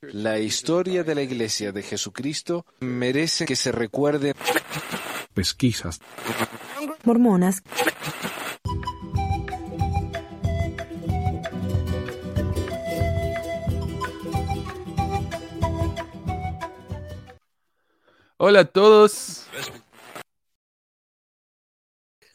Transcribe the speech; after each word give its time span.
La 0.00 0.38
historia 0.38 1.04
de 1.04 1.14
la 1.14 1.22
Iglesia 1.22 1.72
de 1.72 1.82
Jesucristo 1.82 2.64
merece 2.80 3.46
que 3.46 3.56
se 3.56 3.72
recuerde. 3.72 4.34
Pesquisas. 5.34 6.00
Mormonas. 7.04 7.62
Hola 18.38 18.60
a 18.60 18.64
todos. 18.64 19.37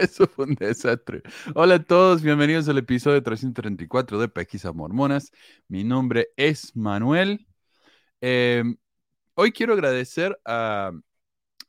Eso 0.03 0.27
fue 0.27 0.45
un 0.45 0.55
desastre. 0.55 1.21
Hola 1.55 1.75
a 1.75 1.83
todos, 1.83 2.21
bienvenidos 2.21 2.67
al 2.67 2.77
episodio 2.77 3.23
334 3.23 4.19
de 4.19 4.27
Pesquisas 4.27 4.75
Mormonas. 4.75 5.31
Mi 5.69 5.85
nombre 5.85 6.29
es 6.35 6.75
Manuel. 6.75 7.47
Em, 8.19 8.75
hoy 9.35 9.53
quiero 9.53 9.73
agradecer 9.73 10.37
a, 10.45 10.91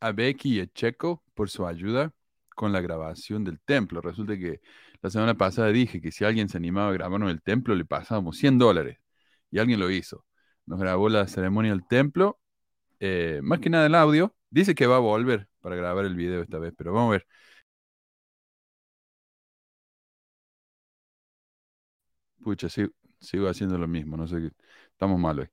a 0.00 0.12
Becky 0.12 0.56
y 0.56 0.60
a 0.60 0.66
Checo 0.66 1.22
por 1.34 1.48
su 1.48 1.64
ayuda 1.64 2.12
con 2.56 2.72
la 2.72 2.80
grabación 2.80 3.44
del 3.44 3.60
templo. 3.60 4.00
Resulta 4.00 4.36
que 4.36 4.60
la 5.00 5.10
semana 5.10 5.34
pasada 5.36 5.68
dije 5.68 6.00
que 6.00 6.10
si 6.10 6.24
alguien 6.24 6.48
se 6.48 6.56
animaba 6.58 6.88
a 6.90 6.92
grabarnos 6.92 7.30
el 7.30 7.40
templo, 7.42 7.76
le 7.76 7.84
pasábamos 7.84 8.36
100 8.38 8.58
dólares. 8.58 8.98
Y 9.52 9.60
alguien 9.60 9.78
lo 9.78 9.90
hizo. 9.90 10.24
Nos 10.66 10.80
grabó 10.80 11.08
la 11.08 11.28
ceremonia 11.28 11.70
del 11.72 11.86
templo, 11.86 12.40
eh, 13.00 13.40
más 13.44 13.60
que 13.60 13.70
nada 13.70 13.86
el 13.86 13.94
audio. 13.94 14.34
Dice 14.50 14.74
que 14.74 14.86
va 14.88 14.96
a 14.96 15.00
volver 15.00 15.48
para 15.60 15.76
grabar 15.76 16.04
el 16.04 16.16
video 16.16 16.42
esta 16.42 16.58
vez, 16.58 16.74
pero 16.76 16.92
vamos 16.92 17.10
a 17.10 17.12
ver. 17.12 17.26
Pucha, 22.44 22.68
sigo, 22.68 23.48
haciendo 23.48 23.78
lo 23.78 23.88
mismo, 23.88 24.16
no 24.16 24.26
sé. 24.26 24.50
Estamos 24.92 25.18
mal 25.18 25.38
hoy. 25.40 25.48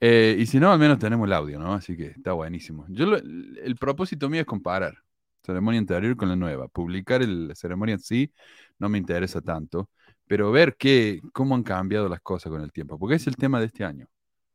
Eh, 0.00 0.36
y 0.38 0.46
si 0.46 0.60
no, 0.60 0.70
al 0.72 0.78
menos 0.78 0.98
tenemos 0.98 1.26
el 1.26 1.32
audio, 1.32 1.58
¿no? 1.58 1.74
Así 1.74 1.96
que 1.96 2.06
está 2.08 2.32
buenísimo. 2.32 2.86
Yo 2.88 3.16
el 3.16 3.76
propósito 3.78 4.28
mío 4.30 4.40
es 4.42 4.46
comparar 4.46 4.94
ceremonia 5.42 5.80
anterior 5.80 6.16
con 6.16 6.28
la 6.28 6.36
nueva. 6.36 6.68
Publicar 6.68 7.22
el- 7.22 7.48
la 7.48 7.54
ceremonia 7.54 7.94
en 7.94 8.00
sí 8.00 8.32
no 8.78 8.88
me 8.88 8.98
interesa 8.98 9.40
tanto, 9.40 9.90
pero 10.26 10.52
ver 10.52 10.76
qué, 10.76 11.20
cómo 11.32 11.54
han 11.56 11.62
cambiado 11.64 12.08
las 12.08 12.20
cosas 12.20 12.50
con 12.52 12.62
el 12.62 12.72
tiempo, 12.72 12.98
porque 12.98 13.16
es 13.16 13.26
el 13.26 13.36
tema 13.36 13.60
de 13.60 13.66
este 13.66 13.84
año, 13.84 14.06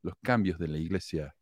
los 0.01 0.15
cambios 0.21 0.59
de 0.59 0.67
la 0.69 0.77
iglesia 0.77 1.35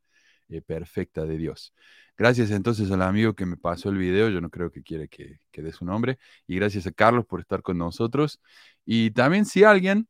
eh, 0.50 0.62
perfecta 0.62 1.26
de 1.26 1.38
Dios. 1.38 1.74
Gracias 2.18 2.52
entonces 2.52 2.92
al 2.92 3.02
amigo 3.02 3.34
que 3.36 3.46
me 3.46 3.58
pasó 3.58 3.90
el 3.90 3.98
video, 3.98 4.30
yo 4.30 4.42
no 4.42 4.50
creo 4.50 4.72
que 4.72 4.84
quiere 4.84 5.08
que, 5.08 5.40
que 5.52 5.62
dé 5.62 5.72
su 5.72 5.86
nombre, 5.86 6.20
y 6.48 6.56
gracias 6.58 6.88
a 6.88 6.92
Carlos 6.92 7.26
por 7.26 7.40
estar 7.42 7.62
con 7.62 7.78
nosotros. 7.78 8.42
Y 8.86 9.12
también 9.12 9.46
si 9.46 9.64
alguien 9.64 10.08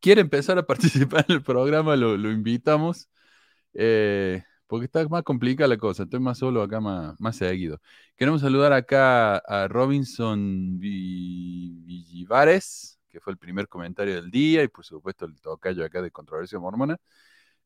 quiere 0.00 0.20
empezar 0.20 0.58
a 0.58 0.66
participar 0.66 1.24
en 1.28 1.36
el 1.36 1.42
programa, 1.42 1.96
lo, 1.96 2.16
lo 2.16 2.30
invitamos, 2.30 3.08
eh, 3.74 4.42
porque 4.66 4.86
está 4.86 5.06
más 5.08 5.22
complicada 5.24 5.68
la 5.68 5.78
cosa, 5.78 6.04
estoy 6.04 6.20
más 6.20 6.38
solo 6.38 6.62
acá, 6.62 6.80
más, 6.80 7.20
más 7.20 7.36
seguido. 7.36 7.80
Queremos 8.16 8.40
saludar 8.42 8.72
acá 8.72 9.38
a 9.38 9.68
Robinson 9.68 10.78
Vi- 10.78 11.80
Villivares, 11.84 13.00
que 13.08 13.20
fue 13.20 13.32
el 13.32 13.38
primer 13.38 13.68
comentario 13.68 14.14
del 14.16 14.30
día, 14.30 14.62
y 14.64 14.68
por 14.68 14.84
supuesto 14.84 15.24
el 15.26 15.40
tocayo 15.40 15.84
acá 15.84 16.02
de 16.02 16.10
Controversia 16.10 16.58
Mormona. 16.58 16.96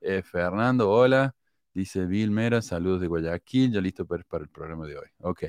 Eh, 0.00 0.22
Fernando, 0.22 0.90
hola. 0.90 1.34
Dice 1.74 2.04
Bill 2.06 2.30
Mera, 2.30 2.60
saludos 2.62 3.00
de 3.00 3.06
Guayaquil, 3.06 3.72
ya 3.72 3.80
listo 3.80 4.04
para, 4.06 4.22
para 4.24 4.44
el 4.44 4.50
programa 4.50 4.86
de 4.86 4.98
hoy. 4.98 5.06
Ok. 5.20 5.44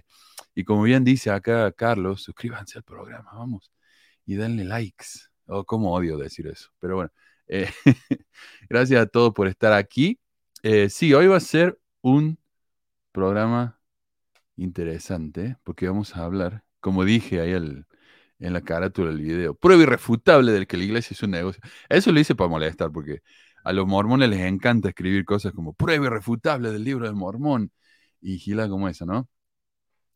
Y 0.55 0.63
como 0.63 0.83
bien 0.83 1.03
dice 1.03 1.31
acá 1.31 1.71
Carlos, 1.73 2.23
suscríbanse 2.23 2.77
al 2.77 2.83
programa, 2.83 3.31
vamos. 3.33 3.71
Y 4.25 4.35
denle 4.35 4.63
likes. 4.65 5.05
Oh, 5.47 5.65
cómo 5.65 5.93
odio 5.93 6.17
decir 6.17 6.47
eso. 6.47 6.69
Pero 6.79 6.95
bueno, 6.95 7.11
eh, 7.47 7.69
gracias 8.69 9.01
a 9.01 9.05
todos 9.07 9.33
por 9.33 9.47
estar 9.47 9.73
aquí. 9.73 10.19
Eh, 10.63 10.89
sí, 10.89 11.13
hoy 11.13 11.27
va 11.27 11.37
a 11.37 11.39
ser 11.39 11.79
un 12.01 12.37
programa 13.11 13.79
interesante 14.57 15.57
porque 15.63 15.87
vamos 15.87 16.15
a 16.17 16.25
hablar, 16.25 16.63
como 16.79 17.05
dije 17.05 17.41
ahí 17.41 17.53
al- 17.53 17.87
en 18.39 18.53
la 18.53 18.61
carátula 18.61 19.09
del 19.11 19.21
video, 19.21 19.55
prueba 19.55 19.83
irrefutable 19.83 20.51
del 20.53 20.67
que 20.67 20.77
la 20.77 20.83
iglesia 20.85 21.15
es 21.15 21.23
un 21.23 21.31
negocio. 21.31 21.61
Eso 21.89 22.11
lo 22.11 22.19
hice 22.19 22.35
para 22.35 22.49
molestar 22.49 22.91
porque 22.91 23.21
a 23.63 23.73
los 23.73 23.87
mormones 23.87 24.29
les 24.29 24.41
encanta 24.41 24.89
escribir 24.89 25.25
cosas 25.25 25.53
como 25.53 25.73
prueba 25.73 26.07
irrefutable 26.07 26.71
del 26.71 26.83
libro 26.83 27.05
del 27.07 27.15
mormón 27.15 27.71
y 28.21 28.39
gila 28.39 28.69
como 28.69 28.89
esa, 28.89 29.05
¿no? 29.05 29.29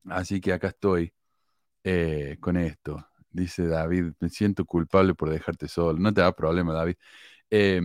Así 0.09 0.41
que 0.41 0.53
acá 0.53 0.69
estoy 0.69 1.13
eh, 1.83 2.37
con 2.41 2.57
esto. 2.57 3.07
Dice 3.37 3.67
David, 3.67 4.13
me 4.19 4.29
siento 4.29 4.65
culpable 4.65 5.13
por 5.15 5.29
dejarte 5.29 5.67
solo. 5.67 5.99
No 5.99 6.13
te 6.13 6.21
da 6.21 6.31
problema, 6.33 6.73
David. 6.73 6.95
Eh, 7.51 7.81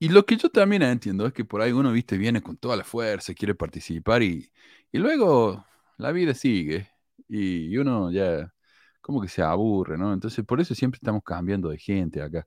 y 0.00 0.08
lo 0.10 0.24
que 0.26 0.36
yo 0.36 0.50
también 0.50 0.82
entiendo 0.82 1.26
es 1.26 1.32
que 1.32 1.44
por 1.44 1.60
ahí 1.60 1.72
uno, 1.72 1.92
viste, 1.92 2.16
viene 2.18 2.40
con 2.42 2.56
toda 2.56 2.76
la 2.76 2.84
fuerza, 2.84 3.34
quiere 3.34 3.54
participar 3.54 4.22
y, 4.22 4.50
y 4.92 4.98
luego 4.98 5.64
la 5.98 6.12
vida 6.12 6.34
sigue 6.34 6.88
y, 7.28 7.76
uno 7.76 8.10
ya 8.12 8.52
como 9.00 9.20
que 9.20 9.28
se 9.28 9.42
aburre, 9.42 9.98
¿no? 9.98 10.12
Entonces 10.12 10.44
por 10.44 10.60
eso 10.60 10.74
siempre 10.74 10.98
estamos 10.98 11.22
cambiando 11.24 11.68
de 11.70 11.78
gente 11.78 12.22
acá. 12.22 12.46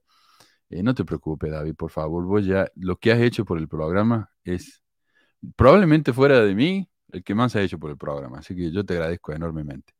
Eh, 0.70 0.82
no 0.82 0.94
te 0.94 1.04
preocupes, 1.04 1.50
David, 1.52 1.74
por 1.76 1.90
favor. 1.90 2.24
Vos 2.26 2.46
ya 2.46 2.68
lo 2.76 2.96
que 2.98 3.12
has 3.12 3.20
hecho 3.20 3.44
por 3.44 3.58
el 3.58 3.68
programa 3.68 4.30
es 4.44 4.82
probablemente 5.56 6.12
fuera 6.12 6.40
de 6.44 6.54
mí 6.54 6.88
el 7.12 7.24
que 7.24 7.34
más 7.34 7.56
ha 7.56 7.62
hecho 7.62 7.78
por 7.78 7.90
el 7.90 7.98
programa. 7.98 8.38
Así 8.40 8.56
que 8.56 8.72
yo 8.72 8.84
te 8.84 8.94
agradezco 8.94 9.32
enormemente. 9.32 9.94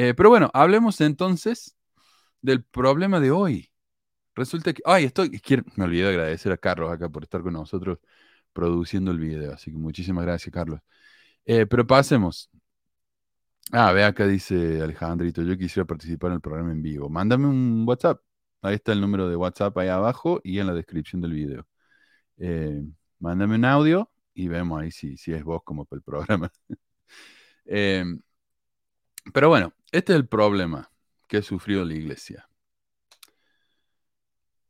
Eh, 0.00 0.14
pero 0.14 0.30
bueno, 0.30 0.48
hablemos 0.54 1.00
entonces 1.00 1.76
del 2.42 2.64
problema 2.64 3.20
de 3.20 3.32
hoy. 3.32 3.72
Resulta 4.34 4.72
que, 4.72 4.82
ay, 4.86 5.06
estoy, 5.06 5.30
quiero, 5.40 5.64
me 5.76 5.84
olvidé 5.84 6.04
de 6.04 6.10
agradecer 6.10 6.52
a 6.52 6.56
Carlos 6.58 6.92
acá 6.92 7.08
por 7.08 7.24
estar 7.24 7.42
con 7.42 7.54
nosotros 7.54 7.98
produciendo 8.52 9.10
el 9.10 9.18
video. 9.18 9.52
Así 9.54 9.72
que 9.72 9.78
muchísimas 9.78 10.24
gracias, 10.24 10.52
Carlos. 10.54 10.80
Eh, 11.46 11.66
pero 11.66 11.86
pasemos. 11.86 12.50
Ah, 13.72 13.92
ve 13.92 14.04
acá 14.04 14.26
dice 14.26 14.80
Alejandrito, 14.82 15.42
yo 15.42 15.58
quisiera 15.58 15.86
participar 15.86 16.30
en 16.30 16.36
el 16.36 16.40
programa 16.40 16.72
en 16.72 16.82
vivo. 16.82 17.08
Mándame 17.08 17.46
un 17.48 17.84
WhatsApp. 17.86 18.20
Ahí 18.62 18.76
está 18.76 18.92
el 18.92 19.00
número 19.00 19.28
de 19.28 19.36
WhatsApp 19.36 19.76
ahí 19.78 19.88
abajo 19.88 20.40
y 20.44 20.58
en 20.60 20.68
la 20.68 20.74
descripción 20.74 21.20
del 21.22 21.32
video. 21.32 21.66
Eh, 22.38 22.82
mándame 23.20 23.56
un 23.56 23.64
audio 23.64 24.10
y 24.34 24.48
vemos 24.48 24.80
ahí 24.80 24.90
si, 24.92 25.16
si 25.16 25.32
es 25.32 25.44
vos 25.44 25.62
como 25.64 25.84
para 25.86 25.98
el 25.98 26.02
programa. 26.04 26.52
Pero 29.32 29.48
bueno, 29.48 29.72
este 29.92 30.12
es 30.12 30.18
el 30.18 30.28
problema 30.28 30.90
que 31.26 31.38
ha 31.38 31.42
sufrido 31.42 31.84
la 31.84 31.94
iglesia. 31.94 32.48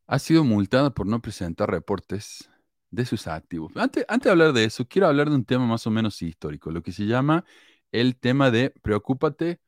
Ha 0.06 0.18
sido 0.18 0.44
multada 0.44 0.90
por 0.90 1.06
no 1.06 1.20
presentar 1.20 1.70
reportes 1.70 2.50
de 2.90 3.04
sus 3.04 3.26
activos. 3.26 3.72
Antes, 3.76 4.04
antes 4.08 4.24
de 4.24 4.30
hablar 4.30 4.52
de 4.52 4.64
eso, 4.64 4.86
quiero 4.86 5.06
hablar 5.06 5.28
de 5.28 5.36
un 5.36 5.44
tema 5.44 5.66
más 5.66 5.86
o 5.86 5.90
menos 5.90 6.20
histórico, 6.22 6.70
lo 6.70 6.82
que 6.82 6.92
se 6.92 7.06
llama 7.06 7.44
el 7.92 8.16
tema 8.18 8.50
de 8.50 8.70
preocúpate 8.82 9.60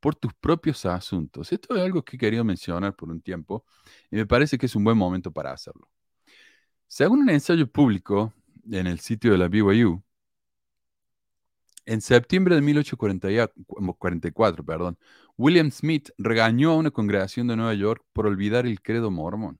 por 0.00 0.14
tus 0.14 0.32
propios 0.34 0.86
asuntos. 0.86 1.52
Esto 1.52 1.74
es 1.76 1.82
algo 1.82 2.04
que 2.04 2.16
he 2.16 2.18
querido 2.18 2.44
mencionar 2.44 2.94
por 2.94 3.10
un 3.10 3.20
tiempo 3.20 3.64
y 4.10 4.16
me 4.16 4.26
parece 4.26 4.58
que 4.58 4.66
es 4.66 4.76
un 4.76 4.84
buen 4.84 4.96
momento 4.96 5.32
para 5.32 5.52
hacerlo. 5.52 5.90
Según 6.86 7.20
un 7.20 7.30
ensayo 7.30 7.70
público 7.70 8.32
en 8.70 8.86
el 8.86 9.00
sitio 9.00 9.32
de 9.32 9.38
la 9.38 9.48
BYU, 9.48 10.02
en 11.88 12.00
septiembre 12.02 12.54
de 12.54 12.60
1844, 12.60 14.62
perdón, 14.62 14.98
William 15.38 15.70
Smith 15.70 16.10
regañó 16.18 16.72
a 16.72 16.76
una 16.76 16.90
congregación 16.90 17.46
de 17.46 17.56
Nueva 17.56 17.72
York 17.72 18.04
por 18.12 18.26
olvidar 18.26 18.66
el 18.66 18.82
credo 18.82 19.10
mormón, 19.10 19.58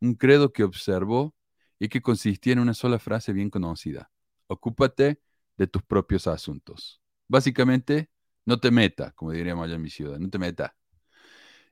un 0.00 0.14
credo 0.14 0.52
que 0.52 0.64
observó 0.64 1.36
y 1.78 1.88
que 1.88 2.02
consistía 2.02 2.54
en 2.54 2.58
una 2.58 2.74
sola 2.74 2.98
frase 2.98 3.32
bien 3.32 3.48
conocida, 3.48 4.10
ocúpate 4.48 5.20
de 5.56 5.68
tus 5.68 5.84
propios 5.84 6.26
asuntos. 6.26 7.00
Básicamente, 7.28 8.10
no 8.44 8.58
te 8.58 8.72
meta, 8.72 9.12
como 9.12 9.30
diríamos 9.30 9.64
allá 9.64 9.76
en 9.76 9.82
mi 9.82 9.90
ciudad, 9.90 10.18
no 10.18 10.28
te 10.28 10.40
meta. 10.40 10.74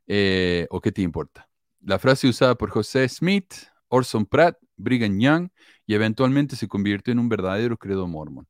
Eh, 0.07 0.69
¿O 0.71 0.81
qué 0.81 0.93
te 0.93 1.03
importa? 1.03 1.49
La 1.81 1.99
frase 1.99 2.29
usada 2.29 2.55
por 2.55 2.71
José 2.71 3.09
Smith, 3.09 3.55
Orson 3.89 4.25
Pratt, 4.25 4.57
Brigham 4.77 5.19
Young 5.19 5.49
y 5.85 5.95
eventualmente 5.95 6.55
se 6.55 6.69
convirtió 6.69 7.11
en 7.11 7.19
un 7.19 7.29
verdadero 7.29 7.77
credo 7.77 8.07
mormón. 8.07 8.47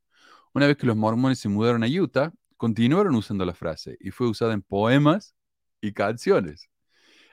Una 0.52 0.66
vez 0.66 0.76
que 0.76 0.86
los 0.86 0.96
mormones 0.96 1.38
se 1.38 1.48
mudaron 1.48 1.84
a 1.84 1.86
Utah, 1.86 2.32
continuaron 2.56 3.14
usando 3.14 3.44
la 3.44 3.54
frase 3.54 3.96
y 4.00 4.10
fue 4.10 4.28
usada 4.28 4.52
en 4.52 4.62
poemas 4.62 5.34
y 5.80 5.92
canciones. 5.92 6.68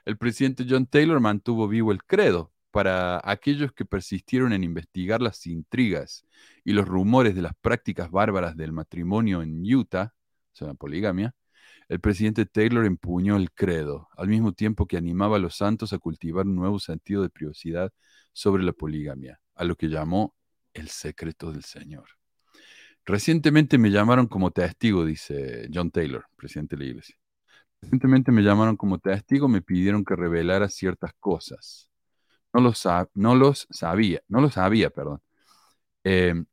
El 0.04 0.16
presidente 0.16 0.64
John 0.68 0.86
Taylor 0.86 1.20
mantuvo 1.20 1.66
vivo 1.66 1.90
el 1.90 2.04
credo 2.04 2.52
para 2.70 3.20
aquellos 3.24 3.72
que 3.72 3.84
persistieron 3.84 4.52
en 4.52 4.62
investigar 4.62 5.20
las 5.20 5.46
intrigas 5.46 6.24
y 6.64 6.72
los 6.72 6.86
rumores 6.86 7.34
de 7.34 7.42
las 7.42 7.54
prácticas 7.60 8.10
bárbaras 8.10 8.56
del 8.56 8.72
matrimonio 8.72 9.42
en 9.42 9.62
Utah, 9.64 10.14
o 10.52 10.56
sea, 10.56 10.68
la 10.68 10.74
poligamia. 10.74 11.34
El 11.88 12.00
presidente 12.00 12.46
Taylor 12.46 12.84
empuñó 12.84 13.36
el 13.36 13.50
credo, 13.50 14.08
al 14.16 14.28
mismo 14.28 14.52
tiempo 14.52 14.86
que 14.86 14.96
animaba 14.96 15.36
a 15.36 15.40
los 15.40 15.56
santos 15.56 15.92
a 15.92 15.98
cultivar 15.98 16.46
un 16.46 16.54
nuevo 16.54 16.78
sentido 16.78 17.22
de 17.22 17.30
privacidad 17.30 17.92
sobre 18.32 18.62
la 18.62 18.72
poligamia, 18.72 19.40
a 19.54 19.64
lo 19.64 19.74
que 19.74 19.88
llamó 19.88 20.36
el 20.72 20.88
secreto 20.88 21.50
del 21.50 21.64
Señor. 21.64 22.17
Recientemente 23.08 23.78
me 23.78 23.90
llamaron 23.90 24.26
como 24.26 24.50
testigo, 24.50 25.02
dice 25.06 25.70
John 25.72 25.90
Taylor, 25.90 26.26
presidente 26.36 26.76
de 26.76 26.84
la 26.84 26.90
iglesia. 26.90 27.16
Recientemente 27.80 28.30
me 28.32 28.42
llamaron 28.42 28.76
como 28.76 28.98
testigo, 28.98 29.48
me 29.48 29.62
pidieron 29.62 30.04
que 30.04 30.14
revelara 30.14 30.68
ciertas 30.68 31.14
cosas. 31.18 31.88
no 32.52 32.60
los, 32.60 32.84
los 33.14 33.66
sabía, 33.70 34.20
no 34.28 34.42
lo 34.42 34.50
sabía, 34.50 34.90
perdón, 34.90 35.22
em, 36.04 36.44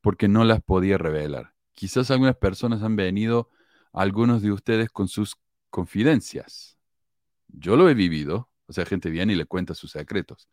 porque 0.00 0.26
no 0.26 0.44
las 0.44 0.62
podía 0.62 0.96
revelar. 0.96 1.52
Quizás 1.72 2.10
algunas 2.10 2.36
personas 2.36 2.82
han 2.82 2.96
venido, 2.96 3.50
algunos 3.92 4.40
de 4.40 4.52
ustedes, 4.52 4.88
con 4.88 5.06
sus 5.06 5.36
confidencias. 5.68 6.78
Yo 7.48 7.76
lo 7.76 7.90
he 7.90 7.94
vivido, 7.94 8.48
o 8.66 8.72
sea, 8.72 8.86
gente 8.86 9.10
viene 9.10 9.34
y 9.34 9.36
le 9.36 9.44
cuenta 9.44 9.74
sus 9.74 9.92
secretos, 9.92 10.48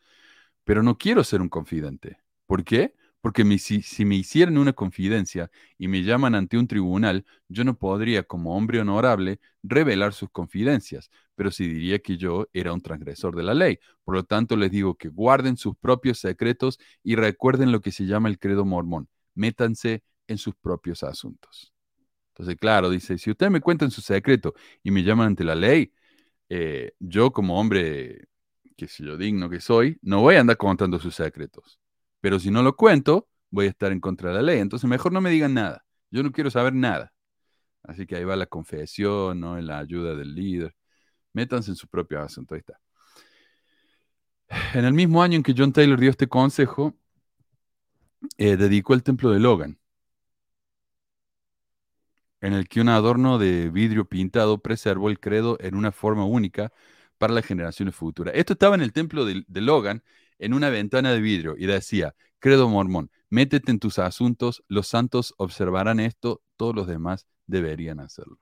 pero 0.65 0.83
no 0.83 0.97
quiero 0.97 1.23
ser 1.23 1.41
un 1.41 1.47
confidente. 1.47 2.19
¿Por 2.47 2.65
qué? 2.65 2.95
Porque 3.27 3.43
si, 3.59 4.05
me 4.05 4.15
hicieran 4.15 4.57
una 4.57 4.71
confidencia 4.71 5.51
y 5.77 5.89
me 5.89 6.01
llaman 6.03 6.33
ante 6.33 6.57
un 6.57 6.65
tribunal, 6.65 7.25
yo 7.49 7.65
no 7.65 7.77
podría, 7.77 8.23
como 8.23 8.55
hombre 8.55 8.79
honorable, 8.79 9.41
revelar 9.63 10.13
sus 10.13 10.29
confidencias, 10.29 11.11
pero 11.35 11.51
sí 11.51 11.67
diría 11.67 11.99
que 11.99 12.15
yo 12.15 12.47
era 12.53 12.71
un 12.71 12.79
transgresor 12.79 13.35
de 13.35 13.43
la 13.43 13.53
ley. 13.53 13.79
Por 14.05 14.15
lo 14.15 14.23
tanto, 14.23 14.55
les 14.55 14.71
digo 14.71 14.95
que 14.95 15.09
guarden 15.09 15.57
sus 15.57 15.75
propios 15.75 16.19
secretos 16.19 16.79
y 17.03 17.17
recuerden 17.17 17.73
lo 17.73 17.81
que 17.81 17.91
se 17.91 18.05
llama 18.05 18.29
el 18.29 18.39
credo 18.39 18.63
mormón. 18.63 19.09
Métanse 19.35 20.03
en 20.27 20.37
sus 20.37 20.55
propios 20.55 21.03
asuntos. 21.03 21.73
Entonces, 22.29 22.55
claro, 22.55 22.89
dice, 22.89 23.17
si 23.17 23.31
ustedes 23.31 23.51
me 23.51 23.59
cuentan 23.59 23.91
su 23.91 23.99
secreto 23.99 24.53
y 24.83 24.91
me 24.91 25.03
llaman 25.03 25.27
ante 25.27 25.43
la 25.43 25.55
ley, 25.55 25.91
eh, 26.47 26.93
yo 26.97 27.33
como 27.33 27.59
hombre, 27.59 28.29
que 28.77 28.87
yo 28.87 29.17
digno 29.17 29.49
que 29.49 29.59
soy, 29.59 29.97
no 30.01 30.21
voy 30.21 30.35
a 30.35 30.39
andar 30.39 30.55
contando 30.55 30.97
sus 30.97 31.15
secretos. 31.15 31.77
Pero 32.21 32.39
si 32.39 32.51
no 32.51 32.63
lo 32.63 32.75
cuento, 32.75 33.27
voy 33.49 33.67
a 33.67 33.69
estar 33.69 33.91
en 33.91 33.99
contra 33.99 34.29
de 34.29 34.35
la 34.35 34.41
ley. 34.41 34.59
Entonces, 34.59 34.89
mejor 34.89 35.11
no 35.13 35.21
me 35.21 35.29
digan 35.29 35.53
nada. 35.53 35.85
Yo 36.11 36.23
no 36.23 36.31
quiero 36.31 36.49
saber 36.49 36.73
nada. 36.73 37.13
Así 37.83 38.05
que 38.05 38.15
ahí 38.17 38.23
va 38.23 38.35
la 38.35 38.47
confesión, 38.47 39.39
¿no? 39.39 39.59
La 39.61 39.79
ayuda 39.79 40.15
del 40.15 40.35
líder. 40.35 40.75
Métanse 41.33 41.71
en 41.71 41.75
su 41.77 41.87
propio 41.87 42.21
asunto. 42.21 42.55
Ahí 42.55 42.59
está. 42.59 42.79
En 44.73 44.85
el 44.85 44.93
mismo 44.93 45.21
año 45.21 45.35
en 45.37 45.43
que 45.43 45.53
John 45.57 45.73
Taylor 45.73 45.99
dio 45.99 46.09
este 46.09 46.27
consejo, 46.27 46.95
eh, 48.37 48.57
dedicó 48.57 48.93
el 48.93 49.03
templo 49.03 49.31
de 49.31 49.39
Logan, 49.39 49.79
en 52.41 52.53
el 52.53 52.67
que 52.67 52.81
un 52.81 52.89
adorno 52.89 53.37
de 53.39 53.69
vidrio 53.69 54.05
pintado 54.05 54.59
preservó 54.61 55.09
el 55.09 55.19
credo 55.19 55.57
en 55.59 55.75
una 55.75 55.91
forma 55.91 56.25
única 56.25 56.71
para 57.17 57.33
las 57.33 57.45
generaciones 57.45 57.95
futuras. 57.95 58.33
Esto 58.35 58.53
estaba 58.53 58.75
en 58.75 58.81
el 58.81 58.93
templo 58.93 59.25
de 59.25 59.61
Logan, 59.61 60.03
en 60.39 60.53
una 60.53 60.69
ventana 60.69 61.11
de 61.11 61.21
vidrio 61.21 61.55
y 61.57 61.65
decía, 61.65 62.15
credo 62.39 62.69
mormón, 62.69 63.11
métete 63.29 63.71
en 63.71 63.79
tus 63.79 63.99
asuntos, 63.99 64.63
los 64.67 64.87
santos 64.87 65.33
observarán 65.37 65.99
esto, 65.99 66.41
todos 66.55 66.75
los 66.75 66.87
demás 66.87 67.27
deberían 67.45 67.99
hacerlo. 67.99 68.39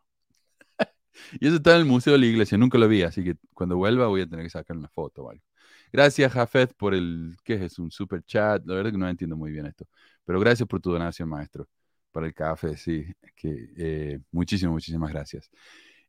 y 1.40 1.48
eso 1.48 1.58
está 1.58 1.74
en 1.74 1.80
el 1.82 1.86
Museo 1.86 2.14
de 2.14 2.20
la 2.20 2.26
Iglesia, 2.26 2.58
nunca 2.58 2.78
lo 2.78 2.88
vi, 2.88 3.04
así 3.04 3.24
que 3.24 3.36
cuando 3.54 3.78
vuelva 3.78 4.08
voy 4.08 4.22
a 4.22 4.28
tener 4.28 4.46
que 4.46 4.50
sacar 4.50 4.78
una 4.78 4.90
foto 4.90 5.24
o 5.24 5.32
algo. 5.32 5.44
Gracias, 5.92 6.34
Jafet, 6.34 6.74
por 6.74 6.94
el, 6.94 7.38
¿qué 7.44 7.66
es? 7.66 7.80
Un 7.80 7.90
super 7.90 8.22
chat. 8.24 8.66
La 8.66 8.76
verdad 8.76 8.92
que 8.92 8.98
no 8.98 9.08
entiendo 9.08 9.38
muy 9.38 9.52
bien 9.52 9.66
esto. 9.66 9.88
Pero 10.26 10.42
gracias 10.42 10.68
por 10.68 10.82
tu 10.82 10.92
donación, 10.92 11.30
maestro, 11.30 11.70
para 12.12 12.28
el 12.28 12.34
café, 12.34 12.76
sí. 12.76 13.06
Que, 13.36 13.70
eh, 13.78 14.20
muchísimas, 14.32 14.74
muchísimas 14.74 15.12
gracias. 15.12 15.50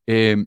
Eh, 0.07 0.45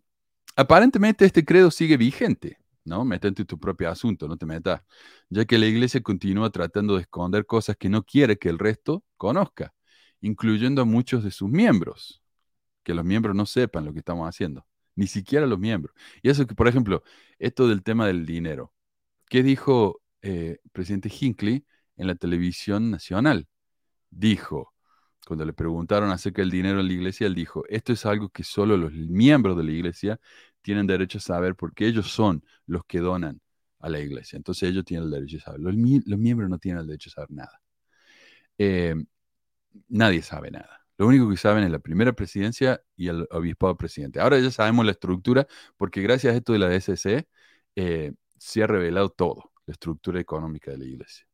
aparentemente 0.58 1.24
este 1.26 1.46
credo 1.46 1.72
sigue 1.72 1.96
vigente. 1.96 2.58
¿No? 2.90 3.06
Métete 3.06 3.44
en 3.44 3.48
tu 3.48 3.60
propio 3.60 3.90
asunto, 3.90 4.28
no 4.28 4.38
te 4.38 4.46
metas, 4.46 4.82
ya 5.30 5.46
que 5.46 5.58
la 5.58 5.68
iglesia 5.68 6.02
continúa 6.02 6.50
tratando 6.52 6.96
de 6.96 7.02
esconder 7.04 7.46
cosas 7.46 7.78
que 7.78 7.90
no 7.90 8.04
quiere 8.04 8.38
que 8.38 8.50
el 8.50 8.60
resto 8.60 9.04
conozca, 9.18 9.74
incluyendo 10.22 10.82
a 10.82 10.86
muchos 10.86 11.24
de 11.24 11.32
sus 11.32 11.50
miembros, 11.50 12.22
que 12.84 12.94
los 12.94 13.06
miembros 13.06 13.36
no 13.36 13.46
sepan 13.46 13.86
lo 13.86 13.94
que 13.94 14.00
estamos 14.00 14.28
haciendo, 14.28 14.66
ni 14.96 15.08
siquiera 15.08 15.46
los 15.46 15.60
miembros. 15.60 15.96
Y 16.22 16.30
eso 16.30 16.46
que, 16.48 16.56
por 16.56 16.68
ejemplo, 16.68 17.04
esto 17.38 17.68
del 17.68 17.84
tema 17.84 18.08
del 18.08 18.26
dinero, 18.26 18.74
¿qué 19.30 19.44
dijo 19.44 20.02
el 20.22 20.32
eh, 20.32 20.60
presidente 20.72 21.10
Hinckley 21.10 21.66
en 21.98 22.08
la 22.08 22.16
televisión 22.16 22.92
nacional? 22.92 23.48
Dijo, 24.10 24.74
cuando 25.30 25.46
le 25.46 25.54
preguntaron 25.54 26.10
acerca 26.12 26.42
del 26.42 26.50
dinero 26.52 26.80
en 26.80 26.88
la 26.88 26.94
iglesia, 26.94 27.28
él 27.28 27.36
dijo, 27.36 27.64
esto 27.70 27.94
es 27.94 28.06
algo 28.06 28.30
que 28.30 28.44
solo 28.44 28.78
los 28.78 28.92
miembros 28.94 29.56
de 29.58 29.64
la 29.64 29.72
iglesia 29.72 30.20
tienen 30.62 30.88
derecho 30.88 31.18
a 31.18 31.22
saber 31.22 31.56
porque 31.56 31.88
ellos 31.88 32.12
son 32.12 32.44
los 32.66 32.84
que 32.86 33.00
donan 33.00 33.42
a 33.80 33.90
la 33.90 34.00
iglesia. 34.00 34.38
Entonces 34.38 34.70
ellos 34.70 34.86
tienen 34.86 35.06
el 35.06 35.12
derecho 35.12 35.38
a 35.38 35.42
saber. 35.42 35.62
Los, 35.62 35.76
miembros 35.76 36.50
no 36.50 36.60
tienen 36.60 36.82
el 36.82 36.88
derecho 36.88 37.10
a 37.10 37.14
saber 37.14 37.32
nada. 37.32 37.62
Eh, 38.58 38.96
nadie 39.88 40.22
sabe 40.22 40.52
nada. 40.52 40.86
Lo 40.98 41.08
único 41.08 41.30
que 41.30 41.38
saben 41.38 41.64
es 41.64 41.72
la 41.72 41.80
primera 41.80 42.14
presidencia 42.14 42.82
y 42.98 43.08
el 43.08 43.28
obispado 43.32 43.78
presidente. 43.78 44.20
Ahora 44.20 44.38
ya 44.40 44.52
sabemos 44.52 44.86
la 44.86 44.92
estructura 44.92 45.48
porque 45.78 46.02
gracias 46.02 46.34
a 46.34 46.38
esto 46.38 46.54
de 46.54 46.60
la 46.60 46.68
DSC 46.70 47.26
eh, 47.76 48.14
se 48.38 48.64
ha 48.64 48.68
revelado 48.68 49.10
todo, 49.10 49.54
la 49.66 49.74
estructura 49.74 50.20
económica 50.20 50.72
de 50.72 50.78
la 50.78 50.86
iglesia. 50.86 51.26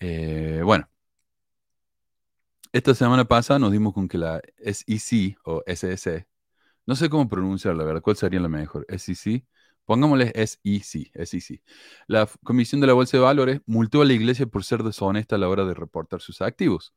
Eh, 0.00 0.62
bueno, 0.64 0.88
esta 2.72 2.94
semana 2.94 3.26
pasada 3.26 3.58
nos 3.58 3.72
dimos 3.72 3.92
con 3.92 4.08
que 4.08 4.18
la 4.18 4.40
SEC 4.58 5.36
o 5.44 5.62
SEC 5.66 6.26
no 6.88 6.96
sé 6.96 7.10
cómo 7.10 7.28
pronunciarla, 7.28 7.84
¿verdad? 7.84 8.00
¿Cuál 8.00 8.16
sería 8.16 8.40
la 8.40 8.48
mejor? 8.48 8.86
SEC. 8.88 9.44
Pongámosle 9.84 10.32
SEC, 10.34 11.12
SEC. 11.26 11.62
La 12.06 12.26
Comisión 12.42 12.80
de 12.80 12.86
la 12.86 12.94
Bolsa 12.94 13.18
de 13.18 13.22
Valores 13.22 13.60
multó 13.66 14.00
a 14.00 14.06
la 14.06 14.14
iglesia 14.14 14.46
por 14.46 14.64
ser 14.64 14.82
deshonesta 14.82 15.36
a 15.36 15.38
la 15.38 15.50
hora 15.50 15.66
de 15.66 15.74
reportar 15.74 16.22
sus 16.22 16.40
activos. 16.40 16.94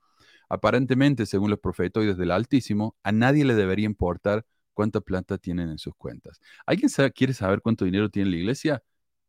Aparentemente, 0.47 1.25
según 1.25 1.49
los 1.49 1.59
profetoides 1.59 2.15
del 2.15 2.31
Altísimo, 2.31 2.95
a 3.03 3.11
nadie 3.11 3.43
le 3.43 3.53
debería 3.53 3.85
importar 3.85 4.45
cuánta 4.73 5.01
plata 5.01 5.38
tienen 5.38 5.69
en 5.69 5.77
sus 5.77 5.94
cuentas. 5.95 6.39
¿Alguien 6.65 6.89
quiere 7.13 7.33
saber 7.33 7.61
cuánto 7.61 7.83
dinero 7.83 8.09
tiene 8.09 8.29
la 8.29 8.37
iglesia? 8.37 8.83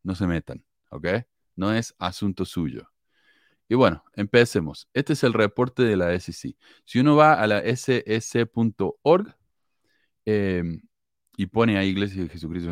No 0.05 0.15
se 0.15 0.29
metan, 0.29 0.65
¿ok? 0.91 1.09
No 1.57 1.73
es 1.73 1.93
asunto 1.99 2.45
suyo. 2.45 2.89
Y 3.69 3.75
bueno, 3.75 4.05
empecemos. 4.15 4.89
Este 4.95 5.15
es 5.15 5.25
el 5.25 5.33
reporte 5.33 5.83
de 5.83 5.97
la 5.97 6.13
SEC. 6.21 6.57
Si 6.85 7.01
uno 7.01 7.17
va 7.17 7.35
a 7.35 7.49
la 7.49 7.63
sec.org, 7.75 9.37
Em, 10.25 10.81
y 11.37 11.47
pone 11.47 11.79
ahí 11.79 11.89
Iglesia 11.89 12.23
de 12.23 12.29
Jesucristo, 12.29 12.71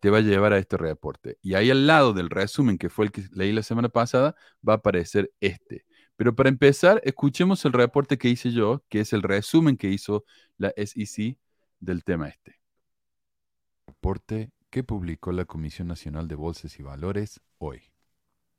te 0.00 0.10
va 0.10 0.18
a 0.18 0.20
llevar 0.20 0.52
a 0.52 0.58
este 0.58 0.76
reporte. 0.76 1.38
Y 1.42 1.54
ahí 1.54 1.70
al 1.70 1.86
lado 1.86 2.12
del 2.12 2.30
resumen 2.30 2.78
que 2.78 2.90
fue 2.90 3.06
el 3.06 3.12
que 3.12 3.22
leí 3.32 3.52
la 3.52 3.62
semana 3.62 3.88
pasada, 3.88 4.36
va 4.66 4.74
a 4.74 4.76
aparecer 4.76 5.32
este. 5.40 5.86
Pero 6.16 6.34
para 6.34 6.48
empezar, 6.48 7.00
escuchemos 7.04 7.64
el 7.64 7.72
reporte 7.72 8.18
que 8.18 8.28
hice 8.28 8.50
yo, 8.52 8.84
que 8.88 9.00
es 9.00 9.12
el 9.12 9.22
resumen 9.22 9.76
que 9.76 9.88
hizo 9.88 10.24
la 10.58 10.72
SEC 10.76 11.38
del 11.80 12.04
tema 12.04 12.28
este. 12.28 12.60
Reporte 13.86 14.50
que 14.70 14.82
publicó 14.84 15.32
la 15.32 15.44
Comisión 15.44 15.88
Nacional 15.88 16.28
de 16.28 16.34
Bolsas 16.34 16.78
y 16.78 16.82
Valores 16.82 17.40
hoy. 17.58 17.95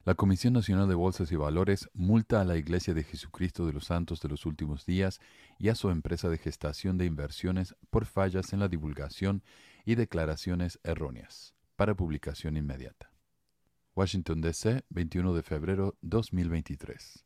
La 0.07 0.15
Comisión 0.15 0.53
Nacional 0.53 0.87
de 0.87 0.95
Bolsas 0.95 1.33
y 1.33 1.35
Valores 1.35 1.89
multa 1.93 2.39
a 2.39 2.45
la 2.45 2.55
Iglesia 2.55 2.93
de 2.93 3.03
Jesucristo 3.03 3.65
de 3.65 3.73
los 3.73 3.87
Santos 3.87 4.21
de 4.21 4.29
los 4.29 4.45
Últimos 4.45 4.85
Días 4.85 5.19
y 5.59 5.67
a 5.67 5.75
su 5.75 5.89
empresa 5.89 6.29
de 6.29 6.37
gestación 6.37 6.97
de 6.97 7.03
inversiones 7.03 7.75
por 7.89 8.05
fallas 8.05 8.53
en 8.53 8.61
la 8.61 8.69
divulgación 8.69 9.43
y 9.83 9.95
declaraciones 9.95 10.79
erróneas, 10.85 11.55
para 11.75 11.93
publicación 11.93 12.55
inmediata. 12.55 13.11
Washington, 13.97 14.39
D.C., 14.39 14.85
21 14.87 15.33
de 15.33 15.43
febrero 15.43 15.97
2023. 16.03 17.25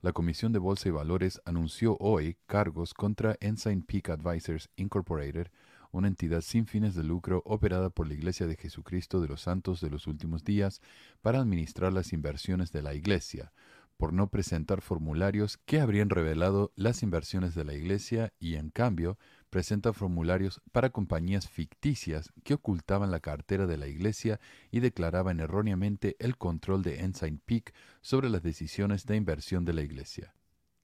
La 0.00 0.12
Comisión 0.12 0.52
de 0.52 0.58
Bolsa 0.58 0.88
y 0.88 0.90
Valores 0.90 1.40
anunció 1.44 1.96
hoy 2.00 2.38
cargos 2.48 2.92
contra 2.92 3.36
Ensign 3.38 3.82
Peak 3.82 4.10
Advisors 4.10 4.68
Incorporated 4.74 5.46
una 5.96 6.08
entidad 6.08 6.42
sin 6.42 6.66
fines 6.66 6.94
de 6.94 7.02
lucro 7.02 7.42
operada 7.46 7.90
por 7.90 8.06
la 8.06 8.14
Iglesia 8.14 8.46
de 8.46 8.56
Jesucristo 8.56 9.20
de 9.20 9.28
los 9.28 9.42
Santos 9.42 9.80
de 9.80 9.90
los 9.90 10.06
Últimos 10.06 10.44
Días 10.44 10.80
para 11.22 11.40
administrar 11.40 11.92
las 11.92 12.12
inversiones 12.12 12.70
de 12.70 12.82
la 12.82 12.94
Iglesia, 12.94 13.52
por 13.96 14.12
no 14.12 14.28
presentar 14.28 14.82
formularios 14.82 15.56
que 15.64 15.80
habrían 15.80 16.10
revelado 16.10 16.72
las 16.76 17.02
inversiones 17.02 17.54
de 17.54 17.64
la 17.64 17.74
Iglesia 17.74 18.32
y, 18.38 18.56
en 18.56 18.70
cambio, 18.70 19.18
presenta 19.48 19.94
formularios 19.94 20.60
para 20.70 20.90
compañías 20.90 21.48
ficticias 21.48 22.30
que 22.44 22.54
ocultaban 22.54 23.10
la 23.10 23.20
cartera 23.20 23.66
de 23.66 23.78
la 23.78 23.86
Iglesia 23.86 24.38
y 24.70 24.80
declaraban 24.80 25.40
erróneamente 25.40 26.16
el 26.18 26.36
control 26.36 26.82
de 26.82 27.00
Ensign 27.00 27.40
Peak 27.44 27.72
sobre 28.02 28.28
las 28.28 28.42
decisiones 28.42 29.06
de 29.06 29.16
inversión 29.16 29.64
de 29.64 29.72
la 29.72 29.82
Iglesia. 29.82 30.34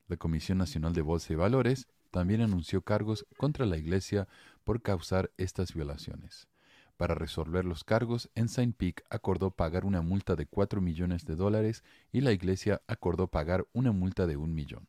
La 0.08 0.16
Comisión 0.16 0.58
Nacional 0.58 0.94
de 0.94 1.02
Bolsa 1.02 1.32
y 1.34 1.36
Valores 1.36 1.86
también 2.10 2.42
anunció 2.42 2.82
cargos 2.82 3.26
contra 3.36 3.66
la 3.66 3.78
Iglesia 3.78 4.28
por 4.64 4.82
causar 4.82 5.30
estas 5.36 5.74
violaciones. 5.74 6.48
Para 6.96 7.14
resolver 7.14 7.64
los 7.64 7.84
cargos, 7.84 8.30
Ensign 8.34 8.72
Peak 8.72 9.04
acordó 9.10 9.50
pagar 9.50 9.84
una 9.84 10.02
multa 10.02 10.36
de 10.36 10.46
4 10.46 10.80
millones 10.80 11.24
de 11.24 11.36
dólares 11.36 11.82
y 12.12 12.20
la 12.20 12.32
Iglesia 12.32 12.82
acordó 12.86 13.28
pagar 13.28 13.66
una 13.72 13.92
multa 13.92 14.26
de 14.26 14.36
un 14.36 14.54
millón. 14.54 14.88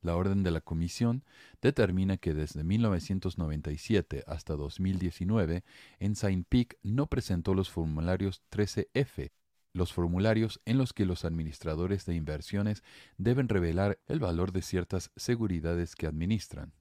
La 0.00 0.16
orden 0.16 0.42
de 0.42 0.50
la 0.50 0.60
Comisión 0.60 1.24
determina 1.60 2.16
que 2.16 2.34
desde 2.34 2.64
1997 2.64 4.24
hasta 4.26 4.56
2019, 4.56 5.62
Ensign 6.00 6.44
Peak 6.44 6.78
no 6.82 7.06
presentó 7.06 7.54
los 7.54 7.70
formularios 7.70 8.42
13F, 8.50 9.30
los 9.72 9.92
formularios 9.92 10.60
en 10.64 10.78
los 10.78 10.92
que 10.92 11.06
los 11.06 11.24
administradores 11.24 12.04
de 12.04 12.14
inversiones 12.14 12.82
deben 13.16 13.48
revelar 13.48 14.00
el 14.06 14.18
valor 14.18 14.52
de 14.52 14.62
ciertas 14.62 15.10
seguridades 15.16 15.94
que 15.94 16.06
administran. 16.06 16.72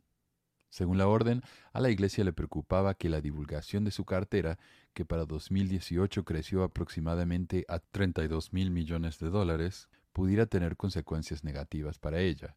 Según 0.71 0.97
la 0.97 1.07
orden, 1.07 1.41
a 1.73 1.81
la 1.81 1.89
iglesia 1.89 2.23
le 2.23 2.31
preocupaba 2.31 2.93
que 2.93 3.09
la 3.09 3.19
divulgación 3.19 3.83
de 3.83 3.91
su 3.91 4.05
cartera, 4.05 4.57
que 4.93 5.03
para 5.03 5.25
2018 5.25 6.23
creció 6.23 6.63
aproximadamente 6.63 7.65
a 7.67 7.79
32 7.79 8.53
mil 8.53 8.71
millones 8.71 9.19
de 9.19 9.29
dólares, 9.29 9.89
pudiera 10.13 10.45
tener 10.45 10.77
consecuencias 10.77 11.43
negativas 11.43 11.99
para 11.99 12.21
ella. 12.21 12.55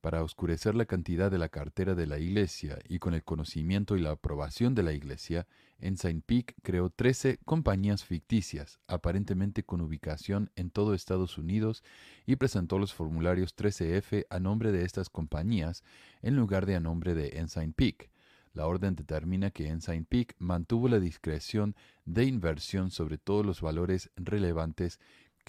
Para 0.00 0.22
oscurecer 0.22 0.74
la 0.74 0.86
cantidad 0.86 1.30
de 1.30 1.36
la 1.36 1.50
cartera 1.50 1.94
de 1.94 2.06
la 2.06 2.18
Iglesia 2.18 2.78
y 2.88 2.98
con 2.98 3.12
el 3.12 3.22
conocimiento 3.22 3.98
y 3.98 4.00
la 4.00 4.12
aprobación 4.12 4.74
de 4.74 4.82
la 4.82 4.94
Iglesia, 4.94 5.46
Ensign 5.78 6.22
Peak 6.22 6.54
creó 6.62 6.88
13 6.88 7.38
compañías 7.44 8.02
ficticias, 8.02 8.80
aparentemente 8.86 9.62
con 9.62 9.82
ubicación 9.82 10.50
en 10.56 10.70
todo 10.70 10.94
Estados 10.94 11.36
Unidos, 11.36 11.84
y 12.24 12.36
presentó 12.36 12.78
los 12.78 12.94
formularios 12.94 13.54
13F 13.54 14.24
a 14.30 14.40
nombre 14.40 14.72
de 14.72 14.86
estas 14.86 15.10
compañías 15.10 15.84
en 16.22 16.34
lugar 16.34 16.64
de 16.64 16.76
a 16.76 16.80
nombre 16.80 17.14
de 17.14 17.38
Ensign 17.38 17.74
Peak. 17.74 18.10
La 18.54 18.66
orden 18.66 18.96
determina 18.96 19.50
que 19.50 19.68
Ensign 19.68 20.06
Peak 20.06 20.34
mantuvo 20.38 20.88
la 20.88 20.98
discreción 20.98 21.76
de 22.06 22.24
inversión 22.24 22.90
sobre 22.90 23.18
todos 23.18 23.44
los 23.44 23.60
valores 23.60 24.10
relevantes 24.16 24.98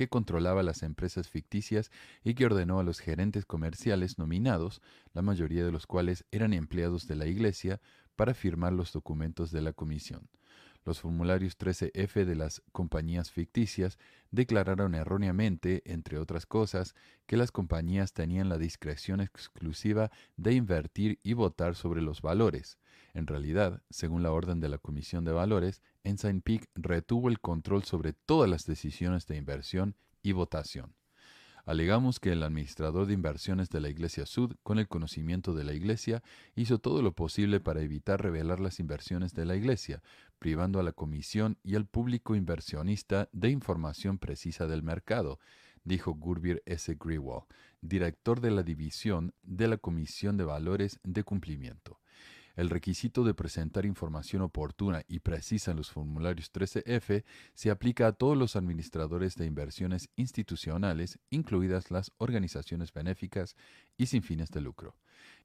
que 0.02 0.10
controlaba 0.10 0.64
las 0.64 0.82
empresas 0.82 1.30
ficticias 1.30 1.92
y 2.24 2.34
que 2.34 2.48
ordenó 2.48 2.80
a 2.80 2.84
los 2.84 3.00
gerentes 3.00 3.46
comerciales 3.46 4.18
nominados, 4.18 4.82
la 5.14 5.22
mayoría 5.22 5.64
de 5.64 5.72
los 5.72 5.86
cuales 5.86 6.26
eran 6.32 6.54
empleados 6.54 7.06
de 7.06 7.16
la 7.16 7.28
Iglesia, 7.28 7.80
para 8.16 8.34
firmar 8.34 8.74
los 8.74 8.94
documentos 8.94 9.52
de 9.52 9.62
la 9.62 9.74
comisión. 9.74 10.28
Los 10.84 11.00
formularios 11.00 11.58
13F 11.60 12.26
de 12.26 12.36
las 12.36 12.64
compañías 12.72 13.32
ficticias 13.32 14.00
declararon 14.32 14.96
erróneamente, 14.96 15.84
entre 15.86 16.18
otras 16.18 16.48
cosas, 16.48 16.96
que 17.28 17.38
las 17.38 17.52
compañías 17.52 18.14
tenían 18.14 18.50
la 18.50 18.58
discreción 18.58 19.22
exclusiva 19.22 20.10
de 20.38 20.54
invertir 20.54 21.20
y 21.22 21.34
votar 21.34 21.76
sobre 21.76 22.02
los 22.02 22.22
valores. 22.24 22.80
En 23.14 23.28
realidad, 23.28 23.84
según 23.92 24.24
la 24.24 24.32
orden 24.32 24.60
de 24.60 24.70
la 24.70 24.80
Comisión 24.80 25.24
de 25.24 25.34
Valores, 25.34 25.84
Ensign 26.04 26.42
Peak 26.42 26.68
retuvo 26.74 27.30
el 27.30 27.40
control 27.40 27.84
sobre 27.84 28.14
todas 28.14 28.50
las 28.50 28.66
decisiones 28.66 29.28
de 29.28 29.38
inversión 29.38 29.96
y 30.24 30.32
votación. 30.32 30.96
Alegamos 31.66 32.20
que 32.20 32.32
el 32.32 32.42
administrador 32.42 33.06
de 33.06 33.14
inversiones 33.14 33.70
de 33.70 33.82
la 33.82 33.90
Iglesia 33.90 34.26
Sud, 34.26 34.56
con 34.64 34.80
el 34.80 34.88
conocimiento 34.88 35.54
de 35.54 35.64
la 35.64 35.74
Iglesia, 35.74 36.24
hizo 36.56 36.80
todo 36.80 37.04
lo 37.04 37.14
posible 37.14 37.60
para 37.60 37.82
evitar 37.82 38.22
revelar 38.22 38.60
las 38.60 38.80
inversiones 38.80 39.36
de 39.36 39.46
la 39.46 39.56
Iglesia, 39.56 40.02
privando 40.42 40.80
a 40.80 40.84
la 40.84 40.92
Comisión 40.92 41.60
y 41.64 41.76
al 41.76 41.86
público 41.86 42.34
inversionista 42.34 43.30
de 43.32 43.52
información 43.52 44.18
precisa 44.18 44.66
del 44.66 44.82
mercado, 44.82 45.38
dijo 45.84 46.16
Gurbir 46.16 46.64
S. 46.66 46.98
Grewal, 47.00 47.44
director 47.80 48.42
de 48.42 48.50
la 48.50 48.64
División 48.64 49.36
de 49.44 49.68
la 49.68 49.78
Comisión 49.78 50.38
de 50.38 50.44
Valores 50.44 51.00
de 51.04 51.24
Cumplimiento. 51.24 52.00
El 52.56 52.72
requisito 52.72 53.24
de 53.24 53.36
presentar 53.36 53.86
información 53.86 54.42
oportuna 54.42 55.04
y 55.08 55.20
precisa 55.20 55.70
en 55.70 55.78
los 55.78 55.92
formularios 55.92 56.52
13F 56.52 57.24
se 57.54 57.70
aplica 57.70 58.08
a 58.08 58.14
todos 58.14 58.36
los 58.36 58.56
administradores 58.56 59.36
de 59.36 59.46
inversiones 59.46 60.10
institucionales, 60.16 61.20
incluidas 61.30 61.92
las 61.92 62.12
organizaciones 62.18 62.92
benéficas 62.92 63.56
y 63.96 64.08
sin 64.08 64.24
fines 64.24 64.50
de 64.50 64.62
lucro. 64.62 64.96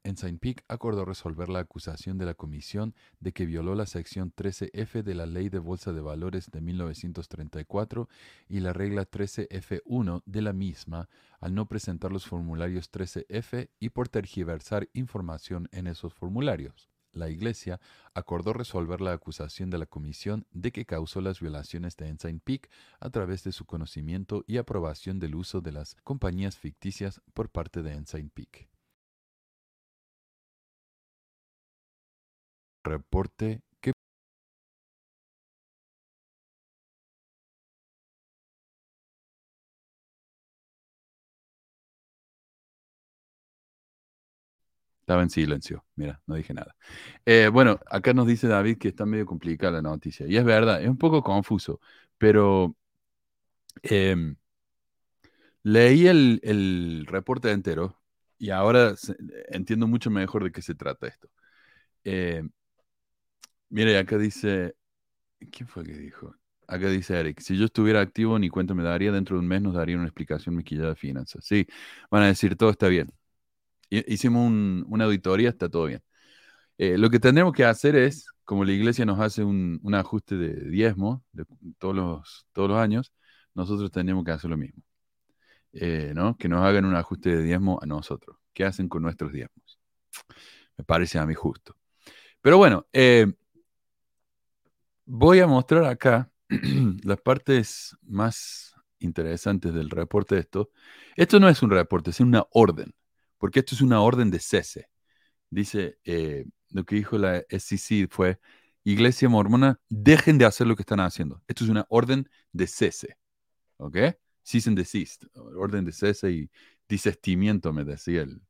Ensign 0.04 0.38
Peak 0.38 0.64
acordó 0.68 1.04
resolver 1.04 1.48
la 1.48 1.60
acusación 1.60 2.18
de 2.18 2.26
la 2.26 2.34
Comisión 2.34 2.94
de 3.20 3.32
que 3.32 3.46
violó 3.46 3.74
la 3.74 3.86
sección 3.86 4.32
13F 4.34 5.02
de 5.02 5.14
la 5.14 5.26
Ley 5.26 5.48
de 5.48 5.58
Bolsa 5.58 5.92
de 5.92 6.00
Valores 6.00 6.50
de 6.50 6.60
1934 6.60 8.08
y 8.48 8.60
la 8.60 8.72
regla 8.72 9.10
13F1 9.10 10.22
de 10.26 10.42
la 10.42 10.52
misma 10.52 11.08
al 11.40 11.54
no 11.54 11.66
presentar 11.66 12.12
los 12.12 12.26
formularios 12.26 12.90
13F 12.90 13.70
y 13.78 13.90
por 13.90 14.08
tergiversar 14.08 14.88
información 14.92 15.68
en 15.72 15.86
esos 15.86 16.14
formularios 16.14 16.90
la 17.16 17.30
Iglesia 17.30 17.80
acordó 18.14 18.52
resolver 18.52 19.00
la 19.00 19.12
acusación 19.12 19.70
de 19.70 19.78
la 19.78 19.86
Comisión 19.86 20.46
de 20.52 20.70
que 20.70 20.86
causó 20.86 21.20
las 21.20 21.40
violaciones 21.40 21.96
de 21.96 22.08
Ensign 22.08 22.40
Peak 22.40 22.70
a 23.00 23.10
través 23.10 23.42
de 23.42 23.52
su 23.52 23.64
conocimiento 23.64 24.44
y 24.46 24.58
aprobación 24.58 25.18
del 25.18 25.34
uso 25.34 25.60
de 25.60 25.72
las 25.72 25.96
compañías 26.04 26.56
ficticias 26.56 27.20
por 27.34 27.50
parte 27.50 27.82
de 27.82 27.94
Ensign 27.94 28.30
Peak. 28.30 28.68
Reporte 32.86 33.60
Estaba 45.06 45.22
en 45.22 45.30
silencio, 45.30 45.84
mira, 45.94 46.20
no 46.26 46.34
dije 46.34 46.52
nada. 46.52 46.74
Eh, 47.24 47.48
bueno, 47.52 47.78
acá 47.86 48.12
nos 48.12 48.26
dice 48.26 48.48
David 48.48 48.78
que 48.78 48.88
está 48.88 49.06
medio 49.06 49.24
complicada 49.24 49.74
la 49.74 49.82
noticia. 49.82 50.26
Y 50.26 50.36
es 50.36 50.44
verdad, 50.44 50.82
es 50.82 50.88
un 50.88 50.98
poco 50.98 51.22
confuso, 51.22 51.80
pero 52.18 52.74
em, 53.82 54.36
leí 55.62 56.06
el, 56.08 57.06
reporte 57.06 57.50
entero 57.52 58.00
y 58.38 58.50
ahora 58.50 58.94
entiendo 59.48 59.86
mucho 59.86 60.10
mejor 60.10 60.44
de 60.44 60.52
qué 60.52 60.62
se 60.62 60.74
trata 60.74 61.06
esto. 61.06 61.28
Eh, 62.04 62.42
mire, 63.68 63.98
acá 63.98 64.18
dice, 64.18 64.74
¿quién 65.52 65.68
fue 65.68 65.84
que 65.84 65.94
dijo? 65.94 66.34
Acá 66.68 66.88
dice 66.90 67.18
Eric, 67.18 67.40
si 67.40 67.56
yo 67.56 67.66
estuviera 67.66 68.00
activo, 68.00 68.38
ni 68.38 68.48
cuenta 68.48 68.74
me 68.74 68.82
daría, 68.82 69.12
dentro 69.12 69.36
de 69.36 69.40
un 69.40 69.48
mes 69.48 69.62
nos 69.62 69.74
daría 69.74 69.96
una 69.96 70.06
explicación 70.06 70.56
miquillada 70.56 70.90
de 70.90 70.96
finanzas. 70.96 71.44
Sí, 71.44 71.66
van 72.10 72.24
a 72.24 72.26
decir, 72.26 72.56
todo 72.56 72.70
está 72.70 72.88
bien, 72.88 73.08
Hicimos 73.90 74.50
una 74.88 75.04
auditoría, 75.04 75.48
está 75.50 75.68
todo 75.68 75.86
bien. 75.86 76.02
Eh, 76.78 76.98
lo 76.98 77.10
que 77.10 77.20
tendremos 77.20 77.52
que 77.52 77.64
hacer 77.64 77.96
es, 77.96 78.26
como 78.44 78.64
la 78.64 78.72
iglesia 78.72 79.06
nos 79.06 79.20
hace 79.20 79.44
un, 79.44 79.80
ajuste 79.94 80.36
de 80.36 80.70
diezmo 80.70 81.24
todos, 81.78 82.46
los, 82.56 82.78
años, 82.78 83.12
nosotros 83.54 83.90
tendremos 83.90 84.24
que 84.24 84.32
hacer 84.32 84.50
lo 84.50 84.56
mismo. 84.56 84.82
Eh, 85.72 86.12
¿no? 86.14 86.36
Que 86.36 86.48
nos 86.48 86.64
hagan 86.64 86.84
un 86.84 86.96
ajuste 86.96 87.36
de 87.36 87.42
diezmo 87.42 87.78
a 87.82 87.86
nosotros. 87.86 88.38
¿Qué 88.52 88.64
hacen 88.64 88.88
con 88.88 89.02
nuestros 89.02 89.32
diezmos? 89.32 89.78
Me 90.76 90.84
parece 90.84 91.18
a 91.18 91.26
mí 91.26 91.34
justo. 91.34 91.76
Pero 92.40 92.58
bueno, 92.58 92.86
eh, 92.92 93.26
voy 95.06 95.40
a 95.40 95.46
mostrar 95.46 95.84
acá 95.84 96.30
las 97.02 97.20
partes 97.20 97.96
más 98.02 98.74
interesantes 98.98 99.72
del 99.72 99.90
reporte 99.90 100.34
de 100.34 100.42
esto. 100.42 100.70
Esto 101.16 101.40
no 101.40 101.48
es 101.48 101.62
un 101.62 101.70
reporte, 101.70 102.10
es 102.10 102.20
una 102.20 102.44
orden 102.50 102.94
porque 103.38 103.60
esto 103.60 103.74
es 103.74 103.80
una 103.80 104.00
orden 104.00 104.30
de 104.30 104.40
cese. 104.40 104.88
Dice, 105.50 105.98
eh, 106.04 106.46
lo 106.70 106.84
que 106.84 106.96
dijo 106.96 107.18
la 107.18 107.44
SEC 107.48 108.08
fue, 108.10 108.40
Iglesia 108.84 109.28
Mormona, 109.28 109.80
dejen 109.88 110.38
de 110.38 110.44
hacer 110.44 110.66
lo 110.66 110.76
que 110.76 110.82
están 110.82 111.00
haciendo. 111.00 111.42
Esto 111.48 111.64
es 111.64 111.70
una 111.70 111.86
orden 111.88 112.28
de 112.52 112.66
cese. 112.66 113.16
¿Ok? 113.78 113.96
Cease 114.42 114.70
and 114.70 114.78
desist. 114.78 115.24
Orden 115.34 115.84
de 115.84 115.92
cese 115.92 116.30
y 116.30 116.50
desestimiento, 116.88 117.72
me 117.72 117.84
decía 117.84 118.22
el, 118.22 118.40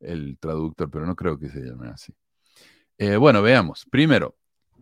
el 0.00 0.38
traductor, 0.38 0.90
pero 0.90 1.06
no 1.06 1.16
creo 1.16 1.38
que 1.38 1.48
se 1.48 1.60
llame 1.60 1.88
así. 1.88 2.14
Eh, 2.98 3.16
bueno, 3.16 3.42
veamos. 3.42 3.86
Primero, 3.90 4.36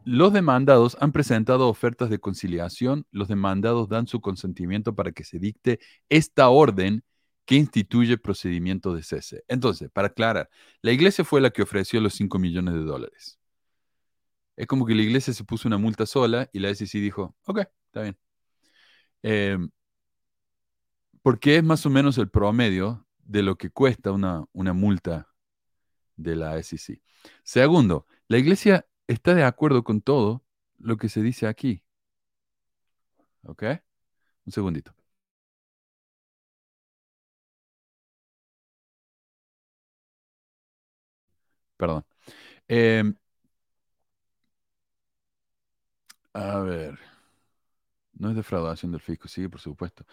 los 0.05 0.33
demandados 0.33 0.97
han 1.01 1.13
presentado 1.13 1.69
ofertas 1.69 2.11
de 2.11 2.19
conciliación. 2.19 3.07
Los 3.11 3.29
demandados 3.29 3.89
dan 3.89 4.07
su 4.07 4.21
consentimiento 4.21 4.95
para 4.95 5.13
que 5.13 5.25
se 5.25 5.39
dicte 5.39 5.81
esta 6.09 6.49
orden 6.49 7.05
que 7.45 7.57
instituye 7.57 8.19
procedimiento 8.19 8.95
de 8.95 9.03
cese. 9.03 9.45
Entonces, 9.49 9.91
para 9.91 10.09
aclarar, 10.09 10.49
la 10.81 10.93
iglesia 10.93 11.25
fue 11.25 11.41
la 11.41 11.51
que 11.51 11.63
ofreció 11.63 12.01
los 12.01 12.15
5 12.15 12.39
millones 12.39 12.75
de 12.75 12.83
dólares. 12.83 13.39
Es 14.57 14.67
como 14.67 14.87
que 14.87 14.95
la 14.95 15.03
iglesia 15.03 15.33
se 15.33 15.45
puso 15.45 15.69
una 15.69 15.79
multa 15.79 16.07
sola 16.07 16.49
y 16.53 16.61
la 16.61 16.69
SEC 16.71 17.01
dijo, 17.01 17.35
ok, 17.47 17.61
está 17.87 18.03
bien. 18.03 18.19
Em, 19.23 19.71
porque 21.23 21.57
es 21.57 21.65
más 21.65 21.87
o 21.87 21.91
menos 21.91 22.19
el 22.19 22.29
promedio 22.29 23.07
de 23.19 23.43
lo 23.43 23.57
que 23.57 23.71
cuesta 23.71 24.13
una, 24.13 24.45
una 24.53 24.73
multa 24.73 25.29
de 26.17 26.37
la 26.37 26.63
SEC. 26.63 27.01
Segundo, 27.45 28.07
la 28.29 28.39
iglesia 28.39 28.87
está 29.13 29.35
de 29.35 29.45
acuerdo 29.45 29.85
con 29.85 30.01
todo 30.03 30.45
lo 30.79 30.97
que 30.97 31.09
se 31.09 31.23
dice 31.23 31.47
aquí. 31.47 31.83
¿Ok? 33.45 33.63
Un 34.47 34.53
segundito. 34.53 34.95
Perdón. 41.77 42.05
Em, 42.69 43.17
a 46.35 46.61
ver. 46.61 46.99
No 48.15 48.31
es 48.31 48.37
defraudación 48.37 48.93
del 48.93 49.01
fisco, 49.01 49.27
sí, 49.29 49.49
por 49.49 49.61
supuesto. 49.61 50.05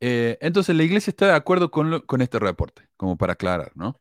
Eh, 0.00 0.38
entonces, 0.40 0.76
la 0.76 0.84
iglesia 0.84 1.10
está 1.10 1.26
de 1.26 1.32
acuerdo 1.34 1.70
con, 1.70 2.00
con 2.02 2.22
este 2.22 2.38
reporte, 2.38 2.88
como 2.96 3.16
para 3.18 3.32
aclarar, 3.34 3.72
¿no? 3.74 4.00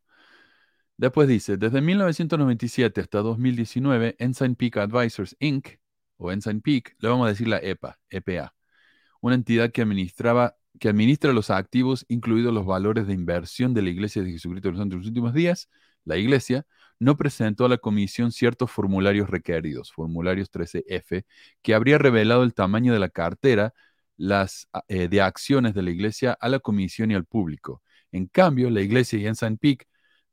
Después 0.98 1.28
dice, 1.28 1.58
desde 1.58 1.80
1997 1.82 3.02
hasta 3.02 3.20
2019, 3.20 4.16
Ensign 4.20 4.56
Peak 4.56 4.78
Advisors 4.78 5.36
Inc., 5.40 5.78
o 6.18 6.32
Ensign 6.32 6.62
Peak, 6.62 6.96
le 7.00 7.10
vamos 7.10 7.28
a 7.28 7.30
decir 7.30 7.48
la 7.48 7.60
EPA, 7.60 8.00
EPA, 8.10 8.56
una 9.22 9.36
entidad 9.36 9.72
que 9.72 9.82
administraba 9.84 10.56
que 10.80 10.90
administra 10.90 11.34
los 11.34 11.50
activos, 11.50 12.06
incluidos 12.08 12.54
los 12.54 12.66
valores 12.66 13.08
de 13.08 13.14
inversión 13.14 13.74
de 13.74 13.82
la 13.82 13.90
Iglesia 13.90 14.24
de 14.24 14.32
Jesucristo 14.32 14.68
de 14.70 14.74
los 14.74 14.80
Santos 14.80 14.96
de 14.96 15.00
los 15.00 15.08
últimos 15.08 15.34
días, 15.34 15.70
la 16.06 16.18
Iglesia, 16.18 16.66
no 17.00 17.18
presentó 17.18 17.66
a 17.66 17.70
la 17.70 17.78
comisión 17.78 18.32
ciertos 18.32 18.72
formularios 18.72 19.30
requeridos, 19.30 19.92
formularios 19.92 20.50
13F, 20.52 21.26
que 21.62 21.74
habría 21.74 21.98
revelado 21.98 22.44
el 22.44 22.54
tamaño 22.54 22.94
de 22.94 23.00
la 23.00 23.10
cartera 23.10 23.74
las, 24.18 24.68
eh, 24.88 25.08
de 25.08 25.22
acciones 25.22 25.74
de 25.76 25.84
la 25.84 25.92
iglesia 25.92 26.38
a 26.40 26.50
la 26.50 26.60
comisión 26.60 27.12
y 27.12 27.16
al 27.16 27.26
público. 27.26 27.84
En 28.12 28.28
cambio, 28.28 28.70
la 28.72 28.82
iglesia 28.82 29.20
y 29.20 29.28
Ensign 29.28 29.58
Peak 29.58 29.88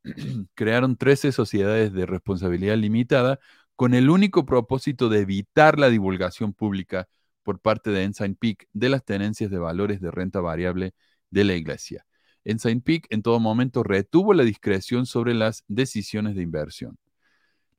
crearon 0.54 0.96
13 0.96 1.32
sociedades 1.32 1.92
de 1.92 2.06
responsabilidad 2.06 2.76
limitada 2.76 3.40
con 3.76 3.94
el 3.94 4.10
único 4.10 4.46
propósito 4.46 5.08
de 5.08 5.20
evitar 5.20 5.78
la 5.78 5.88
divulgación 5.90 6.52
pública 6.52 7.08
por 7.42 7.60
parte 7.60 7.90
de 7.90 8.04
Ensign 8.04 8.36
Peak 8.36 8.68
de 8.72 8.88
las 8.88 9.04
tenencias 9.04 9.50
de 9.50 9.58
valores 9.58 10.00
de 10.00 10.10
renta 10.10 10.40
variable 10.40 10.94
de 11.30 11.44
la 11.44 11.54
iglesia. 11.54 12.06
Ensign 12.44 12.80
Peak 12.82 13.06
en 13.10 13.22
todo 13.22 13.40
momento 13.40 13.82
retuvo 13.82 14.34
la 14.34 14.44
discreción 14.44 15.06
sobre 15.06 15.34
las 15.34 15.64
decisiones 15.68 16.36
de 16.36 16.42
inversión. 16.42 16.98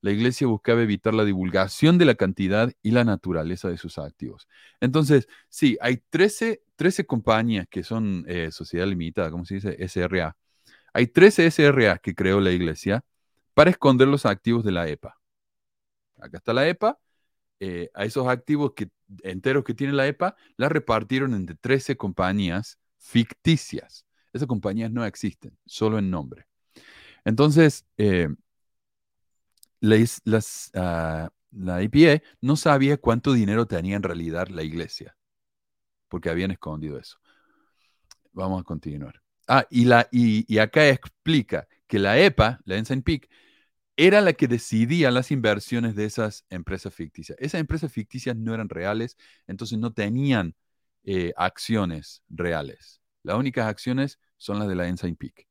La 0.02 0.12
iglesia 0.12 0.46
buscaba 0.48 0.84
evitar 0.84 1.16
la 1.16 1.26
divulgación 1.26 1.98
de 1.98 2.06
la 2.06 2.16
cantidad 2.16 2.72
y 2.84 2.92
la 2.92 3.04
naturaleza 3.04 3.70
de 3.70 3.78
sus 3.78 3.98
activos. 3.98 4.48
Entonces, 4.80 5.28
sí, 5.50 5.78
hay 5.82 5.98
13, 6.10 6.62
13 6.76 7.06
compañías 7.08 7.68
que 7.68 7.84
son 7.84 8.24
eh, 8.28 8.52
sociedad 8.52 8.86
limitada, 8.86 9.32
¿cómo 9.32 9.46
se 9.46 9.56
dice? 9.56 9.76
SRA. 9.80 10.36
Hay 10.96 11.08
13 11.08 11.48
SRA 11.48 11.98
que 11.98 12.16
creó 12.16 12.40
la 12.40 12.52
iglesia 12.52 13.04
para 13.54 13.70
esconder 13.70 14.08
los 14.08 14.26
activos 14.26 14.64
de 14.64 14.72
la 14.72 14.88
EPA. 14.88 15.20
Acá 16.22 16.38
está 16.38 16.54
la 16.54 16.66
EPA. 16.70 16.98
Eh, 17.60 17.90
a 17.94 18.06
esos 18.06 18.26
activos 18.30 18.72
que, 18.78 18.90
enteros 19.24 19.66
que 19.66 19.74
tiene 19.74 19.92
la 19.92 20.08
EPA, 20.08 20.38
la 20.56 20.70
repartieron 20.70 21.34
entre 21.34 21.58
13 21.58 21.98
compañías 21.98 22.80
ficticias. 22.98 24.06
Esas 24.32 24.48
compañías 24.48 24.90
no 24.90 25.04
existen, 25.04 25.58
solo 25.66 26.00
en 26.00 26.10
nombre. 26.10 26.48
Entonces, 27.26 27.86
eh, 27.98 28.30
las, 29.82 30.22
ah, 30.76 31.30
la 31.52 31.84
IPA 31.84 32.24
no 32.40 32.56
sabía 32.56 32.96
cuánto 32.96 33.34
dinero 33.34 33.66
tenía 33.66 33.98
en 33.98 34.04
realidad 34.04 34.48
la 34.48 34.64
iglesia, 34.64 35.18
porque 36.08 36.30
habían 36.30 36.52
escondido 36.52 36.98
eso. 36.98 37.18
Vamos 38.32 38.62
a 38.62 38.64
continuar. 38.64 39.25
Ah, 39.48 39.68
y, 39.70 39.86
la, 39.86 40.08
y, 40.12 40.58
acá 40.58 40.90
explica 40.90 41.68
que 41.88 42.00
la 42.00 42.20
EPA, 42.20 42.62
la 42.66 42.78
Ensign 42.78 43.04
Peak, 43.04 43.30
era 43.98 44.22
la 44.22 44.34
que 44.34 44.48
decidía 44.48 45.12
las 45.12 45.32
inversiones 45.32 45.96
de 45.96 46.06
esas 46.06 46.46
empresas 46.50 46.94
ficticias. 46.94 47.38
Esas 47.40 47.62
empresas 47.62 47.92
ficticias 47.92 48.36
no 48.36 48.54
eran 48.54 48.70
reales, 48.70 49.18
entonces 49.48 49.80
no 49.80 49.94
tenían 49.94 50.56
eh, 51.04 51.34
acciones 51.38 52.24
reales. 52.30 53.02
Las 53.24 53.38
únicas 53.38 53.68
acciones 53.68 54.20
son 54.38 54.60
las 54.60 54.68
de 54.68 54.76
la 54.76 54.88
Ensign 54.88 55.16
Peak. 55.16 55.48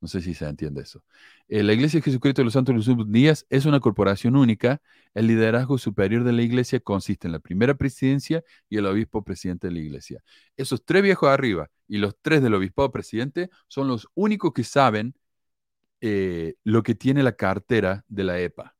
No 0.00 0.08
sé 0.08 0.20
si 0.20 0.34
se 0.34 0.46
entiende 0.46 0.82
eso. 0.82 1.04
Eh, 1.48 1.62
la 1.62 1.72
Iglesia 1.72 2.00
de 2.00 2.04
Jesucristo 2.04 2.42
de 2.42 2.44
los 2.44 2.52
Santos 2.52 2.74
de 2.74 2.78
los 2.78 2.88
Últimos 2.88 3.12
Días 3.12 3.46
es 3.48 3.64
una 3.64 3.80
corporación 3.80 4.36
única. 4.36 4.82
El 5.14 5.26
liderazgo 5.26 5.78
superior 5.78 6.24
de 6.24 6.32
la 6.32 6.42
Iglesia 6.42 6.80
consiste 6.80 7.28
en 7.28 7.32
la 7.32 7.38
primera 7.38 7.74
presidencia 7.74 8.44
y 8.68 8.76
el 8.76 8.86
obispo 8.86 9.24
presidente 9.24 9.68
de 9.68 9.72
la 9.74 9.80
Iglesia. 9.80 10.22
Esos 10.56 10.84
tres 10.84 11.02
viejos 11.02 11.28
arriba 11.30 11.70
y 11.88 11.98
los 11.98 12.16
tres 12.20 12.42
del 12.42 12.54
obispado 12.54 12.90
presidente 12.90 13.50
son 13.68 13.88
los 13.88 14.08
únicos 14.14 14.52
que 14.52 14.64
saben 14.64 15.14
eh, 16.00 16.54
lo 16.64 16.82
que 16.82 16.94
tiene 16.94 17.22
la 17.22 17.32
cartera 17.32 18.04
de 18.08 18.24
la 18.24 18.38
EPA. 18.40 18.76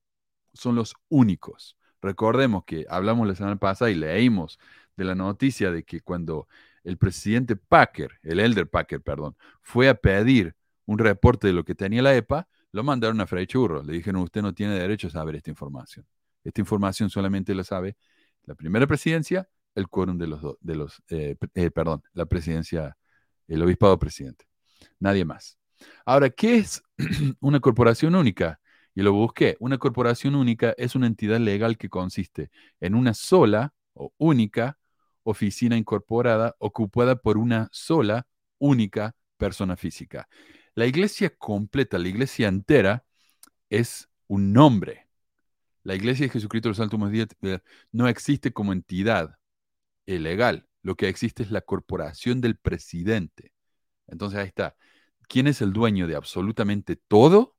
Son 0.53 0.75
los 0.75 0.95
únicos. 1.09 1.77
Recordemos 2.03 2.65
que 2.65 2.87
hablamos 2.89 3.27
la 3.27 3.35
semana 3.35 3.57
pasada 3.57 3.91
y 3.91 3.95
leímos 3.95 4.59
de 4.97 5.05
la 5.05 5.15
noticia 5.15 5.71
de 5.71 5.85
que 5.85 6.01
cuando 6.01 6.49
el 6.85 6.99
presidente 6.99 7.57
Packer, 7.57 8.13
el 8.23 8.41
elder 8.41 8.69
Packer, 8.69 9.03
perdón, 9.03 9.37
fue 9.63 9.89
a 9.89 9.95
pedir 9.95 10.55
un 10.87 10.99
reporte 10.99 11.49
de 11.49 11.53
lo 11.53 11.65
que 11.65 11.75
tenía 11.75 12.03
la 12.03 12.15
EPA, 12.15 12.49
lo 12.73 12.85
mandaron 12.85 13.21
a 13.21 13.27
Fray 13.27 13.47
Churro. 13.47 13.83
Le 13.83 13.95
dijeron, 13.95 14.23
usted 14.23 14.43
no 14.43 14.55
tiene 14.55 14.79
derecho 14.79 15.09
a 15.09 15.11
saber 15.11 15.37
esta 15.37 15.51
información. 15.51 16.07
Esta 16.45 16.61
información 16.61 17.11
solamente 17.11 17.55
la 17.55 17.65
sabe 17.65 17.97
la 18.45 18.55
primera 18.55 18.87
presidencia, 18.87 19.49
el 19.77 19.89
quórum 19.89 20.19
de 20.19 20.27
los 20.27 20.41
dos, 20.41 20.57
de 20.61 20.75
los, 20.75 21.03
eh, 21.11 21.37
eh, 21.55 21.71
perdón, 21.71 22.03
la 22.15 22.27
presidencia, 22.27 22.97
el 23.47 23.63
obispado 23.63 23.99
presidente. 23.99 24.47
Nadie 24.99 25.25
más. 25.25 25.59
Ahora, 26.05 26.31
¿qué 26.31 26.57
es 26.57 26.83
una 27.41 27.61
corporación 27.61 28.15
única? 28.17 28.59
Y 28.95 29.03
lo 29.03 29.13
busqué. 29.13 29.57
Una 29.61 29.77
corporación 29.79 30.35
única 30.35 30.75
es 30.79 30.95
una 30.95 31.07
entidad 31.07 31.39
legal 31.39 31.77
que 31.77 31.91
consiste 31.91 32.51
en 32.81 32.95
una 32.95 33.13
sola 33.13 33.75
o 33.93 34.13
única 34.17 34.79
oficina 35.23 35.77
incorporada 35.77 36.57
ocupada 36.59 37.17
por 37.17 37.37
una 37.37 37.69
sola, 37.73 38.27
única 38.59 39.15
persona 39.37 39.77
física. 39.77 40.29
La 40.75 40.87
iglesia 40.87 41.35
completa, 41.37 41.99
la 41.99 42.09
iglesia 42.09 42.49
entera, 42.49 43.05
es 43.69 44.09
un 44.27 44.53
nombre. 44.55 45.09
La 45.83 45.95
iglesia 45.95 46.27
de 46.27 46.33
Jesucristo 46.33 46.69
de 46.69 46.71
los 46.71 46.79
Santos 46.79 47.11
Días 47.11 47.29
eh, 47.43 47.59
no 47.93 48.09
existe 48.09 48.53
como 48.53 48.73
entidad 48.73 49.37
legal. 50.07 50.69
Lo 50.83 50.97
que 50.97 51.09
existe 51.09 51.43
es 51.43 51.51
la 51.51 51.61
corporación 51.63 52.41
del 52.41 52.57
presidente. 52.57 53.53
Entonces 54.07 54.39
ahí 54.39 54.47
está. 54.49 54.77
¿Quién 55.29 55.47
es 55.49 55.61
el 55.63 55.73
dueño 55.73 56.07
de 56.07 56.17
absolutamente 56.17 56.97
todo? 56.97 57.57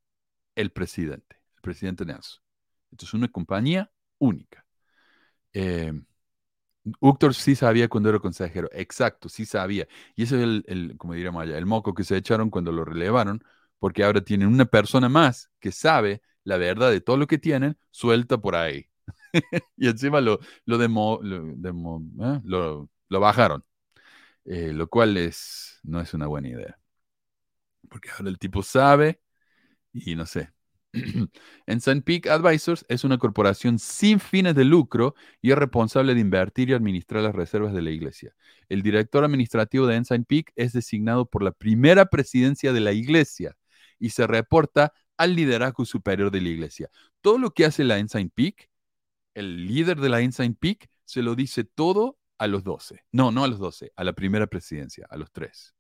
El 0.56 0.72
presidente, 0.72 1.38
el 1.56 1.62
presidente 1.62 2.06
Nelson. 2.06 2.42
Esto 2.92 3.06
es 3.06 3.14
una 3.14 3.28
compañía 3.30 3.92
única. 4.20 4.66
Eh, 5.54 5.94
Úctor 7.00 7.34
sí 7.34 7.56
sabía 7.56 7.88
cuando 7.90 8.10
era 8.10 8.20
consejero, 8.20 8.70
exacto, 8.72 9.30
sí 9.30 9.46
sabía. 9.46 9.88
Y 10.16 10.24
ese 10.24 10.38
es 10.38 10.64
el, 10.68 10.96
como 10.98 11.14
diríamos 11.14 11.46
el 11.48 11.66
moco 11.66 11.94
que 11.94 12.04
se 12.04 12.18
echaron 12.18 12.50
cuando 12.50 12.72
lo 12.72 12.86
relevaron, 12.86 13.44
porque 13.80 14.04
ahora 14.04 14.22
tienen 14.22 14.48
una 14.48 14.66
persona 14.66 15.10
más 15.10 15.52
que 15.60 15.72
sabe 15.72 16.22
la 16.44 16.58
verdad 16.58 16.92
de 16.92 17.02
todo 17.02 17.18
lo 17.18 17.28
que 17.28 17.38
tienen, 17.38 17.78
suelta 17.92 18.38
por 18.38 18.56
ahí. 18.56 18.90
y 19.78 19.88
encima 19.88 20.22
lo, 20.22 20.40
lo, 20.66 20.78
demo, 20.78 21.20
¿eh? 21.24 22.42
lo, 22.44 22.90
lo, 23.10 23.20
bajaron, 23.20 23.64
eh, 24.46 24.74
lo 24.74 24.88
cual 24.90 25.18
es, 25.18 25.80
no 25.84 26.02
es 26.02 26.14
una 26.14 26.28
buena 26.28 26.50
idea. 26.50 26.80
Porque 27.90 28.10
ahora 28.12 28.30
el 28.30 28.40
tipo 28.40 28.64
sabe 28.64 29.22
y 29.94 30.16
no 30.16 30.26
sé, 30.26 30.52
Ensign 31.68 32.02
Peak 32.02 32.28
Advisors 32.28 32.86
es 32.90 33.04
una 33.04 33.18
corporación 33.18 33.80
sin 33.80 34.20
fines 34.20 34.56
de 34.56 34.66
lucro 34.66 35.16
y 35.42 35.52
es 35.52 35.58
responsable 35.58 36.16
de 36.16 36.22
invertir 36.22 36.70
y 36.70 36.74
administrar 36.74 37.24
las 37.24 37.36
reservas 37.36 37.74
de 37.74 37.82
la 37.82 37.92
iglesia. 37.92 38.34
El 38.70 38.82
director 38.82 39.24
administrativo 39.24 39.88
de 39.88 39.96
Ensign 39.96 40.26
Peak 40.26 40.52
es 40.56 40.74
designado 40.74 41.26
por 41.26 41.44
la 41.44 41.52
primera 41.52 42.06
presidencia 42.08 42.74
de 42.74 42.80
la 42.82 42.94
iglesia 42.94 43.58
y 44.00 44.12
se 44.12 44.28
reporta 44.28 44.94
al 45.18 45.36
liderazgo 45.36 45.86
superior 45.86 46.32
de 46.32 46.42
la 46.42 46.50
iglesia. 46.50 46.90
Todo 47.22 47.38
lo 47.38 47.52
que 47.52 47.66
hace 47.66 47.84
la 47.84 47.98
Ensign 47.98 48.30
Peak, 48.30 48.70
el 49.38 49.68
líder 49.68 50.00
de 50.00 50.10
la 50.10 50.22
Ensign 50.22 50.56
Peak, 50.56 50.90
se 51.06 51.22
lo 51.22 51.36
dice 51.36 51.64
todo 51.64 52.18
a 52.40 52.48
los 52.48 52.64
12. 52.64 53.06
No, 53.12 53.32
no 53.32 53.44
a 53.44 53.48
los 53.48 53.60
12, 53.60 53.92
a 53.96 54.04
la 54.04 54.14
primera 54.14 54.48
presidencia, 54.48 55.06
a 55.12 55.16
los 55.16 55.32
tres. 55.32 55.76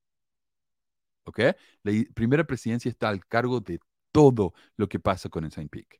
¿Ok? 1.24 1.39
La 1.82 1.91
primera 2.13 2.46
presidencia 2.46 2.89
está 2.89 3.10
al 3.10 3.26
cargo 3.26 3.60
de 3.60 3.80
todo 4.12 4.54
lo 4.76 4.88
que 4.88 5.00
pasa 5.00 5.28
con 5.30 5.43
Ensign 5.43 5.70
Peak. 5.70 6.00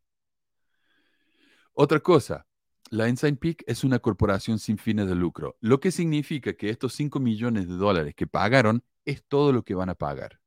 Otra 1.74 2.00
cosa, 2.00 2.46
la 2.91 3.08
Ensign 3.08 3.38
Peak 3.38 3.63
es 3.65 3.84
una 3.84 3.98
corporación 3.98 4.60
sin 4.60 4.78
fines 4.78 5.08
de 5.08 5.15
lucro, 5.15 5.58
lo 5.60 5.80
que 5.80 5.91
significa 5.91 6.54
que 6.54 6.70
estos 6.70 6.93
5 6.93 7.20
millones 7.20 7.67
de 7.67 7.76
dólares 7.76 8.13
que 8.15 8.28
pagaron 8.28 8.84
es 9.04 9.24
todo 9.28 9.52
lo 9.52 9.63
que 9.63 9.74
van 9.74 9.89
a 9.89 9.96
pagar. 9.96 10.39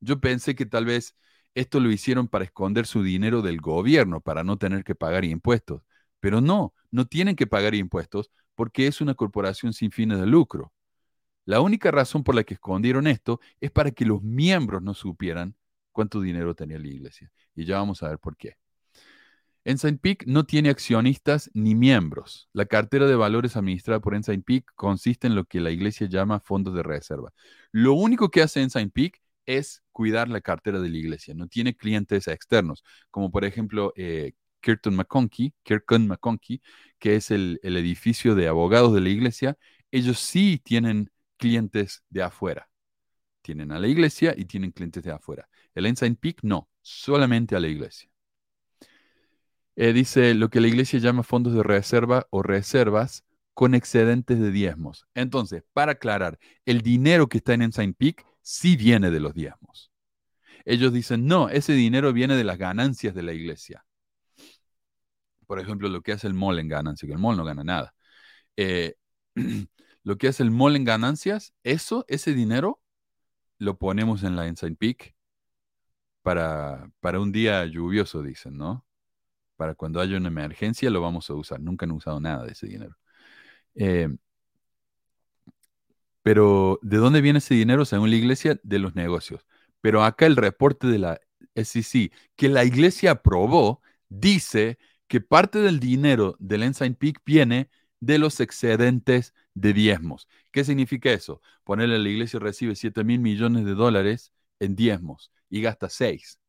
Yo 0.00 0.18
pensé 0.18 0.54
que 0.54 0.64
tal 0.64 0.86
vez 0.86 1.14
esto 1.54 1.78
lo 1.78 1.90
hicieron 1.90 2.26
para 2.26 2.46
esconder 2.46 2.86
su 2.86 3.02
dinero 3.02 3.42
del 3.42 3.60
gobierno, 3.60 4.22
para 4.22 4.44
no 4.44 4.56
tener 4.56 4.82
que 4.82 4.94
pagar 4.94 5.26
impuestos. 5.26 5.82
Pero 6.22 6.40
no, 6.40 6.72
no 6.92 7.06
tienen 7.06 7.34
que 7.34 7.48
pagar 7.48 7.74
impuestos 7.74 8.30
porque 8.54 8.86
es 8.86 9.00
una 9.00 9.14
corporación 9.14 9.72
sin 9.72 9.90
fines 9.90 10.20
de 10.20 10.26
lucro. 10.26 10.72
La 11.46 11.60
única 11.60 11.90
razón 11.90 12.22
por 12.22 12.36
la 12.36 12.44
que 12.44 12.54
escondieron 12.54 13.08
esto 13.08 13.40
es 13.60 13.72
para 13.72 13.90
que 13.90 14.04
los 14.04 14.22
miembros 14.22 14.82
no 14.82 14.94
supieran 14.94 15.56
cuánto 15.90 16.20
dinero 16.20 16.54
tenía 16.54 16.78
la 16.78 16.86
iglesia. 16.86 17.32
Y 17.56 17.64
ya 17.64 17.78
vamos 17.78 18.04
a 18.04 18.08
ver 18.10 18.20
por 18.20 18.36
qué. 18.36 18.54
Ensign 19.64 19.98
Peak 19.98 20.24
no 20.26 20.44
tiene 20.44 20.70
accionistas 20.70 21.50
ni 21.54 21.74
miembros. 21.74 22.48
La 22.52 22.66
cartera 22.66 23.08
de 23.08 23.16
valores 23.16 23.56
administrada 23.56 23.98
por 23.98 24.14
Ensign 24.14 24.42
Peak 24.42 24.70
consiste 24.76 25.26
en 25.26 25.34
lo 25.34 25.44
que 25.44 25.60
la 25.60 25.72
iglesia 25.72 26.06
llama 26.08 26.38
fondos 26.38 26.74
de 26.74 26.84
reserva. 26.84 27.32
Lo 27.72 27.94
único 27.94 28.30
que 28.30 28.42
hace 28.42 28.62
Ensign 28.62 28.90
Peak 28.90 29.20
es 29.44 29.82
cuidar 29.90 30.28
la 30.28 30.40
cartera 30.40 30.80
de 30.80 30.88
la 30.88 30.96
iglesia. 30.96 31.34
No 31.34 31.48
tiene 31.48 31.76
clientes 31.76 32.28
externos, 32.28 32.84
como 33.10 33.32
por 33.32 33.44
ejemplo 33.44 33.92
eh, 33.96 34.34
Kirton 34.62 34.96
McConkie, 34.96 35.52
Kirkton 35.62 36.06
McConkie, 36.08 36.62
que 36.98 37.16
es 37.16 37.30
el, 37.30 37.60
el 37.62 37.76
edificio 37.76 38.34
de 38.34 38.48
abogados 38.48 38.94
de 38.94 39.02
la 39.02 39.10
iglesia. 39.10 39.58
Ellos 39.90 40.18
sí 40.18 40.60
tienen 40.64 41.10
clientes 41.36 42.02
de 42.08 42.22
afuera. 42.22 42.70
Tienen 43.42 43.72
a 43.72 43.78
la 43.78 43.88
iglesia 43.88 44.34
y 44.36 44.44
tienen 44.46 44.70
clientes 44.70 45.02
de 45.02 45.12
afuera. 45.12 45.48
El 45.74 45.86
Ensign 45.86 46.16
Peak 46.16 46.38
no, 46.42 46.68
solamente 46.80 47.56
a 47.56 47.60
la 47.60 47.68
iglesia. 47.68 48.08
Eh, 49.74 49.92
dice 49.92 50.34
lo 50.34 50.50
que 50.50 50.60
la 50.60 50.68
iglesia 50.68 50.98
llama 50.98 51.22
fondos 51.22 51.54
de 51.54 51.62
reserva 51.62 52.26
o 52.30 52.42
reservas 52.42 53.24
con 53.54 53.74
excedentes 53.74 54.38
de 54.38 54.50
diezmos. 54.50 55.06
Entonces, 55.14 55.64
para 55.72 55.92
aclarar, 55.92 56.38
el 56.66 56.82
dinero 56.82 57.28
que 57.28 57.38
está 57.38 57.54
en 57.54 57.62
Ensign 57.62 57.94
Peak 57.94 58.24
sí 58.42 58.76
viene 58.76 59.10
de 59.10 59.20
los 59.20 59.34
diezmos. 59.34 59.90
ellos 60.64 60.92
dicen, 60.92 61.26
no, 61.26 61.48
ese 61.48 61.72
dinero 61.72 62.12
viene 62.12 62.36
de 62.36 62.44
las 62.44 62.58
ganancias 62.58 63.14
de 63.14 63.22
la 63.22 63.32
iglesia. 63.32 63.84
Por 65.52 65.60
ejemplo, 65.60 65.90
lo 65.90 66.00
que 66.00 66.12
hace 66.12 66.26
el 66.26 66.32
mall 66.32 66.58
en 66.60 66.68
ganancias, 66.68 67.06
que 67.06 67.12
el 67.12 67.18
mall 67.18 67.36
no 67.36 67.44
gana 67.44 67.62
nada. 67.62 67.94
Eh, 68.56 68.94
lo 70.02 70.16
que 70.16 70.28
hace 70.28 70.42
el 70.42 70.50
mall 70.50 70.76
en 70.76 70.84
ganancias, 70.84 71.52
eso, 71.62 72.06
ese 72.08 72.32
dinero, 72.32 72.80
lo 73.58 73.78
ponemos 73.78 74.22
en 74.22 74.34
la 74.34 74.46
Ensign 74.46 74.76
Peak 74.76 75.14
para, 76.22 76.90
para 77.00 77.20
un 77.20 77.32
día 77.32 77.66
lluvioso, 77.66 78.22
dicen, 78.22 78.56
¿no? 78.56 78.86
Para 79.56 79.74
cuando 79.74 80.00
haya 80.00 80.16
una 80.16 80.28
emergencia 80.28 80.88
lo 80.88 81.02
vamos 81.02 81.28
a 81.28 81.34
usar. 81.34 81.60
Nunca 81.60 81.84
han 81.84 81.92
usado 81.92 82.18
nada 82.18 82.46
de 82.46 82.52
ese 82.52 82.66
dinero. 82.66 82.96
Eh, 83.74 84.08
pero, 86.22 86.78
¿de 86.80 86.96
dónde 86.96 87.20
viene 87.20 87.40
ese 87.40 87.54
dinero? 87.54 87.84
Según 87.84 88.08
la 88.08 88.16
iglesia, 88.16 88.58
de 88.62 88.78
los 88.78 88.94
negocios. 88.94 89.46
Pero 89.82 90.02
acá 90.02 90.24
el 90.24 90.36
reporte 90.36 90.86
de 90.86 90.98
la 90.98 91.20
SEC 91.54 92.10
que 92.36 92.48
la 92.48 92.64
iglesia 92.64 93.10
aprobó 93.10 93.82
dice 94.08 94.78
que 95.12 95.20
parte 95.20 95.58
del 95.58 95.78
dinero 95.78 96.36
del 96.38 96.62
Ensign 96.62 96.94
Peak 96.94 97.20
viene 97.26 97.68
de 98.00 98.18
los 98.18 98.40
excedentes 98.40 99.34
de 99.52 99.74
diezmos. 99.74 100.26
¿Qué 100.50 100.64
significa 100.64 101.12
eso? 101.12 101.42
Ponerle 101.64 101.96
a 101.96 101.98
la 101.98 102.08
iglesia 102.08 102.40
recibe 102.40 102.74
7 102.74 103.04
mil 103.04 103.20
millones 103.20 103.66
de 103.66 103.74
dólares 103.74 104.32
en 104.58 104.74
diezmos 104.74 105.30
y 105.50 105.60
gasta 105.60 105.90
6. 105.90 106.40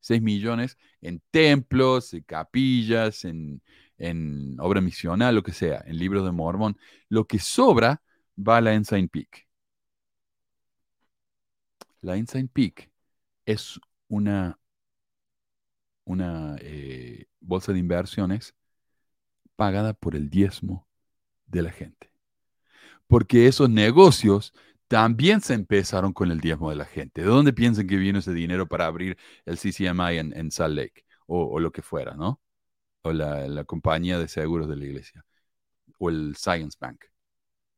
6 0.00 0.22
millones 0.22 0.78
en 1.02 1.20
templos, 1.30 2.14
en 2.14 2.22
capillas, 2.22 3.26
en, 3.26 3.60
en 3.98 4.56
obra 4.60 4.80
misional, 4.80 5.34
lo 5.34 5.42
que 5.42 5.52
sea, 5.52 5.84
en 5.86 5.98
libros 5.98 6.24
de 6.24 6.32
Mormón. 6.32 6.78
Lo 7.10 7.26
que 7.26 7.38
sobra 7.38 8.00
va 8.38 8.56
a 8.56 8.60
la 8.62 8.72
Ensign 8.72 9.10
Peak. 9.10 9.46
La 12.00 12.16
Ensign 12.16 12.48
Peak 12.48 12.90
es 13.44 13.78
una, 14.08 14.58
una 16.06 16.56
eh, 16.60 17.26
bolsa 17.40 17.72
de 17.72 17.80
inversiones 17.80 18.54
pagada 19.56 19.94
por 19.94 20.16
el 20.16 20.30
diezmo 20.30 20.88
de 21.46 21.62
la 21.62 21.70
gente. 21.70 22.10
Porque 23.06 23.46
esos 23.48 23.70
negocios 23.70 24.54
también 24.88 25.40
se 25.40 25.54
empezaron 25.54 26.12
con 26.12 26.30
el 26.30 26.40
diezmo 26.40 26.70
de 26.70 26.76
la 26.76 26.84
gente. 26.86 27.22
¿De 27.22 27.28
dónde 27.28 27.52
piensan 27.52 27.86
que 27.86 27.96
vino 27.96 28.20
ese 28.20 28.32
dinero 28.32 28.68
para 28.68 28.86
abrir 28.86 29.18
el 29.44 29.58
CCMI 29.58 30.18
en, 30.18 30.50
Salt 30.50 30.76
Lake? 30.76 31.04
O, 31.26 31.58
lo 31.60 31.72
que 31.72 31.82
fuera, 31.82 32.14
¿no? 32.16 32.40
O 33.02 33.12
la, 33.12 33.48
la 33.48 33.64
compañía 33.64 34.18
de 34.18 34.28
seguros 34.28 34.68
de 34.68 34.76
la 34.76 34.84
iglesia. 34.84 35.24
O 35.98 36.10
el 36.10 36.36
Science 36.36 36.76
Bank 36.80 37.04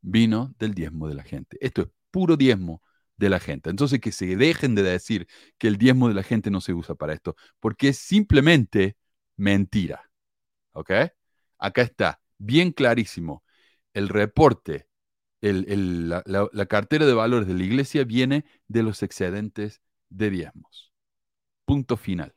vino 0.01 0.55
del 0.59 0.75
diezmo 0.75 1.09
de 1.09 1.15
la 1.15 1.23
gente. 1.23 1.59
Esto 1.61 1.83
es 1.83 1.89
puro 2.11 2.37
diezmo 2.37 2.83
de 3.19 3.29
la 3.29 3.41
gente. 3.41 3.71
Entonces, 3.71 4.01
que 4.01 4.13
se 4.13 4.37
dejen 4.37 4.75
de 4.75 4.83
decir 4.83 5.29
que 5.59 5.69
el 5.69 5.77
diezmo 5.77 6.09
de 6.09 6.15
la 6.15 6.23
gente 6.23 6.51
no 6.51 6.61
se 6.61 6.73
usa 6.73 6.95
para 6.95 7.13
esto, 7.13 7.37
porque 7.61 7.89
es 7.89 7.99
simplemente 7.99 8.97
mentira. 9.37 10.11
¿Ok? 10.73 10.91
Acá 11.59 11.83
está, 11.83 12.21
bien 12.39 12.73
clarísimo. 12.73 13.45
El 13.93 14.09
reporte, 14.09 14.89
la, 15.41 16.23
la 16.53 16.67
cartera 16.67 17.07
de 17.07 17.15
valores 17.15 17.49
de 17.49 17.55
la 17.55 17.65
iglesia 17.65 18.05
viene 18.05 18.45
de 18.69 18.83
los 18.83 19.03
excedentes 19.03 19.83
de 20.09 20.31
diezmos. 20.31 20.93
Punto 21.65 21.97
final. 21.97 22.35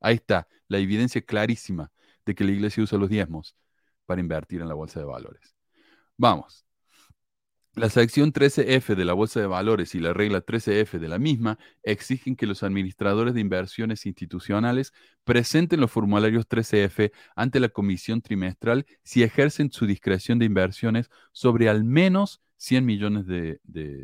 Ahí 0.00 0.16
está, 0.16 0.48
la 0.68 0.78
evidencia 0.78 1.22
clarísima 1.22 1.92
de 2.26 2.34
que 2.34 2.44
la 2.44 2.52
iglesia 2.52 2.82
usa 2.82 2.98
los 2.98 3.08
diezmos 3.08 3.56
para 4.06 4.20
invertir 4.20 4.60
en 4.60 4.68
la 4.68 4.74
bolsa 4.74 5.00
de 5.00 5.06
valores. 5.06 5.54
Vamos, 6.16 6.66
la 7.76 7.90
sección 7.90 8.32
13F 8.32 8.94
de 8.94 9.04
la 9.04 9.14
Bolsa 9.14 9.40
de 9.40 9.46
Valores 9.46 9.94
y 9.94 10.00
la 10.00 10.12
regla 10.12 10.44
13F 10.44 10.98
de 10.98 11.08
la 11.08 11.18
misma 11.18 11.58
exigen 11.82 12.36
que 12.36 12.46
los 12.46 12.62
administradores 12.62 13.34
de 13.34 13.40
inversiones 13.40 14.06
institucionales 14.06 14.92
presenten 15.24 15.80
los 15.80 15.90
formularios 15.90 16.48
13F 16.48 17.12
ante 17.34 17.58
la 17.60 17.68
comisión 17.68 18.22
trimestral 18.22 18.86
si 19.02 19.22
ejercen 19.24 19.72
su 19.72 19.86
discreción 19.86 20.38
de 20.38 20.46
inversiones 20.46 21.10
sobre 21.32 21.68
al 21.68 21.82
menos 21.84 22.40
100 22.58 22.86
millones 22.86 23.26
de, 23.26 23.58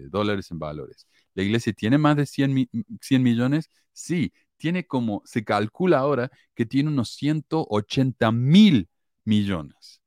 dólares 0.09 0.51
en 0.51 0.59
valores. 0.59 1.07
¿La 1.35 1.43
iglesia 1.45 1.73
tiene 1.73 1.97
más 1.97 2.17
de 2.17 2.27
100, 2.27 2.69
100 3.01 3.23
millones? 3.23 3.71
Sí, 3.93 4.33
tiene 4.57 4.87
como, 4.87 5.23
se 5.25 5.45
calcula 5.45 5.99
ahora 5.99 6.31
que 6.55 6.67
tiene 6.67 6.91
unos 6.91 7.11
180 7.15 8.33
mil 8.33 8.89
millones. 9.25 10.03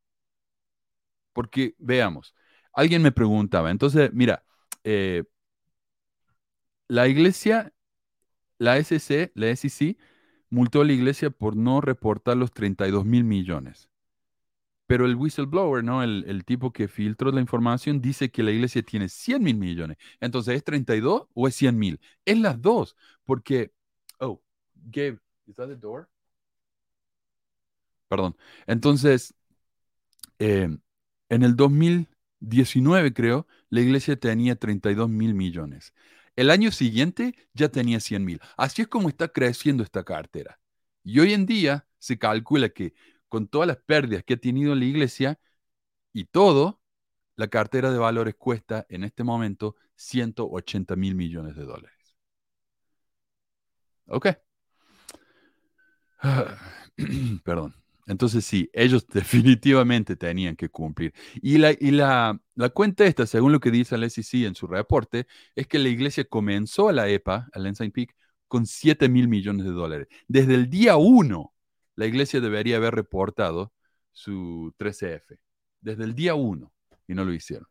Porque 1.32 1.76
veamos, 1.80 2.36
alguien 2.74 3.02
me 3.02 3.12
preguntaba, 3.12 3.72
entonces, 3.72 4.12
mira, 4.14 4.44
eh, 4.84 5.24
la 6.88 7.08
iglesia, 7.08 7.74
la 8.60 8.78
SC, 8.78 9.32
la 9.36 9.48
SEC, 9.56 9.98
multó 10.50 10.82
a 10.82 10.86
la 10.86 10.94
iglesia 10.94 11.32
por 11.32 11.56
no 11.56 11.82
reportar 11.82 12.38
los 12.38 12.52
32 12.52 13.06
mil 13.06 13.24
millones. 13.24 13.90
Pero 14.86 15.06
el 15.06 15.16
whistleblower, 15.16 15.84
¿no? 15.84 16.04
El, 16.04 16.46
tipo 16.46 16.72
que 16.74 16.88
filtró 16.88 17.32
la 17.32 17.42
información 17.42 18.02
dice 18.02 18.30
que 18.32 18.44
la 18.44 18.52
iglesia 18.52 18.84
tiene 18.84 19.10
100 19.10 19.42
mil 19.42 19.58
millones. 19.58 19.98
Entonces, 20.20 20.56
¿es 20.56 20.64
32 20.64 21.28
o 21.34 21.48
es 21.48 21.56
100 21.56 21.78
mil? 21.80 22.00
Es 22.26 22.38
las 22.38 22.62
dos, 22.62 22.96
porque... 23.26 23.74
Oh, 24.20 24.42
Gabe, 24.76 25.20
¿is 25.48 25.56
that 25.56 25.68
the 25.68 25.76
door? 25.76 26.10
Perdón. 28.08 28.36
Entonces, 28.68 29.34
eh, 30.40 30.70
en 31.30 31.44
el 31.44 31.56
2000, 31.56 32.08
19, 32.44 33.14
creo, 33.14 33.48
la 33.70 33.82
iglesia 33.82 34.18
tenía 34.20 34.56
32 34.56 35.10
mil 35.10 35.34
millones. 35.34 35.94
El 36.36 36.50
año 36.50 36.72
siguiente 36.72 37.36
ya 37.54 37.70
tenía 37.70 38.00
100 38.00 38.26
mil. 38.26 38.42
Así 38.58 38.82
es 38.82 38.88
como 38.88 39.10
está 39.10 39.30
creciendo 39.30 39.84
esta 39.84 40.04
cartera. 40.04 40.60
Y 41.04 41.20
hoy 41.20 41.34
en 41.34 41.46
día 41.46 41.88
se 42.00 42.18
calcula 42.18 42.70
que 42.70 42.94
con 43.30 43.48
todas 43.48 43.68
las 43.68 43.78
pérdidas 43.78 44.24
que 44.24 44.36
ha 44.36 44.38
tenido 44.38 44.76
la 44.76 44.86
iglesia 44.86 45.40
y 46.14 46.26
todo, 46.26 46.82
la 47.36 47.48
cartera 47.48 47.92
de 47.92 47.98
valores 47.98 48.36
cuesta 48.36 48.86
en 48.90 49.04
este 49.04 49.24
momento 49.24 49.76
180 49.96 50.96
mil 50.96 51.16
millones 51.16 51.56
de 51.56 51.64
dólares. 51.66 52.16
Ok. 54.08 54.28
Perdón. 57.44 57.83
Entonces 58.08 58.46
sí, 58.46 58.70
ellos 58.74 59.08
definitivamente 59.14 60.16
tenían 60.16 60.56
que 60.56 60.70
cumplir. 60.70 61.14
Y 61.42 61.58
la, 61.58 61.72
y 61.72 61.92
la, 61.92 62.40
cuenta 62.74 63.06
esta, 63.06 63.26
según 63.26 63.52
lo 63.52 63.60
que 63.60 63.72
dice 63.72 63.96
el 63.96 64.04
SEC 64.04 64.46
en 64.46 64.56
su 64.56 64.68
reporte, 64.68 65.28
es 65.56 65.68
que 65.68 65.80
la 65.80 65.90
iglesia 65.90 66.26
comenzó 66.26 66.90
a 66.90 66.94
la 66.94 67.10
EPA, 67.10 67.48
al 67.54 67.68
Ensign 67.68 67.92
Peak, 67.92 68.16
con 68.48 68.66
7 68.66 69.10
mil 69.10 69.28
millones 69.28 69.66
de 69.66 69.72
dólares. 69.72 70.08
Desde 70.28 70.56
el 70.56 70.70
día 70.70 70.98
1, 70.98 71.54
la 71.96 72.06
iglesia 72.06 72.40
debería 72.40 72.78
haber 72.78 72.96
reportado 72.96 73.74
su 74.12 74.74
13F. 74.78 75.40
Desde 75.82 76.04
el 76.04 76.16
día 76.16 76.36
1, 76.36 76.72
y 77.08 77.14
no 77.16 77.26
lo 77.26 77.34
hicieron. 77.34 77.68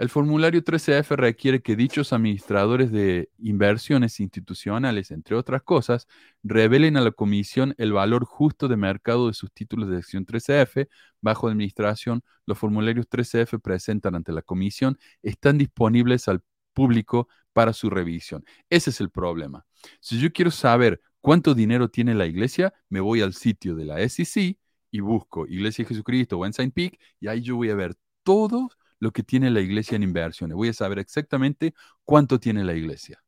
El 0.00 0.08
formulario 0.08 0.64
13F 0.64 1.14
requiere 1.14 1.60
que 1.60 1.76
dichos 1.76 2.14
administradores 2.14 2.90
de 2.90 3.28
inversiones 3.36 4.18
institucionales, 4.18 5.10
entre 5.10 5.36
otras 5.36 5.62
cosas, 5.62 6.08
revelen 6.42 6.96
a 6.96 7.02
la 7.02 7.10
comisión 7.10 7.74
el 7.76 7.92
valor 7.92 8.24
justo 8.24 8.66
de 8.66 8.78
mercado 8.78 9.26
de 9.26 9.34
sus 9.34 9.52
títulos 9.52 9.90
de 9.90 9.98
acción 9.98 10.24
13F 10.24 10.88
bajo 11.20 11.48
administración. 11.48 12.22
Los 12.46 12.56
formularios 12.56 13.10
13F 13.10 13.60
presentan 13.60 14.14
ante 14.14 14.32
la 14.32 14.40
comisión 14.40 14.96
están 15.22 15.58
disponibles 15.58 16.28
al 16.28 16.42
público 16.72 17.28
para 17.52 17.74
su 17.74 17.90
revisión. 17.90 18.42
Ese 18.70 18.88
es 18.88 19.02
el 19.02 19.10
problema. 19.10 19.66
Si 20.00 20.18
yo 20.18 20.32
quiero 20.32 20.50
saber 20.50 21.02
cuánto 21.20 21.52
dinero 21.54 21.90
tiene 21.90 22.14
la 22.14 22.24
iglesia, 22.24 22.72
me 22.88 23.00
voy 23.00 23.20
al 23.20 23.34
sitio 23.34 23.74
de 23.74 23.84
la 23.84 24.00
SEC 24.08 24.56
y 24.92 25.00
busco 25.00 25.46
Iglesia 25.46 25.84
de 25.84 25.90
Jesucristo 25.90 26.38
o 26.38 26.46
Ensign 26.46 26.70
Peak 26.70 26.98
y 27.20 27.28
ahí 27.28 27.42
yo 27.42 27.56
voy 27.56 27.68
a 27.68 27.74
ver 27.74 27.96
todos 28.22 28.78
lo 29.00 29.12
que 29.12 29.22
tiene 29.24 29.50
la 29.50 29.60
iglesia 29.60 29.96
en 29.96 30.04
inversiones. 30.04 30.54
Voy 30.56 30.68
a 30.68 30.74
saber 30.74 30.98
exactamente 31.00 31.74
cuánto 32.04 32.38
tiene 32.38 32.64
la 32.64 32.74
iglesia. 32.74 33.22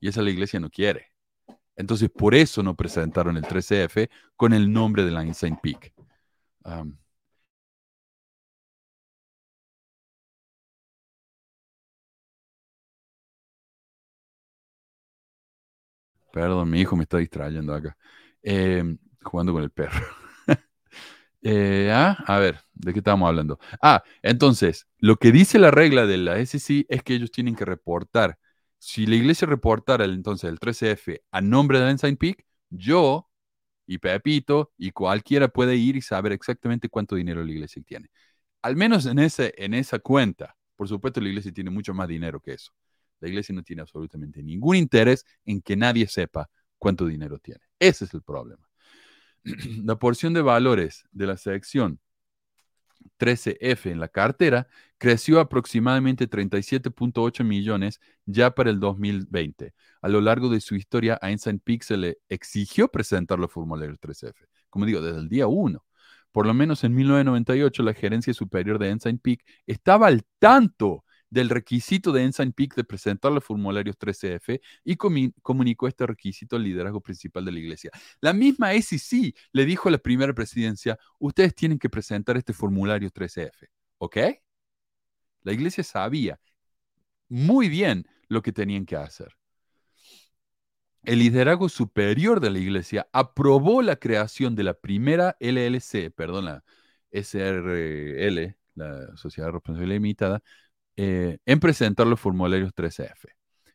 Y 0.00 0.08
esa 0.08 0.22
la 0.22 0.30
iglesia 0.30 0.60
no 0.60 0.70
quiere. 0.70 1.12
Entonces, 1.76 2.10
por 2.10 2.34
eso 2.34 2.62
no 2.62 2.74
presentaron 2.74 3.36
el 3.36 3.44
13F 3.44 4.10
con 4.36 4.52
el 4.52 4.72
nombre 4.72 5.04
de 5.04 5.10
la 5.12 5.24
Insane 5.24 5.58
Peak. 5.62 5.94
perdón, 16.32 16.68
mi 16.70 16.80
hijo 16.80 16.96
me 16.96 17.04
está 17.04 17.18
distrayendo 17.18 17.74
acá. 17.74 17.96
Em, 18.42 18.98
jugando 19.22 19.52
con 19.52 19.62
el 19.62 19.70
perro. 19.70 19.98
Eh, 21.48 21.90
ah, 21.92 22.16
a 22.26 22.38
ver, 22.38 22.60
¿de 22.74 22.92
qué 22.92 22.98
estamos 23.00 23.28
hablando? 23.28 23.58
Ah, 23.80 24.02
entonces, 24.22 24.86
lo 24.98 25.16
que 25.16 25.30
dice 25.32 25.58
la 25.58 25.70
regla 25.70 26.04
de 26.06 26.16
la 26.18 26.38
SEC 26.38 26.86
es 26.88 27.02
que 27.02 27.14
ellos 27.14 27.30
tienen 27.30 27.54
que 27.54 27.64
reportar. 27.64 28.38
Si 28.78 29.06
la 29.06 29.14
iglesia 29.16 29.46
reportara 29.46 30.04
entonces 30.06 30.50
el 30.50 30.58
13F 30.58 31.22
a 31.30 31.40
nombre 31.40 31.78
de 31.80 31.90
Ensign 31.90 32.16
Peak, 32.16 32.44
yo 32.70 33.28
y 33.86 33.98
Pepito 33.98 34.72
y 34.78 34.92
cualquiera 34.92 35.48
puede 35.48 35.76
ir 35.76 35.96
y 35.96 36.02
saber 36.02 36.32
exactamente 36.32 36.88
cuánto 36.90 37.16
dinero 37.16 37.44
la 37.44 37.52
iglesia 37.52 37.82
tiene. 37.86 38.10
Al 38.62 38.76
menos 38.76 39.06
en, 39.06 39.18
ese, 39.20 39.54
en 39.58 39.74
esa 39.74 39.98
cuenta. 40.00 40.56
Por 40.76 40.88
supuesto, 40.88 41.20
la 41.20 41.28
iglesia 41.28 41.52
tiene 41.52 41.70
mucho 41.70 41.94
más 41.94 42.08
dinero 42.08 42.40
que 42.40 42.54
eso. 42.54 42.72
La 43.20 43.28
iglesia 43.28 43.54
no 43.54 43.62
tiene 43.64 43.82
absolutamente 43.82 44.42
ningún 44.42 44.76
interés 44.76 45.24
en 45.44 45.62
que 45.62 45.76
nadie 45.76 46.08
sepa 46.08 46.48
cuánto 46.78 47.06
dinero 47.06 47.38
tiene. 47.40 47.60
Ese 47.80 48.06
es 48.06 48.14
el 48.14 48.22
problema. 48.22 48.65
La 49.84 49.98
porción 49.98 50.34
de 50.34 50.42
valores 50.42 51.04
de 51.12 51.26
la 51.26 51.36
sección 51.36 52.00
13F 53.18 53.90
en 53.90 54.00
la 54.00 54.08
cartera 54.08 54.68
creció 54.98 55.40
aproximadamente 55.40 56.28
37.8 56.28 57.44
millones 57.44 58.00
ya 58.24 58.54
para 58.54 58.70
el 58.70 58.80
2020. 58.80 59.74
A 60.02 60.08
lo 60.08 60.20
largo 60.20 60.48
de 60.48 60.60
su 60.60 60.74
historia, 60.74 61.18
a 61.22 61.30
Ensign 61.30 61.60
Peak 61.60 61.82
se 61.82 61.96
le 61.96 62.18
exigió 62.28 62.88
presentar 62.88 63.38
los 63.38 63.52
formularios 63.52 63.98
13F, 64.00 64.34
como 64.68 64.86
digo, 64.86 65.00
desde 65.00 65.20
el 65.20 65.28
día 65.28 65.46
1. 65.46 65.84
Por 66.32 66.46
lo 66.46 66.52
menos 66.52 66.84
en 66.84 66.94
1998, 66.94 67.82
la 67.82 67.94
gerencia 67.94 68.34
superior 68.34 68.78
de 68.78 68.90
Ensign 68.90 69.18
Peak 69.18 69.42
estaba 69.66 70.08
al 70.08 70.24
tanto 70.38 71.04
del 71.30 71.48
requisito 71.48 72.12
de 72.12 72.22
Ensign 72.22 72.52
Peak 72.52 72.74
de 72.76 72.84
presentar 72.84 73.32
los 73.32 73.44
formularios 73.44 73.98
13F 73.98 74.60
y 74.84 74.96
comunicó 74.96 75.88
este 75.88 76.06
requisito 76.06 76.56
al 76.56 76.62
liderazgo 76.62 77.00
principal 77.00 77.44
de 77.44 77.52
la 77.52 77.58
iglesia. 77.58 77.90
La 78.20 78.32
misma 78.32 78.72
SEC 78.74 79.34
le 79.52 79.64
dijo 79.64 79.88
a 79.88 79.92
la 79.92 79.98
primera 79.98 80.32
presidencia, 80.32 80.98
ustedes 81.18 81.54
tienen 81.54 81.78
que 81.78 81.90
presentar 81.90 82.36
este 82.36 82.52
formulario 82.52 83.10
13F, 83.10 83.68
¿ok? 83.98 84.16
La 85.42 85.52
iglesia 85.52 85.84
sabía 85.84 86.40
muy 87.28 87.68
bien 87.68 88.06
lo 88.28 88.42
que 88.42 88.52
tenían 88.52 88.86
que 88.86 88.96
hacer. 88.96 89.36
El 91.02 91.20
liderazgo 91.20 91.68
superior 91.68 92.40
de 92.40 92.50
la 92.50 92.58
iglesia 92.58 93.08
aprobó 93.12 93.80
la 93.80 93.94
creación 93.96 94.56
de 94.56 94.64
la 94.64 94.74
primera 94.74 95.36
LLC, 95.38 96.10
perdón, 96.10 96.46
la 96.46 96.64
SRL, 97.12 98.56
la 98.74 99.16
Sociedad 99.16 99.48
de 99.48 99.52
Responsabilidad 99.52 99.94
Limitada, 99.94 100.42
eh, 100.96 101.38
en 101.46 101.60
presentar 101.60 102.06
los 102.06 102.20
formularios 102.20 102.72
13F. 102.74 103.28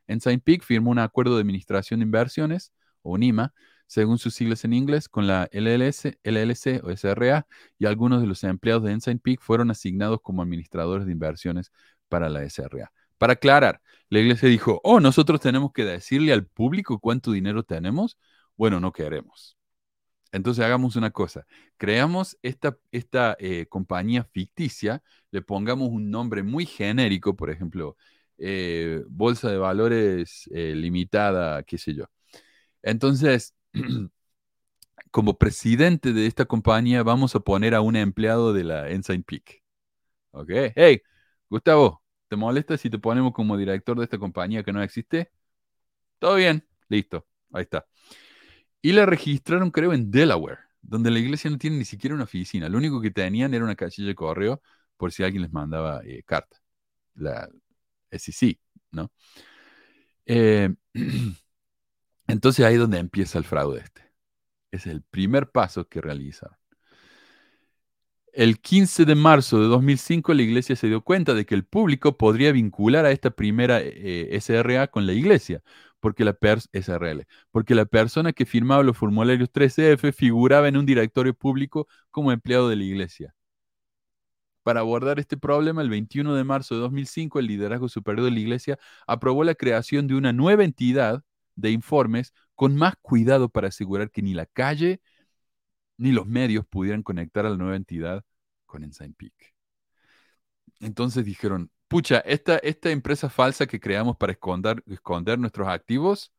Ensign 0.08 0.40
Peak 0.40 0.64
firmó 0.64 0.92
un 0.92 1.00
acuerdo 1.00 1.36
de 1.36 1.42
administración 1.42 2.00
de 2.00 2.06
inversiones, 2.06 2.74
o 3.02 3.18
NIMA, 3.18 3.54
según 3.88 4.18
sus 4.18 4.34
siglas 4.36 4.64
en 4.64 4.74
inglés, 4.74 5.10
con 5.10 5.28
la 5.28 5.50
LLC 5.52 6.82
o 6.84 6.92
SRA, 6.92 7.48
y 7.78 7.86
algunos 7.86 8.22
de 8.22 8.28
los 8.28 8.44
empleados 8.44 8.84
de 8.84 8.92
Ensign 8.92 9.20
Peak 9.20 9.42
fueron 9.42 9.72
asignados 9.72 10.20
como 10.22 10.42
administradores 10.42 11.06
de 11.06 11.12
inversiones 11.12 11.72
para 12.10 12.30
la 12.30 12.44
SRA. 12.44 12.92
Para 13.18 13.34
aclarar, 13.34 13.82
la 14.10 14.20
iglesia 14.20 14.50
dijo, 14.50 14.82
oh, 14.84 15.00
nosotros 15.00 15.40
tenemos 15.40 15.72
que 15.74 15.86
decirle 15.86 16.34
al 16.34 16.46
público 16.46 17.00
cuánto 17.00 17.32
dinero 17.32 17.64
tenemos. 17.64 18.18
Bueno, 18.56 18.80
no 18.80 18.92
queremos. 18.92 19.58
Entonces 20.32 20.64
hagamos 20.64 20.96
una 20.96 21.12
cosa, 21.12 21.46
creamos 21.78 22.38
esta, 22.42 22.78
esta 22.92 23.36
eh, 23.40 23.66
compañía 23.68 24.24
ficticia, 24.24 25.04
le 25.32 25.42
pongamos 25.42 25.90
un 25.90 26.10
nombre 26.10 26.42
muy 26.44 26.66
genérico, 26.66 27.36
por 27.36 27.50
ejemplo, 27.50 27.98
eh, 28.38 29.04
Bolsa 29.10 29.50
de 29.52 29.58
Valores 29.58 30.50
eh, 30.54 30.74
Limitada, 30.76 31.64
qué 31.64 31.78
sé 31.78 31.94
yo. 31.96 32.06
Entonces, 32.84 33.56
como 35.12 35.38
presidente 35.38 36.14
de 36.14 36.26
esta 36.28 36.46
compañía, 36.46 37.04
vamos 37.04 37.36
a 37.36 37.40
poner 37.42 37.76
a 37.76 37.82
un 37.82 37.96
empleado 37.96 38.54
de 38.54 38.64
la 38.64 38.90
Ensign 38.90 39.24
Peak. 39.24 39.62
¿Ok? 40.32 40.52
Hey, 40.76 41.02
Gustavo, 41.50 42.04
¿te 42.30 42.36
molesta 42.36 42.78
si 42.78 42.90
te 42.90 43.00
ponemos 43.00 43.34
como 43.34 43.58
director 43.58 43.98
de 43.98 44.06
esta 44.06 44.20
compañía 44.20 44.64
que 44.64 44.74
no 44.74 44.84
existe? 44.84 45.32
Todo 46.20 46.36
bien, 46.36 46.66
listo, 46.90 47.28
ahí 47.54 47.64
está. 47.64 47.86
Y 48.82 48.94
la 48.94 49.06
registraron, 49.06 49.72
creo, 49.72 49.94
en 49.94 50.12
Delaware, 50.12 50.60
donde 50.82 51.12
la 51.12 51.20
iglesia 51.20 51.50
no 51.50 51.58
tiene 51.58 51.78
ni 51.78 51.86
siquiera 51.86 52.16
una 52.16 52.24
oficina. 52.26 52.70
Lo 52.70 52.78
único 52.78 53.02
que 53.02 53.12
tenían 53.12 53.54
era 53.54 53.64
una 53.64 53.76
casilla 53.76 54.08
de 54.08 54.16
correo 54.16 54.62
por 54.98 55.12
si 55.12 55.24
alguien 55.24 55.44
les 55.44 55.52
mandaba 55.52 56.02
eh, 56.04 56.24
carta. 56.24 56.58
La 57.16 57.50
SEC, 58.12 58.60
¿no? 58.92 59.12
Eh, 60.26 60.74
entonces 62.28 62.66
ahí 62.66 62.76
es 62.76 62.80
donde 62.80 63.00
empieza 63.00 63.38
el 63.38 63.46
fraude 63.46 63.82
este. 63.82 64.02
Es 64.72 64.88
el 64.88 65.04
primer 65.04 65.52
paso 65.52 65.88
que 65.88 66.02
realizaron. 66.02 66.58
El 68.34 68.62
15 68.62 69.04
de 69.06 69.16
marzo 69.16 69.60
de 69.62 69.68
2005 69.68 70.34
la 70.34 70.42
iglesia 70.42 70.76
se 70.78 70.88
dio 70.88 71.02
cuenta 71.02 71.34
de 71.34 71.46
que 71.46 71.54
el 71.54 71.66
público 71.66 72.18
podría 72.18 72.54
vincular 72.54 73.06
a 73.06 73.12
esta 73.12 73.32
primera 73.32 73.82
eh, 73.82 74.30
SRA 74.40 74.88
con 74.88 75.06
la 75.06 75.14
iglesia, 75.14 75.62
porque 76.02 76.26
la 76.26 76.38
SRL, 76.74 77.26
porque 77.52 77.76
la 77.76 77.86
persona 77.86 78.34
que 78.34 78.46
firmaba 78.46 78.84
los 78.84 78.98
formularios 78.98 79.50
13F 79.50 80.12
figuraba 80.14 80.68
en 80.68 80.78
un 80.78 80.86
directorio 80.86 81.34
público 81.34 81.88
como 82.12 82.34
empleado 82.34 82.68
de 82.70 82.76
la 82.76 82.84
iglesia. 82.84 83.36
Para 84.64 84.82
abordar 84.82 85.20
este 85.20 85.38
problema, 85.38 85.82
el 85.82 85.90
21 85.90 86.36
de 86.36 86.44
marzo 86.44 86.76
de 86.76 86.82
2005, 86.82 87.40
el 87.40 87.48
liderazgo 87.48 87.90
superior 87.90 88.26
de 88.26 88.32
la 88.32 88.40
iglesia 88.40 88.80
aprobó 89.08 89.44
la 89.44 89.56
creación 89.56 90.08
de 90.08 90.16
una 90.16 90.34
nueva 90.34 90.64
entidad 90.64 91.24
de 91.56 91.72
informes 91.72 92.34
con 92.56 92.76
más 92.76 92.96
cuidado 93.02 93.50
para 93.50 93.70
asegurar 93.70 94.12
que 94.12 94.22
ni 94.22 94.34
la 94.34 94.46
calle 94.46 95.02
ni 95.98 96.12
los 96.12 96.28
medios 96.28 96.66
pudieran 96.68 97.04
conectar 97.04 97.46
a 97.46 97.50
la 97.50 97.58
nueva 97.58 97.76
entidad 97.76 98.24
con 98.66 98.84
Ensign 98.84 99.14
Peak. 99.14 99.34
Entonces 100.80 101.26
dijeron, 101.26 101.72
pucha, 101.92 102.20
esta, 102.20 102.58
esta 102.60 102.90
empresa 102.90 103.30
falsa 103.30 103.68
que 103.68 103.78
creamos 103.78 104.16
para 104.16 104.32
esconder, 104.32 104.82
esconder 104.88 105.38
nuestros 105.38 105.68
activos 105.68 106.32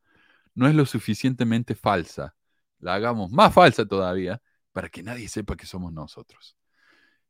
no 0.55 0.67
es 0.67 0.75
lo 0.75 0.87
suficientemente 0.87 1.75
falsa. 1.75 2.35
La 2.79 2.95
hagamos 2.95 3.31
más 3.31 3.53
falsa 3.53 3.85
todavía 3.85 4.41
para 4.73 4.89
que 4.89 5.03
nadie 5.03 5.29
sepa 5.29 5.55
que 5.55 5.67
somos 5.67 5.93
nosotros. 5.93 6.57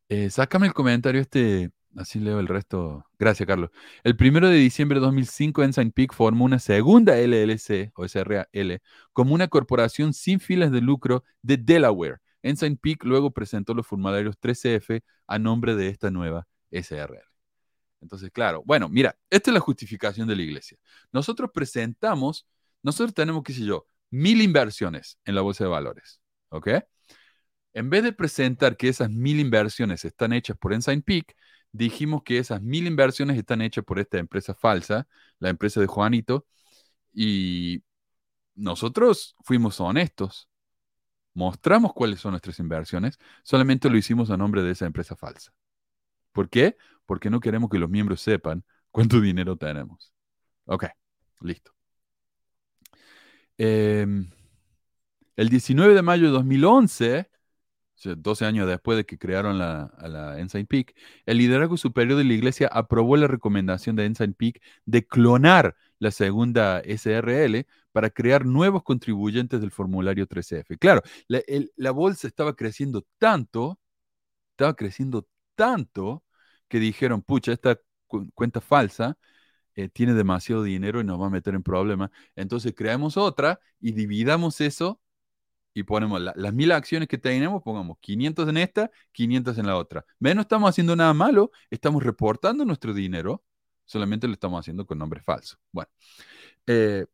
Eh, 0.09 0.31
sácame 0.31 0.69
el 0.69 0.73
comentario 0.73 1.21
este, 1.21 1.73
así 1.97 2.21
leo 2.21 2.39
el 2.39 2.47
resto. 2.47 3.05
Gracias, 3.19 3.45
Carlos. 3.45 3.71
El 4.05 4.17
primero 4.17 4.49
de 4.49 4.55
diciembre 4.57 5.01
de 5.01 5.07
2005, 5.07 5.65
Ensign 5.65 5.91
Peak 5.91 6.15
formó 6.15 6.45
una 6.45 6.61
segunda 6.61 7.19
LLC, 7.19 7.91
o 7.97 8.05
SRL, 8.05 8.83
como 9.13 9.35
una 9.35 9.49
corporación 9.49 10.15
sin 10.15 10.39
filas 10.39 10.71
de 10.71 10.81
lucro 10.81 11.25
de 11.43 11.57
Delaware. 11.57 12.21
Ensign 12.43 12.77
Peak 12.77 13.03
luego 13.03 13.33
presentó 13.33 13.75
los 13.75 13.85
formularios 13.85 14.39
13F 14.41 15.03
a 15.27 15.39
nombre 15.41 15.75
de 15.75 15.89
esta 15.89 16.13
nueva 16.13 16.47
SRL. 16.71 17.32
Entonces, 18.03 18.31
claro, 18.33 18.63
bueno, 18.67 18.89
mira, 18.89 19.17
esta 19.31 19.51
es 19.51 19.55
la 19.55 19.61
justificación 19.61 20.29
de 20.29 20.37
la 20.37 20.43
iglesia. 20.43 20.79
Nosotros 21.13 21.51
presentamos, 21.55 22.47
nosotros 22.83 23.15
tenemos, 23.15 23.43
qué 23.45 23.53
sé 23.55 23.65
yo, 23.65 23.87
mil 24.11 24.43
inversiones 24.43 25.19
en 25.25 25.35
la 25.35 25.41
bolsa 25.43 25.65
de 25.65 25.71
valores, 25.71 26.21
¿ok? 26.51 26.69
En 27.75 27.89
vez 27.91 28.03
de 28.03 28.13
presentar 28.13 28.77
que 28.77 28.89
esas 28.89 29.11
mil 29.11 29.41
inversiones 29.41 30.05
están 30.05 30.33
hechas 30.33 30.57
por 30.59 30.73
Ensign 30.75 31.03
Peak, 31.03 31.35
dijimos 31.73 32.23
que 32.23 32.39
esas 32.39 32.61
mil 32.61 32.87
inversiones 32.87 33.39
están 33.39 33.63
hechas 33.63 33.85
por 33.85 33.99
esta 33.99 34.19
empresa 34.19 34.55
falsa, 34.55 35.09
la 35.39 35.49
empresa 35.49 35.81
de 35.81 35.87
Juanito, 35.87 36.47
y 37.15 37.83
nosotros 38.55 39.37
fuimos 39.45 39.81
honestos, 39.81 40.49
mostramos 41.35 41.93
cuáles 41.95 42.21
son 42.21 42.33
nuestras 42.33 42.59
inversiones, 42.59 43.19
solamente 43.43 43.89
lo 43.91 43.97
hicimos 43.97 44.31
a 44.31 44.37
nombre 44.37 44.63
de 44.63 44.73
esa 44.73 44.87
empresa 44.87 45.17
falsa. 45.17 45.53
¿Por 46.33 46.49
qué? 46.51 46.77
Porque 47.07 47.31
no 47.31 47.41
queremos 47.41 47.71
que 47.71 47.79
los 47.79 47.91
miembros 47.91 48.21
sepan 48.21 48.65
cuánto 48.91 49.21
dinero 49.21 49.57
tenemos. 49.57 50.13
Ok, 50.67 50.87
listo. 51.41 51.73
Em, 53.59 54.31
el 55.37 55.49
19 55.49 55.95
de 55.95 56.03
mayo 56.03 56.27
de 56.27 56.33
2011, 56.33 57.31
12 58.17 58.45
años 58.45 58.67
después 58.67 58.97
de 58.97 59.05
que 59.05 59.19
crearon 59.19 59.59
la, 59.59 59.85
a 59.85 60.09
la 60.09 60.39
Ensign 60.41 60.67
Peak, 60.67 60.95
el 61.27 61.39
liderazgo 61.39 61.77
superior 61.77 62.19
de 62.19 62.25
la 62.25 62.33
iglesia 62.33 62.69
aprobó 62.69 63.17
la 63.17 63.29
recomendación 63.29 63.97
de 63.97 64.07
Ensign 64.07 64.35
Peak 64.35 64.61
de 64.85 65.07
clonar 65.07 65.77
la 65.99 66.11
segunda 66.11 66.81
SRL 66.81 67.67
para 67.93 68.11
crear 68.11 68.45
nuevos 68.45 68.83
contribuyentes 68.83 69.61
del 69.61 69.71
formulario 69.71 70.27
13F. 70.27 70.79
Claro, 70.79 71.03
la, 71.29 71.41
la 71.77 71.91
bolsa 71.93 72.27
estaba 72.27 72.57
creciendo 72.57 73.07
tanto, 73.19 73.79
estaba 74.53 74.75
creciendo 74.75 75.29
tanto 75.55 76.25
que 76.73 76.81
dijeron, 76.81 77.21
pucha, 77.21 77.53
esta 77.53 77.79
cuenta 78.35 78.63
falsa 78.63 79.19
eh, 79.75 79.91
tiene 79.91 80.15
demasiado 80.15 80.63
dinero 80.63 81.03
y 81.03 81.05
nos 81.05 81.21
va 81.21 81.27
a 81.27 81.31
meter 81.31 81.55
en 81.55 81.63
problemas. 81.63 82.11
Entonces 82.35 82.73
creamos 82.75 83.19
otra 83.19 83.61
y 83.79 83.93
dividamos 83.93 84.59
eso 84.63 84.99
y 85.75 85.83
ponemos 85.83 86.19
las 86.35 86.55
mil 86.55 86.73
acciones 86.73 87.09
que 87.09 87.19
tenemos, 87.19 87.63
pongamos 87.63 87.99
500 88.01 88.49
en 88.49 88.57
esta, 88.57 88.91
500 89.13 89.59
en 89.59 89.67
la 89.67 89.77
otra. 89.77 90.07
No 90.19 90.41
estamos 90.41 90.71
haciendo 90.71 90.97
nada 90.97 91.13
malo, 91.13 91.51
estamos 91.69 92.03
reportando 92.03 92.65
nuestro 92.65 92.95
dinero, 92.95 93.45
solamente 93.85 94.27
lo 94.27 94.33
estamos 94.33 94.59
haciendo 94.59 94.87
con 94.87 94.97
nombre 94.97 95.21
falso. 95.21 95.59
Bueno, 95.73 95.91
eh, 96.67 97.05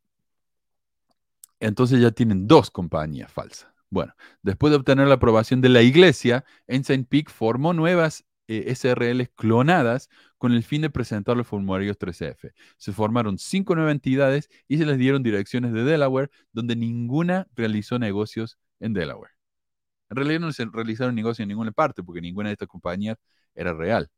entonces 1.58 2.00
ya 2.00 2.12
tienen 2.12 2.46
dos 2.46 2.70
compañías 2.70 3.32
falsas. 3.32 3.68
Bueno, 3.90 4.14
después 4.40 4.70
de 4.70 4.76
obtener 4.76 5.08
la 5.08 5.14
aprobación 5.14 5.60
de 5.60 5.68
la 5.68 5.82
iglesia, 5.82 6.44
Ensign 6.68 7.06
Peak 7.06 7.28
formó 7.28 7.72
nuevas 7.72 8.24
eh, 8.48 8.74
SRLs 8.74 9.30
clonadas 9.36 10.08
con 10.38 10.52
el 10.52 10.62
fin 10.62 10.82
de 10.82 10.90
presentar 10.90 11.36
los 11.36 11.46
formularios 11.46 11.98
13F. 11.98 12.52
Se 12.76 12.92
formaron 12.92 13.38
cinco 13.38 13.74
nuevas 13.74 13.92
entidades 13.92 14.48
y 14.66 14.78
se 14.78 14.86
les 14.86 14.98
dieron 14.98 15.22
direcciones 15.22 15.72
de 15.72 15.84
Delaware, 15.84 16.30
donde 16.52 16.76
ninguna 16.76 17.46
realizó 17.54 17.98
negocios 17.98 18.58
en 18.80 18.94
Delaware. 18.94 19.32
En 20.10 20.16
realidad 20.16 20.40
no 20.40 20.52
se 20.52 20.64
realizaron 20.64 21.14
negocios 21.14 21.44
en 21.44 21.48
ninguna 21.48 21.72
parte, 21.72 22.02
porque 22.02 22.20
ninguna 22.20 22.48
de 22.48 22.54
estas 22.54 22.68
compañías 22.68 23.18
era 23.54 23.74
real. 23.74 24.10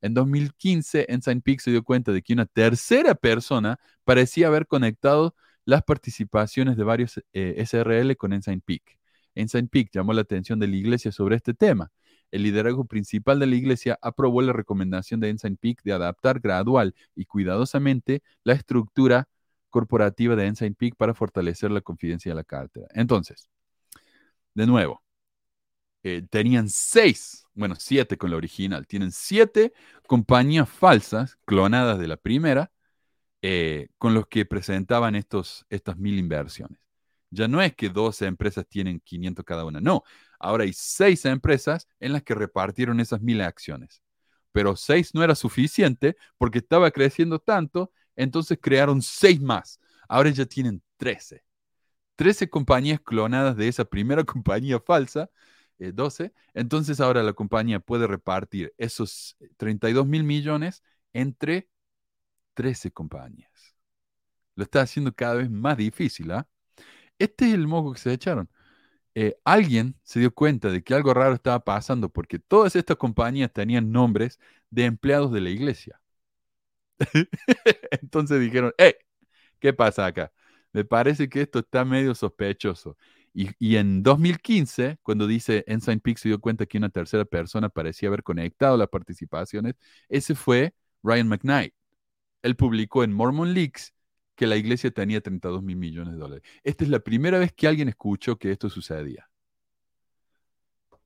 En 0.00 0.14
2015, 0.14 1.06
Ensign 1.08 1.40
Peak 1.40 1.60
se 1.60 1.70
dio 1.70 1.82
cuenta 1.82 2.12
de 2.12 2.22
que 2.22 2.32
una 2.32 2.46
tercera 2.46 3.14
persona 3.14 3.78
parecía 4.04 4.48
haber 4.48 4.66
conectado 4.66 5.34
las 5.64 5.82
participaciones 5.82 6.76
de 6.76 6.84
varios 6.84 7.20
eh, 7.32 7.64
SRL 7.66 8.16
con 8.16 8.32
Ensign 8.32 8.60
Peak. 8.60 8.98
Ensign 9.34 9.68
Peak 9.68 9.90
llamó 9.92 10.12
la 10.12 10.22
atención 10.22 10.58
de 10.58 10.68
la 10.68 10.76
iglesia 10.76 11.12
sobre 11.12 11.36
este 11.36 11.54
tema. 11.54 11.90
El 12.30 12.42
liderazgo 12.42 12.84
principal 12.84 13.38
de 13.38 13.46
la 13.46 13.56
iglesia 13.56 13.98
aprobó 14.02 14.42
la 14.42 14.52
recomendación 14.52 15.20
de 15.20 15.30
Ensign 15.30 15.56
Peak 15.56 15.82
de 15.84 15.92
adaptar 15.92 16.40
gradual 16.40 16.94
y 17.14 17.24
cuidadosamente 17.26 18.22
la 18.44 18.54
estructura 18.54 19.28
corporativa 19.70 20.36
de 20.36 20.46
Ensign 20.46 20.74
Peak 20.74 20.96
para 20.96 21.14
fortalecer 21.14 21.70
la 21.70 21.80
confidencia 21.80 22.30
de 22.32 22.36
la 22.36 22.44
cartera. 22.44 22.88
Entonces, 22.94 23.48
de 24.54 24.66
nuevo, 24.66 25.02
eh, 26.02 26.22
tenían 26.30 26.68
seis, 26.68 27.44
bueno, 27.54 27.74
siete 27.78 28.16
con 28.16 28.30
la 28.30 28.36
original, 28.36 28.86
tienen 28.86 29.10
siete 29.12 29.72
compañías 30.06 30.68
falsas, 30.68 31.36
clonadas 31.44 31.98
de 31.98 32.08
la 32.08 32.16
primera, 32.16 32.70
eh, 33.42 33.88
con 33.98 34.14
los 34.14 34.26
que 34.28 34.46
presentaban 34.46 35.14
estos, 35.16 35.66
estas 35.68 35.96
mil 35.98 36.18
inversiones. 36.18 36.80
Ya 37.30 37.48
no 37.48 37.60
es 37.60 37.74
que 37.74 37.90
dos 37.90 38.22
empresas 38.22 38.66
tienen 38.68 39.00
500 39.00 39.44
cada 39.44 39.64
una, 39.64 39.80
no. 39.80 40.04
Ahora 40.38 40.64
hay 40.64 40.72
seis 40.72 41.24
empresas 41.24 41.88
en 42.00 42.12
las 42.12 42.22
que 42.22 42.34
repartieron 42.34 43.00
esas 43.00 43.20
mil 43.20 43.40
acciones. 43.40 44.02
Pero 44.52 44.76
seis 44.76 45.14
no 45.14 45.22
era 45.22 45.34
suficiente 45.34 46.16
porque 46.38 46.58
estaba 46.58 46.90
creciendo 46.90 47.38
tanto, 47.38 47.92
entonces 48.16 48.58
crearon 48.60 49.02
seis 49.02 49.40
más. 49.40 49.80
Ahora 50.08 50.30
ya 50.30 50.46
tienen 50.46 50.82
13. 50.96 51.44
13 52.16 52.48
compañías 52.48 53.00
clonadas 53.00 53.56
de 53.56 53.68
esa 53.68 53.84
primera 53.84 54.24
compañía 54.24 54.80
falsa, 54.80 55.30
12. 55.78 56.24
Eh, 56.24 56.32
entonces 56.54 57.00
ahora 57.00 57.22
la 57.22 57.32
compañía 57.34 57.80
puede 57.80 58.06
repartir 58.06 58.72
esos 58.78 59.36
32 59.58 60.06
mil 60.06 60.24
millones 60.24 60.82
entre 61.12 61.68
13 62.54 62.90
compañías. 62.90 63.76
Lo 64.54 64.64
está 64.64 64.80
haciendo 64.82 65.14
cada 65.14 65.34
vez 65.34 65.50
más 65.50 65.76
difícil. 65.76 66.30
¿ah? 66.32 66.48
Este 67.18 67.48
es 67.48 67.54
el 67.54 67.66
moco 67.68 67.92
que 67.92 68.00
se 68.00 68.12
echaron. 68.12 68.50
Eh, 69.18 69.34
alguien 69.44 69.96
se 70.02 70.20
dio 70.20 70.30
cuenta 70.34 70.68
de 70.70 70.84
que 70.84 70.92
algo 70.94 71.14
raro 71.14 71.34
estaba 71.34 71.60
pasando 71.64 72.10
porque 72.10 72.38
todas 72.38 72.76
estas 72.76 72.98
compañías 72.98 73.50
tenían 73.50 73.90
nombres 73.90 74.38
de 74.70 74.84
empleados 74.84 75.32
de 75.32 75.40
la 75.40 75.48
iglesia. 75.48 76.00
Entonces 78.02 78.40
dijeron, 78.40 78.72
hey, 78.78 78.94
¿qué 79.60 79.72
pasa 79.72 80.06
acá? 80.06 80.32
Me 80.72 80.84
parece 80.84 81.28
que 81.28 81.42
esto 81.42 81.60
está 81.60 81.84
medio 81.84 82.14
sospechoso. 82.14 82.96
Y, 83.34 83.76
en 83.76 84.02
2015, 84.02 84.98
cuando 85.02 85.26
dice 85.26 85.64
Ensign 85.66 86.00
Peak 86.00 86.18
se 86.18 86.28
dio 86.28 86.40
cuenta 86.40 86.66
que 86.66 86.78
una 86.78 86.88
tercera 86.90 87.24
persona 87.26 87.68
parecía 87.70 88.08
haber 88.08 88.22
conectado 88.22 88.76
las 88.78 88.88
participaciones, 88.88 89.74
ese 90.08 90.34
fue 90.34 90.74
Ryan 91.02 91.28
McKnight. 91.28 91.74
Él 92.42 92.56
publicó 92.56 93.04
en 93.04 93.12
Mormon 93.12 93.54
Leaks 93.54 93.94
que 94.36 94.46
la 94.46 94.56
iglesia 94.56 94.90
tenía 94.90 95.20
32 95.20 95.62
mil 95.62 95.76
millones 95.76 96.14
de 96.14 96.20
dólares. 96.20 96.44
Esta 96.62 96.84
es 96.84 96.90
la 96.90 97.00
primera 97.00 97.38
vez 97.38 97.52
que 97.52 97.66
alguien 97.66 97.88
escuchó 97.88 98.38
que 98.38 98.52
esto 98.52 98.70
sucedía. 98.70 99.28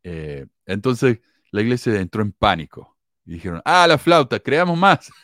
Eh, 0.02 0.46
entonces 0.66 1.20
la 1.50 1.62
iglesia 1.62 1.98
entró 2.00 2.22
en 2.22 2.32
pánico 2.32 2.96
y 3.24 3.34
dijeron, 3.34 3.62
ah, 3.64 3.86
la 3.86 3.98
flauta, 3.98 4.38
creamos 4.38 4.78
más. 4.78 5.10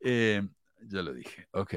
Eh, 0.00 0.46
ya 0.80 1.02
lo 1.02 1.12
dije, 1.12 1.48
ok. 1.50 1.74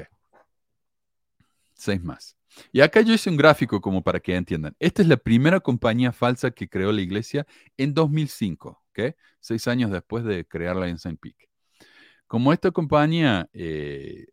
Seis 1.74 2.00
más. 2.00 2.36
Y 2.70 2.80
acá 2.80 3.00
yo 3.00 3.12
hice 3.12 3.28
un 3.28 3.36
gráfico 3.36 3.80
como 3.80 4.02
para 4.04 4.20
que 4.20 4.36
entiendan. 4.36 4.76
Esta 4.78 5.02
es 5.02 5.08
la 5.08 5.16
primera 5.16 5.58
compañía 5.58 6.12
falsa 6.12 6.52
que 6.52 6.68
creó 6.68 6.92
la 6.92 7.00
iglesia 7.00 7.46
en 7.76 7.94
2005, 7.94 8.84
¿ok? 8.90 9.16
Seis 9.40 9.66
años 9.66 9.90
después 9.90 10.22
de 10.24 10.44
crearla 10.46 10.86
en 10.86 10.98
Saint 10.98 11.18
Peak. 11.18 11.48
Como 12.28 12.52
esta 12.52 12.70
compañía 12.70 13.50
eh, 13.52 14.26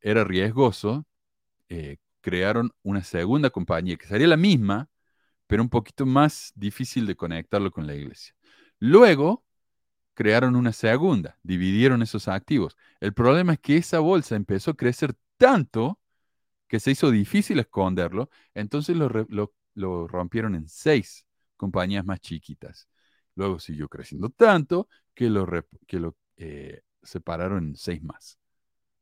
era 0.00 0.24
riesgoso, 0.24 1.06
eh, 1.68 1.98
crearon 2.20 2.72
una 2.82 3.02
segunda 3.04 3.50
compañía 3.50 3.96
que 3.96 4.06
sería 4.06 4.26
la 4.28 4.36
misma, 4.36 4.88
pero 5.46 5.62
un 5.62 5.70
poquito 5.70 6.06
más 6.06 6.52
difícil 6.56 7.06
de 7.06 7.16
conectarlo 7.16 7.70
con 7.70 7.86
la 7.86 7.94
iglesia. 7.94 8.34
Luego 8.78 9.44
crearon 10.14 10.56
una 10.56 10.72
segunda, 10.72 11.38
dividieron 11.42 12.02
esos 12.02 12.28
activos. 12.28 12.76
El 13.00 13.14
problema 13.14 13.54
es 13.54 13.60
que 13.60 13.76
esa 13.76 14.00
bolsa 14.00 14.36
empezó 14.36 14.72
a 14.72 14.76
crecer 14.76 15.14
tanto 15.36 16.00
que 16.68 16.80
se 16.80 16.90
hizo 16.92 17.10
difícil 17.10 17.58
esconderlo, 17.60 18.30
entonces 18.54 18.96
lo, 18.96 20.08
rompieron 20.08 20.54
en 20.54 20.68
seis 20.68 21.26
compañías 21.56 22.04
más 22.04 22.20
chiquitas. 22.20 22.88
Luego 23.36 23.58
siguió 23.60 23.88
creciendo 23.88 24.30
tanto 24.30 24.88
que 25.14 25.30
lo, 25.30 25.46
que 25.86 26.00
lo 26.00 26.16
eh, 26.36 26.82
separaron 27.02 27.68
en 27.68 27.76
seis 27.76 28.02
más. 28.02 28.37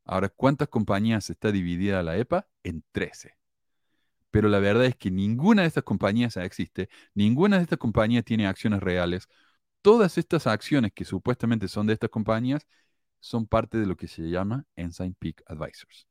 Ahora, 0.07 0.29
¿cuántas 0.29 0.69
compañías 0.69 1.29
está 1.29 1.51
dividida 1.51 2.01
la 2.01 2.17
EPA? 2.17 2.47
En 2.63 2.83
13. 2.91 3.35
Pero 4.31 4.49
la 4.49 4.59
verdad 4.59 4.85
es 4.85 4.95
que 4.95 5.11
ninguna 5.11 5.63
de 5.63 5.67
estas 5.69 5.83
compañías 5.83 6.37
existe, 6.37 6.89
ninguna 7.13 7.57
de 7.57 7.63
estas 7.63 7.79
compañías 7.79 8.23
tiene 8.23 8.47
acciones 8.47 8.81
reales. 8.81 9.27
Todas 9.81 10.17
estas 10.17 10.47
acciones 10.47 10.91
que 10.93 11.05
supuestamente 11.05 11.67
son 11.67 11.87
de 11.87 11.93
estas 11.93 12.09
compañías 12.09 12.67
son 13.19 13.47
parte 13.47 13.77
de 13.77 13.85
lo 13.85 13.97
que 13.97 14.07
se 14.07 14.23
llama 14.29 14.65
Ensign 14.75 15.15
Peak 15.15 15.43
Advisors. 15.47 16.07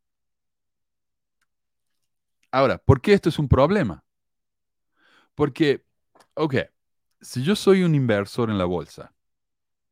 Ahora, 2.50 2.78
¿por 2.78 3.00
qué 3.00 3.12
esto 3.12 3.28
es 3.28 3.38
un 3.38 3.48
problema? 3.48 4.04
Porque, 5.34 5.84
ok, 6.34 6.54
si 7.20 7.42
yo 7.42 7.56
soy 7.56 7.82
un 7.82 7.94
inversor 7.94 8.50
en 8.50 8.58
la 8.58 8.64
bolsa, 8.64 9.14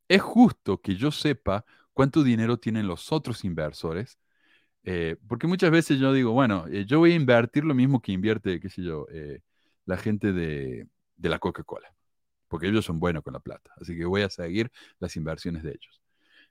es 0.09 0.23
justo 0.23 0.81
que 0.81 0.97
yo 0.97 1.11
sepa 1.11 1.65
cuánto 1.95 2.23
dinero 2.25 2.59
tienen 2.59 2.87
los 2.89 3.13
otros 3.13 3.45
inversores, 3.45 4.19
eh, 4.85 5.17
porque 5.29 5.47
muchas 5.47 5.71
veces 5.71 5.99
yo 5.99 6.13
digo, 6.13 6.33
bueno, 6.33 6.67
eh, 6.69 6.85
yo 6.87 6.99
voy 6.99 7.13
a 7.13 7.17
invertir 7.17 7.65
lo 7.65 7.75
mismo 7.75 8.03
que 8.03 8.13
invierte, 8.13 8.61
qué 8.61 8.69
sé 8.69 8.83
yo, 8.83 9.07
eh, 9.13 9.41
la 9.87 9.97
gente 9.97 10.33
de, 10.33 10.89
la 11.19 11.39
Coca-Cola, 11.39 11.89
porque 12.49 12.69
ellos 12.69 12.85
son 12.85 13.01
buenos 13.01 13.23
con 13.23 13.33
la 13.35 13.41
plata, 13.41 13.73
así 13.81 13.97
que 13.97 14.05
voy 14.05 14.23
a 14.23 14.31
seguir 14.31 14.71
las 14.99 15.17
inversiones 15.17 15.63
de 15.63 15.71
ellos. 15.71 16.03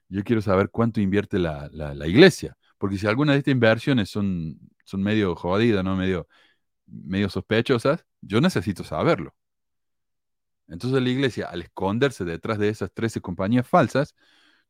Yo 0.08 0.24
quiero 0.24 0.42
saber 0.42 0.70
cuánto 0.70 1.00
invierte 1.00 1.38
la, 1.38 1.68
la 1.72 2.06
iglesia, 2.08 2.56
porque 2.78 2.98
si 2.98 3.06
algunas 3.06 3.34
de 3.34 3.38
estas 3.38 3.52
inversiones 3.52 4.10
son 4.10 4.58
son 4.84 5.02
medio 5.02 5.34
jodidas, 5.34 5.84
¿no? 5.84 5.96
Medio, 5.96 6.28
medio 6.86 7.28
sospechosas, 7.30 8.06
yo 8.20 8.40
necesito 8.40 8.84
saberlo. 8.84 9.34
Entonces 10.68 11.02
la 11.02 11.08
iglesia, 11.08 11.46
al 11.46 11.62
esconderse 11.62 12.24
detrás 12.24 12.58
de 12.58 12.68
esas 12.68 12.92
13 12.92 13.20
compañías 13.20 13.68
falsas, 13.68 14.14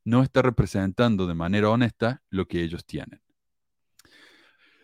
no 0.05 0.23
está 0.23 0.41
representando 0.41 1.27
de 1.27 1.33
manera 1.33 1.69
honesta 1.69 2.23
lo 2.29 2.47
que 2.47 2.63
ellos 2.63 2.85
tienen. 2.85 3.21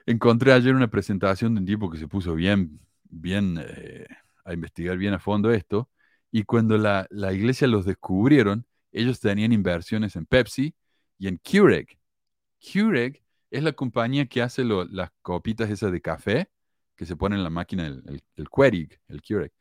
Encontré 0.05 0.51
ayer 0.51 0.75
una 0.75 0.89
presentación 0.89 1.53
de 1.53 1.61
un 1.61 1.65
tipo 1.65 1.89
que 1.89 1.97
se 1.97 2.07
puso 2.07 2.35
bien, 2.35 2.81
bien 3.03 3.57
eh, 3.63 4.07
a 4.43 4.53
investigar 4.53 4.97
bien 4.97 5.13
a 5.13 5.19
fondo 5.19 5.51
esto, 5.51 5.89
y 6.31 6.43
cuando 6.43 6.77
la, 6.77 7.07
la, 7.11 7.33
iglesia 7.33 7.67
los 7.67 7.85
descubrieron, 7.85 8.65
ellos 8.91 9.19
tenían 9.19 9.51
inversiones 9.51 10.15
en 10.15 10.25
Pepsi 10.25 10.75
y 11.17 11.27
en 11.27 11.37
Keurig. 11.37 11.99
Keurig 12.59 13.23
es 13.51 13.63
la 13.63 13.73
compañía 13.73 14.25
que 14.27 14.41
hace 14.41 14.63
las 14.65 15.11
copitas 15.21 15.69
esas 15.69 15.91
de 15.91 16.01
café 16.01 16.49
que 16.95 17.05
se 17.05 17.15
ponen 17.15 17.39
en 17.39 17.43
la 17.43 17.49
máquina, 17.49 17.85
el, 17.87 18.03
el, 18.07 18.23
el 18.35 18.49
Keurig, 18.49 18.99
el 19.07 19.21
Keurig. 19.21 19.51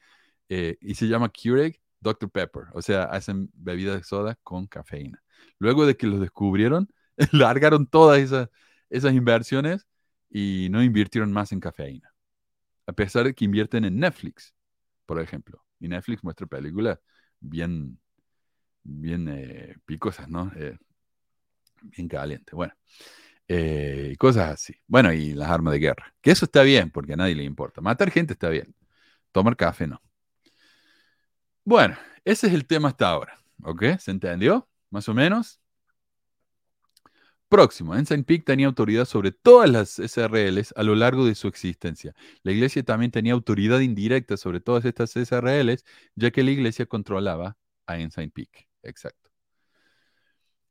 Eh, 0.48 0.78
y 0.80 0.94
se 0.94 1.06
llama 1.08 1.30
Keurig 1.30 1.80
Dr. 2.00 2.30
Pepper. 2.30 2.64
O 2.74 2.82
sea, 2.82 3.04
hacen 3.04 3.50
bebidas 3.54 3.96
de 3.96 4.04
soda 4.04 4.36
con 4.42 4.66
cafeína. 4.66 5.22
Luego 5.58 5.86
de 5.86 5.96
que 5.96 6.06
los 6.06 6.20
descubrieron, 6.20 6.88
largaron 7.32 7.86
todas 7.86 8.18
esas, 8.18 9.14
inversiones 9.14 9.86
y 10.30 10.68
no 10.70 10.82
invirtieron 10.82 11.32
más 11.32 11.52
en 11.52 11.60
cafeína. 11.60 12.12
A 12.86 12.92
pesar 12.92 13.24
de 13.24 13.34
que 13.34 13.44
invierten 13.44 13.84
en 13.84 13.98
Netflix, 13.98 14.54
por 15.06 15.20
ejemplo. 15.20 15.64
Y 15.78 15.88
Netflix 15.88 16.24
muestra 16.24 16.46
películas 16.46 16.98
bien, 17.40 17.98
bien 18.82 19.28
eh, 19.28 19.76
picosas, 19.86 20.28
¿no? 20.28 20.52
Eh, 20.56 20.76
bien 21.82 22.08
caliente. 22.08 22.54
Bueno, 22.54 22.74
eh, 23.48 24.14
cosas 24.18 24.50
así. 24.54 24.74
Bueno, 24.86 25.12
y 25.12 25.34
las 25.34 25.50
armas 25.50 25.72
de 25.72 25.80
guerra. 25.80 26.14
Que 26.20 26.30
eso 26.30 26.44
está 26.46 26.62
bien, 26.62 26.90
porque 26.90 27.14
a 27.14 27.16
nadie 27.16 27.34
le 27.34 27.44
importa. 27.44 27.80
Matar 27.80 28.10
gente 28.10 28.34
está 28.34 28.48
bien. 28.48 28.74
Tomar 29.32 29.56
café 29.56 29.86
no. 29.88 30.00
Bueno, 31.64 31.96
ese 32.24 32.46
es 32.48 32.54
el 32.54 32.66
tema 32.66 32.88
hasta 32.88 33.08
ahora. 33.08 33.38
¿Ok? 33.62 33.84
¿Se 33.98 34.10
entendió? 34.10 34.69
Más 34.90 35.08
o 35.08 35.14
menos. 35.14 35.60
Próximo, 37.48 37.96
Ensign 37.96 38.22
Peak 38.22 38.44
tenía 38.44 38.68
autoridad 38.68 39.04
sobre 39.06 39.32
todas 39.32 39.68
las 39.68 39.98
SRLs 39.98 40.72
a 40.76 40.84
lo 40.84 40.94
largo 40.94 41.26
de 41.26 41.34
su 41.34 41.48
existencia. 41.48 42.14
La 42.44 42.52
iglesia 42.52 42.84
también 42.84 43.10
tenía 43.10 43.32
autoridad 43.32 43.80
indirecta 43.80 44.36
sobre 44.36 44.60
todas 44.60 44.84
estas 44.84 45.16
SRLs, 45.16 45.84
ya 46.14 46.30
que 46.30 46.44
la 46.44 46.52
iglesia 46.52 46.86
controlaba 46.86 47.56
a 47.86 47.98
Ensign 47.98 48.30
Peak. 48.30 48.68
Exacto. 48.84 49.30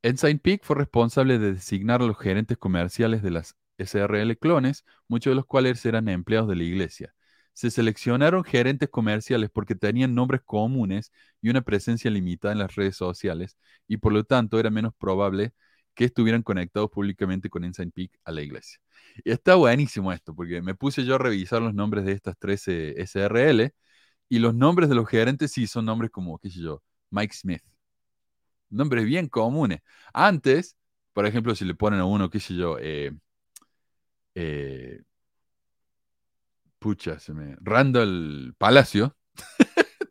Ensign 0.01 0.39
Peak 0.39 0.63
fue 0.63 0.77
responsable 0.77 1.37
de 1.37 1.53
designar 1.53 2.01
a 2.01 2.05
los 2.05 2.17
gerentes 2.17 2.57
comerciales 2.57 3.21
de 3.21 3.31
las 3.31 3.57
SRL 3.77 4.37
clones, 4.37 4.85
muchos 5.09 5.31
de 5.31 5.35
los 5.35 5.45
cuales 5.45 5.85
eran 5.85 6.07
empleados 6.07 6.47
de 6.47 6.55
la 6.55 6.63
iglesia. 6.63 7.13
Se 7.51 7.71
seleccionaron 7.71 8.45
gerentes 8.45 8.87
comerciales 8.87 9.49
porque 9.49 9.75
tenían 9.75 10.15
nombres 10.15 10.41
comunes 10.45 11.11
y 11.41 11.49
una 11.49 11.61
presencia 11.61 12.11
limitada 12.11 12.51
en 12.53 12.59
las 12.59 12.75
redes 12.75 12.95
sociales, 12.97 13.57
y 13.87 13.97
por 13.97 14.13
lo 14.13 14.23
tanto 14.23 14.59
era 14.59 14.69
menos 14.69 14.93
probable 14.97 15.53
que 15.93 16.05
estuvieran 16.05 16.43
conectados 16.43 16.89
públicamente 16.91 17.49
con 17.49 17.63
Ensign 17.63 17.91
Peak 17.91 18.11
a 18.23 18.31
la 18.31 18.41
iglesia. 18.41 18.79
Y 19.23 19.31
está 19.31 19.55
buenísimo 19.55 20.13
esto, 20.13 20.33
porque 20.35 20.61
me 20.61 20.75
puse 20.75 21.03
yo 21.05 21.15
a 21.15 21.17
revisar 21.17 21.61
los 21.61 21.73
nombres 21.73 22.05
de 22.05 22.13
estas 22.13 22.37
13 22.37 23.01
SRL, 23.01 23.73
y 24.29 24.39
los 24.39 24.53
nombres 24.55 24.89
de 24.89 24.95
los 24.95 25.07
gerentes 25.09 25.51
sí 25.51 25.67
son 25.67 25.85
nombres 25.85 26.11
como, 26.11 26.37
qué 26.39 26.49
sé 26.49 26.61
yo, 26.61 26.83
Mike 27.09 27.33
Smith. 27.35 27.63
Nombres 28.69 29.05
bien 29.05 29.27
comunes. 29.27 29.81
Antes, 30.13 30.77
por 31.13 31.25
ejemplo, 31.25 31.55
si 31.55 31.65
le 31.65 31.75
ponen 31.75 31.99
a 31.99 32.05
uno, 32.05 32.29
qué 32.29 32.39
sé 32.39 32.55
yo, 32.55 32.77
eh, 32.79 33.11
eh, 34.35 35.01
pucha, 36.79 37.19
se 37.19 37.33
me. 37.33 37.55
Randall 37.61 38.55
Palacio. 38.57 39.15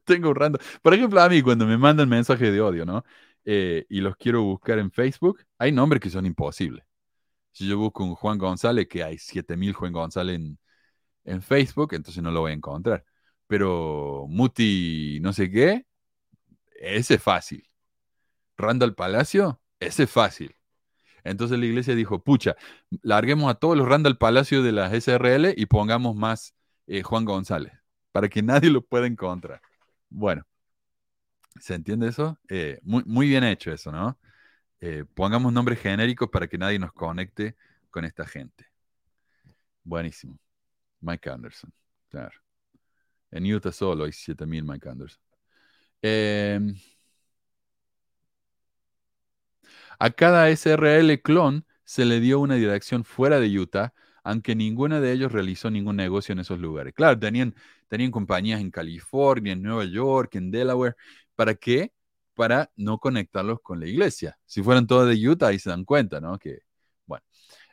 Tengo 0.09 0.31
un 0.31 0.35
Randall. 0.37 0.63
Por 0.83 0.95
ejemplo, 0.95 1.21
a 1.21 1.29
mí 1.29 1.43
cuando 1.43 1.67
me 1.67 1.79
mandan 1.79 2.09
mensajes 2.09 2.53
de 2.53 2.61
odio, 2.61 2.85
¿no? 2.87 3.05
Eh, 3.45 3.87
y 3.89 4.01
los 4.01 4.17
quiero 4.17 4.43
buscar 4.43 4.79
en 4.79 4.91
Facebook, 4.91 5.41
hay 5.59 5.73
nombres 5.73 6.03
que 6.03 6.11
son 6.11 6.27
imposibles. 6.27 6.85
Si 7.53 7.69
yo 7.69 7.79
busco 7.79 8.05
un 8.05 8.15
Juan 8.15 8.39
González, 8.39 8.89
que 8.89 9.05
hay 9.05 9.19
7000 9.19 9.75
Juan 9.75 9.93
González 9.93 10.37
en, 10.37 10.59
en 11.25 11.43
Facebook, 11.43 11.95
entonces 11.95 12.23
no 12.23 12.31
lo 12.31 12.41
voy 12.43 12.53
a 12.53 12.55
encontrar. 12.55 13.05
Pero 13.47 14.27
Muti, 14.29 15.21
no 15.23 15.33
sé 15.33 15.51
qué, 15.51 15.87
ese 16.81 17.15
es 17.15 17.23
fácil. 17.23 17.69
Randall 18.57 18.95
Palacio, 18.95 19.61
ese 19.81 20.05
es 20.05 20.11
fácil. 20.11 20.55
Entonces 21.25 21.59
la 21.59 21.67
iglesia 21.67 21.95
dijo, 21.95 22.23
pucha, 22.23 22.57
larguemos 23.03 23.51
a 23.51 23.55
todos 23.55 23.77
los 23.77 23.89
Randall 23.89 24.19
Palacio 24.19 24.63
de 24.63 24.73
las 24.73 24.93
SRL 24.93 25.55
y 25.57 25.67
pongamos 25.67 26.17
más 26.17 26.55
eh, 26.87 27.03
Juan 27.03 27.25
González, 27.25 27.73
para 28.13 28.29
que 28.29 28.43
nadie 28.43 28.71
lo 28.71 28.83
pueda 28.83 29.07
encontrar. 29.07 29.61
Bueno, 30.11 30.45
¿se 31.61 31.75
entiende 31.75 32.09
eso? 32.09 32.39
Eh, 32.49 32.79
muy, 32.83 33.03
muy, 33.05 33.29
bien 33.29 33.45
hecho 33.45 33.73
eso, 33.73 33.93
¿no? 33.93 34.19
Eh, 34.81 35.05
pongamos 35.15 35.53
nombres 35.53 35.81
genéricos 35.81 36.29
para 36.31 36.49
que 36.49 36.59
nadie 36.59 36.79
nos 36.79 36.93
conecte 36.93 37.57
con 37.91 38.05
esta 38.05 38.27
gente. 38.27 38.67
Buenísimo. 39.85 40.39
Mike 41.01 41.31
Anderson, 41.31 41.73
claro. 42.09 42.39
En 43.31 43.45
Utah 43.53 43.73
solo 43.73 44.05
hay 44.05 44.13
7000 44.13 44.65
Mike 44.65 44.89
Anderson. 44.89 45.23
Eh, 46.03 46.61
a 49.99 50.11
cada 50.11 50.49
SRL 50.51 51.21
clon 51.23 51.65
se 51.85 52.05
le 52.05 52.21
dio 52.21 52.41
una 52.41 52.55
dirección 52.55 53.05
fuera 53.05 53.41
de 53.41 53.59
Utah, 53.59 53.95
aunque 54.29 54.55
ninguno 54.55 55.01
de 55.01 55.11
ellos 55.11 55.33
realizó 55.33 55.71
ningún 55.71 55.97
negocio 55.97 56.35
en 56.35 56.41
esos 56.41 56.59
lugares. 56.59 56.93
Claro, 56.93 57.19
tenían, 57.19 57.55
tenían 57.89 58.11
compañías 58.11 58.61
en 58.61 58.71
California, 58.71 59.55
en 59.55 59.63
Nueva 59.63 59.87
York, 59.87 60.35
en 60.35 60.51
Delaware. 60.51 60.97
¿Para 61.35 61.55
qué? 61.55 61.95
Para 62.35 62.71
no 62.77 62.99
conectarlos 62.99 63.61
con 63.63 63.81
la 63.81 63.87
iglesia. 63.87 64.39
Si 64.45 64.63
fueran 64.63 64.87
todos 64.87 65.09
de 65.09 65.29
Utah, 65.29 65.47
ahí 65.49 65.59
se 65.59 65.71
dan 65.71 65.85
cuenta, 65.87 66.21
¿no? 66.21 66.39
Que, 66.39 66.59
bueno. 67.07 67.25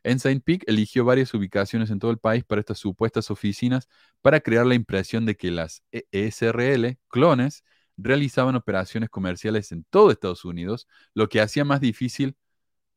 Ensign 0.03 0.39
Peak 0.39 0.63
eligió 0.67 1.03
varias 1.03 1.33
ubicaciones 1.33 1.89
en 1.91 1.99
todo 1.99 2.11
el 2.11 2.19
país 2.19 2.45
para 2.45 2.61
estas 2.61 2.79
supuestas 2.79 3.29
oficinas 3.31 3.89
para 4.21 4.39
crear 4.39 4.65
la 4.65 4.75
impresión 4.75 5.25
de 5.25 5.35
que 5.35 5.51
las 5.51 5.83
SRL, 6.13 6.97
clones, 7.09 7.65
realizaban 7.97 8.55
operaciones 8.55 9.09
comerciales 9.09 9.73
en 9.73 9.83
todo 9.89 10.09
Estados 10.09 10.45
Unidos, 10.45 10.87
lo 11.13 11.27
que 11.27 11.41
hacía 11.41 11.65
más 11.65 11.81
difícil, 11.81 12.37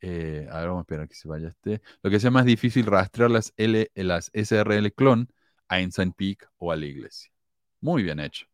eh, 0.00 0.46
a 0.50 0.58
ver, 0.58 0.68
vamos 0.68 0.80
a 0.80 0.82
esperar 0.82 1.08
que 1.08 1.14
se 1.14 1.28
vaya 1.28 1.48
este, 1.48 1.82
lo 2.02 2.10
que 2.10 2.16
hacía 2.16 2.30
más 2.30 2.44
difícil 2.44 2.86
rastrear 2.86 3.30
las, 3.30 3.52
L, 3.56 3.90
las 3.94 4.30
SRL 4.32 4.92
clon 4.92 5.28
a 5.68 5.80
Ensign 5.80 6.12
Peak 6.12 6.48
o 6.58 6.72
a 6.72 6.76
la 6.76 6.86
iglesia. 6.86 7.30
Muy 7.80 8.02
bien 8.02 8.20
hecho. 8.20 8.46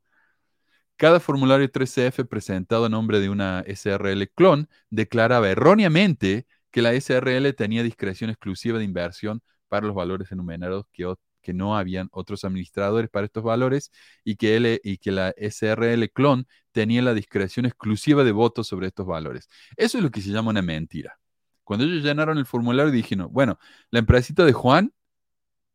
Cada 0.97 1.19
formulario 1.21 1.71
3CF 1.71 2.27
presentado 2.29 2.85
a 2.85 2.89
nombre 2.89 3.21
de 3.21 3.29
una 3.29 3.65
SRL 3.67 4.29
clon 4.35 4.69
declaraba 4.91 5.51
erróneamente 5.51 6.47
que 6.71 6.83
la 6.83 6.93
SRL 6.95 7.53
tenía 7.55 7.83
discreción 7.83 8.31
exclusiva 8.31 8.79
de 8.79 8.85
inversión 8.85 9.43
para 9.69 9.87
los 9.87 9.95
valores 9.97 10.31
enumerados 10.33 10.87
que, 10.93 11.53
no 11.53 11.77
habían 11.77 12.09
otros 12.13 12.45
administradores 12.45 13.11
para 13.11 13.27
estos 13.27 13.43
valores 13.43 13.91
y 14.25 14.37
que, 14.37 14.81
y 14.83 14.99
que 14.99 15.13
la 15.13 15.35
SRL 15.37 16.11
clon 16.13 16.47
tenía 16.73 17.03
la 17.03 17.13
discreción 17.15 17.67
exclusiva 17.67 18.25
de 18.25 18.33
votos 18.33 18.69
sobre 18.69 18.87
estos 18.87 19.07
valores. 19.07 19.49
Eso 19.77 19.99
es 19.99 20.05
lo 20.05 20.11
que 20.11 20.21
se 20.21 20.31
llama 20.31 20.51
una 20.51 20.63
mentira. 20.63 21.19
Cuando 21.65 21.85
ellos 21.85 22.05
llenaron 22.05 22.39
el 22.39 22.47
formulario 22.47 22.93
dijeron, 22.93 23.29
bueno, 23.33 23.59
la 23.91 23.99
empresita 23.99 24.45
de 24.45 24.53
Juan 24.53 24.93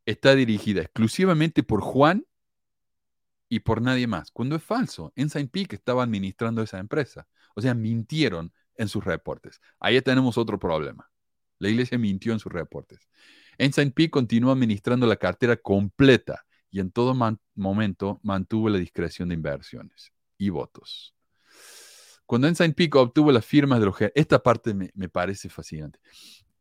está 0.05 0.35
dirigida 0.35 0.81
exclusivamente 0.81 1.63
por 1.63 1.81
Juan 1.81 2.25
y 3.49 3.59
por 3.59 3.81
nadie 3.81 4.07
más. 4.07 4.31
Cuando 4.31 4.55
es 4.55 4.63
falso, 4.63 5.11
Ensign 5.15 5.49
Peak 5.49 5.73
estaba 5.73 6.03
administrando 6.03 6.61
esa 6.61 6.79
empresa. 6.79 7.27
O 7.55 7.61
sea, 7.61 7.73
mintieron 7.73 8.53
en 8.75 8.87
sus 8.87 9.03
reportes. 9.03 9.59
Ahí 9.79 10.01
tenemos 10.01 10.37
otro 10.37 10.59
problema. 10.59 11.11
La 11.57 11.69
iglesia 11.69 11.97
mintió 11.97 12.31
en 12.31 12.39
sus 12.39 12.51
reportes. 12.51 13.09
Ensign 13.57 13.91
Peak 13.91 14.11
continuó 14.11 14.51
administrando 14.51 15.05
la 15.05 15.17
cartera 15.17 15.57
completa 15.57 16.45
y 16.71 16.79
en 16.79 16.91
todo 16.91 17.15
momento 17.55 18.19
mantuvo 18.23 18.69
la 18.69 18.77
discreción 18.77 19.29
de 19.29 19.35
inversiones 19.35 20.13
y 20.37 20.49
votos. 20.49 21.13
Cuando 22.29 22.47
Ensign 22.47 22.73
Peak 22.73 22.95
obtuvo 22.95 23.31
las 23.31 23.43
firmas 23.43 23.79
de 23.79 23.87
los... 23.87 23.95
Esta 24.13 24.37
parte 24.37 24.75
me, 24.75 25.09
parece 25.09 25.49
fascinante. 25.49 25.99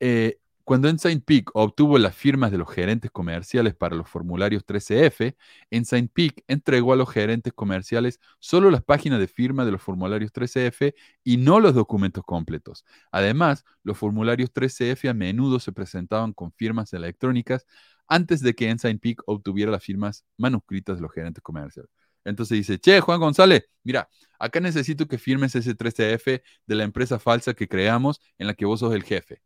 Eh, 0.00 0.40
cuando 0.64 0.88
Ensign 0.88 1.20
Peak 1.20 1.50
obtuvo 1.52 1.98
las 1.98 2.16
firmas 2.16 2.50
de 2.50 2.56
los 2.56 2.70
gerentes 2.70 3.10
comerciales 3.10 3.74
para 3.74 3.94
los 3.94 4.08
formularios 4.08 4.64
13F, 4.64 5.36
Ensign 5.70 6.08
Peak 6.08 6.42
entregó 6.48 6.94
a 6.94 6.96
los 6.96 7.10
gerentes 7.10 7.52
comerciales 7.52 8.18
solo 8.38 8.70
las 8.70 8.82
páginas 8.82 9.20
de 9.20 9.28
firma 9.28 9.66
de 9.66 9.72
los 9.72 9.82
formularios 9.82 10.32
13F 10.32 10.94
y 11.22 11.36
no 11.36 11.60
los 11.60 11.74
documentos 11.74 12.24
completos. 12.24 12.86
Además, 13.12 13.66
los 13.82 13.98
formularios 13.98 14.50
13F 14.50 15.10
a 15.10 15.12
menudo 15.12 15.60
se 15.60 15.72
presentaban 15.72 16.32
con 16.32 16.50
firmas 16.50 16.94
electrónicas 16.94 17.66
antes 18.06 18.40
de 18.40 18.54
que 18.54 18.70
Ensign 18.70 19.00
Peak 19.00 19.22
obtuviera 19.26 19.70
las 19.70 19.84
firmas 19.84 20.24
manuscritas 20.38 20.96
de 20.96 21.02
los 21.02 21.12
gerentes 21.12 21.42
comerciales. 21.42 21.90
Entonces 22.24 22.58
dice, 22.58 22.78
che, 22.78 23.00
Juan 23.00 23.20
González, 23.20 23.68
mira, 23.82 24.08
acá 24.38 24.60
necesito 24.60 25.06
que 25.06 25.18
firmes 25.18 25.54
ese 25.54 25.76
13F 25.76 26.42
de 26.66 26.74
la 26.74 26.84
empresa 26.84 27.18
falsa 27.18 27.54
que 27.54 27.68
creamos 27.68 28.20
en 28.38 28.46
la 28.46 28.54
que 28.54 28.66
vos 28.66 28.80
sos 28.80 28.94
el 28.94 29.04
jefe. 29.04 29.42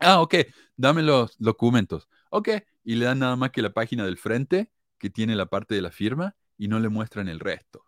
Ah, 0.00 0.20
ok, 0.20 0.34
dame 0.76 1.02
los 1.02 1.36
documentos. 1.38 2.08
Ok, 2.30 2.50
y 2.84 2.94
le 2.94 3.06
dan 3.06 3.18
nada 3.18 3.36
más 3.36 3.50
que 3.50 3.62
la 3.62 3.72
página 3.72 4.04
del 4.04 4.18
frente, 4.18 4.70
que 4.98 5.10
tiene 5.10 5.34
la 5.36 5.46
parte 5.46 5.74
de 5.74 5.82
la 5.82 5.90
firma, 5.90 6.36
y 6.56 6.68
no 6.68 6.78
le 6.80 6.88
muestran 6.88 7.28
el 7.28 7.40
resto. 7.40 7.84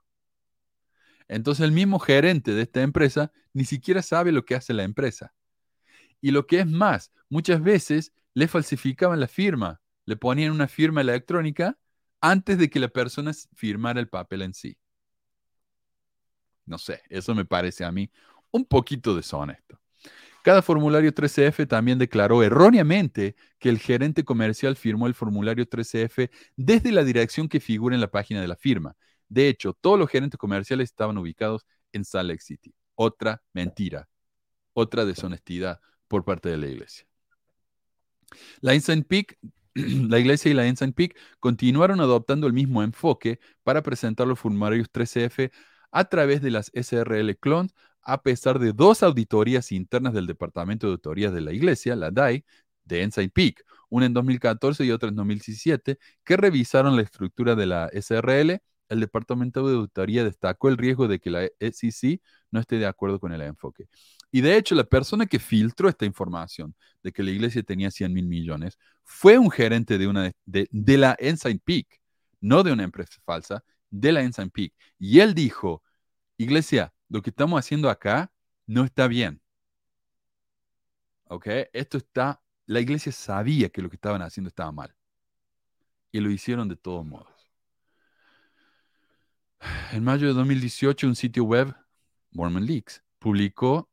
Entonces 1.28 1.64
el 1.64 1.72
mismo 1.72 1.98
gerente 1.98 2.52
de 2.54 2.62
esta 2.62 2.82
empresa 2.82 3.32
ni 3.52 3.64
siquiera 3.64 4.02
sabe 4.02 4.32
lo 4.32 4.44
que 4.44 4.56
hace 4.56 4.74
la 4.74 4.82
empresa. 4.82 5.34
Y 6.20 6.32
lo 6.32 6.46
que 6.46 6.60
es 6.60 6.66
más, 6.66 7.12
muchas 7.28 7.62
veces 7.62 8.12
le 8.34 8.48
falsificaban 8.48 9.20
la 9.20 9.28
firma, 9.28 9.80
le 10.06 10.16
ponían 10.16 10.52
una 10.52 10.68
firma 10.68 11.00
electrónica 11.00 11.78
antes 12.20 12.58
de 12.58 12.68
que 12.68 12.80
la 12.80 12.88
persona 12.88 13.32
firmara 13.54 14.00
el 14.00 14.08
papel 14.08 14.42
en 14.42 14.54
sí. 14.54 14.76
No 16.66 16.78
sé, 16.78 17.02
eso 17.08 17.34
me 17.34 17.44
parece 17.44 17.84
a 17.84 17.92
mí 17.92 18.10
un 18.50 18.64
poquito 18.64 19.14
deshonesto. 19.14 19.80
Cada 20.42 20.62
formulario 20.62 21.12
13F 21.12 21.68
también 21.68 21.98
declaró 21.98 22.42
erróneamente 22.42 23.36
que 23.58 23.68
el 23.68 23.78
gerente 23.78 24.24
comercial 24.24 24.76
firmó 24.76 25.06
el 25.06 25.14
formulario 25.14 25.66
13F 25.66 26.30
desde 26.56 26.92
la 26.92 27.04
dirección 27.04 27.48
que 27.48 27.60
figura 27.60 27.94
en 27.94 28.00
la 28.00 28.10
página 28.10 28.40
de 28.40 28.48
la 28.48 28.56
firma. 28.56 28.96
De 29.28 29.48
hecho, 29.48 29.74
todos 29.74 29.98
los 29.98 30.08
gerentes 30.08 30.38
comerciales 30.38 30.90
estaban 30.90 31.18
ubicados 31.18 31.66
en 31.92 32.04
Salt 32.04 32.30
Lake 32.30 32.42
City. 32.42 32.74
Otra 32.94 33.42
mentira, 33.52 34.08
otra 34.72 35.04
deshonestidad 35.04 35.80
por 36.08 36.24
parte 36.24 36.48
de 36.48 36.56
la 36.56 36.68
iglesia. 36.68 37.06
La 38.60 38.74
Ensign 38.74 39.04
Peak, 39.04 39.38
la 39.74 40.18
iglesia 40.18 40.50
y 40.50 40.54
la 40.54 40.66
Ensign 40.66 40.92
Peak 40.92 41.16
continuaron 41.38 42.00
adoptando 42.00 42.46
el 42.46 42.52
mismo 42.52 42.82
enfoque 42.82 43.40
para 43.62 43.82
presentar 43.82 44.26
los 44.26 44.38
formularios 44.38 44.90
13F 44.92 45.50
a 45.92 46.04
través 46.04 46.42
de 46.42 46.50
las 46.50 46.70
SRL 46.74 47.36
clones 47.38 47.74
a 48.02 48.22
pesar 48.22 48.58
de 48.58 48.72
dos 48.72 49.02
auditorías 49.02 49.72
internas 49.72 50.14
del 50.14 50.26
Departamento 50.26 50.86
de 50.86 50.92
Auditorías 50.92 51.32
de 51.32 51.40
la 51.40 51.52
Iglesia, 51.52 51.96
la 51.96 52.10
DAI, 52.10 52.44
de 52.84 53.02
Ensign 53.02 53.30
Peak, 53.30 53.64
una 53.88 54.06
en 54.06 54.14
2014 54.14 54.84
y 54.84 54.90
otra 54.90 55.08
en 55.10 55.16
2017, 55.16 55.98
que 56.24 56.36
revisaron 56.36 56.96
la 56.96 57.02
estructura 57.02 57.54
de 57.54 57.66
la 57.66 57.88
SRL, 57.92 58.62
el 58.88 59.00
Departamento 59.00 59.66
de 59.68 59.76
Auditoría 59.76 60.24
destacó 60.24 60.68
el 60.68 60.76
riesgo 60.76 61.06
de 61.08 61.20
que 61.20 61.30
la 61.30 61.48
SEC 61.60 62.20
no 62.50 62.60
esté 62.60 62.76
de 62.76 62.86
acuerdo 62.86 63.20
con 63.20 63.32
el 63.32 63.40
enfoque. 63.42 63.88
Y 64.32 64.40
de 64.42 64.56
hecho, 64.56 64.74
la 64.74 64.84
persona 64.84 65.26
que 65.26 65.38
filtró 65.38 65.88
esta 65.88 66.04
información 66.06 66.74
de 67.02 67.12
que 67.12 67.22
la 67.22 67.30
iglesia 67.30 67.62
tenía 67.62 67.90
100 67.90 68.12
mil 68.12 68.26
millones 68.26 68.78
fue 69.04 69.38
un 69.38 69.50
gerente 69.50 69.98
de, 69.98 70.06
una, 70.06 70.30
de, 70.44 70.68
la 70.98 71.16
Ensign 71.18 71.58
Peak, 71.58 72.00
no 72.40 72.62
de 72.62 72.72
una 72.72 72.84
empresa 72.84 73.20
falsa, 73.24 73.64
de 73.90 74.12
la 74.12 74.22
Ensign 74.22 74.50
Peak. 74.50 74.72
Y 74.98 75.20
él 75.20 75.34
dijo, 75.34 75.82
iglesia, 76.36 76.92
lo 77.08 77.22
que 77.22 77.30
estamos 77.30 77.58
haciendo 77.58 77.90
acá 77.90 78.30
no 78.66 78.84
está 78.84 79.08
bien. 79.08 79.42
¿Ok? 81.24 81.46
Esto 81.72 81.98
está, 81.98 82.40
la 82.66 82.80
iglesia 82.80 83.12
sabía 83.12 83.68
que 83.68 83.82
lo 83.82 83.90
que 83.90 83.96
estaban 83.96 84.22
haciendo 84.22 84.48
estaba 84.48 84.72
mal. 84.72 84.94
Y 86.12 86.20
lo 86.20 86.30
hicieron 86.30 86.68
de 86.68 86.76
todos 86.76 87.04
modos. 87.04 87.28
En 89.92 90.04
mayo 90.04 90.28
de 90.28 90.34
2018, 90.34 91.06
un 91.06 91.16
sitio 91.16 91.44
web, 91.44 91.74
Mormon 92.32 92.64
Leaks, 92.64 93.02
publicó 93.18 93.89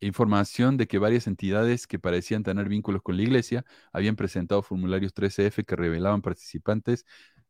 información 0.00 0.76
de 0.76 0.86
que 0.86 0.98
varias 0.98 1.26
entidades 1.26 1.86
que 1.86 1.98
parecían 1.98 2.42
tener 2.42 2.68
vínculos 2.68 3.02
con 3.02 3.16
la 3.16 3.22
iglesia 3.22 3.64
habían 3.92 4.16
presentado 4.16 4.62
formularios 4.62 5.14
13F 5.14 5.64
que 5.64 5.76
revelaban 5.76 6.22
participantes 6.22 7.04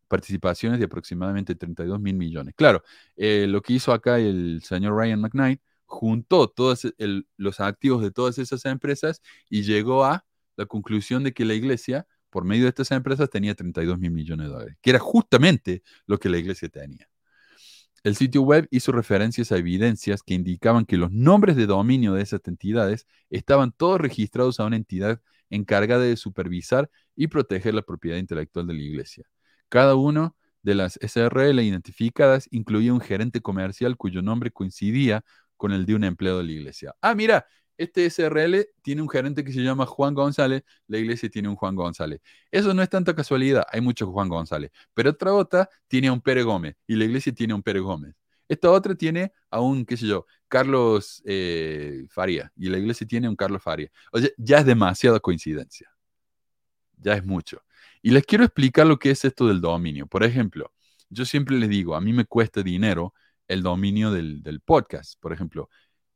participaciones 0.09 0.79
de 0.79 0.85
aproximadamente 0.87 1.55
32 1.55 2.01
mil 2.01 2.15
millones. 2.15 2.55
Claro, 2.57 2.83
eh, 3.17 3.47
lo 3.49 3.61
que 3.63 3.73
hizo 3.75 3.93
acá 3.93 4.19
el 4.19 4.63
señor 4.63 4.97
Ryan 4.97 5.21
McKnight, 5.21 5.61
juntó 5.85 6.49
todos 6.49 6.85
el- 6.99 7.27
los 7.37 7.61
activos 7.61 8.03
de 8.03 8.11
todas 8.11 8.39
esas 8.39 8.65
empresas 8.67 9.23
y 9.49 9.63
llegó 9.63 10.05
a 10.05 10.25
la 10.57 10.67
conclusión 10.67 11.23
de 11.25 11.33
que 11.33 11.45
la 11.45 11.55
iglesia, 11.55 12.07
por 12.31 12.45
medio 12.45 12.65
de 12.65 12.71
estas 12.71 12.91
empresas, 12.91 13.31
tenía 13.31 13.55
32 13.55 13.99
mil 13.99 14.11
millones 14.11 14.47
de 14.49 14.53
dólares, 14.53 14.77
que 14.81 14.91
era 14.91 14.99
justamente 14.99 15.83
lo 16.07 16.19
que 16.19 16.29
la 16.29 16.39
iglesia 16.39 16.69
tenía. 16.69 17.09
El 18.07 18.15
sitio 18.15 18.43
web 18.43 18.69
hizo 18.71 18.93
referencias 18.93 19.51
a 19.51 19.57
evidencias 19.57 20.23
que 20.23 20.35
indicaban 20.35 20.87
que 20.87 20.97
los 20.97 21.11
nombres 21.11 21.57
de 21.57 21.67
dominio 21.67 22.13
de 22.13 22.23
esas 22.23 22.41
entidades 22.45 23.05
estaban 23.31 23.73
todos 23.73 24.01
registrados 24.01 24.61
a 24.61 24.65
una 24.65 24.77
entidad 24.77 25.21
encargada 25.51 26.05
de 26.05 26.17
supervisar 26.17 26.89
y 27.17 27.27
proteger 27.27 27.75
la 27.75 27.83
propiedad 27.83 28.19
intelectual 28.19 28.69
de 28.69 28.75
la 28.75 28.81
iglesia. 28.81 29.25
Cada 29.69 29.97
uno 29.97 30.37
de 30.63 30.77
las 30.77 31.01
SRL 31.03 31.61
identificadas 31.61 32.47
incluía 32.53 32.95
un 32.95 33.01
gerente 33.01 33.41
comercial 33.41 33.97
cuyo 33.97 34.23
nombre 34.23 34.53
coincidía 34.53 35.25
con 35.57 35.73
el 35.73 35.85
de 35.85 35.97
un 35.97 36.05
empleado 36.05 36.39
de 36.39 36.45
la 36.45 36.53
iglesia. 36.53 36.95
Ah, 37.01 37.17
mira, 37.17 37.45
este 37.77 38.07
SRL 38.07 38.67
tiene 38.83 39.03
un 39.03 39.09
gerente 39.09 39.45
que 39.45 39.53
se 39.53 39.61
llama 39.61 39.87
Juan 39.87 40.15
González, 40.15 40.63
la 40.87 40.99
iglesia 40.99 41.29
tiene 41.29 41.49
un 41.49 41.57
Juan 41.57 41.75
González. 41.75 42.21
Eso 42.51 42.75
no 42.75 42.83
es 42.83 42.89
tanta 42.89 43.15
casualidad, 43.15 43.65
hay 43.71 43.81
muchos 43.81 44.09
Juan 44.09 44.29
González, 44.29 44.71
pero 44.95 45.11
otra 45.11 45.33
otra 45.35 45.69
tiene 45.89 46.09
a 46.09 46.13
un 46.13 46.21
Pérez 46.21 46.45
Gómez 46.45 46.77
y 46.87 46.97
la 46.97 47.05
iglesia 47.05 47.33
tiene 47.33 47.53
a 47.53 47.57
un 47.57 47.63
Pérez 47.63 47.83
Gómez. 47.83 48.15
Esta 48.49 48.71
otra 48.71 48.95
tiene 48.95 49.33
a 49.51 49.61
un, 49.61 49.85
qué 49.85 49.97
sé 49.97 50.07
yo, 50.07 50.27
Carlos 50.49 51.23
eh, 51.25 52.05
Faría 52.09 52.53
y 52.57 52.69
la 52.69 52.79
iglesia 52.79 53.07
tiene 53.07 53.27
a 53.27 53.31
un 53.31 53.37
Carlos 53.37 53.63
Faría. 53.63 53.91
O 54.13 54.19
sea, 54.19 54.31
ya 54.37 54.59
es 54.59 54.67
demasiada 54.67 55.21
coincidencia. 55.21 55.91
Ya 56.99 57.15
es 57.15 57.25
mucho. 57.25 57.63
Y 58.03 58.11
les 58.11 58.25
quiero 58.25 58.45
explicar 58.45 58.87
lo 58.87 58.99
que 58.99 59.11
es 59.11 59.25
esto 59.25 59.47
del 59.49 59.61
dominio. 59.61 60.07
Por 60.07 60.23
ejemplo, 60.25 60.73
yo 61.11 61.25
siempre 61.25 61.57
les 61.57 61.69
digo, 61.69 61.95
a 61.97 62.01
mí 62.01 62.13
me 62.13 62.25
cuesta 62.25 62.63
dinero 62.63 63.15
el 63.49 63.63
dominio 63.63 64.11
del, 64.13 64.43
del 64.43 64.61
podcast. 64.61 65.21
Por 65.21 65.33
ejemplo, 65.33 65.69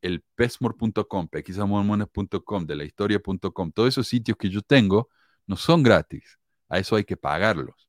el 0.03 0.23
pesmore.com, 0.35 1.29
pequisamormones.com, 1.29 2.67
de 2.67 2.77
la 2.77 2.85
historia.com, 2.85 3.73
todos 3.73 3.89
esos 3.91 4.09
sitios 4.09 4.37
que 4.37 4.49
yo 4.49 4.63
tengo 4.63 5.09
no 5.47 5.57
son 5.57 5.83
gratis. 5.83 6.39
A 6.69 6.79
eso 6.79 6.97
hay 6.97 7.05
que 7.05 7.17
pagarlos. 7.17 7.89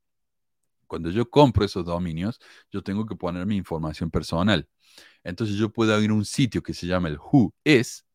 Cuando 0.87 1.09
yo 1.09 1.29
compro 1.29 1.63
esos 1.63 1.85
dominios, 1.85 2.39
yo 2.71 2.83
tengo 2.83 3.05
que 3.05 3.15
poner 3.15 3.45
mi 3.45 3.55
información 3.55 4.11
personal. 4.11 4.67
Entonces 5.23 5.55
yo 5.55 5.71
puedo 5.71 5.93
abrir 5.93 6.11
un 6.11 6.25
sitio 6.25 6.61
que 6.61 6.73
se 6.73 6.87
llama 6.87 7.07
el 7.07 7.17
whois, 7.17 8.05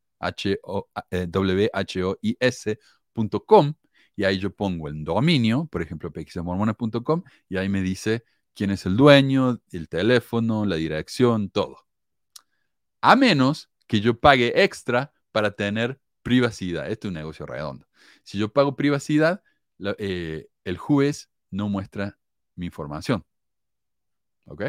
W-H-O-I-S.com, 1.11 1.65
y 4.17 4.25
ahí 4.25 4.39
yo 4.39 4.55
pongo 4.55 4.89
el 4.89 5.05
dominio, 5.05 5.67
por 5.67 5.83
ejemplo, 5.83 6.11
pxmormones.com, 6.11 7.23
y 7.49 7.57
ahí 7.57 7.69
me 7.69 7.83
dice 7.83 8.25
quién 8.55 8.71
es 8.71 8.87
el 8.87 8.97
dueño, 8.97 9.61
el 9.71 9.89
teléfono, 9.89 10.65
la 10.67 10.77
dirección, 10.77 11.51
todo. 11.51 11.87
A 13.01 13.15
menos 13.15 13.71
que 13.87 14.01
yo 14.01 14.19
pague 14.19 14.63
extra 14.65 15.13
para 15.33 15.53
tener 15.53 16.01
privacidad. 16.23 16.91
Este 16.91 17.07
es 17.07 17.11
un 17.11 17.15
negocio 17.15 17.47
redondo. 17.47 17.87
Si 18.23 18.39
yo 18.39 18.53
pago 18.53 18.77
privacidad, 18.77 19.43
eh, 19.99 20.49
el 20.65 20.79
juez 20.79 21.31
no 21.51 21.69
muestra 21.69 22.19
mi 22.55 22.67
información. 22.67 23.25
¿Ok? 24.47 24.65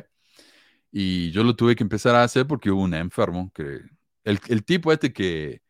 Y 0.91 1.31
yo 1.31 1.43
lo 1.43 1.55
tuve 1.55 1.75
que 1.75 1.83
empezar 1.83 2.15
a 2.15 2.23
hacer 2.23 2.47
porque 2.47 2.71
hubo 2.71 2.83
un 2.83 2.93
enfermo 2.93 3.51
que... 3.53 3.81
El, 4.23 4.39
el 4.49 4.65
tipo 4.65 4.91
este 4.91 5.13
que, 5.13 5.61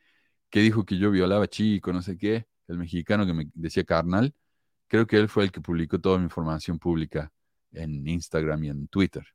que 0.50 0.62
dijo 0.62 0.86
que 0.86 0.98
yo 0.98 1.12
violaba 1.12 1.48
chico, 1.48 1.93
no 1.93 2.02
sé 2.02 2.18
qué, 2.18 2.48
el 2.68 2.78
mexicano 2.78 3.26
que 3.26 3.34
me 3.34 3.50
decía 3.54 3.84
carnal, 3.84 4.34
creo 4.88 5.08
que 5.08 5.18
él 5.18 5.30
fue 5.30 5.43
el 5.45 5.52
que 5.52 5.62
publicó 5.62 6.00
toda 6.00 6.18
mi 6.18 6.26
información 6.26 6.80
pública 6.80 7.32
en 7.72 8.08
Instagram 8.08 8.64
y 8.64 8.70
en 8.70 8.88
Twitter. 8.88 9.26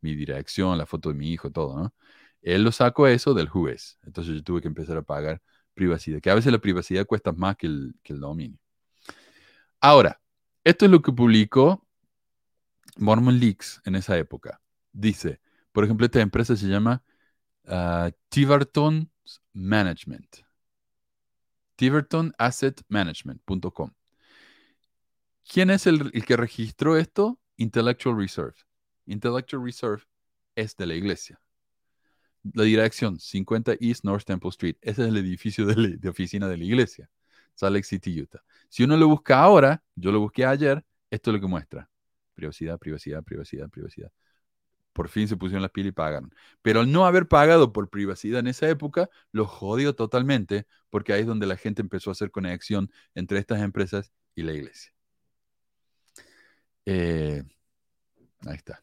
Mi 0.00 0.14
dirección, 0.14 0.76
la 0.78 0.86
foto 0.86 1.10
de 1.10 1.14
mi 1.16 1.30
hijo, 1.32 1.50
todo, 1.50 1.78
¿no? 1.78 1.94
Él 2.44 2.62
lo 2.62 2.70
sacó 2.72 3.06
eso 3.08 3.34
del 3.34 3.48
juez. 3.48 3.98
Entonces 4.02 4.36
yo 4.36 4.44
tuve 4.44 4.60
que 4.60 4.68
empezar 4.68 4.98
a 4.98 5.02
pagar 5.02 5.40
privacidad, 5.72 6.20
que 6.20 6.28
a 6.30 6.34
veces 6.34 6.52
la 6.52 6.58
privacidad 6.58 7.06
cuesta 7.06 7.32
más 7.32 7.56
que 7.56 7.66
el, 7.66 7.94
dominio. 8.04 8.58
Ahora, 9.80 10.20
esto 10.62 10.84
es 10.84 10.90
lo 10.90 11.00
que 11.00 11.10
publicó 11.10 11.86
Mormon 12.98 13.40
Leaks 13.40 13.80
en 13.86 13.94
esa 13.96 14.18
época. 14.18 14.60
Dice, 14.92 15.40
por 15.72 15.84
ejemplo, 15.84 16.04
esta 16.04 16.20
empresa 16.20 16.54
se 16.54 16.66
llama 16.66 17.02
uh, 17.64 18.10
Tiverton 18.28 19.10
Management. 19.54 20.36
TivertonAssetManagement.com. 21.76 23.90
¿Quién 25.50 25.70
es 25.70 25.86
el 25.86 26.12
que 26.24 26.36
registró 26.36 26.98
esto? 26.98 27.40
Intellectual 27.56 28.18
Reserve. 28.18 28.56
Intellectual 29.06 29.64
Reserve 29.64 30.02
es 30.54 30.76
de 30.76 30.86
la 30.86 30.94
iglesia. 30.94 31.40
La 32.52 32.64
dirección, 32.64 33.18
50 33.18 33.76
East 33.80 34.04
North 34.04 34.24
Temple 34.24 34.50
Street. 34.50 34.76
Ese 34.82 35.02
es 35.02 35.08
el 35.08 35.16
edificio 35.16 35.66
de, 35.66 36.08
oficina 36.08 36.48
de 36.48 36.58
la 36.58 36.64
iglesia. 36.64 37.10
Salt 37.54 37.74
Lake 37.74 37.86
City, 37.86 38.20
Utah. 38.20 38.42
Si 38.68 38.84
uno 38.84 38.96
lo 38.96 39.08
busca 39.08 39.40
ahora, 39.40 39.82
yo 39.94 40.12
lo 40.12 40.20
busqué 40.20 40.44
ayer, 40.44 40.84
esto 41.10 41.30
es 41.30 41.34
lo 41.34 41.40
que 41.40 41.46
muestra. 41.46 41.88
Privacidad, 42.34 42.78
privacidad, 42.78 43.22
privacidad, 43.22 43.70
privacidad. 43.70 44.12
Por 44.92 45.08
fin 45.08 45.26
se 45.28 45.36
pusieron 45.36 45.62
las 45.62 45.70
pilas 45.70 45.90
y 45.90 45.92
pagaron. 45.92 46.34
Pero 46.62 46.80
al 46.80 46.92
no 46.92 47.06
haber 47.06 47.28
pagado 47.28 47.72
por 47.72 47.90
privacidad 47.90 48.40
en 48.40 48.48
esa 48.48 48.68
época, 48.68 49.10
lo 49.32 49.46
jodió 49.46 49.94
totalmente, 49.94 50.66
porque 50.90 51.12
ahí 51.12 51.22
es 51.22 51.26
donde 51.26 51.46
la 51.46 51.56
gente 51.56 51.82
empezó 51.82 52.10
a 52.10 52.12
hacer 52.12 52.30
conexión 52.30 52.90
entre 53.14 53.38
estas 53.38 53.60
empresas 53.62 54.12
y 54.34 54.42
la 54.42 54.52
iglesia. 54.52 54.92
Eh, 56.86 57.42
ahí 58.46 58.56
está. 58.56 58.82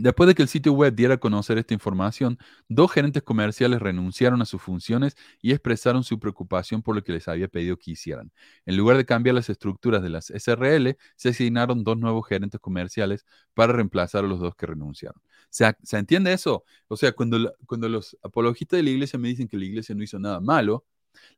Después 0.00 0.28
de 0.28 0.34
que 0.36 0.42
el 0.42 0.48
sitio 0.48 0.72
web 0.74 0.94
diera 0.94 1.14
a 1.14 1.18
conocer 1.18 1.58
esta 1.58 1.74
información, 1.74 2.38
dos 2.68 2.92
gerentes 2.92 3.24
comerciales 3.24 3.80
renunciaron 3.80 4.40
a 4.40 4.44
sus 4.44 4.62
funciones 4.62 5.16
y 5.42 5.50
expresaron 5.50 6.04
su 6.04 6.20
preocupación 6.20 6.82
por 6.82 6.94
lo 6.94 7.02
que 7.02 7.12
les 7.12 7.26
había 7.26 7.48
pedido 7.48 7.76
que 7.76 7.90
hicieran. 7.90 8.30
En 8.64 8.76
lugar 8.76 8.96
de 8.96 9.04
cambiar 9.04 9.34
las 9.34 9.50
estructuras 9.50 10.00
de 10.00 10.10
las 10.10 10.30
SRL, 10.30 10.96
se 11.16 11.30
asignaron 11.30 11.82
dos 11.82 11.98
nuevos 11.98 12.28
gerentes 12.28 12.60
comerciales 12.60 13.26
para 13.54 13.72
reemplazar 13.72 14.24
a 14.24 14.28
los 14.28 14.38
dos 14.38 14.54
que 14.54 14.66
renunciaron. 14.66 15.20
¿Se, 15.50 15.74
¿se 15.82 15.98
entiende 15.98 16.32
eso? 16.32 16.64
O 16.86 16.96
sea, 16.96 17.10
cuando, 17.10 17.52
cuando 17.66 17.88
los 17.88 18.16
apologistas 18.22 18.76
de 18.78 18.84
la 18.84 18.90
iglesia 18.90 19.18
me 19.18 19.28
dicen 19.28 19.48
que 19.48 19.56
la 19.56 19.64
iglesia 19.64 19.96
no 19.96 20.04
hizo 20.04 20.20
nada 20.20 20.40
malo, 20.40 20.86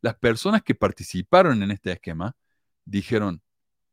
las 0.03 0.17
personas 0.17 0.63
que 0.63 0.75
participaron 0.75 1.63
en 1.63 1.71
este 1.71 1.93
esquema 1.93 2.37
dijeron, 2.85 3.41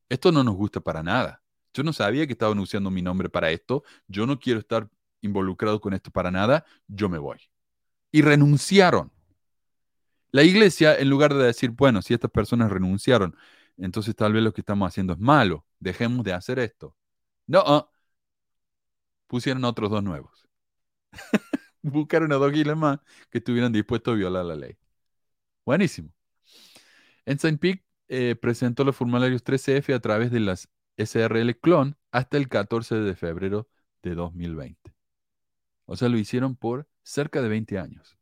esto 0.10 0.32
no 0.34 0.44
nos 0.44 0.56
gusta 0.56 0.82
para 0.82 1.04
nada. 1.04 1.42
Yo 1.78 1.84
no 1.84 1.94
sabía 1.94 2.26
que 2.26 2.34
estaban 2.34 2.58
usando 2.58 2.90
mi 2.90 3.04
nombre 3.04 3.30
para 3.30 3.52
esto. 3.52 3.84
Yo 4.08 4.26
no 4.26 4.40
quiero 4.40 4.60
estar 4.60 4.90
involucrado 5.22 5.80
con 5.80 5.94
esto 5.94 6.10
para 6.10 6.32
nada. 6.32 6.66
Yo 6.88 7.08
me 7.08 7.20
voy. 7.20 7.38
Y 8.12 8.24
renunciaron. 8.24 9.12
La 10.32 10.42
iglesia, 10.42 10.98
en 10.98 11.08
lugar 11.08 11.36
de 11.36 11.44
decir, 11.44 11.70
bueno, 11.70 12.02
si 12.02 12.16
estas 12.16 12.32
personas 12.32 12.72
renunciaron, 12.72 13.36
entonces 13.78 14.16
tal 14.16 14.34
vez 14.34 14.42
lo 14.42 14.54
que 14.54 14.62
estamos 14.62 14.88
haciendo 14.88 15.14
es 15.14 15.20
malo. 15.20 15.68
Dejemos 15.80 16.26
de 16.26 16.34
hacer 16.34 16.58
esto. 16.58 16.96
No, 17.46 17.64
ah. 17.68 17.92
pusieron 19.28 19.64
otros 19.64 19.92
dos 19.92 20.02
nuevos. 20.04 20.48
Buscaron 21.84 22.32
a 22.32 22.38
dos 22.38 22.52
giles 22.54 22.76
más 22.76 22.98
que 23.30 23.38
estuvieran 23.38 23.72
dispuestos 23.72 24.14
a 24.14 24.18
violar 24.18 24.46
la 24.46 24.56
ley. 24.56 24.80
Buenísimo. 25.64 26.10
Ensign 27.26 27.60
Peak 27.60 27.84
eh, 28.08 28.36
presentó 28.36 28.84
los 28.84 28.96
formularios 28.96 29.44
13F 29.44 29.94
a 29.94 30.00
través 30.00 30.32
de 30.32 30.40
las 30.40 30.70
SRL 30.98 31.60
Clone 31.60 31.96
hasta 32.12 32.38
el 32.38 32.50
14 32.50 32.96
de 32.96 33.16
febrero 33.16 33.68
de 34.04 34.16
2020. 34.16 34.94
O 35.86 35.96
sea, 35.96 36.10
lo 36.10 36.18
hicieron 36.18 36.56
por 36.56 36.88
cerca 37.04 37.42
de 37.42 37.50
20 37.50 37.80
años. 37.80 38.18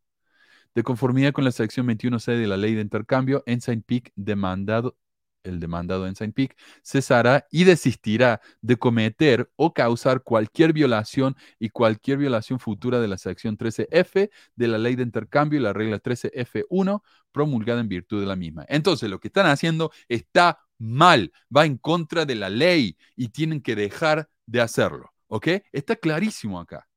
De 0.75 0.83
conformidad 0.83 1.31
con 1.31 1.45
la 1.45 1.51
sección 1.51 1.87
21C 1.87 2.37
de 2.37 2.47
la 2.47 2.57
ley 2.57 2.75
de 2.75 2.81
intercambio, 2.81 3.43
Ensign 3.45 3.81
Peak 3.81 4.11
demandado, 4.15 4.97
el 5.43 5.59
demandado 5.59 6.05
Ensign 6.05 6.33
Peak 6.33 6.57
cesará 6.83 7.47
y 7.49 7.63
desistirá 7.63 8.41
de 8.61 8.75
cometer 8.75 9.49
o 9.55 9.73
causar 9.73 10.21
cualquier 10.21 10.73
violación 10.73 11.35
y 11.59 11.69
cualquier 11.69 12.17
violación 12.17 12.59
futura 12.59 12.99
de 12.99 13.07
la 13.07 13.17
sección 13.17 13.57
13F 13.57 14.29
de 14.55 14.67
la 14.67 14.77
ley 14.77 14.95
de 14.95 15.03
intercambio 15.03 15.59
y 15.59 15.63
la 15.63 15.71
regla 15.71 16.01
13F1 16.01 17.01
promulgada 17.31 17.79
en 17.79 17.87
virtud 17.87 18.19
de 18.19 18.27
la 18.27 18.35
misma. 18.35 18.65
Entonces, 18.67 19.09
lo 19.09 19.19
que 19.19 19.29
están 19.29 19.45
haciendo 19.45 19.91
está 20.09 20.64
mal, 20.77 21.31
va 21.55 21.65
en 21.65 21.77
contra 21.77 22.25
de 22.25 22.35
la 22.35 22.49
ley 22.49 22.97
y 23.15 23.29
tienen 23.29 23.61
que 23.61 23.75
dejar 23.75 24.29
de 24.45 24.61
hacerlo. 24.61 25.13
¿Ok? 25.27 25.47
Está 25.71 25.95
clarísimo 25.95 26.59
acá. 26.59 26.87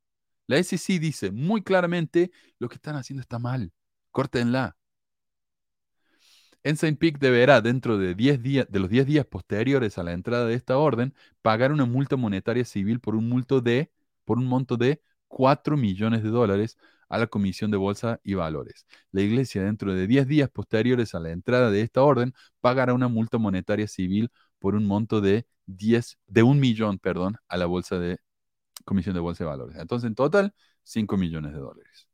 La 0.47 0.57
SEC 0.63 0.99
dice 1.01 1.31
muy 1.31 1.63
claramente 1.63 2.31
lo 2.59 2.69
que 2.69 2.77
están 2.77 2.97
haciendo 2.97 3.21
está 3.21 3.39
mal. 3.39 3.73
Córtenla. 4.11 4.77
Ensign 6.65 6.97
Peak 6.97 7.19
deberá, 7.19 7.61
dentro 7.61 7.99
de, 7.99 8.15
10 8.15 8.43
días, 8.43 8.67
de 8.69 8.79
los 8.81 8.91
10 8.91 9.07
días 9.07 9.27
posteriores 9.27 9.97
a 9.99 10.03
la 10.03 10.13
entrada 10.13 10.47
de 10.47 10.55
esta 10.55 10.77
orden, 10.77 11.15
pagar 11.41 11.73
una 11.73 11.85
multa 11.85 12.17
monetaria 12.17 12.65
civil 12.65 13.01
por 13.01 13.15
un 13.15 13.29
multo 13.29 13.61
de, 13.61 13.93
por 14.25 14.39
un 14.39 14.47
monto 14.47 14.77
de 14.77 15.01
4 15.29 15.77
millones 15.77 16.23
de 16.23 16.31
dólares 16.31 16.77
a 17.09 17.19
la 17.19 17.27
Comisión 17.27 17.71
de 17.71 17.77
Bolsa 17.77 18.21
y 18.23 18.35
Valores. 18.35 18.87
La 19.13 19.23
Iglesia, 19.23 19.63
dentro 19.63 19.95
de 19.95 20.07
10 20.07 20.27
días 20.27 20.51
posteriores 20.51 21.15
a 21.15 21.21
la 21.21 21.31
entrada 21.31 21.71
de 21.71 21.81
esta 21.83 22.03
orden, 22.03 22.35
pagará 22.61 22.95
una 22.95 23.09
multa 23.09 23.39
monetaria 23.39 23.87
civil 23.89 24.31
por 24.59 24.75
un 24.75 24.87
monto 24.87 25.21
de 25.21 25.47
10, 25.67 26.19
de 26.27 26.43
un 26.43 26.61
millón, 26.61 26.99
perdón, 26.99 27.37
a 27.49 27.57
la 27.57 27.67
Bolsa 27.67 27.99
de 27.99 28.19
Comisión 28.85 29.15
de 29.15 29.21
Bolsa 29.21 29.45
y 29.45 29.47
Valores. 29.47 29.77
Entonces, 29.77 30.09
en 30.09 30.15
total, 30.15 30.55
5 30.83 31.17
millones 31.17 31.53
de 31.53 31.59
dólares. 31.59 32.09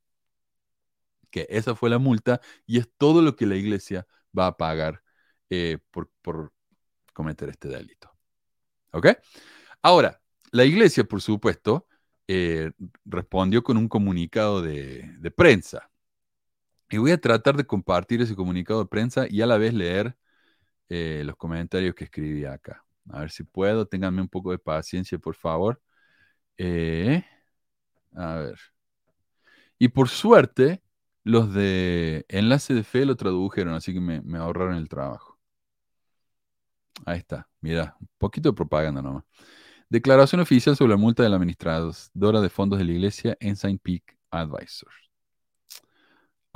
Que 1.31 1.47
esa 1.51 1.75
fue 1.75 1.91
la 1.91 1.99
multa 1.99 2.41
y 2.67 2.79
es 2.79 2.89
todo 2.97 3.23
lo 3.23 3.37
que 3.37 3.47
la 3.47 3.57
Iglesia 3.57 4.07
va 4.37 4.47
a 4.49 4.57
pagar 4.57 5.03
eh, 5.51 5.79
por, 5.91 6.11
por 6.23 6.53
cometer 7.13 7.49
este 7.49 7.69
delito. 7.69 8.11
¿Ok? 8.93 9.09
Ahora, 9.83 10.21
la 10.53 10.65
Iglesia, 10.65 11.05
por 11.05 11.21
supuesto, 11.21 11.87
eh, 12.29 12.73
respondió 13.05 13.63
con 13.63 13.77
un 13.77 13.89
comunicado 13.89 14.63
de, 14.63 15.33
prensa. 15.37 15.91
Y 16.91 16.99
voy 16.99 17.11
a 17.13 17.21
tratar 17.21 17.57
de 17.57 17.67
compartir 17.67 18.23
ese 18.23 18.37
comunicado 18.37 18.81
de 18.81 18.89
prensa 18.89 19.27
y 19.29 19.43
a 19.43 19.47
la 19.47 19.59
vez 19.59 19.75
leer 19.75 20.17
eh, 20.89 21.23
los 21.25 21.37
comentarios 21.37 21.95
que 21.95 22.05
escribí 22.05 22.45
acá. 22.45 22.85
A 23.11 23.21
ver 23.21 23.31
si 23.31 23.45
puedo, 23.45 23.87
ténganme 23.87 24.23
un 24.23 24.29
poco 24.29 24.53
de 24.53 24.59
paciencia, 24.59 25.19
por 25.19 25.35
favor. 25.37 25.83
Eh, 26.59 27.25
a 28.15 28.37
ver. 28.37 28.59
Y 29.79 29.89
por 29.89 30.09
suerte, 30.09 30.83
los 31.25 31.53
de 31.55 32.25
Enlace 32.29 32.75
de 32.75 32.85
Fe 32.85 33.05
lo 33.07 33.17
tradujeron, 33.17 33.75
así 33.75 33.93
que 33.93 34.01
me, 34.01 34.21
me 34.23 34.39
ahorraron 34.39 34.77
el 34.77 34.89
trabajo. 34.89 35.39
Ahí 37.07 37.19
está, 37.19 37.49
mira, 37.61 37.97
un 38.01 38.09
poquito 38.19 38.51
de 38.51 38.55
propaganda 38.55 39.03
nomás. 39.03 39.25
Declaración 39.89 40.41
oficial 40.41 40.77
sobre 40.77 40.91
la 40.91 40.97
multa 40.97 41.23
de 41.23 41.29
la 41.29 41.37
administradora 41.37 42.41
de 42.41 42.49
fondos 42.49 42.79
de 42.79 42.85
la 42.85 42.93
iglesia 42.93 43.37
Ensign 43.41 43.79
Peak 43.79 44.17
Advisors. 44.31 45.11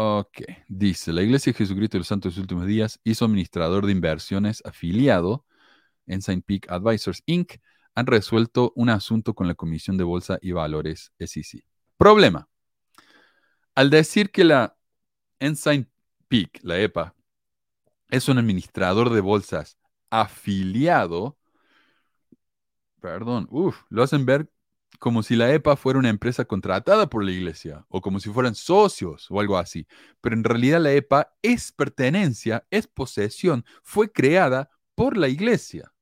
Ok, 0.01 0.43
dice, 0.69 1.13
la 1.13 1.23
Iglesia 1.23 1.53
de 1.53 1.59
Jesucristo 1.59 1.97
de 1.97 2.01
los 2.01 2.07
Santos 2.07 2.33
de 2.33 2.37
los 2.37 2.43
Últimos 2.43 2.67
Días 2.67 3.01
hizo 3.03 3.25
administrador 3.25 3.85
de 3.85 3.91
inversiones 3.91 4.63
afiliado, 4.65 5.45
Ensign 6.07 6.43
Peak 6.43 6.71
Advisors 6.71 7.23
Inc., 7.27 7.55
han 7.97 8.07
resuelto 8.07 8.73
un 8.77 8.91
asunto 8.91 9.35
con 9.35 9.49
la 9.49 9.57
Comisión 9.57 9.97
de 9.97 10.05
Bolsa 10.05 10.39
y 10.41 10.53
Valores 10.53 11.13
SEC. 11.19 11.65
Problema. 11.97 12.49
Al 13.75 13.91
decir 13.91 14.31
que 14.31 14.45
la 14.45 14.77
Ensign 15.41 15.91
Peak, 16.29 16.61
la 16.63 16.79
EPA, 16.79 17.17
es 18.09 18.29
un 18.29 18.39
administrador 18.39 19.11
de 19.11 19.21
bolsas 19.21 19.79
afiliado, 20.11 21.38
perdón, 23.01 23.47
uff, 23.51 23.83
lo 23.89 24.03
hacen 24.03 24.27
ver 24.27 24.51
como 24.99 25.23
si 25.23 25.37
la 25.37 25.53
EPA 25.53 25.77
fuera 25.77 25.99
una 25.99 26.09
empresa 26.09 26.45
contratada 26.45 27.09
por 27.09 27.25
la 27.25 27.31
iglesia 27.31 27.85
o 27.89 28.01
como 28.01 28.21
si 28.21 28.31
fueran 28.31 28.55
socios 28.55 29.27
o 29.31 29.41
algo 29.41 29.59
así. 29.59 29.87
Pero 30.21 30.35
en 30.37 30.45
realidad 30.45 30.81
la 30.81 30.93
EPA 30.93 31.35
es 31.43 31.73
pertenencia, 31.73 32.67
es 32.71 32.87
posesión, 32.87 33.65
fue 33.83 34.11
creada 34.11 34.71
por 34.95 35.17
la 35.17 35.29
iglesia. 35.29 35.93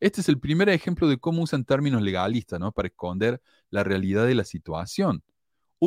Este 0.00 0.20
es 0.20 0.28
el 0.28 0.38
primer 0.38 0.68
ejemplo 0.68 1.08
de 1.08 1.18
cómo 1.18 1.42
usan 1.42 1.64
términos 1.64 2.02
legalistas 2.02 2.60
¿no? 2.60 2.72
para 2.72 2.88
esconder 2.88 3.40
la 3.70 3.84
realidad 3.84 4.26
de 4.26 4.34
la 4.34 4.44
situación. 4.44 5.24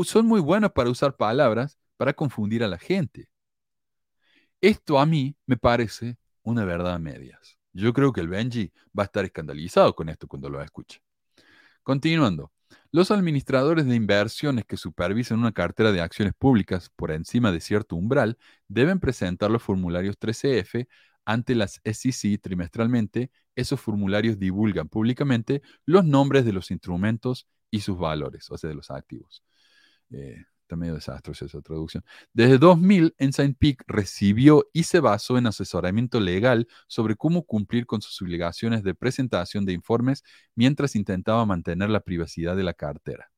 son 0.03 0.25
muy 0.25 0.41
buenos 0.41 0.71
para 0.71 0.89
usar 0.89 1.15
palabras 1.15 1.77
para 1.97 2.13
confundir 2.13 2.63
a 2.63 2.67
la 2.67 2.77
gente. 2.77 3.29
Esto 4.61 4.99
a 4.99 5.05
mí 5.05 5.35
me 5.45 5.57
parece 5.57 6.17
una 6.41 6.65
verdad 6.65 6.95
a 6.95 6.99
medias. 6.99 7.56
Yo 7.77 7.93
creo 7.93 8.11
que 8.11 8.21
el 8.21 8.27
Benji 8.27 8.73
va 8.97 9.03
a 9.03 9.05
estar 9.05 9.23
escandalizado 9.23 9.93
con 9.95 10.09
esto 10.09 10.27
cuando 10.27 10.49
lo 10.49 10.61
escuche. 10.63 10.99
Continuando. 11.83 12.51
Los 12.91 13.11
administradores 13.11 13.85
de 13.85 13.95
inversiones 13.95 14.65
que 14.65 14.77
supervisan 14.77 15.39
una 15.39 15.51
cartera 15.51 15.91
de 15.91 16.01
acciones 16.01 16.33
públicas 16.33 16.89
por 16.95 17.11
encima 17.11 17.51
de 17.51 17.61
cierto 17.61 17.95
umbral 17.95 18.39
deben 18.67 18.99
presentar 18.99 19.51
los 19.51 19.61
formularios 19.61 20.17
13F 20.19 20.87
ante 21.23 21.53
las 21.53 21.79
SEC 21.83 22.41
trimestralmente. 22.41 23.29
Esos 23.55 23.79
formularios 23.79 24.39
divulgan 24.39 24.89
públicamente 24.89 25.61
los 25.85 26.03
nombres 26.03 26.45
de 26.45 26.53
los 26.53 26.71
instrumentos 26.71 27.47
y 27.69 27.81
sus 27.81 27.97
valores, 27.99 28.49
o 28.49 28.57
sea, 28.57 28.69
de 28.69 28.75
los 28.75 28.89
activos. 28.89 29.43
Eh, 30.09 30.45
Está 30.67 30.75
medio 30.75 30.95
desastrosa 30.95 31.45
esa 31.45 31.61
traducción. 31.61 32.03
Desde 32.33 32.57
2000, 32.57 33.15
Ensign 33.19 33.53
Peak 33.53 33.85
recibió 33.87 34.67
y 34.73 34.83
se 34.83 34.99
basó 34.99 35.37
en 35.37 35.47
asesoramiento 35.47 36.19
legal 36.19 36.67
sobre 36.87 37.15
cómo 37.15 37.45
cumplir 37.45 37.85
con 37.85 38.01
sus 38.01 38.21
obligaciones 38.21 38.83
de 38.83 38.93
presentación 38.93 39.65
de 39.65 39.71
informes 39.71 40.25
mientras 40.55 40.97
intentaba 40.97 41.45
mantener 41.45 41.89
la 41.89 42.01
privacidad 42.01 42.57
de 42.57 42.63
la 42.63 42.73
cartera. 42.73 43.31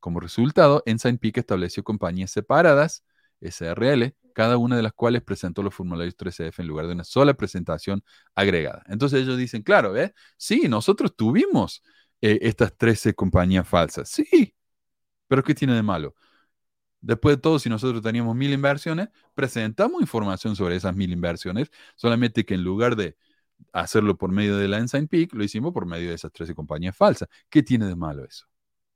Como 0.00 0.20
resultado, 0.20 0.82
Ensign 0.84 1.16
Peak 1.16 1.38
estableció 1.38 1.82
compañías 1.82 2.30
separadas, 2.30 3.04
SRL, 3.40 4.14
cada 4.34 4.58
una 4.58 4.76
de 4.76 4.82
las 4.82 4.92
cuales 4.92 5.22
presentó 5.22 5.62
los 5.62 5.74
formularios 5.74 6.14
3CF 6.14 6.58
en 6.58 6.66
lugar 6.66 6.88
de 6.88 6.92
una 6.92 7.04
sola 7.04 7.32
presentación 7.32 8.04
agregada. 8.34 8.84
Entonces 8.88 9.22
ellos 9.22 9.38
dicen, 9.38 9.62
claro, 9.62 9.96
¿eh? 9.96 10.12
sí, 10.36 10.68
nosotros 10.68 11.16
tuvimos 11.16 11.82
eh, 12.20 12.38
estas 12.42 12.76
13 12.76 13.14
compañías 13.14 13.66
falsas. 13.66 14.10
Sí, 14.10 14.54
pero 15.26 15.42
¿qué 15.42 15.54
tiene 15.54 15.74
de 15.74 15.82
malo? 15.82 16.14
Después 17.04 17.36
de 17.36 17.42
todo, 17.42 17.58
si 17.58 17.68
nosotros 17.68 18.02
teníamos 18.02 18.34
mil 18.34 18.52
inversiones, 18.52 19.08
presentamos 19.34 20.00
información 20.00 20.56
sobre 20.56 20.76
esas 20.76 20.96
mil 20.96 21.12
inversiones, 21.12 21.70
solamente 21.96 22.44
que 22.46 22.54
en 22.54 22.64
lugar 22.64 22.96
de 22.96 23.16
hacerlo 23.72 24.16
por 24.16 24.32
medio 24.32 24.56
de 24.56 24.68
la 24.68 24.78
Ensign 24.78 25.08
Peak, 25.08 25.34
lo 25.34 25.44
hicimos 25.44 25.72
por 25.74 25.86
medio 25.86 26.08
de 26.08 26.14
esas 26.14 26.32
13 26.32 26.54
compañías 26.54 26.96
falsas. 26.96 27.28
¿Qué 27.50 27.62
tiene 27.62 27.86
de 27.86 27.96
malo 27.96 28.24
eso? 28.24 28.46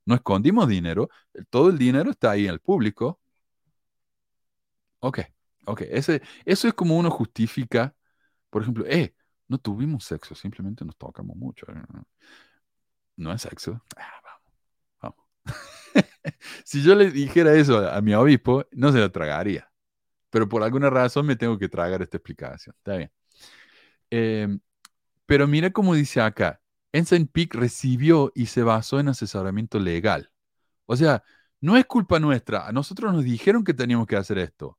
No 0.06 0.14
escondimos 0.14 0.68
dinero, 0.68 1.10
todo 1.50 1.68
el 1.70 1.78
dinero 1.78 2.10
está 2.10 2.30
ahí 2.30 2.48
al 2.48 2.60
público. 2.60 3.20
Ok, 5.00 5.20
ok, 5.66 5.82
Ese, 5.90 6.22
eso 6.44 6.66
es 6.68 6.74
como 6.74 6.96
uno 6.96 7.10
justifica, 7.10 7.94
por 8.50 8.62
ejemplo, 8.62 8.84
eh, 8.86 9.14
no 9.48 9.58
tuvimos 9.58 10.04
sexo, 10.04 10.34
simplemente 10.34 10.84
nos 10.84 10.96
tocamos 10.96 11.36
mucho. 11.36 11.66
No 13.16 13.32
es 13.32 13.42
sexo. 13.42 13.82
Ah. 13.96 14.27
si 16.64 16.82
yo 16.82 16.94
le 16.94 17.10
dijera 17.10 17.54
eso 17.54 17.78
a, 17.88 18.00
mi 18.00 18.14
obispo, 18.14 18.66
no 18.72 18.92
se 18.92 18.98
lo 18.98 19.10
tragaría. 19.10 19.70
Pero 20.30 20.48
por 20.48 20.62
alguna 20.62 20.90
razón 20.90 21.26
me 21.26 21.36
tengo 21.36 21.58
que 21.58 21.68
tragar 21.68 22.02
esta 22.02 22.18
explicación. 22.18 22.74
Está 22.78 22.96
bien. 22.96 23.12
Em, 24.10 24.60
pero 25.26 25.46
mira 25.46 25.70
cómo 25.72 25.94
dice 25.94 26.20
acá. 26.20 26.60
Ensign 26.92 27.26
Peak 27.28 27.54
recibió 27.54 28.32
y 28.34 28.46
se 28.46 28.62
basó 28.62 29.00
en 29.00 29.08
asesoramiento 29.08 29.78
legal. 29.78 30.30
O 30.86 30.96
sea, 30.96 31.22
no 31.60 31.76
es 31.76 31.86
culpa 31.86 32.20
nuestra. 32.20 32.66
A 32.66 32.72
nosotros 32.72 33.12
nos 33.12 33.24
dijeron 33.24 33.64
que 33.64 33.74
teníamos 33.74 34.06
que 34.06 34.16
hacer 34.16 34.38
esto. 34.38 34.78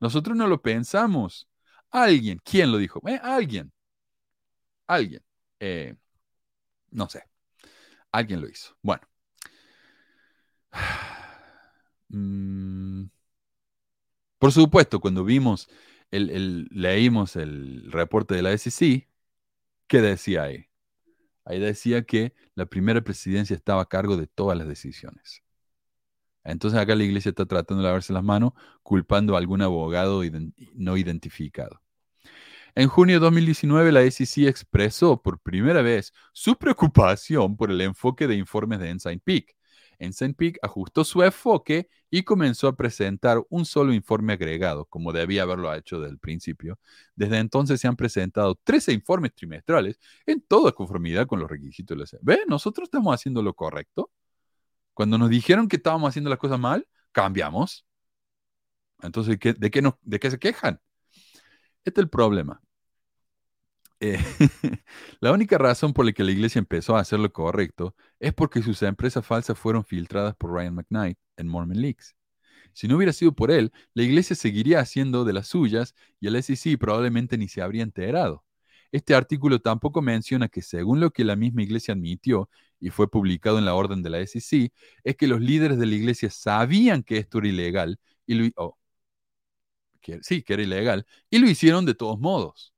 Nosotros 0.00 0.36
no 0.36 0.46
lo 0.48 0.62
pensamos. 0.62 1.48
Alguien, 1.90 2.40
¿quién 2.44 2.72
lo 2.72 2.78
dijo? 2.78 3.00
Eh, 3.08 3.20
alguien. 3.22 3.72
Alguien. 4.86 5.22
Eh, 5.60 5.94
no 6.90 7.08
sé. 7.08 7.24
Alguien 8.12 8.40
lo 8.40 8.48
hizo. 8.48 8.76
Bueno. 8.82 9.07
Mm, 12.10 13.10
por 14.38 14.52
supuesto, 14.52 15.00
cuando 15.00 15.24
vimos, 15.24 15.68
el, 16.10 16.68
leímos 16.70 17.36
el 17.36 17.90
reporte 17.92 18.34
de 18.34 18.42
la 18.42 18.52
SEC, 18.52 19.08
¿qué 19.88 20.00
decía 20.00 20.44
ahí? 20.44 20.66
Ahí 21.44 21.58
decía 21.60 22.04
que 22.04 22.34
la 22.54 22.66
primera 22.66 23.02
presidencia 23.02 23.56
estaba 23.56 23.82
a 23.82 23.88
cargo 23.88 24.16
de 24.16 24.26
todas 24.26 24.56
las 24.56 24.68
decisiones. 24.68 25.42
Entonces 26.44 26.80
acá 26.80 26.94
la 26.94 27.04
iglesia 27.04 27.30
está 27.30 27.46
tratando 27.46 27.82
de 27.82 27.88
lavarse 27.88 28.12
las 28.12 28.24
manos, 28.24 28.52
culpando 28.82 29.34
a 29.34 29.38
algún 29.38 29.62
abogado 29.62 30.22
no 30.74 30.96
identificado. 30.96 31.82
En 32.74 32.88
junio 32.88 33.16
de 33.16 33.20
2019, 33.20 33.92
la 33.92 34.02
SEC 34.02 34.46
expresó 34.46 35.20
por 35.20 35.40
primera 35.40 35.82
vez 35.82 36.12
su 36.32 36.56
preocupación 36.56 37.56
por 37.56 37.70
el 37.70 37.80
enfoque 37.80 38.26
de 38.28 38.36
informes 38.36 38.78
de 38.78 38.90
Ensign 38.90 39.20
Peak 39.20 39.57
Ensign 39.98 40.34
Peak 40.34 40.58
ajustó 40.62 41.04
su 41.04 41.22
enfoque 41.22 41.88
y 42.10 42.22
comenzó 42.22 42.68
a 42.68 42.76
presentar 42.76 43.42
un 43.48 43.64
solo 43.64 43.92
informe 43.92 44.34
agregado, 44.34 44.86
como 44.86 45.12
debía 45.12 45.42
haberlo 45.42 45.72
hecho 45.74 46.00
desde 46.00 46.12
el 46.12 46.18
principio. 46.18 46.78
Desde 47.14 47.38
entonces 47.38 47.80
se 47.80 47.88
han 47.88 47.96
presentado 47.96 48.54
13 48.64 48.92
informes 48.92 49.34
trimestrales 49.34 49.98
en 50.26 50.40
toda 50.40 50.72
conformidad 50.72 51.26
con 51.26 51.40
los 51.40 51.50
requisitos 51.50 51.96
de 51.96 52.04
la. 52.04 52.18
¿Ve? 52.22 52.40
Nosotros 52.48 52.86
estamos 52.86 53.14
haciendo 53.14 53.42
lo 53.42 53.54
correcto. 53.54 54.10
Cuando 54.94 55.18
nos 55.18 55.30
dijeron 55.30 55.68
que 55.68 55.76
estábamos 55.76 56.08
haciendo 56.08 56.30
las 56.30 56.38
cosas 56.38 56.58
mal, 56.58 56.86
cambiamos. 57.12 57.86
Entonces, 59.02 59.38
de, 59.38 59.70
qué 59.70 59.82
¿de 60.02 60.20
qué 60.20 60.30
se 60.30 60.38
quejan? 60.38 60.80
Este 61.84 62.00
es 62.00 62.04
el 62.04 62.10
problema. 62.10 62.60
Eh, 64.00 64.18
la 65.20 65.32
única 65.32 65.58
razón 65.58 65.92
por 65.92 66.04
la 66.06 66.12
que 66.12 66.22
la 66.24 66.30
iglesia 66.30 66.60
empezó 66.60 66.96
a 66.96 67.00
hacer 67.00 67.18
lo 67.18 67.32
correcto 67.32 67.96
es 68.20 68.32
porque 68.32 68.62
sus 68.62 68.82
empresas 68.82 69.26
falsas 69.26 69.58
fueron 69.58 69.84
filtradas 69.84 70.36
por 70.36 70.52
Ryan 70.52 70.74
McKnight 70.76 71.18
en 71.36 71.48
Mormon 71.48 71.80
Leaks. 71.80 72.14
Si 72.74 72.88
no 72.88 72.96
hubiera 72.96 73.12
sido 73.12 73.34
por 73.34 73.50
él, 73.50 73.72
la 73.94 74.04
iglesia 74.04 74.36
seguiría 74.36 74.80
haciendo 74.80 75.24
de 75.24 75.32
las 75.34 75.48
suyas 75.48 75.94
y 76.20 76.28
el 76.28 76.36
SEC 76.36 76.78
probablemente 76.78 77.38
ni 77.38 77.48
se 77.48 77.62
habría 77.62 77.82
enterado. 77.82 78.44
este 78.92 79.14
artículo 79.14 79.60
tampoco 79.60 80.02
menciona 80.02 80.48
que 80.48 80.62
según 80.62 81.00
lo 81.00 81.10
que 81.12 81.24
la 81.24 81.36
misma 81.36 81.62
iglesia 81.62 81.94
admitió 81.94 82.50
y 82.80 82.90
fue 82.90 83.10
publicado 83.10 83.58
en 83.58 83.66
la 83.66 83.74
orden 83.74 84.02
de 84.02 84.10
la 84.10 84.20
SEC, 84.20 84.72
es 85.04 85.16
que 85.16 85.28
los 85.28 85.40
líderes 85.40 85.78
de 85.78 85.86
la 85.86 85.94
iglesia 85.96 86.30
sabían 86.30 87.02
que 87.02 87.18
esto 87.18 87.38
era 87.38 87.48
ilegal 87.48 87.98
y 88.26 88.34
lo, 88.34 88.50
oh, 88.56 88.78
sí, 90.22 90.42
que 90.42 90.54
era 90.54 90.62
ilegal, 90.62 91.06
y 91.30 91.38
lo 91.38 91.48
hicieron 91.48 91.84
de 91.86 91.94
todos 91.94 92.18
modos. 92.18 92.72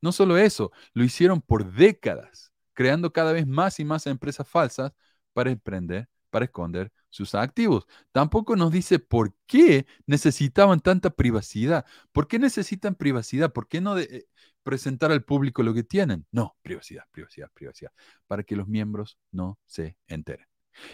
No 0.00 0.12
solo 0.12 0.38
eso, 0.38 0.72
lo 0.94 1.04
hicieron 1.04 1.40
por 1.42 1.72
décadas, 1.72 2.52
creando 2.72 3.12
cada 3.12 3.32
vez 3.32 3.46
más 3.46 3.80
y 3.80 3.84
más 3.84 4.06
empresas 4.06 4.48
falsas 4.48 4.92
para 5.32 5.50
emprender, 5.50 6.08
para 6.30 6.44
esconder 6.46 6.92
sus 7.10 7.34
activos. 7.34 7.86
Tampoco 8.12 8.56
nos 8.56 8.70
dice 8.72 8.98
por 8.98 9.34
qué 9.46 9.86
necesitaban 10.06 10.80
tanta 10.80 11.10
privacidad. 11.10 11.84
¿Por 12.12 12.28
qué 12.28 12.38
necesitan 12.38 12.94
privacidad? 12.94 13.52
¿Por 13.52 13.68
qué 13.68 13.80
no 13.80 13.98
eh, 13.98 14.26
presentar 14.62 15.12
al 15.12 15.24
público 15.24 15.62
lo 15.62 15.74
que 15.74 15.82
tienen? 15.82 16.26
No, 16.30 16.56
privacidad, 16.62 17.04
privacidad, 17.10 17.50
privacidad, 17.52 17.92
para 18.26 18.42
que 18.42 18.56
los 18.56 18.68
miembros 18.68 19.18
no 19.32 19.58
se 19.66 19.98
enteren. 20.06 20.46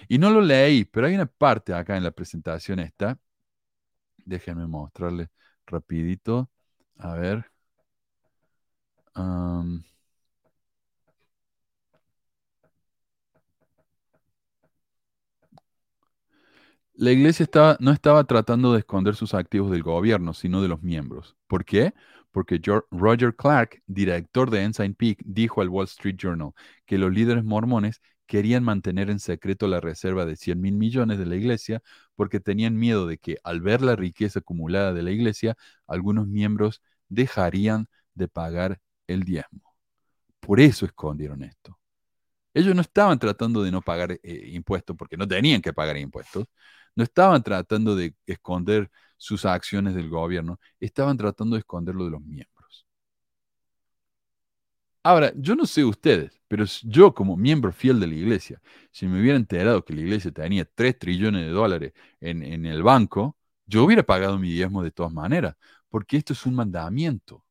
Y 0.08 0.18
no 0.18 0.30
lo 0.30 0.40
leí, 0.40 0.84
pero 0.84 1.06
hay 1.06 1.14
una 1.14 1.26
parte 1.26 1.74
acá 1.74 1.96
en 1.96 2.04
la 2.04 2.10
presentación 2.10 2.78
esta. 2.80 3.18
Déjenme 4.24 4.66
mostrarle 4.66 5.28
rapidito. 5.66 6.50
A 6.98 7.14
ver. 7.14 7.50
La 16.94 17.12
iglesia 17.12 17.46
no 17.80 17.92
estaba 17.92 18.24
tratando 18.24 18.72
de 18.72 18.78
esconder 18.80 19.14
sus 19.16 19.34
activos 19.34 19.70
del 19.70 19.82
gobierno, 19.82 20.32
sino 20.34 20.62
de 20.62 20.68
los 20.68 20.82
miembros. 20.82 21.36
¿Por 21.46 21.64
qué? 21.64 21.92
Porque 22.30 22.60
Roger 22.90 23.34
Clark, 23.36 23.82
director 23.86 24.50
de 24.50 24.62
Ensign 24.62 24.94
Peak, 24.94 25.18
dijo 25.24 25.60
al 25.60 25.68
Wall 25.68 25.84
Street 25.86 26.16
Journal 26.16 26.52
que 26.86 26.98
los 26.98 27.12
líderes 27.12 27.44
mormones 27.44 28.00
querían 28.26 28.64
mantener 28.64 29.10
en 29.10 29.20
secreto 29.20 29.68
la 29.68 29.80
reserva 29.80 30.24
de 30.26 30.36
100 30.36 30.60
mil 30.60 30.74
millones 30.74 31.18
de 31.18 31.26
la 31.26 31.36
iglesia 31.36 31.82
porque 32.14 32.40
tenían 32.40 32.76
miedo 32.76 33.06
de 33.06 33.18
que 33.18 33.36
al 33.44 33.60
ver 33.60 33.82
la 33.82 33.94
riqueza 33.96 34.40
acumulada 34.40 34.92
de 34.92 35.02
la 35.02 35.10
iglesia, 35.12 35.56
algunos 35.86 36.26
miembros 36.26 36.82
dejarían 37.08 37.88
de 38.14 38.28
pagar 38.28 38.80
el 39.06 39.24
diezmo. 39.24 39.74
Por 40.40 40.60
eso 40.60 40.86
escondieron 40.86 41.42
esto. 41.42 41.78
Ellos 42.54 42.74
no 42.74 42.82
estaban 42.82 43.18
tratando 43.18 43.62
de 43.62 43.70
no 43.70 43.82
pagar 43.82 44.12
eh, 44.12 44.50
impuestos 44.52 44.96
porque 44.96 45.16
no 45.16 45.28
tenían 45.28 45.62
que 45.62 45.72
pagar 45.74 45.96
impuestos. 45.98 46.46
No 46.96 47.04
estaban 47.04 47.42
tratando 47.42 47.96
de 47.96 48.14
esconder 48.26 48.90
sus 49.18 49.44
acciones 49.44 49.94
del 49.94 50.08
gobierno, 50.10 50.58
estaban 50.80 51.16
tratando 51.18 51.56
de 51.56 51.60
esconderlo 51.60 52.04
de 52.06 52.10
los 52.12 52.22
miembros. 52.22 52.86
Ahora, 55.02 55.32
yo 55.36 55.54
no 55.54 55.66
sé 55.66 55.84
ustedes, 55.84 56.40
pero 56.48 56.64
yo 56.82 57.14
como 57.14 57.36
miembro 57.36 57.72
fiel 57.72 58.00
de 58.00 58.08
la 58.08 58.14
iglesia, 58.14 58.60
si 58.90 59.06
me 59.06 59.20
hubiera 59.20 59.36
enterado 59.38 59.84
que 59.84 59.94
la 59.94 60.00
iglesia 60.00 60.32
tenía 60.32 60.64
3 60.64 60.98
trillones 60.98 61.42
de 61.46 61.50
dólares 61.52 61.92
en, 62.20 62.42
en 62.42 62.66
el 62.66 62.82
banco, 62.82 63.36
yo 63.66 63.84
hubiera 63.84 64.02
pagado 64.02 64.36
mi 64.38 64.50
diezmo 64.50 64.82
de 64.82 64.90
todas 64.90 65.12
maneras, 65.12 65.56
porque 65.88 66.16
esto 66.16 66.32
es 66.32 66.44
un 66.46 66.54
mandamiento. 66.56 67.44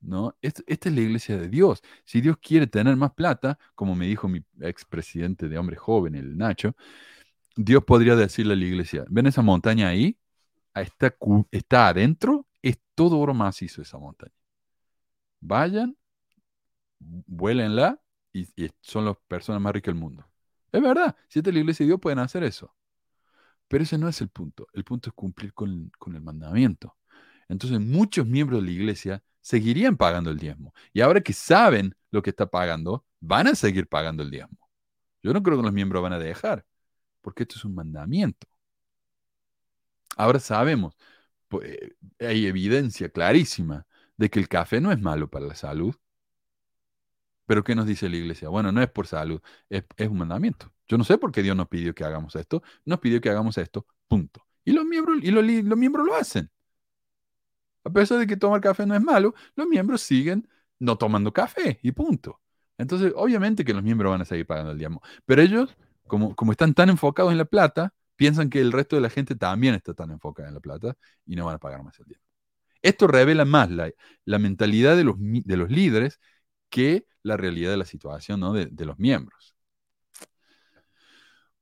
¿No? 0.00 0.36
Esta, 0.42 0.62
es 0.66 0.94
la 0.94 1.00
iglesia 1.00 1.38
de 1.38 1.48
Dios. 1.48 1.82
Si 2.04 2.20
Dios 2.20 2.36
quiere 2.38 2.66
tener 2.66 2.96
más 2.96 3.12
plata, 3.14 3.58
como 3.74 3.94
me 3.94 4.06
dijo 4.06 4.28
mi 4.28 4.44
expresidente 4.60 5.48
de 5.48 5.58
hombre 5.58 5.76
joven, 5.76 6.14
el 6.14 6.36
Nacho, 6.36 6.74
Dios 7.56 7.84
podría 7.84 8.16
decirle 8.16 8.54
a 8.54 8.56
la 8.56 8.64
iglesia, 8.64 9.04
ven 9.08 9.26
esa 9.26 9.42
montaña 9.42 9.88
ahí, 9.88 10.18
está, 10.74 11.14
está 11.50 11.88
adentro, 11.88 12.46
es 12.62 12.78
todo 12.94 13.18
oro 13.18 13.34
macizo 13.34 13.82
esa 13.82 13.98
montaña. 13.98 14.32
Vayan, 15.40 15.96
vuélenla 16.98 18.00
y, 18.32 18.42
y 18.62 18.70
son 18.80 19.04
las 19.06 19.16
personas 19.28 19.60
más 19.62 19.72
ricas 19.72 19.94
del 19.94 20.00
mundo. 20.00 20.26
Es 20.72 20.82
verdad, 20.82 21.16
si 21.28 21.40
esta 21.40 21.50
es 21.50 21.54
la 21.54 21.60
iglesia 21.60 21.84
de 21.84 21.88
Dios 21.88 22.00
pueden 22.00 22.18
hacer 22.20 22.44
eso. 22.44 22.74
Pero 23.68 23.84
ese 23.84 23.98
no 23.98 24.08
es 24.08 24.20
el 24.20 24.28
punto. 24.28 24.66
El 24.72 24.84
punto 24.84 25.10
es 25.10 25.14
cumplir 25.14 25.54
con, 25.54 25.90
con 25.98 26.14
el 26.16 26.22
mandamiento. 26.22 26.96
Entonces 27.48 27.80
muchos 27.80 28.26
miembros 28.26 28.60
de 28.60 28.66
la 28.66 28.72
iglesia 28.72 29.22
seguirían 29.40 29.96
pagando 29.96 30.30
el 30.30 30.38
diezmo. 30.38 30.74
Y 30.92 31.00
ahora 31.00 31.20
que 31.20 31.32
saben 31.32 31.94
lo 32.10 32.22
que 32.22 32.30
está 32.30 32.46
pagando, 32.46 33.04
van 33.20 33.46
a 33.48 33.54
seguir 33.54 33.88
pagando 33.88 34.22
el 34.22 34.30
diezmo. 34.30 34.58
Yo 35.22 35.32
no 35.32 35.42
creo 35.42 35.58
que 35.58 35.64
los 35.64 35.72
miembros 35.72 36.02
van 36.02 36.14
a 36.14 36.18
dejar 36.18 36.64
porque 37.20 37.44
esto 37.44 37.56
es 37.56 37.64
un 37.64 37.74
mandamiento. 37.74 38.46
Ahora 40.16 40.40
sabemos, 40.40 40.96
pues, 41.48 41.78
hay 42.18 42.46
evidencia 42.46 43.08
clarísima 43.10 43.86
de 44.16 44.30
que 44.30 44.38
el 44.38 44.48
café 44.48 44.80
no 44.80 44.92
es 44.92 45.00
malo 45.00 45.30
para 45.30 45.46
la 45.46 45.54
salud. 45.54 45.94
Pero 47.46 47.64
¿qué 47.64 47.74
nos 47.74 47.86
dice 47.86 48.08
la 48.08 48.16
iglesia? 48.16 48.48
Bueno, 48.48 48.70
no 48.70 48.80
es 48.82 48.90
por 48.90 49.06
salud, 49.06 49.40
es, 49.68 49.84
un 50.08 50.18
mandamiento. 50.18 50.72
Yo 50.86 50.98
no 50.98 51.04
sé 51.04 51.18
por 51.18 51.32
qué 51.32 51.42
Dios 51.42 51.56
nos 51.56 51.68
pidió 51.68 51.94
que 51.94 52.04
hagamos 52.04 52.36
esto, 52.36 52.62
nos 52.84 53.00
pidió 53.00 53.20
que 53.20 53.30
hagamos 53.30 53.58
esto, 53.58 53.86
punto. 54.08 54.46
Y 54.64 54.72
los 54.72 54.84
miembros, 54.84 55.18
y 55.22 55.30
los 55.30 55.78
miembros 55.78 56.06
lo 56.06 56.14
hacen. 56.14 56.50
A 57.84 57.90
pesar 57.90 58.18
de 58.18 58.26
que 58.26 58.36
tomar 58.36 58.60
café 58.60 58.86
no 58.86 58.94
es 58.94 59.02
malo, 59.02 59.34
los 59.56 59.66
miembros 59.66 60.02
siguen 60.02 60.48
no 60.78 60.96
tomando 60.96 61.32
café 61.32 61.78
y 61.82 61.92
punto. 61.92 62.40
Entonces, 62.78 63.12
obviamente 63.14 63.64
que 63.64 63.74
los 63.74 63.82
miembros 63.82 64.10
van 64.10 64.22
a 64.22 64.24
seguir 64.24 64.46
pagando 64.46 64.72
el 64.72 64.78
diezmo, 64.78 65.02
pero 65.26 65.42
ellos 65.42 65.76
como, 66.10 66.52
están 66.52 66.74
tan 66.74 66.90
enfocados 66.90 67.32
en 67.32 67.38
la 67.38 67.44
plata, 67.44 67.94
piensan 68.16 68.50
que 68.50 68.60
el 68.60 68.72
resto 68.72 68.96
de 68.96 69.02
la 69.02 69.10
gente 69.10 69.36
también 69.36 69.74
está 69.74 69.94
tan 69.94 70.10
enfocada 70.10 70.48
en 70.48 70.54
la 70.54 70.60
plata 70.60 70.96
y 71.24 71.36
no 71.36 71.46
van 71.46 71.54
a 71.54 71.58
pagar 71.58 71.82
más 71.82 71.98
el 72.00 72.06
tiempo. 72.06 72.26
Esto 72.82 73.06
revela 73.06 73.44
más 73.44 73.70
la, 73.70 74.38
mentalidad 74.38 74.96
de 74.96 75.04
los, 75.04 75.16
de 75.18 75.56
los, 75.56 75.70
líderes 75.70 76.20
que 76.70 77.06
la 77.22 77.36
realidad 77.36 77.70
de 77.70 77.76
la 77.76 77.84
situación 77.84 78.40
de, 78.54 78.66
de 78.66 78.84
los 78.84 78.98
miembros. 78.98 79.54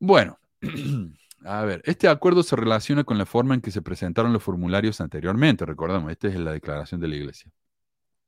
Bueno, 0.00 0.38
a 1.44 1.64
ver, 1.64 1.82
este 1.84 2.08
acuerdo 2.08 2.42
se 2.42 2.56
relaciona 2.56 3.04
con 3.04 3.18
la 3.18 3.26
forma 3.26 3.54
en 3.54 3.60
que 3.60 3.70
se 3.70 3.82
presentaron 3.82 4.32
los 4.32 4.42
formularios 4.42 5.00
anteriormente. 5.00 5.64
Recordamos, 5.64 6.10
esta 6.10 6.28
es 6.28 6.36
la 6.36 6.52
declaración 6.52 7.00
de 7.00 7.08
la 7.08 7.16
Iglesia. 7.16 7.50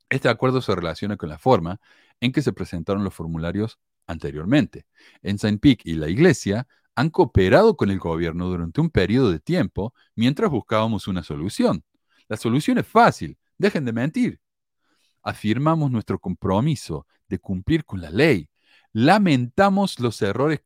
Este 0.09 0.29
acuerdo 0.29 0.61
se 0.61 0.75
relaciona 0.75 1.17
con 1.17 1.29
la 1.29 1.39
forma 1.39 1.81
en 2.21 2.33
que 2.33 2.43
se 2.43 2.53
presentaron 2.53 3.05
los 3.05 3.15
formularios 3.15 3.79
anteriormente. 4.07 4.87
En 5.23 5.39
Saint 5.39 5.61
Peak 5.61 5.83
y 5.85 5.95
la 5.95 6.09
Iglesia 6.09 6.67
han 6.95 7.11
cooperado 7.11 7.77
con 7.77 7.91
el 7.91 7.99
gobierno 7.99 8.49
durante 8.49 8.81
un 8.81 8.91
periodo 8.91 9.31
de 9.31 9.41
tiempo 9.41 9.95
mientras 10.15 10.51
buscábamos 10.51 11.09
una 11.09 11.23
solución. 11.23 11.85
La 12.29 12.37
solución 12.37 12.79
es 12.79 12.87
fácil, 12.87 13.39
dejen 13.59 13.85
de 13.85 13.93
mentir. 13.93 14.41
Afirmamos 15.23 15.91
nuestro 15.91 16.19
compromiso 16.19 17.07
de 17.29 17.39
cumplir 17.39 17.85
con 17.85 18.01
la 18.01 18.11
ley. 18.11 18.49
Lamentamos 18.93 20.01
los 20.01 20.21
errores 20.23 20.61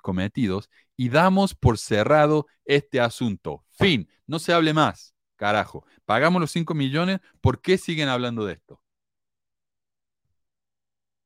cometidos 0.00 0.70
y 0.96 1.08
damos 1.08 1.54
por 1.54 1.78
cerrado 1.78 2.46
este 2.64 3.00
asunto. 3.00 3.64
Fin, 3.70 4.08
no 4.26 4.38
se 4.38 4.52
hable 4.52 4.72
más. 4.72 5.14
Carajo, 5.36 5.84
pagamos 6.04 6.40
los 6.40 6.50
5 6.50 6.74
millones, 6.74 7.20
¿por 7.40 7.60
qué 7.60 7.76
siguen 7.76 8.08
hablando 8.08 8.46
de 8.46 8.54
esto? 8.54 8.82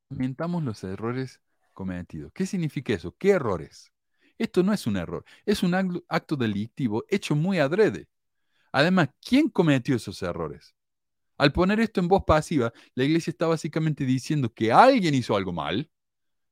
Lamentamos 0.09 0.65
los 0.65 0.83
errores 0.83 1.41
cometido. 1.73 2.33
¿Qué 2.33 2.45
significa 2.47 2.93
eso? 2.93 3.15
¿Qué 3.17 3.31
errores? 3.31 3.93
Esto 4.39 4.63
no 4.63 4.73
es 4.73 4.87
un 4.87 4.97
error, 4.97 5.25
es 5.45 5.63
un 5.63 6.03
acto 6.09 6.35
delictivo 6.35 7.05
hecho 7.09 7.37
muy 7.37 7.59
adrede. 7.59 8.09
Además, 8.73 9.11
¿quién 9.21 9.49
cometió 9.49 9.95
esos 9.97 10.23
errores? 10.23 10.75
Al 11.37 11.53
poner 11.53 11.81
esto 11.81 12.01
en 12.01 12.09
voz 12.09 12.25
pasiva, 12.25 12.73
la 12.95 13.05
iglesia 13.05 13.31
está 13.31 13.47
básicamente 13.47 14.05
diciendo 14.05 14.53
que 14.53 14.73
alguien 14.73 15.15
hizo 15.15 15.37
algo 15.37 15.53
mal, 15.53 15.91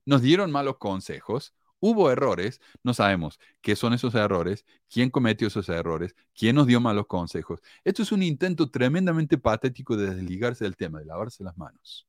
nos 0.05 0.23
dieron 0.23 0.51
malos 0.51 0.79
consejos, 0.79 1.55
hubo 1.81 2.11
errores, 2.11 2.61
no 2.83 2.95
sabemos 2.95 3.39
qué 3.61 3.77
son 3.77 3.93
esos 3.95 4.15
errores, 4.15 4.65
quién 4.91 5.11
cometió 5.11 5.49
esos 5.49 5.69
errores, 5.69 6.15
quién 6.35 6.57
nos 6.57 6.67
dio 6.67 6.81
malos 6.81 7.07
consejos. 7.07 7.61
Esto 7.85 8.03
es 8.03 8.13
un 8.13 8.23
intento 8.23 8.71
tremendamente 8.71 9.39
patético 9.39 9.97
de 9.97 10.15
desligarse 10.15 10.65
del 10.65 10.77
tema, 10.77 10.99
de 11.01 11.07
lavarse 11.07 11.45
las 11.45 11.57
manos 11.57 12.09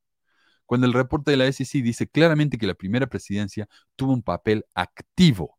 cuando 0.69 0.85
el 0.85 0.93
reporte 0.93 1.31
de 1.31 1.37
la 1.37 1.51
SEC 1.51 1.81
dice 1.81 2.07
claramente 2.07 2.59
que 2.59 2.67
la 2.67 2.75
primera 2.75 3.07
presidencia 3.07 3.67
tuvo 3.95 4.13
un 4.13 4.21
papel 4.21 4.65
activo 4.75 5.57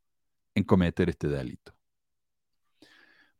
en 0.55 0.63
cometer 0.63 1.11
este 1.11 1.27
delito. 1.27 1.75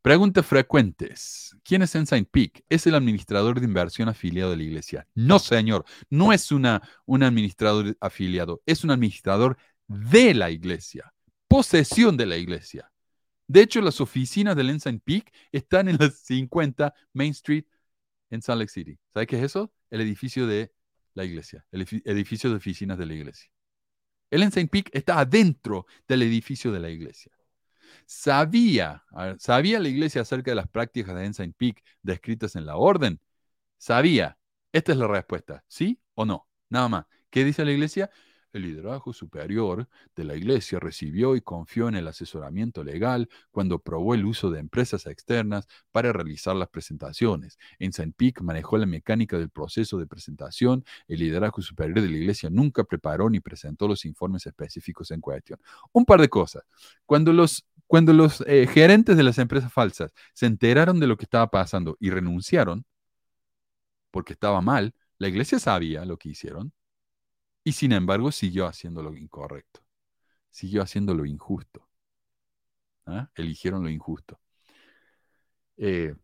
Preguntas 0.03 0.45
frecuentes. 0.45 1.55
¿Quién 1.63 1.83
es 1.83 1.95
Ensign 1.95 2.25
Peak? 2.25 2.65
¿Es 2.69 2.89
el 2.89 2.97
administrador 2.97 3.61
de 3.61 3.67
inversión 3.67 4.09
afiliado 4.09 4.51
de 4.51 4.57
la 4.57 4.63
iglesia? 4.65 5.07
No, 5.15 5.39
señor. 5.39 5.85
No 6.09 6.33
es 6.33 6.51
una, 6.51 6.83
un 7.07 7.23
administrador 7.23 7.97
afiliado. 8.01 8.63
Es 8.67 8.83
un 8.83 8.91
administrador 8.91 9.57
de 9.91 10.35
la 10.35 10.51
iglesia. 10.51 11.13
Posesión 11.49 12.17
de 12.17 12.27
la 12.27 12.37
iglesia. 12.37 12.91
De 13.49 13.63
hecho, 13.63 13.81
las 13.81 14.01
oficinas 14.01 14.55
del 14.55 14.71
Ensign 14.71 15.01
Peak 15.01 15.33
están 15.51 15.89
en 15.89 15.97
las 15.99 16.15
50 16.21 16.95
Main 17.13 17.33
Street 17.33 17.65
en 18.31 18.41
Salt 18.41 18.61
Lake 18.61 18.71
City. 18.71 18.99
¿Sabe 19.13 19.27
qué 19.27 19.37
es 19.39 19.43
eso? 19.43 19.73
El 19.91 20.01
edificio 20.01 20.47
de 20.47 20.73
la 21.15 21.25
iglesia, 21.25 21.67
el 21.73 21.87
edificio 22.05 22.51
de 22.51 22.57
oficinas 22.57 22.97
de 22.99 23.07
la 23.07 23.15
iglesia. 23.15 23.51
El 24.31 24.45
Ensign 24.45 24.69
Peak 24.69 24.91
está 24.93 25.19
adentro 25.19 25.87
del 26.07 26.23
edificio 26.23 26.71
de 26.71 26.79
la 26.79 26.89
iglesia. 26.89 27.33
Sabía, 28.07 29.03
sabía 29.39 29.81
la 29.81 29.89
iglesia 29.89 30.23
acerca 30.23 30.53
de 30.53 30.55
las 30.55 30.69
prácticas 30.69 31.17
de 31.17 31.25
Ensign 31.25 31.53
Peak 31.53 31.83
descritas 32.03 32.55
en 32.55 32.67
la 32.67 32.77
orden. 32.77 33.21
Sabía, 33.79 34.39
Esta 34.73 34.93
es 34.93 34.99
la 34.99 35.09
respuesta, 35.09 35.65
¿sí 35.67 36.01
o 36.15 36.25
no? 36.25 36.49
Nada 36.69 36.89
más. 36.89 37.07
¿Qué 37.31 37.45
dice 37.45 37.65
la 37.65 37.73
iglesia? 37.73 38.11
El 38.53 38.63
liderazgo 38.63 39.13
superior 39.13 39.89
de 40.17 40.25
la 40.25 40.35
Iglesia 40.35 40.81
recibió 40.81 41.37
y 41.37 41.41
confió 41.41 41.89
en 41.89 41.95
el 41.95 42.09
asesoramiento 42.09 42.83
legal 42.83 43.29
cuando 43.53 43.79
probó 43.79 44.15
el 44.15 44.25
uso 44.25 44.51
de 44.51 44.59
empresas 44.59 45.07
externas 45.07 45.69
para 45.93 46.13
realizar 46.13 46.57
las 46.57 46.69
presentaciones. 46.69 47.59
En 47.79 47.91
St. 47.91 48.13
Peak 48.17 48.41
manejó 48.43 48.77
la 48.77 48.87
mecánica 48.87 49.39
del 49.39 49.51
proceso 49.51 49.99
de 49.99 50.09
presentación. 50.09 50.85
El 51.07 51.21
liderazgo 51.21 51.63
superior 51.63 52.01
de 52.01 52.09
la 52.09 52.17
Iglesia 52.17 52.51
nunca 52.51 52.83
preparó 52.83 53.31
ni 53.31 53.39
presentó 53.39 53.87
los 53.87 54.05
informes 54.05 54.45
específicos 54.47 55.13
en 55.13 55.21
cuestión. 55.21 55.61
Un 55.93 56.05
par 56.05 56.21
de 56.21 56.29
cosas. 56.29 56.65
Cuando 57.07 57.33
los, 57.33 57.65
cuando 57.87 58.13
los 58.13 58.43
eh, 58.49 58.67
gerentes 58.67 59.17
de 59.17 59.23
las 59.23 59.39
empresas 59.39 59.73
falsas 59.73 60.13
se 60.35 60.47
enteraron 60.47 60.99
de 60.99 61.07
lo 61.07 61.17
que 61.17 61.25
estaba 61.25 61.49
pasando 61.51 61.97
y 62.01 62.11
renunciaron, 62.11 62.85
porque 64.11 64.33
estaba 64.33 64.61
mal, 64.61 64.93
la 65.19 65.29
iglesia 65.29 65.61
sabía 65.61 66.05
lo 66.05 66.17
que 66.17 66.31
hicieron 66.31 66.73
y 67.65 67.73
sin 67.73 67.93
embargo 67.93 68.33
siguió 68.33 68.67
haciendo 68.67 69.03
lo 69.03 69.17
incorrecto, 69.17 69.85
siguió 70.51 70.83
haciendo 70.83 71.15
lo 71.15 71.27
injusto. 71.27 71.89
¿ah? 73.07 73.31
Eligieron 73.35 73.83
lo 73.83 73.91
injusto. 73.91 74.41
Eh, 75.77 76.15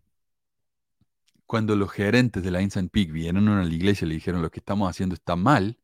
cuando 1.47 1.76
los 1.76 1.91
gerentes 1.91 2.43
de 2.43 2.51
la 2.51 2.61
Instant 2.61 2.91
Peak 2.91 3.12
vinieron 3.12 3.49
a 3.49 3.62
la 3.62 3.72
iglesia 3.72 4.05
y 4.05 4.09
le 4.09 4.14
dijeron 4.14 4.43
lo 4.43 4.51
que 4.51 4.61
estamos 4.61 4.91
haciendo 4.91 5.14
está 5.14 5.37
mal, 5.37 5.78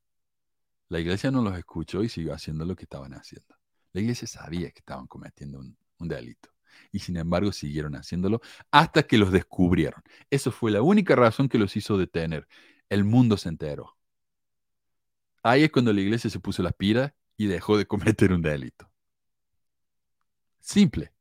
la 0.89 1.01
iglesia 1.01 1.31
no 1.31 1.43
los 1.43 1.57
escuchó 1.57 2.03
y 2.03 2.09
siguió 2.09 2.35
haciendo 2.35 2.65
lo 2.65 2.77
que 2.77 2.85
estaban 2.85 3.15
haciendo. 3.15 3.57
La 3.93 4.01
iglesia 4.01 4.27
sabía 4.27 4.71
que 4.71 4.81
estaban 4.81 5.07
cometiendo 5.07 5.61
un, 5.61 5.77
un 5.99 6.09
delito 6.09 6.51
y 6.91 6.99
sin 6.99 7.17
embargo 7.17 7.53
siguieron 7.53 7.95
haciéndolo 7.95 8.41
hasta 8.71 9.03
que 9.05 9.19
los 9.19 9.33
descubrieron. 9.33 10.03
Eso 10.31 10.51
fue 10.51 10.71
la 10.71 10.83
única 10.83 11.17
razón 11.17 11.49
que 11.49 11.59
los 11.59 11.77
hizo 11.77 11.97
detener. 11.97 12.49
El 12.89 13.05
mundo 13.05 13.37
se 13.37 13.49
enteró. 13.49 13.97
Ahí 15.43 15.65
es 15.65 15.71
cuando 15.71 15.93
la 15.93 16.01
iglesia 16.01 16.31
se 16.31 16.41
puso 16.41 16.63
las 16.63 16.75
pilas 16.75 17.13
y 17.37 17.47
dejó 17.47 17.77
de 17.77 17.87
cometer 17.87 18.33
un 18.33 18.43
delito. 18.43 18.91
Simple. 20.61 21.13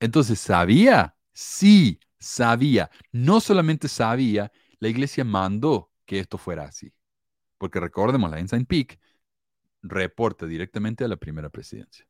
Entonces, 0.00 0.38
¿sabía? 0.40 1.16
Sí, 1.32 1.98
sabía. 2.18 2.90
No 3.12 3.40
solamente 3.40 3.88
sabía, 3.88 4.52
la 4.78 4.88
iglesia 4.88 5.24
mandó 5.24 5.90
que 6.06 6.18
esto 6.18 6.38
fuera 6.38 6.64
así. 6.64 6.92
Porque 7.58 7.80
recordemos, 7.80 8.30
la 8.30 8.40
Ensign 8.40 8.66
Peak 8.66 9.00
reporta 9.82 10.46
directamente 10.46 11.04
a 11.04 11.08
la 11.08 11.16
primera 11.16 11.50
presidencia. 11.50 12.06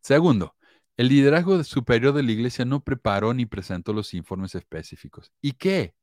Segundo, 0.00 0.56
el 0.96 1.08
liderazgo 1.08 1.62
superior 1.64 2.14
de 2.14 2.22
la 2.22 2.32
iglesia 2.32 2.64
no 2.64 2.82
preparó 2.82 3.34
ni 3.34 3.46
presentó 3.46 3.92
los 3.92 4.14
informes 4.14 4.54
específicos. 4.54 5.32
¿Y 5.40 5.52
qué? 5.52 5.94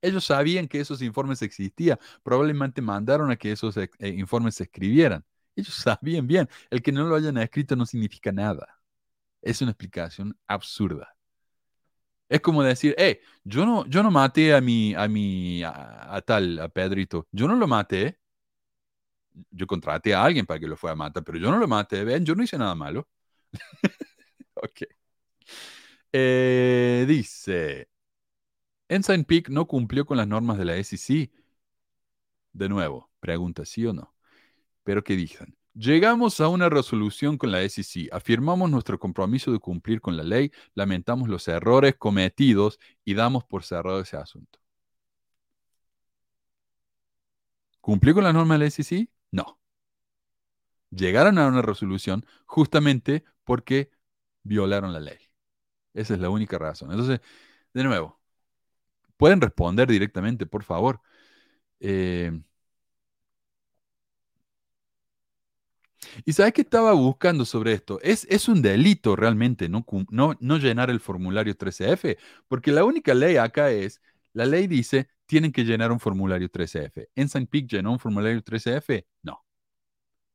Ellos 0.00 0.24
sabían 0.24 0.68
que 0.68 0.80
esos 0.80 1.02
informes 1.02 1.42
existían. 1.42 1.98
Probablemente 2.22 2.80
mandaron 2.82 3.30
a 3.30 3.36
que 3.36 3.52
esos 3.52 3.76
eh, 3.76 3.88
informes 4.16 4.56
se 4.56 4.64
escribieran. 4.64 5.24
Ellos 5.56 5.74
sabían 5.74 6.26
bien. 6.26 6.48
El 6.70 6.82
que 6.82 6.92
no 6.92 7.04
lo 7.04 7.16
hayan 7.16 7.36
escrito 7.38 7.76
no 7.76 7.86
significa 7.86 8.32
nada. 8.32 8.80
Es 9.42 9.62
una 9.62 9.72
explicación 9.72 10.38
absurda. 10.46 11.16
Es 12.28 12.40
como 12.40 12.62
decir, 12.62 12.94
hey, 12.98 13.20
yo 13.44 13.64
no, 13.64 13.86
yo 13.86 14.02
no 14.02 14.10
maté 14.10 14.54
a 14.54 14.60
mi, 14.60 14.94
a 14.94 15.08
mi, 15.08 15.62
a, 15.64 16.20
tal, 16.26 16.58
a 16.60 16.68
Pedrito. 16.68 17.26
Yo 17.32 17.48
no 17.48 17.56
lo 17.56 17.66
maté. 17.66 18.18
Yo 19.50 19.66
contraté 19.66 20.14
a 20.14 20.24
alguien 20.24 20.46
para 20.46 20.58
que 20.60 20.66
lo 20.66 20.76
fuera 20.76 20.92
a 20.92 20.96
matar, 20.96 21.22
pero 21.24 21.38
yo 21.38 21.50
no 21.50 21.58
lo 21.58 21.68
maté. 21.68 22.04
Ven, 22.04 22.24
yo 22.24 22.34
no 22.34 22.42
hice 22.42 22.58
nada 22.58 22.74
malo. 22.74 23.08
ok. 24.54 24.82
Eh, 26.12 27.04
dice, 27.08 27.88
Ensign 28.88 29.24
Peak 29.24 29.48
no 29.50 29.66
cumplió 29.66 30.06
con 30.06 30.16
las 30.16 30.26
normas 30.26 30.58
de 30.58 30.64
la 30.64 30.76
SEC. 30.76 31.30
De 32.52 32.68
nuevo, 32.68 33.10
pregunta 33.20 33.64
sí 33.64 33.86
o 33.86 33.92
no. 33.92 34.14
Pero 34.84 35.04
¿qué 35.04 35.16
dicen? 35.16 35.56
Llegamos 35.74 36.40
a 36.40 36.48
una 36.48 36.68
resolución 36.68 37.38
con 37.38 37.52
la 37.52 37.62
SEC, 37.62 38.08
afirmamos 38.12 38.70
nuestro 38.70 38.98
compromiso 38.98 39.52
de 39.52 39.60
cumplir 39.60 40.00
con 40.00 40.16
la 40.16 40.24
ley, 40.24 40.50
lamentamos 40.74 41.28
los 41.28 41.46
errores 41.46 41.94
cometidos 41.96 42.80
y 43.04 43.14
damos 43.14 43.44
por 43.44 43.62
cerrado 43.64 44.00
ese 44.00 44.16
asunto. 44.16 44.58
¿Cumplió 47.80 48.14
con 48.14 48.24
las 48.24 48.34
normas 48.34 48.58
de 48.58 48.64
la 48.64 48.70
SEC? 48.70 49.08
No. 49.30 49.58
Llegaron 50.90 51.38
a 51.38 51.46
una 51.46 51.62
resolución 51.62 52.24
justamente 52.46 53.24
porque 53.44 53.90
violaron 54.42 54.92
la 54.92 55.00
ley. 55.00 55.18
Esa 55.94 56.14
es 56.14 56.20
la 56.20 56.30
única 56.30 56.58
razón. 56.58 56.90
Entonces, 56.90 57.20
de 57.74 57.84
nuevo, 57.84 58.17
Pueden 59.18 59.40
responder 59.42 59.88
directamente, 59.88 60.46
por 60.46 60.64
favor. 60.64 61.02
Eh, 61.80 62.32
¿Y 66.24 66.32
sabes 66.32 66.52
qué 66.52 66.62
estaba 66.62 66.92
buscando 66.92 67.44
sobre 67.44 67.72
esto? 67.72 67.98
Es, 68.02 68.26
es 68.30 68.48
un 68.48 68.62
delito 68.62 69.16
realmente 69.16 69.68
no, 69.68 69.84
no, 70.10 70.36
no, 70.40 70.58
llenar 70.58 70.90
el 70.90 71.00
formulario 71.00 71.56
13F, 71.56 72.18
porque 72.48 72.72
la 72.72 72.84
única 72.84 73.14
ley 73.14 73.36
acá 73.36 73.70
es, 73.70 74.00
la 74.32 74.46
ley 74.46 74.66
dice, 74.66 75.08
tienen 75.26 75.52
que 75.52 75.64
llenar 75.64 75.90
un 75.92 76.00
formulario 76.00 76.48
13F. 76.50 77.08
¿Ensign 77.14 77.46
Peak 77.46 77.66
llenó 77.70 77.92
un 77.92 77.98
formulario 77.98 78.42
13F? 78.42 79.06
No. 79.22 79.44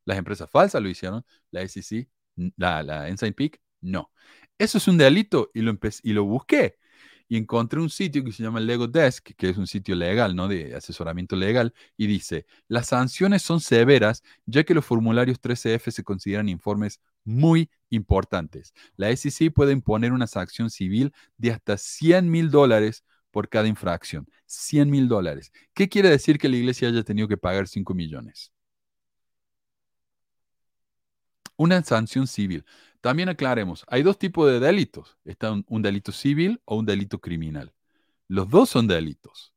Las 0.05 0.17
empresas 0.17 0.49
falsas 0.49 0.81
lo 0.81 0.89
hicieron, 0.89 1.25
la 1.51 1.61
SEC, 1.61 2.09
la, 2.57 2.83
la 2.83 3.09
Ensign 3.09 3.33
Peak, 3.33 3.61
no. 3.81 4.11
Eso 4.57 4.77
es 4.77 4.87
un 4.87 4.97
delito 4.97 5.51
y 5.53 5.61
lo, 5.61 5.77
y 6.03 6.13
lo 6.13 6.25
busqué 6.25 6.77
y 7.27 7.37
encontré 7.37 7.79
un 7.79 7.89
sitio 7.89 8.23
que 8.23 8.31
se 8.31 8.43
llama 8.43 8.59
Lego 8.59 8.87
Desk, 8.87 9.31
que 9.35 9.49
es 9.49 9.57
un 9.57 9.67
sitio 9.67 9.95
legal, 9.95 10.35
¿no? 10.35 10.47
De 10.47 10.75
asesoramiento 10.75 11.35
legal, 11.35 11.73
y 11.97 12.07
dice, 12.07 12.45
las 12.67 12.87
sanciones 12.87 13.41
son 13.41 13.59
severas 13.59 14.23
ya 14.45 14.63
que 14.63 14.73
los 14.73 14.85
formularios 14.85 15.39
13F 15.41 15.91
se 15.91 16.03
consideran 16.03 16.49
informes 16.49 16.99
muy 17.25 17.69
importantes. 17.89 18.73
La 18.95 19.09
SEC 19.15 19.51
puede 19.53 19.73
imponer 19.73 20.11
una 20.13 20.27
sanción 20.27 20.69
civil 20.69 21.13
de 21.37 21.51
hasta 21.51 21.77
100 21.77 22.29
mil 22.29 22.51
dólares 22.51 23.03
por 23.31 23.49
cada 23.49 23.67
infracción. 23.67 24.29
100 24.45 24.89
mil 24.89 25.07
dólares. 25.07 25.51
¿Qué 25.73 25.89
quiere 25.89 26.09
decir 26.09 26.37
que 26.37 26.49
la 26.49 26.57
iglesia 26.57 26.87
haya 26.87 27.03
tenido 27.03 27.27
que 27.27 27.37
pagar 27.37 27.67
5 27.67 27.93
millones? 27.95 28.52
Una 31.57 31.83
sanción 31.83 32.27
civil. 32.27 32.65
También 33.01 33.29
aclaremos, 33.29 33.85
hay 33.89 34.03
dos 34.03 34.17
tipos 34.17 34.49
de 34.49 34.59
delitos. 34.59 35.17
Está 35.25 35.51
un, 35.51 35.81
delito 35.81 36.11
civil 36.11 36.61
o 36.65 36.77
un 36.77 36.85
delito 36.85 37.19
criminal. 37.19 37.73
Los 38.27 38.49
dos 38.49 38.69
son 38.69 38.87
delitos. 38.87 39.53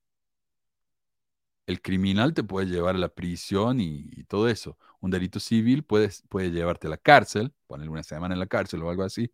El 1.67 1.81
criminal 1.83 2.33
te 2.35 2.45
puede 2.45 2.67
llevar 2.69 2.95
a 2.95 2.99
la 2.99 3.09
prisión 3.09 3.81
y, 3.81 4.25
todo 4.25 4.49
eso. 4.49 4.79
Un 5.01 5.11
delito 5.11 5.41
civil 5.41 5.85
puede, 5.85 6.11
puede 6.29 6.51
llevarte 6.51 6.87
a 6.87 6.91
la 6.91 6.97
cárcel, 6.97 7.53
poner 7.67 7.89
una 7.89 8.03
semana 8.03 8.35
en 8.35 8.41
la 8.41 8.47
cárcel 8.47 8.83
o 8.83 8.91
algo 8.91 9.03
así. 9.03 9.33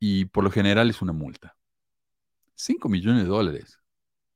Y 0.00 0.26
por 0.26 0.44
lo 0.44 0.50
general 0.50 0.90
es 0.90 1.02
una 1.02 1.12
multa. 1.12 1.56
5 2.54 2.88
millones 2.88 3.22
de 3.24 3.28
dólares, 3.28 3.80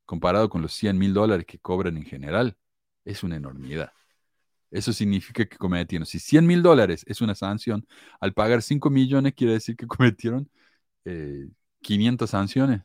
comparado 0.05 0.49
con 0.49 0.61
los 0.61 0.73
100 0.73 0.97
mil 0.97 1.13
dólares 1.13 1.45
que 1.45 1.59
cobran 1.59 1.97
en 1.97 2.05
general, 2.05 2.57
es 3.05 3.23
una 3.23 3.37
enormidad. 3.37 3.93
Eso 4.73 4.91
significa 4.91 5.45
que 5.45 5.55
cometieron. 5.57 6.05
Si 6.07 6.17
100 6.17 6.47
mil 6.47 6.63
dólares 6.63 7.05
es 7.07 7.21
una 7.21 7.35
sanción, 7.35 7.85
al 8.19 8.33
pagar 8.33 8.63
5 8.63 8.89
millones 8.89 9.33
quiere 9.35 9.53
decir 9.53 9.75
que 9.75 9.85
cometieron 9.87 10.49
500 11.81 12.27
eh, 12.27 12.31
sanciones. 12.31 12.81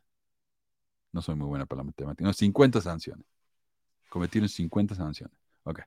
No 1.13 1.23
soy 1.23 1.35
muy 1.35 1.47
buena 1.47 1.65
para 1.65 1.79
la 1.81 1.85
matemática. 1.85 2.25
No, 2.25 2.33
50 2.35 2.83
sanciones. 2.83 3.25
Cometieron 4.11 4.51
50 4.51 4.95
sanciones. 4.95 5.35
Ok. 5.65 5.81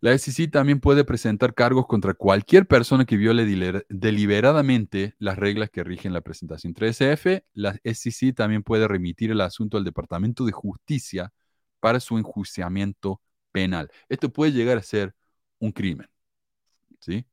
La 0.00 0.16
SEC 0.16 0.48
también 0.48 0.78
puede 0.78 1.02
presentar 1.02 1.54
cargos 1.54 1.88
contra 1.88 2.14
cualquier 2.14 2.68
persona 2.68 3.04
que 3.04 3.16
viole 3.16 3.44
deliberadamente 3.88 5.16
las 5.18 5.36
reglas 5.36 5.70
que 5.70 5.82
rigen 5.82 6.12
la 6.12 6.20
presentación 6.20 6.72
3F. 6.72 7.42
La 7.52 7.76
SEC 7.82 8.32
también 8.32 8.62
puede 8.62 8.86
remitir 8.86 9.32
el 9.32 9.40
asunto 9.40 9.76
al 9.76 9.82
Departamento 9.82 10.44
de 10.44 10.52
Justicia 10.52 11.32
para 11.80 11.98
su 11.98 12.16
enjuiciamiento 12.16 13.20
penal. 13.58 13.90
Esto 14.08 14.32
puede 14.32 14.52
llegar 14.52 14.78
a 14.78 14.82
ser 14.82 15.14
un 15.58 15.72
crimen. 15.72 16.08
¿sí? 17.00 17.26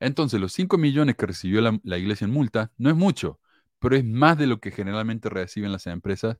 Entonces, 0.00 0.40
los 0.40 0.52
5 0.54 0.78
millones 0.78 1.16
que 1.16 1.26
recibió 1.26 1.60
la, 1.60 1.98
iglesia 1.98 2.24
en 2.24 2.32
multa 2.32 2.72
no 2.78 2.88
es 2.88 2.96
mucho, 2.96 3.38
pero 3.78 3.96
es 3.96 4.04
más 4.04 4.38
de 4.38 4.46
lo 4.46 4.60
que 4.60 4.70
generalmente 4.70 5.28
reciben 5.28 5.70
las 5.70 5.86
empresas 5.86 6.38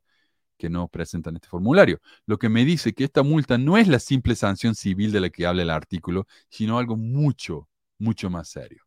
que 0.56 0.70
no 0.70 0.88
presentan 0.88 1.36
este 1.36 1.48
formulario. 1.48 2.00
Lo 2.26 2.38
que 2.38 2.48
me 2.48 2.64
dice 2.64 2.94
que 2.94 3.04
esta 3.04 3.22
multa 3.22 3.58
no 3.58 3.76
es 3.76 3.86
la 3.88 3.98
simple 3.98 4.34
sanción 4.34 4.74
civil 4.74 5.12
de 5.12 5.20
la 5.20 5.30
que 5.30 5.46
habla 5.46 5.62
el 5.62 5.70
artículo, 5.70 6.26
sino 6.48 6.78
algo 6.78 6.96
mucho, 6.96 7.68
mucho 7.98 8.30
más 8.30 8.48
serio. 8.48 8.82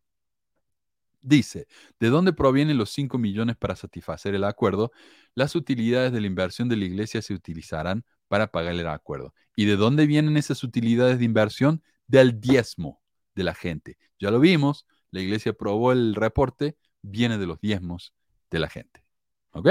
Dice, 1.22 1.66
¿de 2.00 2.08
dónde 2.08 2.32
provienen 2.32 2.78
los 2.78 2.90
5 2.90 3.18
millones 3.18 3.56
para 3.56 3.76
satisfacer 3.76 4.34
el 4.34 4.44
acuerdo? 4.44 4.92
Las 5.34 5.54
utilidades 5.54 6.12
de 6.12 6.20
la 6.20 6.26
inversión 6.26 6.68
de 6.68 6.76
la 6.76 6.84
iglesia 6.84 7.22
se 7.22 7.34
utilizarán 7.34 8.04
para 8.28 8.50
pagar 8.50 8.74
el 8.74 8.86
acuerdo. 8.88 9.34
¿Y 9.54 9.66
de 9.66 9.76
dónde 9.76 10.06
vienen 10.06 10.36
esas 10.36 10.62
utilidades 10.64 11.18
de 11.18 11.24
inversión? 11.24 11.82
Del 12.06 12.40
diezmo 12.40 13.00
de 13.34 13.44
la 13.44 13.54
gente. 13.54 13.98
Ya 14.18 14.30
lo 14.30 14.40
vimos, 14.40 14.86
la 15.10 15.20
iglesia 15.20 15.52
aprobó 15.52 15.92
el 15.92 16.14
reporte, 16.14 16.76
viene 17.02 17.38
de 17.38 17.46
los 17.46 17.60
diezmos 17.60 18.14
de 18.50 18.58
la 18.58 18.68
gente. 18.68 19.04
¿Ok? 19.52 19.68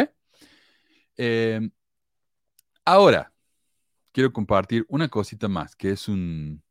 Eh, 1.17 1.69
Ahora, 2.85 3.33
quiero 4.11 4.31
compartir 4.31 4.85
una 4.89 5.09
cosita 5.09 5.47
más, 5.47 5.75
que 5.75 5.89
es 5.89 6.07
un, 6.07 6.63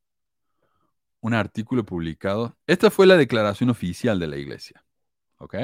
un 1.21 1.35
artículo 1.35 1.85
publicado. 1.85 2.57
Esta 2.69 2.89
fue 2.89 3.07
la 3.07 3.17
declaración 3.17 3.69
oficial 3.71 4.21
de 4.21 4.29
la 4.29 4.37
iglesia. 4.37 4.85
¿Ok? 5.39 5.57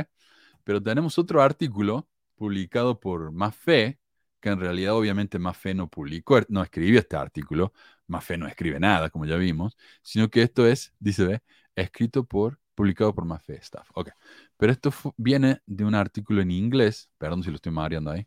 Pero 0.64 0.82
tenemos 0.82 1.18
otro 1.18 1.40
artículo 1.40 2.08
publicado 2.34 2.98
por 2.98 3.30
Más 3.30 3.54
Fe, 3.54 4.00
que 4.40 4.48
en 4.50 4.60
realidad 4.60 4.94
obviamente 4.94 5.38
Fe 5.54 5.74
no 5.74 5.88
publicó, 5.88 6.40
no 6.48 6.62
escribió 6.62 6.98
este 6.98 7.16
artículo, 7.16 7.72
Fe 8.20 8.36
no 8.36 8.46
escribe 8.48 8.80
nada, 8.80 9.10
como 9.10 9.26
ya 9.26 9.36
vimos, 9.36 9.76
sino 10.02 10.28
que 10.30 10.42
esto 10.42 10.66
es, 10.66 10.92
dice, 10.98 11.24
ve, 11.24 11.42
escrito 11.76 12.24
por, 12.24 12.58
publicado 12.74 13.14
por 13.14 13.40
Fe 13.40 13.56
Staff. 13.56 13.88
Ok. 13.94 14.10
Pero 14.56 14.72
esto 14.72 14.92
viene 15.16 15.62
de 15.66 15.84
un 15.84 15.94
artículo 15.94 16.42
en 16.42 16.50
inglés, 16.50 17.10
perdón 17.18 17.42
si 17.42 17.50
lo 17.50 17.56
estoy 17.56 17.72
mareando 17.72 18.10
ahí, 18.10 18.26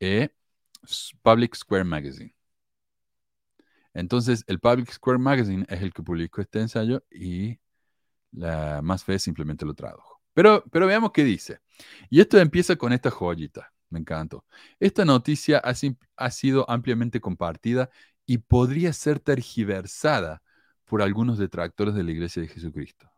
eh, 0.00 0.30
Public 1.22 1.54
Square 1.54 1.84
Magazine. 1.84 2.34
Entonces, 3.94 4.44
el 4.46 4.60
Public 4.60 4.90
Square 4.92 5.18
Magazine 5.18 5.64
es 5.68 5.82
el 5.82 5.92
que 5.92 6.02
publicó 6.02 6.40
este 6.40 6.60
ensayo 6.60 7.04
y 7.10 7.58
la 8.32 8.82
Fe 9.04 9.18
simplemente 9.18 9.64
lo 9.64 9.74
tradujo. 9.74 10.20
Pero, 10.32 10.64
pero 10.70 10.86
veamos 10.86 11.12
qué 11.12 11.24
dice. 11.24 11.60
Y 12.08 12.20
esto 12.20 12.38
empieza 12.38 12.76
con 12.76 12.92
esta 12.92 13.10
joyita. 13.10 13.72
Me 13.90 13.98
encantó. 14.00 14.44
Esta 14.78 15.04
noticia 15.04 15.58
ha, 15.58 16.30
sido 16.30 16.70
ampliamente 16.70 17.20
compartida 17.20 17.90
y 18.26 18.38
podría 18.38 18.92
ser 18.92 19.20
tergiversada 19.20 20.42
por 20.84 21.02
algunos 21.02 21.38
detractores 21.38 21.94
de 21.94 22.04
la 22.04 22.12
Iglesia 22.12 22.42
de 22.42 22.48
Jesucristo. 22.48 23.10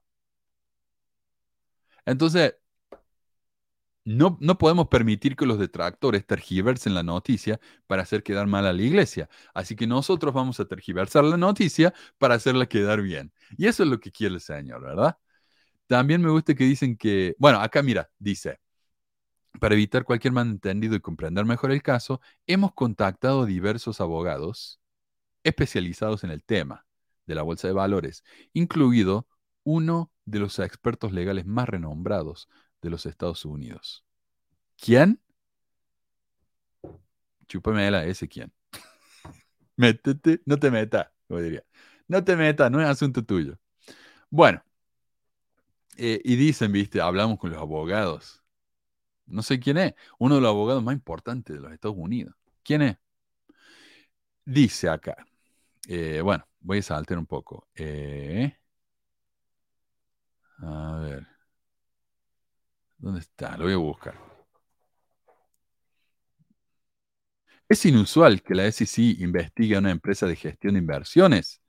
Entonces, 2.07 2.55
no, 4.05 4.37
no, 4.41 4.59
podemos 4.59 4.89
permitir 4.89 5.37
que 5.37 5.47
los 5.47 5.59
detractores 5.61 6.27
tergiversen 6.27 6.95
la 6.95 7.05
noticia 7.05 7.61
para 7.87 8.03
hacer 8.03 8.25
quedar 8.25 8.49
mal 8.49 8.67
a 8.67 8.73
la 8.73 8.83
iglesia. 8.83 9.29
Así 9.55 9.77
que 9.77 9.87
nosotros 9.87 10.35
vamos 10.35 10.59
a 10.59 10.65
tergiversar 10.65 11.23
la 11.25 11.37
noticia 11.37 11.95
para 12.19 12.35
hacerla 12.35 12.67
quedar 12.67 13.01
bien. 13.01 13.33
Y 13.57 13.69
eso 13.69 13.85
es 13.85 13.89
lo 13.89 14.01
que 14.01 14.11
quiere 14.11 14.35
el 14.35 14.41
Señor, 14.41 14.83
¿verdad? 14.83 15.17
También 15.87 16.23
me 16.23 16.31
gusta 16.31 16.55
que 16.55 16.65
dicen 16.65 16.97
que, 16.97 17.37
bueno, 17.39 17.61
acá 17.61 17.83
mira, 17.83 18.11
dice, 18.19 18.61
para 19.61 19.75
evitar 19.75 20.05
cualquier 20.05 20.33
malentendido 20.33 20.95
y 20.95 21.01
comprender 21.01 21.45
mejor 21.45 21.73
el 21.73 21.83
caso, 21.83 22.21
hemos 22.47 22.73
contactado 22.73 23.47
diversos 23.47 24.01
abogados 24.01 24.81
especializados 25.45 26.25
en 26.25 26.31
el 26.31 26.43
tema 26.45 26.87
de 27.27 27.35
la 27.35 27.43
bolsa 27.43 27.69
de 27.69 27.75
valores, 27.75 28.25
incluido 28.53 29.27
uno 29.65 30.13
de 30.25 30.39
los 30.39 30.59
expertos 30.59 31.13
legales 31.13 31.47
más 31.47 31.69
renombrados 31.69 32.49
de 32.81 32.91
los 32.91 33.07
Estados 33.07 33.45
Unidos. 33.45 34.05
¿Quién? 34.77 35.21
Chúpame 37.47 37.91
la 37.91 38.05
ese 38.05 38.29
quién. 38.29 38.53
Métete, 39.77 40.41
no 40.47 40.59
te 40.59 40.71
metas, 40.71 41.09
como 41.29 41.41
diría. 41.41 41.65
No 42.09 42.25
te 42.25 42.37
metas, 42.37 42.71
no 42.71 42.81
es 42.81 42.89
asunto 42.89 43.25
tuyo. 43.25 43.59
Bueno, 44.31 44.63
eh, 45.97 46.21
y 46.25 46.37
dicen, 46.37 46.73
viste, 46.73 47.01
hablamos 47.01 47.39
con 47.39 47.51
los 47.51 47.61
abogados. 47.61 48.42
No 49.33 49.43
sé 49.43 49.59
quién 49.61 49.79
es, 49.79 49.95
uno 50.19 50.37
de 50.37 50.41
los 50.43 50.51
abogados 50.51 50.83
más 50.85 50.95
importantes 50.95 51.57
de 51.57 51.61
los 51.63 51.73
Estados 51.73 51.97
Unidos. 51.99 52.35
¿Quién 52.63 52.83
es? 52.83 52.97
Dice 54.45 54.89
acá, 54.89 55.17
eh, 55.89 56.21
bueno, 56.23 56.47
voy 56.61 56.79
a 56.79 56.83
saltar 56.83 57.19
un 57.19 57.27
poco. 57.27 57.69
Eh, 57.75 58.55
a 60.63 60.99
ver. 61.01 61.27
¿Dónde 62.97 63.21
está? 63.21 63.57
Lo 63.59 63.65
voy 63.65 63.75
a 63.75 63.77
buscar. 63.77 64.15
Es 67.69 67.85
inusual 67.87 68.43
que 68.43 68.55
la 68.55 68.67
SEC 68.67 69.21
investigue 69.21 69.75
a 69.77 69.79
una 69.81 69.91
empresa 69.91 70.27
de 70.27 70.37
gestión 70.37 70.75
de 70.75 70.81
inversiones. 70.81 71.61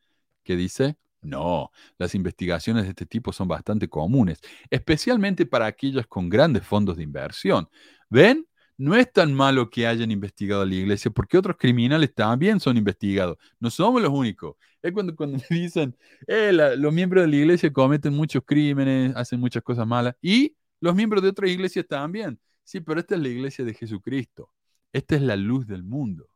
¿Qué 0.44 0.56
dice? 0.56 0.98
No, 1.24 1.72
las 1.98 2.16
investigaciones 2.16 2.84
de 2.84 2.90
este 2.90 3.06
tipo 3.06 3.32
son 3.32 3.48
bastante 3.48 3.88
comunes, 3.88 4.40
especialmente 4.70 5.46
para 5.46 5.66
aquellos 5.68 6.06
con 6.08 6.30
grandes 6.30 6.66
fondos 6.66 6.98
de 6.98 7.04
inversión. 7.04 7.70
¿Ven? 8.10 8.46
No 8.78 8.96
es 8.96 9.12
tan 9.12 9.34
malo 9.34 9.70
que 9.70 9.86
hayan 9.88 10.12
investigado 10.12 10.64
a 10.64 10.66
la 10.66 10.76
iglesia, 10.76 11.12
porque 11.12 11.38
otros 11.38 11.58
criminales 11.58 12.14
también 12.14 12.60
son 12.60 12.76
investigados. 12.76 13.38
No 13.60 13.70
somos 13.70 14.02
los 14.02 14.12
únicos. 14.12 14.56
Es 14.82 14.92
cuando, 14.92 15.16
cuando 15.16 15.40
dicen, 15.50 15.96
eh, 16.28 16.52
los 16.52 16.94
miembros 16.94 17.24
de 17.24 17.30
la 17.30 17.36
iglesia 17.36 17.72
cometen 17.72 18.14
muchos 18.14 18.44
crímenes, 18.46 19.16
hacen 19.16 19.40
muchas 19.40 19.64
cosas 19.64 19.88
malas, 19.88 20.16
y 20.22 20.56
los 20.82 20.96
miembros 20.96 21.24
de 21.24 21.30
otras 21.30 21.50
iglesias 21.50 21.86
también. 21.88 22.40
Sí, 22.64 22.82
pero 22.82 23.00
esta 23.00 23.16
es 23.16 23.22
la 23.22 23.30
iglesia 23.30 23.64
de 23.64 23.74
Jesucristo. 23.74 24.50
Esta 24.92 25.16
es 25.16 25.22
la 25.22 25.36
luz 25.36 25.68
del 25.68 25.84
mundo. 25.84 26.28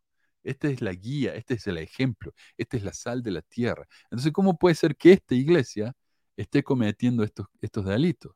Esta 0.48 0.68
es 0.70 0.82
la 0.82 0.94
guía, 0.94 1.36
este 1.36 1.56
es 1.56 1.68
el 1.68 1.78
ejemplo, 1.78 2.34
esta 2.58 2.78
es 2.78 2.84
la 2.84 2.94
sal 2.94 3.24
de 3.24 3.32
la 3.32 3.42
tierra. 3.42 3.88
Entonces, 4.06 4.32
¿cómo 4.34 4.58
puede 4.58 4.76
ser 4.76 4.96
que 4.96 5.14
esta 5.14 5.36
iglesia 5.36 5.94
esté 6.38 6.64
cometiendo 6.64 7.24
estos, 7.24 7.48
estos 7.62 7.86
delitos? 7.86 8.34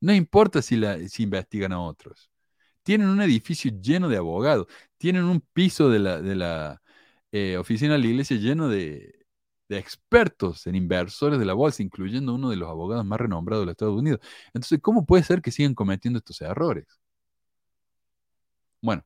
No 0.00 0.12
importa 0.14 0.62
si, 0.62 0.76
la, 0.76 0.98
si 1.08 1.22
investigan 1.24 1.72
a 1.72 1.80
otros. 1.80 2.30
Tienen 2.82 3.08
un 3.08 3.22
edificio 3.22 3.72
lleno 3.80 4.08
de 4.08 4.16
abogados, 4.18 4.66
tienen 4.98 5.24
un 5.24 5.40
piso 5.52 5.90
de 5.90 5.98
la, 6.00 6.20
de 6.22 6.34
la 6.36 6.82
eh, 7.32 7.56
oficina 7.58 7.94
de 7.94 8.00
la 8.00 8.06
iglesia 8.08 8.36
lleno 8.38 8.68
de, 8.68 9.26
de 9.68 9.78
expertos 9.78 10.66
en 10.66 10.74
inversores 10.76 11.38
de 11.38 11.44
la 11.46 11.54
bolsa, 11.54 11.82
incluyendo 11.82 12.34
uno 12.34 12.50
de 12.50 12.56
los 12.56 12.68
abogados 12.70 13.04
más 13.06 13.20
renombrados 13.20 13.62
de 13.62 13.66
los 13.66 13.72
Estados 13.74 13.98
Unidos. 13.98 14.20
Entonces, 14.54 14.80
¿cómo 14.82 15.06
puede 15.06 15.24
ser 15.24 15.42
que 15.42 15.50
sigan 15.52 15.74
cometiendo 15.74 16.18
estos 16.18 16.40
errores? 16.42 16.86
Bueno, 18.80 19.04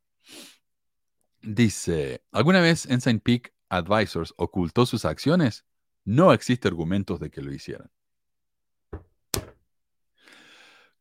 dice, 1.47 2.23
¿alguna 2.33 2.61
vez 2.61 2.87
Ensign 2.87 3.21
Peak 3.21 3.55
Advisors 3.69 4.35
ocultó 4.37 4.85
sus 4.87 5.05
acciones? 5.05 5.65
No 6.05 6.33
existe 6.33 6.69
argumentos 6.69 7.21
de 7.21 7.31
que 7.31 7.41
lo 7.41 7.53
hicieran. 7.53 7.91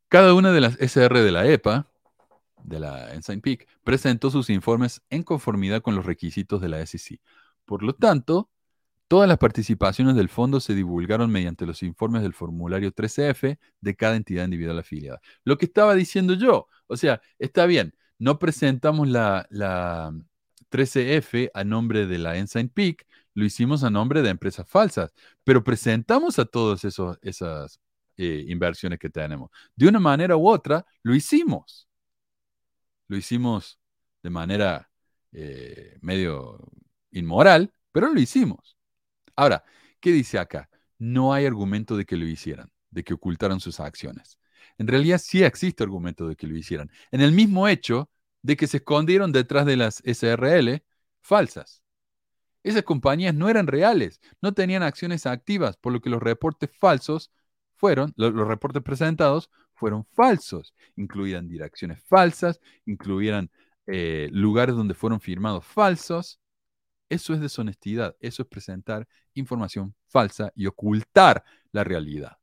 Cada 0.08 0.34
una 0.34 0.52
de 0.52 0.62
las 0.62 0.80
SR 0.80 1.22
de 1.22 1.32
la 1.32 1.46
EPA, 1.48 1.92
de 2.64 2.80
la 2.80 3.14
Ensign 3.14 3.42
Peak, 3.42 3.68
presentó 3.84 4.32
sus 4.32 4.50
informes 4.50 5.02
en 5.10 5.24
conformidad 5.24 5.82
con 5.82 5.96
los 5.96 6.06
requisitos 6.06 6.62
de 6.62 6.70
la 6.70 6.86
SEC. 6.86 7.20
Por 7.66 7.84
lo 7.84 7.94
tanto, 7.94 8.50
Todas 9.08 9.30
las 9.30 9.38
participaciones 9.38 10.16
del 10.16 10.30
fondo 10.30 10.60
se 10.60 10.74
divulgaron 10.74 11.30
mediante 11.30 11.68
los 11.68 11.84
informes 11.84 12.24
del 12.24 12.34
formulario 12.34 12.92
13F 12.92 13.60
de 13.80 13.96
cada 13.96 14.16
entidad 14.16 14.46
individual 14.46 14.80
afiliada. 14.80 15.22
Lo 15.44 15.60
que 15.60 15.66
estaba 15.66 15.94
diciendo 15.94 16.34
yo, 16.34 16.68
o 16.88 16.98
sea, 16.98 17.22
está 17.38 17.68
bien, 17.68 17.96
no 18.18 18.40
presentamos 18.40 19.08
la, 19.08 19.48
13F 20.76 21.52
a 21.54 21.64
nombre 21.64 22.06
de 22.06 22.18
la 22.18 22.36
Ensign 22.36 22.68
Peak, 22.68 23.08
lo 23.34 23.46
hicimos 23.46 23.86
a 23.86 23.90
nombre 23.90 24.22
de 24.22 24.30
empresas 24.30 24.68
falsas, 24.68 25.14
pero 25.46 25.64
presentamos 25.64 26.38
a 26.38 26.44
todas 26.44 26.84
esas 26.84 27.80
eh, 28.18 28.44
inversiones 28.50 29.00
que 29.00 29.10
tenemos. 29.10 29.52
De 29.74 29.88
una 29.88 30.02
manera 30.02 30.36
u 30.36 30.50
otra, 30.50 30.86
lo 31.02 31.16
hicimos. 31.16 31.88
Lo 33.08 33.16
hicimos 33.16 33.80
de 34.22 34.30
manera 34.30 34.92
eh, 35.32 35.98
medio 36.02 36.60
inmoral, 37.12 37.74
pero 37.94 38.14
lo 38.14 38.20
hicimos. 38.20 38.78
Ahora, 39.38 39.64
¿qué 40.02 40.12
dice 40.12 40.40
acá? 40.40 40.70
No 40.98 41.34
hay 41.34 41.46
argumento 41.46 41.96
de 41.96 42.06
que 42.06 42.18
lo 42.18 42.26
hicieran, 42.26 42.70
de 42.90 43.06
que 43.06 43.14
ocultaran 43.14 43.62
sus 43.62 43.80
acciones. 43.80 44.38
En 44.78 44.88
realidad 44.88 45.22
sí 45.24 45.42
existe 45.42 45.84
argumento 45.84 46.28
de 46.28 46.36
que 46.36 46.48
lo 46.48 46.58
hicieran. 46.58 46.92
En 47.12 47.22
el 47.22 47.32
mismo 47.32 47.66
hecho 47.70 48.10
de 48.46 48.56
que 48.56 48.68
se 48.68 48.78
escondieron 48.78 49.32
detrás 49.32 49.66
de 49.66 49.76
las 49.76 50.04
SRL 50.06 50.84
falsas. 51.20 51.82
Esas 52.64 52.84
compañías 52.84 53.34
no 53.34 53.50
eran 53.50 53.66
reales, 53.66 54.22
no 54.40 54.54
tenían 54.54 54.84
acciones 54.84 55.26
activas, 55.26 55.78
por 55.78 55.94
lo 55.94 56.00
que 56.00 56.12
los 56.12 56.22
reportes 56.22 56.70
falsos 56.78 57.32
fueron, 57.76 58.14
los, 58.16 58.34
reportes 58.48 58.84
presentados 58.84 59.50
fueron 59.74 60.06
falsos, 60.14 60.76
incluían 60.96 61.48
direcciones 61.48 62.04
falsas, 62.04 62.60
incluían 62.86 63.50
eh, 63.88 64.30
lugares 64.32 64.76
donde 64.76 64.94
fueron 64.94 65.20
firmados 65.20 65.66
falsos, 65.66 66.40
eso 67.10 67.34
es 67.34 67.42
deshonestidad, 67.42 68.16
eso 68.20 68.44
es 68.44 68.48
presentar 68.48 69.08
información 69.34 69.96
falsa 70.08 70.52
y 70.56 70.68
ocultar 70.68 71.44
la 71.72 71.84
realidad. 71.84 72.38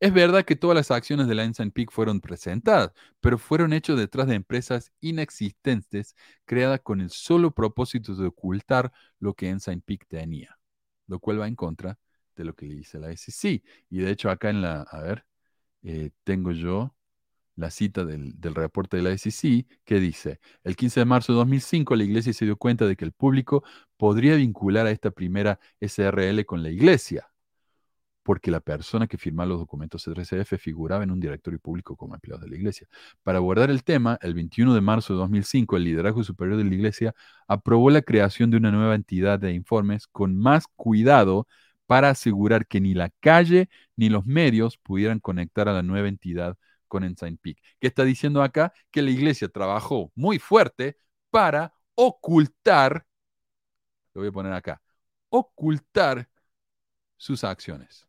Es 0.00 0.12
verdad 0.12 0.44
que 0.44 0.56
todas 0.56 0.74
las 0.76 0.90
acciones 0.90 1.28
de 1.28 1.34
la 1.34 1.44
Ensign 1.44 1.70
Peak 1.70 1.90
fueron 1.90 2.20
presentadas, 2.20 2.92
pero 3.20 3.38
fueron 3.38 3.72
hechas 3.72 3.96
detrás 3.96 4.26
de 4.28 4.34
empresas 4.34 4.92
inexistentes 5.00 6.14
creadas 6.44 6.80
con 6.80 7.00
el 7.00 7.10
solo 7.10 7.52
propósito 7.52 8.14
de 8.14 8.26
ocultar 8.26 8.92
lo 9.18 9.34
que 9.34 9.48
Ensign 9.48 9.80
Peak 9.80 10.06
tenía, 10.08 10.58
lo 11.06 11.18
cual 11.20 11.40
va 11.40 11.48
en 11.48 11.56
contra 11.56 11.98
de 12.36 12.44
lo 12.44 12.54
que 12.54 12.66
le 12.66 12.74
dice 12.76 12.98
la 12.98 13.10
SEC. 13.12 13.62
Y 13.90 13.98
de 13.98 14.10
hecho 14.10 14.30
acá 14.30 14.50
en 14.50 14.62
la, 14.62 14.82
a 14.82 15.02
ver, 15.02 15.26
eh, 15.82 16.10
tengo 16.24 16.52
yo 16.52 16.94
la 17.56 17.70
cita 17.70 18.04
del, 18.04 18.34
reporte 18.54 18.98
de 18.98 19.02
la 19.02 19.10
SEC, 19.12 19.66
que 19.84 20.00
dice, 20.00 20.40
el 20.64 20.76
15 20.76 21.00
de 21.00 21.06
marzo 21.06 21.32
de 21.32 21.38
2005 21.38 21.96
la 21.96 22.04
iglesia 22.04 22.32
se 22.32 22.44
dio 22.44 22.56
cuenta 22.56 22.86
de 22.86 22.96
que 22.96 23.04
el 23.04 23.12
público 23.12 23.64
podría 23.96 24.36
vincular 24.36 24.86
a 24.86 24.92
esta 24.92 25.10
primera 25.10 25.58
SRL 25.80 26.44
con 26.46 26.62
la 26.62 26.70
iglesia. 26.70 27.30
Porque 28.28 28.50
la 28.50 28.60
persona 28.60 29.06
que 29.06 29.16
firmaba 29.16 29.48
los 29.48 29.58
documentos 29.58 30.06
C3CF 30.06 30.58
figuraba 30.58 31.02
en 31.02 31.10
un 31.10 31.18
directorio 31.18 31.58
público 31.58 31.96
como 31.96 32.14
empleado 32.14 32.44
de 32.44 32.50
la 32.50 32.56
iglesia. 32.56 32.86
Para 33.22 33.38
abordar 33.38 33.70
el 33.70 33.84
tema, 33.84 34.18
el 34.20 34.34
21 34.34 34.74
de 34.74 34.82
marzo 34.82 35.14
de 35.14 35.20
2005, 35.20 35.78
el 35.78 35.84
liderazgo 35.84 36.22
superior 36.22 36.58
de 36.58 36.64
la 36.64 36.74
iglesia 36.74 37.14
aprobó 37.46 37.88
la 37.88 38.02
creación 38.02 38.50
de 38.50 38.58
una 38.58 38.70
nueva 38.70 38.96
entidad 38.96 39.38
de 39.38 39.54
informes 39.54 40.06
con 40.06 40.36
más 40.36 40.66
cuidado 40.76 41.46
para 41.86 42.10
asegurar 42.10 42.66
que 42.66 42.82
ni 42.82 42.92
la 42.92 43.08
calle 43.20 43.70
ni 43.96 44.10
los 44.10 44.26
medios 44.26 44.76
pudieran 44.76 45.20
conectar 45.20 45.66
a 45.66 45.72
la 45.72 45.82
nueva 45.82 46.08
entidad 46.08 46.58
con 46.86 47.04
Ensign 47.04 47.38
Peak. 47.38 47.56
¿Qué 47.80 47.86
está 47.86 48.04
diciendo 48.04 48.42
acá? 48.42 48.74
Que 48.90 49.00
la 49.00 49.10
iglesia 49.10 49.48
trabajó 49.48 50.12
muy 50.14 50.38
fuerte 50.38 50.98
para 51.30 51.72
ocultar, 51.94 53.06
lo 54.12 54.20
voy 54.20 54.28
a 54.28 54.32
poner 54.32 54.52
acá, 54.52 54.82
ocultar 55.30 56.28
sus 57.16 57.42
acciones. 57.42 58.07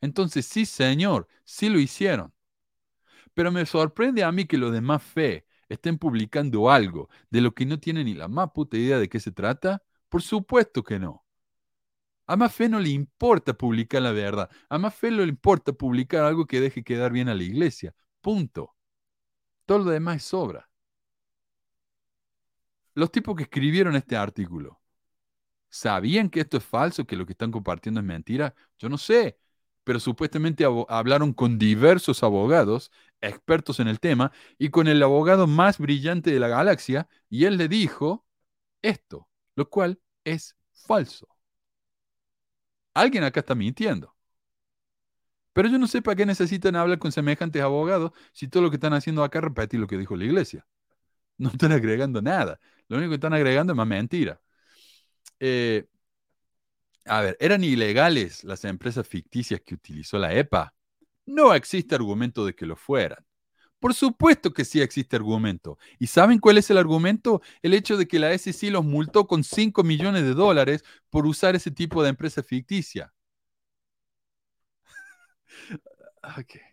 Entonces, 0.00 0.46
sí, 0.46 0.66
Señor, 0.66 1.28
sí 1.44 1.68
lo 1.68 1.78
hicieron. 1.80 2.32
Pero 3.34 3.52
me 3.52 3.66
sorprende 3.66 4.24
a 4.24 4.32
mí 4.32 4.46
que 4.46 4.58
los 4.58 4.72
de 4.72 4.80
más 4.80 5.02
fe 5.02 5.46
estén 5.68 5.98
publicando 5.98 6.70
algo 6.70 7.08
de 7.30 7.40
lo 7.40 7.54
que 7.54 7.66
no 7.66 7.78
tienen 7.78 8.06
ni 8.06 8.14
la 8.14 8.28
más 8.28 8.50
puta 8.52 8.76
idea 8.76 8.98
de 8.98 9.08
qué 9.08 9.20
se 9.20 9.32
trata. 9.32 9.82
Por 10.08 10.22
supuesto 10.22 10.82
que 10.82 10.98
no. 10.98 11.24
A 12.26 12.36
más 12.36 12.54
fe 12.54 12.68
no 12.68 12.78
le 12.78 12.90
importa 12.90 13.54
publicar 13.54 14.02
la 14.02 14.12
verdad. 14.12 14.50
A 14.68 14.78
más 14.78 14.94
fe 14.94 15.10
le 15.10 15.22
importa 15.24 15.72
publicar 15.72 16.24
algo 16.24 16.46
que 16.46 16.60
deje 16.60 16.84
quedar 16.84 17.12
bien 17.12 17.28
a 17.28 17.34
la 17.34 17.42
iglesia. 17.42 17.94
Punto. 18.20 18.74
Todo 19.66 19.78
lo 19.78 19.90
demás 19.90 20.16
es 20.16 20.24
sobra. 20.24 20.68
Los 22.94 23.10
tipos 23.12 23.36
que 23.36 23.44
escribieron 23.44 23.96
este 23.96 24.16
artículo, 24.16 24.80
¿sabían 25.70 26.30
que 26.30 26.40
esto 26.40 26.56
es 26.58 26.64
falso, 26.64 27.06
que 27.06 27.16
lo 27.16 27.26
que 27.26 27.32
están 27.32 27.52
compartiendo 27.52 28.00
es 28.00 28.06
mentira? 28.06 28.54
Yo 28.78 28.88
no 28.88 28.98
sé 28.98 29.38
pero 29.88 30.00
supuestamente 30.00 30.66
hablaron 30.90 31.32
con 31.32 31.58
diversos 31.58 32.22
abogados, 32.22 32.92
expertos 33.22 33.80
en 33.80 33.88
el 33.88 34.00
tema, 34.00 34.32
y 34.58 34.68
con 34.68 34.86
el 34.86 35.02
abogado 35.02 35.46
más 35.46 35.78
brillante 35.78 36.30
de 36.30 36.38
la 36.38 36.48
galaxia, 36.48 37.08
y 37.30 37.46
él 37.46 37.56
le 37.56 37.68
dijo 37.68 38.26
esto, 38.82 39.30
lo 39.56 39.70
cual 39.70 39.98
es 40.24 40.54
falso. 40.74 41.26
Alguien 42.92 43.24
acá 43.24 43.40
está 43.40 43.54
mintiendo. 43.54 44.14
Pero 45.54 45.70
yo 45.70 45.78
no 45.78 45.86
sé 45.86 46.02
para 46.02 46.16
qué 46.16 46.26
necesitan 46.26 46.76
hablar 46.76 46.98
con 46.98 47.10
semejantes 47.10 47.62
abogados 47.62 48.12
si 48.34 48.46
todo 48.46 48.62
lo 48.64 48.68
que 48.70 48.76
están 48.76 48.92
haciendo 48.92 49.24
acá 49.24 49.38
es 49.38 49.44
repetir 49.44 49.80
lo 49.80 49.86
que 49.86 49.96
dijo 49.96 50.16
la 50.16 50.24
iglesia. 50.26 50.66
No 51.38 51.48
están 51.50 51.72
agregando 51.72 52.20
nada. 52.20 52.60
Lo 52.88 52.98
único 52.98 53.12
que 53.12 53.14
están 53.16 53.32
agregando 53.32 53.72
es 53.72 53.76
más 53.78 53.86
mentira. 53.86 54.38
Eh, 55.40 55.86
a 57.08 57.20
ver, 57.22 57.36
¿eran 57.40 57.64
ilegales 57.64 58.44
las 58.44 58.64
empresas 58.64 59.06
ficticias 59.06 59.60
que 59.60 59.74
utilizó 59.74 60.18
la 60.18 60.34
EPA? 60.34 60.74
No 61.26 61.54
existe 61.54 61.94
argumento 61.94 62.44
de 62.46 62.54
que 62.54 62.66
lo 62.66 62.76
fueran. 62.76 63.24
Por 63.80 63.94
supuesto 63.94 64.52
que 64.52 64.64
sí 64.64 64.80
existe 64.80 65.16
argumento. 65.16 65.78
¿Y 65.98 66.08
saben 66.08 66.40
cuál 66.40 66.58
es 66.58 66.68
el 66.70 66.78
argumento? 66.78 67.42
El 67.62 67.74
hecho 67.74 67.96
de 67.96 68.08
que 68.08 68.18
la 68.18 68.36
SEC 68.36 68.70
los 68.72 68.84
multó 68.84 69.26
con 69.26 69.44
5 69.44 69.84
millones 69.84 70.24
de 70.24 70.34
dólares 70.34 70.84
por 71.10 71.26
usar 71.26 71.54
ese 71.54 71.70
tipo 71.70 72.02
de 72.02 72.10
empresa 72.10 72.42
ficticia. 72.42 73.12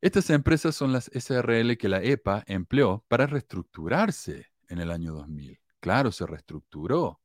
Estas 0.00 0.30
empresas 0.30 0.74
son 0.74 0.92
las 0.92 1.10
SRL 1.12 1.76
que 1.76 1.88
la 1.88 2.02
EPA 2.02 2.42
empleó 2.46 3.04
para 3.08 3.26
reestructurarse 3.26 4.46
en 4.68 4.78
el 4.78 4.90
año 4.90 5.12
2000. 5.12 5.60
Claro, 5.80 6.10
se 6.10 6.26
reestructuró. 6.26 7.19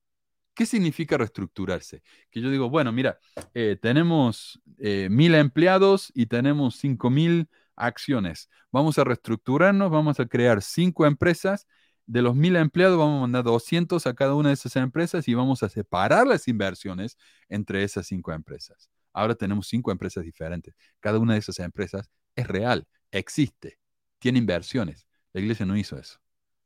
¿Qué 0.56 0.66
significa 0.66 1.18
reestructurarse? 1.18 2.02
Que 2.32 2.40
yo 2.42 2.50
digo, 2.50 2.70
bueno, 2.70 2.92
mira, 2.94 3.20
eh, 3.54 3.78
tenemos 3.82 4.62
eh, 4.80 5.10
mil 5.12 5.36
empleados 5.36 6.12
y 6.16 6.28
tenemos 6.28 6.78
cinco 6.78 7.10
mil 7.10 7.50
acciones. 7.76 8.50
Vamos 8.72 8.98
a 8.98 9.04
reestructurarnos, 9.04 9.92
vamos 9.92 10.20
a 10.20 10.26
crear 10.26 10.62
cinco 10.62 11.06
empresas. 11.06 11.68
De 12.06 12.22
los 12.22 12.36
mil 12.36 12.56
empleados 12.56 12.98
vamos 12.98 13.18
a 13.18 13.22
mandar 13.22 13.44
200 13.44 14.08
a 14.08 14.14
cada 14.14 14.36
una 14.36 14.50
de 14.50 14.54
esas 14.54 14.76
empresas 14.78 15.28
y 15.28 15.34
vamos 15.34 15.62
a 15.62 15.70
separar 15.70 16.26
las 16.26 16.48
inversiones 16.48 17.18
entre 17.50 17.84
esas 17.84 18.08
cinco 18.08 18.32
empresas. 18.32 18.90
Ahora 19.12 19.36
tenemos 19.36 19.68
cinco 19.68 19.92
empresas 19.92 20.24
diferentes. 20.24 20.74
Cada 21.02 21.20
una 21.20 21.34
de 21.34 21.40
esas 21.40 21.60
empresas 21.60 22.10
es 22.36 22.48
real, 22.48 22.88
existe, 23.12 23.80
tiene 24.20 24.40
inversiones. 24.40 25.06
La 25.34 25.42
iglesia 25.42 25.66
no 25.66 25.76
hizo 25.76 25.98
eso. 25.98 26.20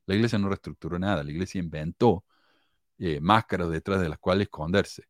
La 0.05 0.15
iglesia 0.15 0.37
no 0.37 0.49
reestructuró 0.49 0.99
nada. 0.99 1.23
La 1.23 1.31
iglesia 1.31 1.59
inventó 1.59 2.25
eh, 2.99 3.19
máscaras 3.21 3.69
detrás 3.69 4.01
de 4.01 4.09
las 4.09 4.19
cuales 4.19 4.47
esconderse. 4.47 5.05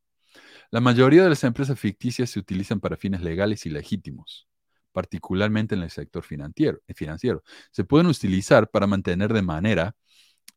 La 0.71 0.81
mayoría 0.81 1.23
de 1.23 1.29
las 1.29 1.43
empresas 1.43 1.79
ficticias 1.79 2.29
se 2.29 2.39
utilizan 2.39 2.79
para 2.79 2.97
fines 2.97 3.21
legales 3.21 3.65
y 3.65 3.69
legítimos, 3.69 4.47
particularmente 4.91 5.75
en 5.75 5.81
el 5.81 5.89
sector 5.89 6.23
financiero. 6.23 6.79
Eh. 6.87 6.93
Se 7.71 7.83
pueden 7.83 8.07
utilizar 8.07 8.69
para 8.69 8.87
mantener 8.87 9.33
de 9.33 9.41
manera 9.41 9.95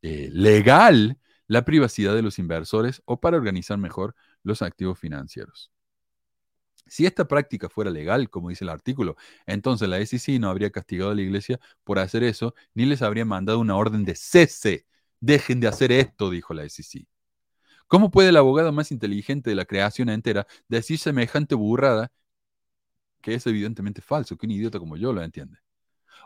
eh, 0.02 0.28
legal 0.32 1.18
la 1.46 1.64
privacidad 1.64 2.14
de 2.14 2.22
los 2.22 2.38
inversores 2.38 3.02
o 3.04 3.20
para 3.20 3.36
organizar 3.36 3.78
mejor 3.78 4.14
los 4.42 4.62
activos 4.62 4.98
financieros. 4.98 5.72
Si 6.86 7.06
esta 7.06 7.26
práctica 7.26 7.68
fuera 7.68 7.90
legal, 7.90 8.28
como 8.28 8.50
dice 8.50 8.64
el 8.64 8.70
artículo, 8.70 9.16
entonces 9.46 9.88
la 9.88 9.98
SEC 10.04 10.38
no 10.40 10.50
habría 10.50 10.70
castigado 10.70 11.10
a 11.12 11.14
la 11.14 11.22
iglesia 11.22 11.58
por 11.84 11.98
hacer 11.98 12.22
eso, 12.22 12.54
ni 12.74 12.84
les 12.84 13.02
habría 13.02 13.24
mandado 13.24 13.60
una 13.60 13.76
orden 13.76 14.04
de 14.04 14.14
cese. 14.14 14.86
Dejen 15.20 15.60
de 15.60 15.68
hacer 15.68 15.92
esto, 15.92 16.30
dijo 16.30 16.52
la 16.54 16.64
SEC. 16.68 17.06
¿Cómo 17.92 18.10
puede 18.10 18.30
el 18.30 18.38
abogado 18.38 18.72
más 18.72 18.90
inteligente 18.90 19.50
de 19.50 19.56
la 19.56 19.66
creación 19.66 20.08
entera 20.08 20.46
decir 20.66 20.98
semejante 20.98 21.54
burrada 21.54 22.10
que 23.20 23.34
es 23.34 23.46
evidentemente 23.46 24.00
falso, 24.00 24.34
que 24.38 24.46
un 24.46 24.52
idiota 24.52 24.78
como 24.78 24.96
yo 24.96 25.12
lo 25.12 25.22
entiende? 25.22 25.58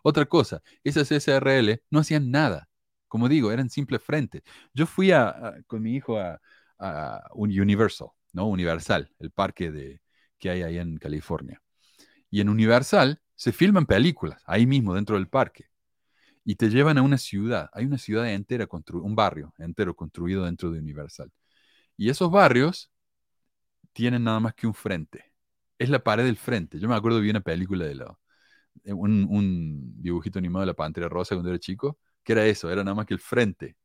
Otra 0.05 0.27
cosa, 0.27 0.63
esas 0.85 1.11
SRL 1.11 1.83
no 1.91 1.99
hacían 1.99 2.31
nada. 2.31 2.69
Como 3.09 3.29
digo, 3.29 3.51
eran 3.51 3.69
simples 3.69 4.01
frentes. 4.01 4.43
Yo 4.75 4.87
fui 4.87 5.11
con 5.67 5.83
mi 5.83 5.97
hijo 5.97 6.21
a, 6.21 6.41
Universal, 7.35 8.11
¿no? 8.33 8.47
Universal, 8.47 9.13
el 9.19 9.33
parque 9.33 9.73
de, 9.73 10.01
que 10.39 10.51
hay 10.51 10.63
ahí 10.63 10.79
en 10.79 10.99
California. 10.99 11.61
Y 12.31 12.43
en 12.43 12.49
Universal 12.49 13.21
se 13.35 13.53
filman 13.53 13.87
películas, 13.87 14.41
ahí 14.47 14.67
mismo, 14.67 14.95
dentro 14.95 15.17
del 15.17 15.27
parque. 15.27 15.67
Y 16.45 16.55
te 16.55 16.71
llevan 16.71 16.99
a 16.99 17.03
una 17.03 17.19
ciudad. 17.19 17.71
Hay 17.73 17.87
una 17.87 17.99
ciudad 17.99 18.31
entera, 18.31 18.69
un 19.03 19.17
barrio 19.17 19.53
entero 19.59 19.97
construido 19.97 20.45
dentro 20.45 20.71
de 20.71 20.79
Universal. 20.79 21.33
Y 21.97 22.11
esos 22.11 22.31
barrios 22.31 22.91
tienen 23.93 24.25
nada 24.25 24.41
más 24.41 24.55
que 24.55 24.67
un 24.67 24.75
frente. 24.75 25.33
Es 25.79 25.89
la 25.91 26.03
pared 26.03 26.25
del 26.25 26.37
frente. 26.37 26.79
Yo 26.79 26.89
me 26.89 26.95
acuerdo 26.95 27.21
vi 27.21 27.31
una 27.31 27.41
película 27.41 27.85
de 27.87 27.95
la, 27.97 28.19
un, 28.85 30.03
dibujito 30.03 30.39
animado 30.39 30.63
de 30.63 30.67
la 30.67 30.75
Pantera 30.75 31.09
Rosa 31.09 31.35
cuando 31.35 31.51
era 31.51 31.59
chico, 31.59 31.99
que 32.23 32.33
era 32.33 32.45
eso, 32.47 32.71
era 32.71 32.85
nada 32.85 32.95
más 32.95 33.07
que 33.07 33.15
el 33.15 33.21
frente, 33.21 33.77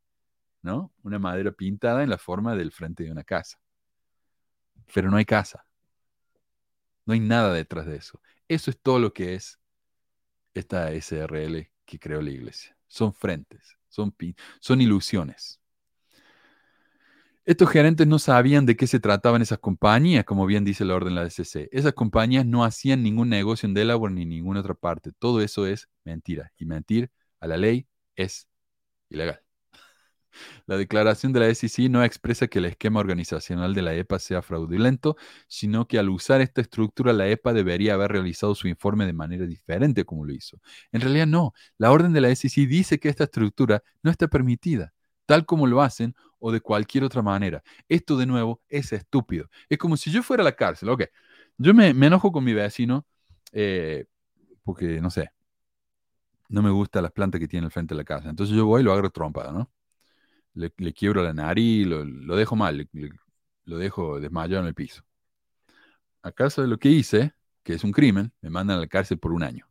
¿no? 0.62 0.94
Una 1.04 1.20
madera 1.20 1.52
pintada 1.52 2.04
en 2.04 2.10
la 2.10 2.18
forma 2.18 2.56
del 2.56 2.72
frente 2.72 3.04
de 3.04 3.12
una 3.12 3.24
casa. 3.24 3.60
Pero 4.94 5.10
no 5.10 5.18
hay 5.18 5.26
casa. 5.26 5.66
No 7.06 7.14
hay 7.14 7.20
nada 7.20 7.54
detrás 7.54 7.86
de 7.86 7.96
eso. 7.96 8.22
Eso 8.48 8.70
es 8.72 8.80
todo 8.80 9.00
lo 9.00 9.14
que 9.14 9.36
es 9.36 9.60
esta 10.54 10.92
SRL 10.92 11.72
que 11.86 12.00
creó 12.00 12.22
la 12.22 12.32
iglesia. 12.32 12.78
Son 12.88 13.14
frentes, 13.14 13.78
son, 13.90 14.16
son 14.60 14.82
ilusiones. 14.82 15.61
Estos 17.44 17.72
gerentes 17.72 18.06
no 18.06 18.20
sabían 18.20 18.68
de 18.68 18.76
qué 18.76 18.86
se 18.86 19.00
trataban 19.00 19.42
esas 19.42 19.58
compañías, 19.58 20.26
como 20.26 20.46
bien 20.46 20.64
dice 20.64 20.86
la 20.86 20.94
orden 20.94 21.16
de 21.16 21.22
la 21.22 21.24
DCC. 21.24 21.70
Esas 21.72 21.94
compañías 21.94 22.46
no 22.46 22.64
hacían 22.64 23.02
ningún 23.02 23.30
negocio 23.30 23.66
en 23.68 23.74
Delaware 23.74 24.14
ni 24.14 24.24
en 24.24 24.30
ninguna 24.30 24.60
otra 24.60 24.76
parte. 24.76 25.12
Todo 25.18 25.42
eso 25.42 25.66
es 25.66 25.90
mentira. 26.04 26.52
Y 26.58 26.66
mentir 26.66 27.10
a 27.40 27.48
la 27.48 27.58
ley 27.58 27.88
es 28.16 28.48
ilegal. 29.10 29.42
La 30.68 30.78
declaración 30.78 31.34
de 31.34 31.40
la 31.42 31.48
SEC 31.54 31.90
no 31.90 32.04
expresa 32.04 32.48
que 32.48 32.60
el 32.60 32.66
esquema 32.66 33.00
organizacional 33.02 33.74
de 33.74 33.82
la 33.82 33.94
EPA 33.96 34.20
sea 34.20 34.42
fraudulento, 34.42 35.18
sino 35.48 35.88
que 35.88 36.00
al 36.00 36.10
usar 36.10 36.40
esta 36.42 36.62
estructura 36.62 37.12
la 37.12 37.28
EPA 37.28 37.54
debería 37.54 37.96
haber 37.96 38.12
realizado 38.14 38.56
su 38.56 38.68
informe 38.70 39.06
de 39.06 39.14
manera 39.14 39.46
diferente 39.46 40.06
como 40.06 40.26
lo 40.26 40.34
hizo. 40.34 40.62
En 40.92 41.02
realidad 41.02 41.28
no, 41.28 41.54
la 41.78 41.92
orden 41.92 42.14
de 42.14 42.22
la 42.22 42.30
SEC 42.30 42.68
dice 42.68 43.00
que 43.00 43.10
esta 43.10 43.26
estructura 43.26 43.84
no 44.04 44.12
está 44.12 44.28
permitida, 44.28 44.94
tal 45.26 45.46
como 45.46 45.68
lo 45.68 45.82
hacen 45.82 46.16
o 46.42 46.52
de 46.52 46.60
cualquier 46.60 47.06
otra 47.06 47.22
manera. 47.22 47.64
Esto 47.88 48.18
de 48.18 48.26
nuevo 48.26 48.62
es 48.68 48.92
estúpido. 48.92 49.50
Es 49.70 49.78
como 49.78 49.96
si 49.96 50.12
yo 50.12 50.24
fuera 50.24 50.42
a 50.42 50.44
la 50.44 50.56
cárcel, 50.56 50.90
ok. 50.90 51.04
Yo 51.58 51.74
me, 51.74 51.90
enojo 51.90 52.32
con 52.32 52.44
mi 52.44 52.54
vecino 52.54 53.06
eh, 53.54 54.06
porque, 54.64 55.00
no 55.00 55.12
sé, 55.12 55.32
no 56.50 56.62
me 56.64 56.72
gustan 56.72 57.04
las 57.04 57.12
plantas 57.12 57.40
que 57.40 57.48
tiene 57.48 57.68
al 57.68 57.72
frente 57.72 57.94
de 57.94 58.00
la 58.00 58.04
casa. 58.04 58.30
Entonces 58.30 58.56
yo 58.56 58.66
voy 58.66 58.82
y 58.82 58.84
lo 58.84 58.92
agarro 58.92 59.12
trompada, 59.12 59.52
¿no? 59.52 59.72
Le, 60.56 60.94
quiebro 60.94 61.24
la 61.24 61.34
nariz, 61.34 61.88
lo, 61.88 62.36
dejo 62.36 62.56
mal, 62.56 62.90
lo 63.66 63.78
dejo 63.78 64.20
desmayado 64.20 64.62
en 64.62 64.68
el 64.68 64.74
piso. 64.74 65.04
A 66.24 66.32
causa 66.32 66.64
de 66.64 66.68
lo 66.68 66.78
que 66.78 66.90
hice, 66.90 67.34
que 67.64 67.74
es 67.74 67.84
un 67.84 67.92
crimen, 67.92 68.34
me 68.42 68.50
mandan 68.50 68.78
a 68.78 68.82
la 68.82 68.88
cárcel 68.88 69.20
por 69.20 69.32
un 69.32 69.44
año. 69.44 69.68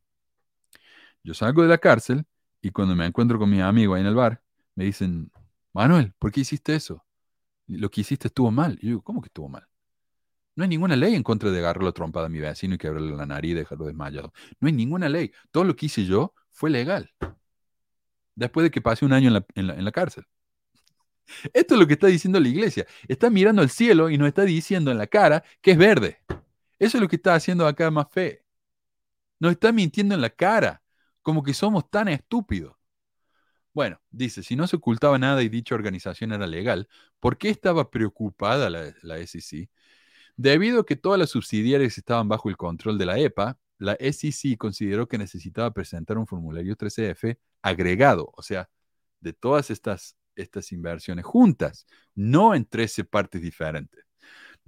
Yo 1.23 1.35
salgo 1.35 1.63
de 1.63 1.69
la 1.69 1.79
cárcel 1.79 2.25
y 2.63 2.71
cuando 2.71 2.95
me 2.95 3.05
encuentro 3.05 3.39
con 3.39 3.51
mi 3.51 3.61
amigo 3.61 3.95
ahí 3.95 4.01
en 4.01 4.07
el 4.07 4.15
bar, 4.15 4.41
me 4.77 4.85
dicen, 4.85 5.31
Manuel, 5.73 6.13
¿por 6.19 6.33
qué 6.33 6.41
hiciste 6.41 6.75
eso? 6.75 7.05
Lo 7.69 7.91
que 7.91 8.03
hiciste 8.03 8.29
estuvo 8.29 8.51
mal. 8.51 8.75
Y 8.81 8.87
yo 8.87 8.89
digo, 8.91 9.03
¿cómo 9.03 9.23
que 9.23 9.29
estuvo 9.29 9.49
mal? 9.49 9.67
No 10.57 10.65
hay 10.65 10.71
ninguna 10.71 10.97
ley 10.97 11.15
en 11.15 11.23
contra 11.25 11.51
de 11.51 11.59
agarrar 11.61 11.85
la 11.85 11.93
trompada 11.93 12.27
a 12.27 12.29
mi 12.31 12.41
vecino 12.41 12.75
y 12.77 12.79
quebrarle 12.79 13.17
la 13.17 13.27
nariz 13.27 13.53
y 13.53 13.55
dejarlo 13.55 13.87
desmayado. 13.87 14.33
No 14.61 14.69
hay 14.69 14.75
ninguna 14.75 15.09
ley. 15.09 15.33
Todo 15.51 15.65
lo 15.65 15.77
que 15.77 15.87
hice 15.87 16.05
yo 16.07 16.35
fue 16.53 16.71
legal. 16.71 17.13
Después 18.35 18.65
de 18.65 18.71
que 18.73 18.81
pase 18.81 19.05
un 19.05 19.13
año 19.13 19.29
en 19.29 19.35
la- 19.67 19.75
en 19.75 19.85
la 19.85 19.93
cárcel. 19.93 20.25
Esto 21.53 21.75
es 21.75 21.81
lo 21.81 21.87
que 21.87 21.95
está 21.95 22.07
diciendo 22.07 22.41
la 22.41 22.49
iglesia. 22.49 22.87
Está 23.09 23.31
mirando 23.31 23.63
al 23.63 23.71
cielo 23.71 24.11
y 24.11 24.19
nos 24.19 24.29
está 24.29 24.43
diciendo 24.45 24.91
en 24.91 24.99
la 24.99 25.07
cara 25.07 25.45
que 25.61 25.73
es 25.73 25.79
verde. 25.79 26.19
Eso 26.79 26.99
es 26.99 27.03
lo 27.03 27.09
que 27.09 27.17
está 27.17 27.35
haciendo 27.35 27.67
acá 27.67 27.91
más 27.91 28.09
fe. 28.11 28.45
Nos 29.41 29.53
está 29.53 29.73
mintiendo 29.73 30.15
en 30.15 30.21
la 30.23 30.31
cara, 30.31 30.83
como 31.23 31.43
que 31.43 31.55
somos 31.55 31.91
tan 31.91 32.09
estúpidos. 32.09 32.77
Bueno, 33.73 34.01
dice, 34.11 34.43
si 34.43 34.57
no 34.57 34.67
se 34.67 34.77
ocultaba 34.77 35.19
nada 35.19 35.43
y 35.43 35.49
dicha 35.49 35.75
organización 35.77 36.33
era 36.33 36.47
legal, 36.47 36.89
¿por 37.21 37.39
qué 37.39 37.51
estaba 37.51 37.91
preocupada 37.91 38.69
la, 38.69 39.19
SEC? 39.27 39.71
Debido 40.37 40.81
a 40.81 40.87
que 40.87 40.97
todas 40.97 41.19
las 41.19 41.31
subsidiarias 41.31 41.99
estaban 41.99 42.29
bajo 42.29 42.49
el 42.49 42.57
control 42.57 42.99
de 42.99 43.07
la 43.07 43.19
EPA, 43.19 43.59
la 43.79 43.97
SEC 44.01 44.57
consideró 44.59 45.09
que 45.09 45.19
necesitaba 45.19 45.73
presentar 45.73 46.19
un 46.19 46.27
formulario 46.27 46.77
13F 46.77 47.39
agregado, 47.63 48.33
o 48.37 48.43
sea, 48.43 48.69
de 49.21 49.33
todas 49.35 49.71
estas, 49.71 50.17
estas 50.35 50.73
inversiones 50.73 51.25
juntas, 51.25 51.87
no 52.15 52.55
en 52.55 52.67
13 52.67 53.05
partes 53.05 53.43
diferentes. 53.43 54.10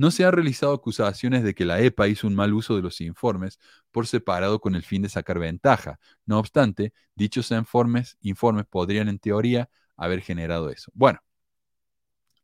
No 0.03 0.11
se 0.11 0.25
han 0.25 0.33
realizado 0.33 0.73
acusaciones 0.75 1.45
de 1.45 1.55
que 1.55 1.65
la 1.65 1.81
EPA 1.81 2.09
hizo 2.09 2.27
un 2.27 2.35
mal 2.35 2.53
uso 2.55 2.75
de 2.75 2.83
los 2.83 3.01
informes 3.01 3.61
por 3.93 4.09
separado 4.09 4.61
con 4.61 4.75
el 4.75 4.83
fin 4.83 5.01
de 5.03 5.09
sacar 5.09 5.39
ventaja. 5.39 6.01
No 6.27 6.41
obstante, 6.41 6.93
dichos 7.15 7.53
informes, 7.53 8.19
informes 8.21 8.67
podrían 8.67 9.09
en 9.09 9.21
teoría 9.21 9.71
haber 9.97 10.21
generado 10.21 10.71
eso. 10.71 10.91
Bueno, 10.93 11.21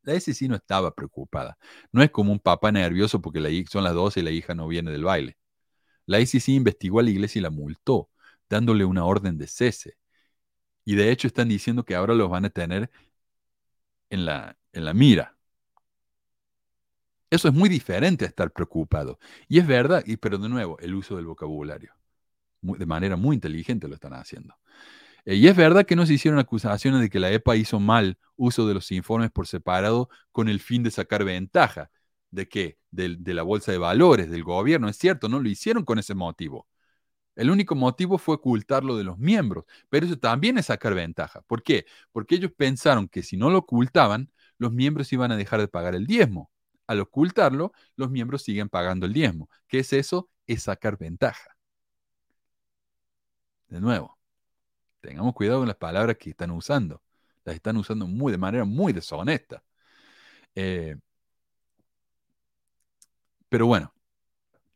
la 0.03 0.15
SEC 0.15 0.49
no 0.49 0.55
estaba 0.55 0.95
preocupada. 0.95 1.59
No 1.91 2.01
es 2.05 2.11
como 2.13 2.31
un 2.31 2.39
papá 2.39 2.71
nervioso 2.71 3.21
porque 3.21 3.41
la, 3.41 3.49
son 3.69 3.83
las 3.83 3.95
12 3.95 4.21
y 4.21 4.23
la 4.23 4.31
hija 4.31 4.55
no 4.55 4.69
viene 4.69 4.93
del 4.93 5.03
baile. 5.03 5.37
La 6.07 6.19
SEC 6.21 6.51
investigó 6.51 7.01
a 7.01 7.03
la 7.03 7.11
iglesia 7.11 7.41
y 7.41 7.43
la 7.43 7.51
multó, 7.51 8.09
dándole 8.49 8.85
una 8.85 9.05
orden 9.05 9.37
de 9.37 9.49
cese. 9.49 9.97
Y 10.85 10.95
de 10.95 11.11
hecho 11.11 11.27
están 11.27 11.49
diciendo 11.49 11.85
que 11.85 11.97
ahora 11.97 12.15
los 12.15 12.31
van 12.31 12.45
a 12.45 12.51
tener 12.51 12.91
en 14.11 14.25
la, 14.27 14.57
en 14.73 14.85
la 14.85 14.95
mira. 14.95 15.38
Eso 17.31 17.49
es 17.49 17.55
muy 17.55 17.69
diferente 17.69 18.25
a 18.25 18.29
estar 18.29 18.53
preocupado. 18.53 19.19
Y 19.49 19.59
es 19.59 19.67
verdad, 19.67 20.03
y, 20.07 20.17
pero 20.17 20.39
de 20.39 20.49
nuevo, 20.49 20.79
el 20.81 20.95
uso 20.95 21.17
del 21.17 21.27
vocabulario. 21.27 21.93
De 22.63 22.87
manera 22.87 23.17
muy 23.17 23.35
inteligente 23.35 23.89
lo 23.89 23.95
están 23.95 24.15
haciendo. 24.15 24.55
Eh, 25.25 25.37
y 25.37 25.49
es 25.49 25.57
verdad 25.57 25.87
que 25.87 25.97
no 25.97 26.07
se 26.07 26.15
hicieron 26.15 26.41
acusaciones 26.41 27.01
de 27.01 27.11
que 27.11 27.21
la 27.21 27.31
EPA 27.31 27.57
hizo 27.57 27.81
mal 27.81 28.19
uso 28.37 28.67
de 28.67 28.75
los 28.75 28.91
informes 28.93 29.31
por 29.31 29.47
separado 29.47 30.09
con 30.33 30.49
el 30.49 30.61
fin 30.61 30.83
de 30.83 30.91
sacar 30.91 31.25
ventaja. 31.25 31.91
¿De 32.31 32.49
qué? 32.49 32.79
De, 32.91 33.17
de 33.19 33.35
la 33.35 33.43
bolsa 33.43 33.73
de 33.73 33.79
valores, 33.79 34.31
del 34.31 34.45
gobierno. 34.45 34.89
Es 34.89 34.97
cierto, 34.99 35.29
no 35.29 35.41
lo 35.41 35.49
hicieron 35.49 35.85
con 35.85 35.99
ese 35.99 36.15
motivo. 36.15 36.67
El 37.37 37.51
único 37.51 37.75
motivo 37.77 38.19
fue 38.19 38.35
ocultarlo 38.37 38.97
de 38.97 39.05
los 39.05 39.19
miembros, 39.19 39.65
pero 39.89 40.07
eso 40.07 40.19
también 40.19 40.59
es 40.59 40.67
sacar 40.67 40.95
ventaja. 40.95 41.43
¿Por 41.43 41.63
qué? 41.63 41.87
Porque 42.13 42.35
ellos 42.35 42.51
pensaron 42.57 43.09
que 43.09 43.23
si 43.23 43.37
no 43.37 43.49
lo 43.51 43.59
ocultaban, 43.59 44.33
los 44.59 44.73
miembros 44.73 45.13
iban 45.13 45.31
a 45.31 45.37
dejar 45.37 45.61
de 45.61 45.69
pagar 45.69 45.95
el 45.95 46.07
diezmo. 46.07 46.51
Al 46.89 47.01
ocultarlo, 47.01 47.73
los 47.97 48.11
miembros 48.11 48.43
siguen 48.43 48.69
pagando 48.69 49.07
el 49.07 49.13
diezmo. 49.13 49.49
¿Qué 49.69 49.81
es 49.81 49.93
eso? 49.93 50.31
Es 50.47 50.65
sacar 50.65 50.99
ventaja. 50.99 51.57
De 53.69 53.81
nuevo, 53.81 54.19
tengamos 55.01 55.35
cuidado 55.35 55.61
con 55.61 55.69
las 55.69 55.77
palabras 55.77 56.17
que 56.19 56.31
están 56.31 56.51
usando. 56.51 57.03
Las 57.45 57.57
están 57.57 57.77
usando 57.77 58.07
muy, 58.07 58.33
de 58.33 58.39
manera 58.39 58.65
muy 58.65 58.93
deshonesta. 58.93 59.63
Eh, 60.55 60.97
pero 63.49 63.67
bueno, 63.67 63.93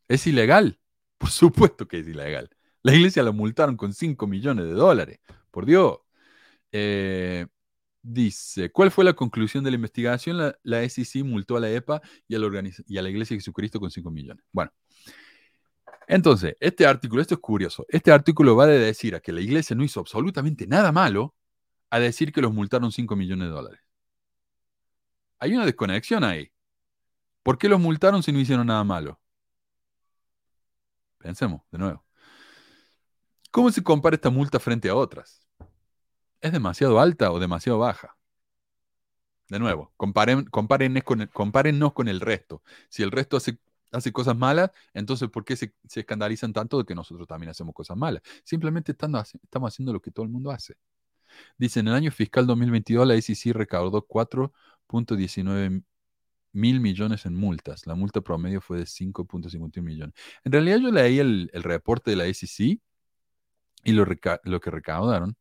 ¿es 0.09 0.26
ilegal? 0.26 0.78
Por 1.18 1.30
supuesto 1.30 1.89
que 1.89 2.01
es 2.01 2.09
ilegal. 2.09 2.51
La 2.82 2.94
iglesia 2.94 3.22
la 3.22 3.32
multaron 3.32 3.76
con 3.76 3.94
5 3.94 4.26
millones 4.26 4.66
de 4.66 4.72
dólares. 4.72 5.20
Por 5.51 5.66
Dios. 5.66 5.98
Eh, 6.72 7.47
dice, 8.03 8.70
¿cuál 8.70 8.91
fue 8.91 9.05
la 9.05 9.15
conclusión 9.15 9.65
de 9.65 9.70
la 9.70 9.77
investigación? 9.77 10.39
La, 10.39 10.59
la 10.62 10.83
SEC 10.89 11.24
multó 11.24 11.57
a 11.57 11.61
la 11.61 11.70
EPA 11.70 12.03
y 12.29 12.35
a 12.35 12.39
la, 12.39 12.70
y 12.87 12.99
a 12.99 13.03
la 13.03 13.11
Iglesia 13.11 13.35
de 13.35 13.41
Jesucristo 13.41 13.81
con 13.81 13.91
5 13.91 14.11
millones. 14.11 14.45
Bueno, 14.53 14.73
entonces, 16.07 16.57
este 16.61 16.87
artículo, 16.87 17.23
esto 17.23 17.35
es 17.35 17.41
curioso, 17.41 17.87
este 17.89 18.12
artículo 18.12 18.57
va 18.57 18.66
de 18.66 18.79
decir 18.79 19.15
a 19.15 19.20
que 19.20 19.33
la 19.33 19.41
iglesia 19.41 19.77
no 19.77 19.85
hizo 19.85 20.01
absolutamente 20.01 20.66
nada 20.66 20.93
malo 20.93 21.35
a 21.91 22.01
decir 22.01 22.33
que 22.33 22.43
los 22.43 22.53
multaron 22.53 22.93
5 22.93 23.16
millones 23.16 23.49
de 23.49 23.55
dólares. 23.55 23.81
Hay 25.39 25.55
una 25.55 25.66
desconexión 25.66 26.24
ahí. 26.24 26.53
¿Por 27.43 27.59
qué 27.59 27.69
los 27.69 27.81
multaron 27.81 28.23
si 28.23 28.33
no 28.33 28.39
hicieron 28.41 28.66
nada 28.66 28.85
malo? 28.85 29.20
Pensemos 31.19 31.62
de 31.70 31.79
nuevo. 31.79 32.05
¿Cómo 33.51 33.70
se 33.70 33.83
compara 33.83 34.16
esta 34.16 34.31
multa 34.31 34.59
frente 34.59 34.89
a 34.89 34.95
otras? 34.95 35.41
¿Es 36.43 36.52
demasiado 36.52 37.01
alta 37.01 37.32
o 37.32 37.39
demasiado 37.39 37.78
baja? 37.78 38.16
De 39.48 39.59
nuevo, 39.59 39.93
comparen, 39.97 40.44
compárennos, 40.44 41.05
con 41.05 41.20
el, 41.20 41.31
con 41.93 42.09
el 42.09 42.20
resto. 42.20 42.62
Si 42.89 43.02
el 43.02 43.10
resto 43.10 43.36
hace 43.36 43.59
hace 43.93 44.12
cosas 44.12 44.36
malas, 44.36 44.70
entonces 44.94 45.28
¿por 45.28 45.44
qué 45.44 45.55
se, 45.56 45.74
escandalizan 45.94 46.52
tanto 46.52 46.78
de 46.78 46.85
que 46.85 46.94
nosotros 46.94 47.28
también 47.28 47.51
hacemos 47.51 47.74
cosas 47.74 47.97
malas? 47.97 48.23
Simplemente 48.43 48.93
estando, 48.93 49.20
estamos 49.20 49.73
haciendo 49.73 49.93
lo 49.93 50.01
que 50.01 50.10
todo 50.10 50.24
el 50.24 50.32
mundo 50.32 50.51
hace. 50.51 50.77
Dice, 51.59 51.81
en 51.81 51.89
el 51.89 51.94
año 51.94 52.10
fiscal 52.10 52.47
2022 52.47 53.06
la 53.06 53.14
SEC 53.20 53.55
recaudó 53.55 54.06
4.19 54.06 55.85
mil 56.52 56.81
millones 56.81 57.27
en 57.27 57.35
multas. 57.35 57.86
La 57.86 57.94
multa 57.94 58.20
promedio 58.20 58.60
fue 58.60 58.78
de 58.78 58.85
5.51 58.85 59.82
millones. 59.82 60.14
En 60.44 60.52
realidad 60.52 60.78
yo 60.78 60.90
leí 60.90 61.19
el, 61.19 61.51
el 61.52 61.62
reporte 61.62 62.10
de 62.10 62.16
la 62.16 62.24
SEC 62.27 62.81
y 63.85 63.93
lo, 63.93 64.06
lo 64.44 64.60
que 64.60 64.70
recaudaron, 64.70 65.36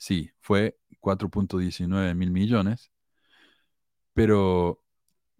sí, 0.00 0.32
fue 0.40 0.78
4.19 1.00 2.14
mil 2.14 2.30
millones, 2.30 2.90
pero 4.14 4.82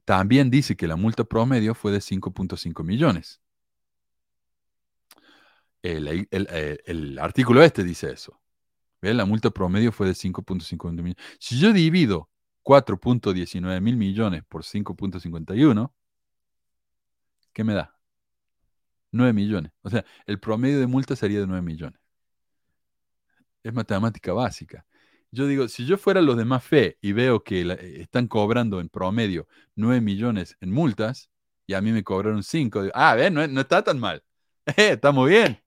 también 0.05 0.51
dice 0.51 0.77
que 0.77 0.87
la 0.87 0.97
multa 0.97 1.25
promedio 1.25 1.75
fue 1.75 1.93
de 1.93 2.01
5.5 2.01 2.85
millones. 2.85 3.41
El, 5.83 6.09
el, 6.09 6.29
el, 6.85 7.19
artículo 7.19 7.63
este 7.63 7.85
dice 7.85 8.13
eso. 8.13 8.39
¿Ven? 9.01 9.17
La 9.17 9.25
multa 9.25 9.51
promedio 9.51 9.93
fue 9.93 10.09
de 10.09 10.15
5.5 10.15 10.93
millones. 10.93 11.17
Si 11.39 11.59
yo 11.59 11.73
divido 11.73 12.29
4.19 12.65 13.81
mil 13.81 13.97
millones 13.97 14.45
por 14.45 14.63
5.51, 14.63 15.93
¿qué 17.53 17.65
me 17.65 17.75
da? 17.75 17.99
9 19.13 19.33
millones. 19.33 19.73
O 19.83 19.91
sea, 19.91 20.05
el 20.27 20.39
promedio 20.41 20.81
de 20.81 20.87
multa 20.87 21.17
sería 21.17 21.41
de 21.41 21.47
9 21.47 21.63
millones. 21.63 22.00
Es 23.63 23.73
matemática 23.75 24.33
básica. 24.33 24.85
Yo 25.33 25.47
digo, 25.47 25.69
si 25.69 25.87
yo 25.87 25.97
fuera 25.97 26.21
los 26.21 26.37
de 26.37 26.45
más 26.45 26.65
fe 26.65 26.99
y 27.01 27.13
veo 27.13 27.45
que 27.45 27.65
la, 27.65 27.75
están 27.75 28.27
cobrando 28.27 28.81
en 28.81 28.89
promedio 28.89 29.47
9 29.77 30.01
millones 30.01 30.57
en 30.61 30.73
multas 30.73 31.31
y 31.67 31.75
a 31.75 31.81
mí 31.81 31.93
me 31.93 32.03
cobraron 32.03 32.43
5, 32.43 32.83
digo, 32.83 32.93
ah, 32.97 33.15
ven, 33.15 33.35
no, 33.35 33.47
no, 33.47 33.61
está 33.61 33.83
tan 33.83 33.99
mal. 33.99 34.23
Eh, 34.77 34.93
estamos 34.93 35.29
bien. 35.29 35.61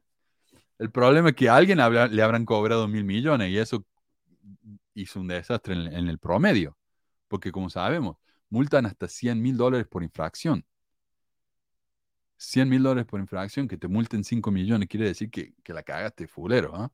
El 0.79 0.91
problema 0.91 1.29
es 1.29 1.35
que 1.35 1.49
a 1.49 1.55
alguien 1.55 1.77
le 1.77 2.23
habrán 2.23 2.45
cobrado 2.45 2.87
mil 2.87 3.03
millones 3.03 3.49
y 3.49 3.57
eso 3.57 3.85
hizo 4.93 5.19
un 5.19 5.27
desastre 5.27 5.73
en, 5.73 6.07
el 6.07 6.19
promedio. 6.19 6.77
Porque 7.27 7.51
como 7.51 7.69
sabemos, 7.69 8.17
multan 8.49 8.85
hasta 8.85 9.07
100 9.07 9.41
mil 9.41 9.57
dólares 9.57 9.87
por 9.87 10.03
infracción. 10.03 10.65
100 12.37 12.69
mil 12.69 12.83
dólares 12.83 13.05
por 13.05 13.19
infracción, 13.19 13.67
que 13.67 13.77
te 13.77 13.87
multen 13.87 14.23
5 14.23 14.51
millones, 14.51 14.89
quiere 14.89 15.07
decir 15.07 15.29
que, 15.29 15.53
que 15.63 15.73
la 15.73 15.83
cagaste 15.83 16.27
fulero. 16.27 16.85
¿eh? 16.85 16.89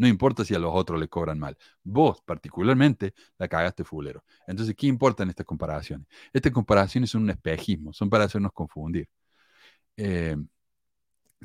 No 0.00 0.08
importa 0.08 0.46
si 0.46 0.54
a 0.54 0.58
los 0.58 0.72
otros 0.74 0.98
le 0.98 1.08
cobran 1.08 1.38
mal. 1.38 1.58
Vos, 1.84 2.22
particularmente, 2.24 3.12
la 3.36 3.48
cagaste 3.48 3.84
fulero. 3.84 4.24
Entonces, 4.46 4.74
¿qué 4.74 4.86
importan 4.86 5.28
estas 5.28 5.44
comparaciones? 5.44 6.06
Estas 6.32 6.52
comparaciones 6.52 7.10
son 7.10 7.24
un 7.24 7.30
espejismo, 7.30 7.92
son 7.92 8.08
para 8.08 8.24
hacernos 8.24 8.50
confundir. 8.54 9.10
Eh, 9.98 10.36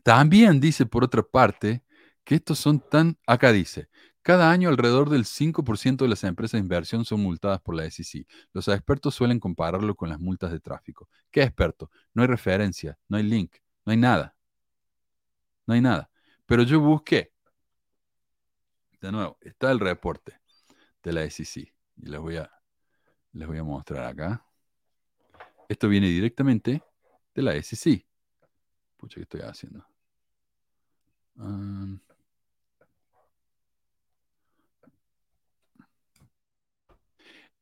también 0.03 0.61
dice, 0.61 0.86
por 0.86 1.03
otra 1.03 1.22
parte, 1.22 1.84
que 2.23 2.36
estos 2.36 2.57
son 2.57 2.80
tan... 2.80 3.18
Acá 3.27 3.52
dice, 3.52 3.90
cada 4.22 4.49
año 4.49 4.69
alrededor 4.69 5.10
del 5.10 5.26
5% 5.26 6.06
de 6.06 6.10
las 6.10 6.23
empresas 6.23 6.53
de 6.53 6.60
inversión 6.60 7.03
son 7.03 7.19
multadas 7.22 7.60
por 7.60 7.76
la 7.76 7.84
SEC. 7.84 8.26
Los 8.53 8.69
expertos 8.69 9.15
suelen 9.15 9.41
compararlo 9.41 9.95
con 9.95 10.07
las 10.07 10.19
multas 10.22 10.53
de 10.53 10.61
tráfico. 10.61 11.10
¿Qué 11.30 11.44
experto? 11.44 11.91
No 12.14 12.22
hay 12.22 12.30
referencia, 12.30 12.98
no 13.10 13.18
hay 13.18 13.23
link, 13.23 13.53
no 13.86 13.91
hay 13.91 13.98
nada. 13.98 14.34
No 15.68 15.73
hay 15.73 15.82
nada. 15.82 16.10
Pero 16.45 16.64
yo 16.64 16.80
busqué. 16.80 17.34
De 19.06 19.11
nuevo, 19.11 19.38
está 19.41 19.69
el 19.69 19.80
reporte 19.80 20.40
de 21.03 21.14
la 21.14 21.30
SEC. 21.30 21.72
Y 21.95 22.07
les 22.07 22.19
voy 22.19 22.38
a, 22.38 22.52
les 23.34 23.48
voy 23.48 23.60
a 23.60 23.64
mostrar 23.64 24.03
acá. 24.03 24.44
Esto 25.69 25.88
viene 25.90 26.07
directamente 26.07 26.82
de 27.36 27.41
la 27.44 27.53
SEC. 27.53 28.03
Pucha, 28.98 29.18
¿qué 29.18 29.22
estoy 29.22 29.41
haciendo? 29.41 29.86
Um, 31.36 31.99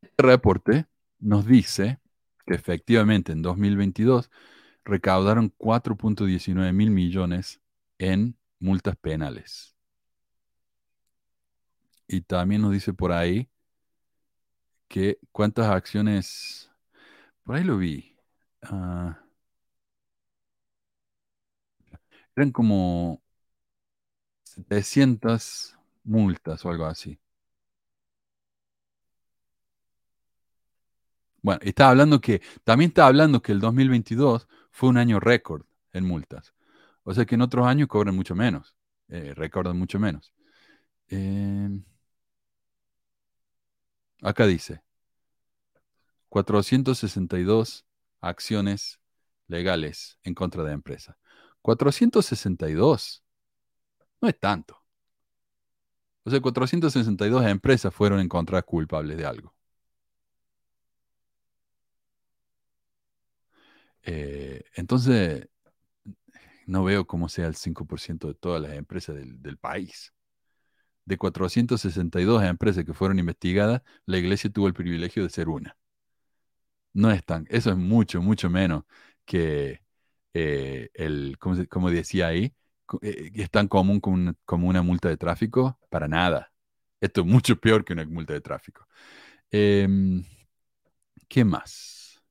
este 0.01 0.23
reporte 0.23 0.85
nos 1.19 1.45
dice 1.45 1.99
que 2.45 2.53
efectivamente 2.53 3.33
en 3.33 3.41
2022 3.41 4.31
recaudaron 4.85 5.53
4.19 5.57 6.71
mil 6.71 6.89
millones 6.89 7.59
en 7.97 8.37
multas 8.59 8.95
penales. 8.95 9.72
Y 12.13 12.21
también 12.21 12.61
nos 12.61 12.71
dice 12.71 12.93
por 12.93 13.11
ahí 13.11 13.49
que 14.87 15.17
cuántas 15.31 15.67
acciones, 15.67 16.71
por 17.43 17.55
ahí 17.55 17.63
lo 17.63 17.77
vi, 17.77 18.15
ah, 18.63 19.19
eran 22.35 22.51
como 22.51 23.21
700 24.43 25.75
multas 26.03 26.63
o 26.65 26.69
algo 26.69 26.85
así. 26.85 27.19
Bueno, 31.41 31.59
está 31.63 31.89
hablando 31.89 32.21
que, 32.21 32.41
también 32.63 32.89
está 32.89 33.07
hablando 33.07 33.41
que 33.41 33.51
el 33.51 33.59
2022 33.59 34.47
fue 34.71 34.89
un 34.89 34.97
año 34.97 35.19
récord 35.19 35.65
en 35.93 36.05
multas. 36.05 36.53
O 37.03 37.13
sea 37.13 37.25
que 37.25 37.35
en 37.35 37.41
otros 37.41 37.65
años 37.67 37.87
cobran 37.87 38.15
mucho 38.15 38.35
menos, 38.35 38.75
eh, 39.09 39.33
recordan 39.35 39.77
mucho 39.77 39.99
menos. 39.99 40.33
Em, 41.09 41.83
acá 44.23 44.47
dice, 44.47 44.81
462 46.29 47.85
acciones 48.21 48.99
legales 49.47 50.19
en 50.23 50.33
contra 50.33 50.63
de 50.63 50.73
empresa. 50.73 51.17
462 51.61 53.23
no 54.21 54.27
es 54.29 54.39
tanto. 54.39 54.83
O 56.25 56.29
sea, 56.29 56.39
462 56.41 57.45
empresas 57.45 57.93
fueron 57.93 58.19
encontradas 58.19 58.65
culpables 58.65 59.17
de 59.17 59.25
algo. 59.25 59.53
Eh, 64.03 64.63
entonces, 64.75 65.47
no 66.65 66.83
veo 66.83 67.05
cómo 67.05 67.29
sea 67.29 67.47
el 67.47 67.55
5% 67.55 68.27
de 68.27 68.33
todas 68.35 68.61
las 68.61 68.73
empresas 68.73 69.15
del, 69.15 69.57
país. 69.57 70.13
De 71.05 71.17
462 71.17 72.43
empresas 72.43 72.85
que 72.85 72.93
fueron 72.93 73.19
investigadas, 73.19 73.81
la 74.05 74.17
iglesia 74.17 74.49
tuvo 74.51 74.67
el 74.67 74.73
privilegio 74.73 75.23
de 75.23 75.29
ser 75.29 75.49
una. 75.49 75.77
No 76.93 77.11
es 77.11 77.23
tan, 77.25 77.45
eso 77.49 77.71
es 77.71 77.77
mucho, 77.77 78.21
mucho 78.21 78.49
menos 78.49 78.83
que 79.25 79.81
eh, 80.33 80.89
el, 80.93 81.37
como, 81.39 81.89
decía 81.89 82.27
ahí, 82.27 82.53
eh, 83.01 83.31
es 83.35 83.49
tan 83.51 83.67
común 83.67 83.99
como 83.99 84.33
como 84.45 84.67
una 84.69 84.81
multa 84.83 85.09
de 85.09 85.17
tráfico, 85.17 85.79
para 85.89 86.07
nada. 86.07 86.51
Esto 87.01 87.21
es 87.21 87.27
mucho 87.27 87.57
peor 87.59 87.83
que 87.85 87.93
una 87.93 88.05
multa 88.05 88.33
de 88.33 88.41
tráfico. 88.41 88.87
Em, 89.51 90.23
¿Qué 91.27 91.43
más? 91.43 92.21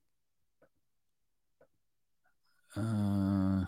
Ah, 2.75 3.67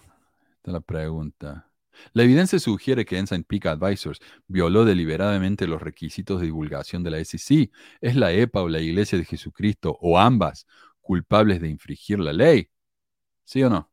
esta 0.58 0.72
la 0.72 0.80
pregunta. 0.82 1.70
La 2.14 2.24
evidencia 2.24 2.60
sugiere 2.60 3.06
que 3.06 3.18
Ensign 3.18 3.44
Peak 3.44 3.66
Advisors 3.68 4.20
violó 4.48 4.86
deliberadamente 4.86 5.68
los 5.68 5.82
requisitos 5.82 6.40
de 6.40 6.48
divulgación 6.48 7.04
de 7.04 7.12
la 7.12 7.24
SEC. 7.24 7.72
¿Es 8.02 8.16
la 8.16 8.32
EPA 8.32 8.62
o 8.62 8.70
la 8.70 8.80
Iglesia 8.80 9.18
de 9.18 9.26
Jesucristo 9.26 9.98
o 10.02 10.20
ambas 10.20 10.68
culpables 11.02 11.62
de 11.62 11.70
infringir 11.70 12.20
la 12.20 12.34
ley? 12.34 12.70
¿Sí 13.44 13.64
o 13.64 13.70
no? 13.70 13.92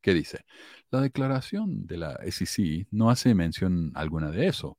¿Qué 0.00 0.14
dice? 0.14 0.44
La 0.90 1.00
declaración 1.00 1.86
de 1.86 1.98
la 1.98 2.18
SEC 2.30 2.86
no 2.90 3.10
hace 3.10 3.34
mención 3.34 3.92
alguna 3.94 4.30
de 4.30 4.46
eso. 4.48 4.78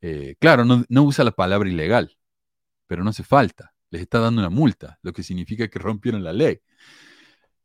Eh, 0.00 0.36
claro, 0.38 0.64
no, 0.64 1.02
usa 1.02 1.24
la 1.24 1.32
palabra 1.32 1.68
ilegal, 1.68 2.18
pero 2.86 3.02
no 3.04 3.10
hace 3.10 3.24
falta. 3.24 3.74
Les 3.90 4.02
está 4.02 4.18
dando 4.20 4.40
una 4.40 4.50
multa, 4.50 4.98
lo 5.02 5.12
que 5.12 5.22
significa 5.22 5.68
que 5.68 5.78
rompieron 5.78 6.22
la 6.22 6.32
ley. 6.32 6.60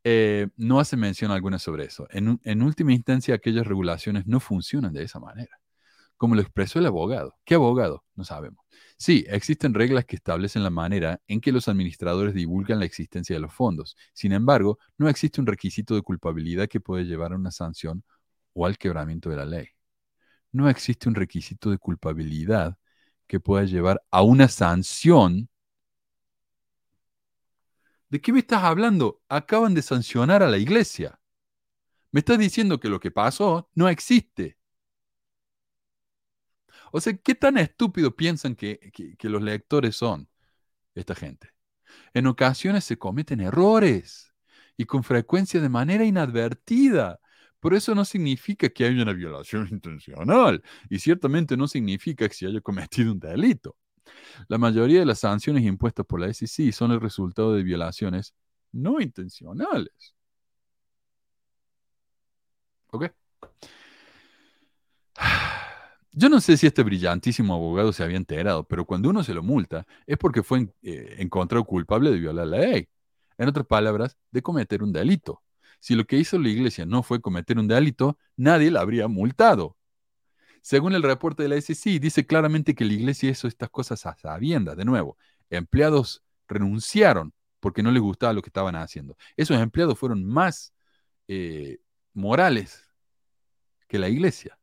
Eh, 0.04 0.48
no 0.56 0.80
hace 0.80 0.96
mención 0.96 1.30
alguna 1.30 1.58
sobre 1.58 1.84
eso. 1.86 2.06
En, 2.10 2.62
última 2.62 2.92
instancia, 2.92 3.34
aquellas 3.34 3.66
regulaciones 3.66 4.26
no 4.26 4.38
funcionan 4.38 4.92
de 4.92 5.02
esa 5.02 5.18
manera. 5.18 5.58
Como 6.16 6.34
lo 6.34 6.42
expresó 6.42 6.78
el 6.78 6.86
abogado. 6.86 7.34
¿Qué 7.44 7.54
abogado? 7.54 8.04
No 8.14 8.24
sabemos. 8.24 8.64
Sí, 8.98 9.24
existen 9.28 9.74
reglas 9.74 10.04
que 10.04 10.16
establecen 10.16 10.62
la 10.62 10.70
manera 10.70 11.20
en 11.26 11.40
que 11.40 11.52
los 11.52 11.68
administradores 11.68 12.34
divulgan 12.34 12.78
la 12.78 12.84
existencia 12.84 13.34
de 13.34 13.40
los 13.40 13.52
fondos. 13.52 13.96
Sin 14.12 14.32
embargo, 14.32 14.78
no 14.98 15.08
existe 15.08 15.40
un 15.40 15.46
requisito 15.46 15.94
de 15.94 16.02
culpabilidad 16.02 16.68
que 16.68 16.80
puede 16.80 17.04
llevar 17.04 17.32
a 17.32 17.36
una 17.36 17.50
sanción 17.50 18.04
o 18.52 18.66
al 18.66 18.78
quebramiento 18.78 19.30
de 19.30 19.36
la 19.36 19.46
ley. 19.46 19.68
No 20.52 20.68
existe 20.68 21.08
un 21.08 21.14
requisito 21.16 21.70
de 21.70 21.78
culpabilidad 21.78 22.78
que 23.26 23.40
pueda 23.40 23.64
llevar 23.64 24.02
a 24.10 24.22
una 24.22 24.48
sanción. 24.48 25.48
¿De 28.08 28.20
qué 28.20 28.32
me 28.32 28.40
estás 28.40 28.62
hablando? 28.62 29.22
Acaban 29.28 29.74
de 29.74 29.82
sancionar 29.82 30.42
a 30.42 30.48
la 30.48 30.58
iglesia. 30.58 31.20
Me 32.12 32.20
estás 32.20 32.38
diciendo 32.38 32.78
que 32.78 32.88
lo 32.88 33.00
que 33.00 33.10
pasó 33.10 33.68
no 33.74 33.88
existe. 33.88 34.56
O 36.92 37.00
sea, 37.00 37.12
¿qué 37.16 37.34
tan 37.34 37.58
estúpido 37.58 38.14
piensan 38.14 38.54
que, 38.54 38.78
los 39.22 39.42
lectores 39.42 39.96
son 39.96 40.28
esta 40.94 41.16
gente? 41.16 41.50
En 42.14 42.28
ocasiones 42.28 42.84
se 42.84 42.98
cometen 42.98 43.40
errores 43.40 44.32
y 44.76 44.84
con 44.86 45.02
frecuencia 45.04 45.60
de 45.60 45.68
manera 45.68 46.04
inadvertida. 46.04 47.20
Por 47.60 47.74
eso 47.74 47.96
no 47.96 48.04
significa 48.04 48.68
que 48.68 48.84
haya 48.84 49.02
una 49.02 49.12
violación 49.12 49.68
intencional 49.72 50.62
y 50.88 51.00
ciertamente 51.00 51.56
no 51.56 51.66
significa 51.68 52.28
que 52.28 52.34
se 52.34 52.46
haya 52.46 52.60
cometido 52.60 53.12
un 53.12 53.18
delito. 53.20 53.76
La 54.48 54.58
mayoría 54.58 55.00
de 55.00 55.06
las 55.06 55.20
sanciones 55.20 55.64
impuestas 55.64 56.06
por 56.06 56.20
la 56.20 56.28
SEC 56.32 56.72
son 56.72 56.92
el 56.92 57.00
resultado 57.00 57.54
de 57.54 57.62
violaciones 57.62 58.34
no 58.72 59.00
intencionales. 59.00 60.14
¿Ok? 62.90 63.10
Yo 66.12 66.28
no 66.28 66.40
sé 66.40 66.56
si 66.56 66.66
este 66.66 66.82
brillantísimo 66.82 67.54
abogado 67.54 67.92
se 67.92 68.04
había 68.04 68.16
enterado, 68.16 68.64
pero 68.64 68.84
cuando 68.84 69.10
uno 69.10 69.24
se 69.24 69.34
lo 69.34 69.42
multa 69.42 69.86
es 70.06 70.16
porque 70.16 70.42
fue 70.42 70.68
eh, 70.82 71.16
encontrado 71.18 71.64
culpable 71.64 72.10
de 72.10 72.18
violar 72.20 72.46
la 72.46 72.58
ley. 72.58 72.88
En 73.36 73.48
otras 73.48 73.66
palabras, 73.66 74.16
de 74.30 74.42
cometer 74.42 74.82
un 74.82 74.92
delito. 74.92 75.42
Si 75.80 75.94
lo 75.94 76.04
que 76.06 76.16
hizo 76.16 76.38
la 76.38 76.48
iglesia 76.48 76.86
no 76.86 77.02
fue 77.02 77.20
cometer 77.20 77.58
un 77.58 77.68
delito, 77.68 78.16
nadie 78.36 78.70
la 78.70 78.80
habría 78.80 79.08
multado. 79.08 79.76
Según 80.64 80.94
el 80.94 81.02
reporte 81.02 81.42
de 81.42 81.50
la 81.50 81.60
SEC, 81.60 82.00
dice 82.00 82.26
claramente 82.26 82.74
que 82.74 82.86
la 82.86 82.94
iglesia 82.94 83.28
hizo 83.28 83.46
estas 83.46 83.68
cosas 83.68 84.06
a 84.06 84.16
sabiendas. 84.16 84.78
De 84.78 84.86
nuevo, 84.86 85.18
empleados 85.50 86.24
renunciaron 86.48 87.34
porque 87.60 87.82
no 87.82 87.90
les 87.90 88.00
gustaba 88.00 88.32
lo 88.32 88.40
que 88.40 88.48
estaban 88.48 88.74
haciendo. 88.74 89.14
Esos 89.36 89.58
empleados 89.58 89.98
fueron 89.98 90.24
más 90.24 90.72
eh, 91.28 91.80
morales 92.14 92.88
que 93.88 93.98
la 93.98 94.08
iglesia. 94.08 94.58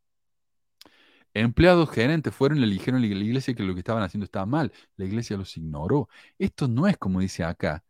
Empleados 1.35 1.91
gerentes 1.91 2.33
fueron 2.33 2.57
y 2.57 2.61
le 2.61 2.73
dijeron 2.73 3.03
a 3.03 3.05
la 3.05 3.23
iglesia 3.23 3.53
que 3.53 3.61
lo 3.61 3.75
que 3.75 3.81
estaban 3.81 4.01
haciendo 4.01 4.25
estaba 4.25 4.47
mal. 4.47 4.73
La 4.95 5.05
iglesia 5.05 5.37
los 5.37 5.55
ignoró. 5.55 6.09
Esto 6.39 6.67
no 6.67 6.87
es, 6.87 6.97
como 6.97 7.19
dice 7.19 7.43
acá, 7.43 7.83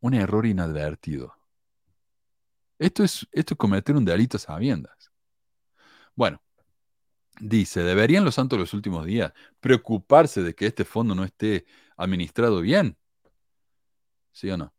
un 0.00 0.12
error 0.12 0.44
inadvertido. 0.44 1.34
Esto 2.78 3.04
es, 3.04 3.26
esto 3.32 3.54
es 3.54 3.58
cometer 3.58 3.96
un 3.96 4.04
delito 4.04 4.36
a 4.36 4.40
sabiendas. 4.40 5.10
Bueno, 6.14 6.42
dice, 7.40 7.82
¿deberían 7.82 8.24
los 8.24 8.34
santos 8.36 8.58
los 8.58 8.74
últimos 8.74 9.06
días 9.06 9.32
preocuparse 9.60 10.42
de 10.42 10.54
que 10.54 10.66
este 10.66 10.84
fondo 10.84 11.14
no 11.14 11.24
esté 11.24 11.66
administrado 11.96 12.60
bien? 12.60 12.96
¿Sí 14.32 14.50
o 14.50 14.56
no? 14.56 14.72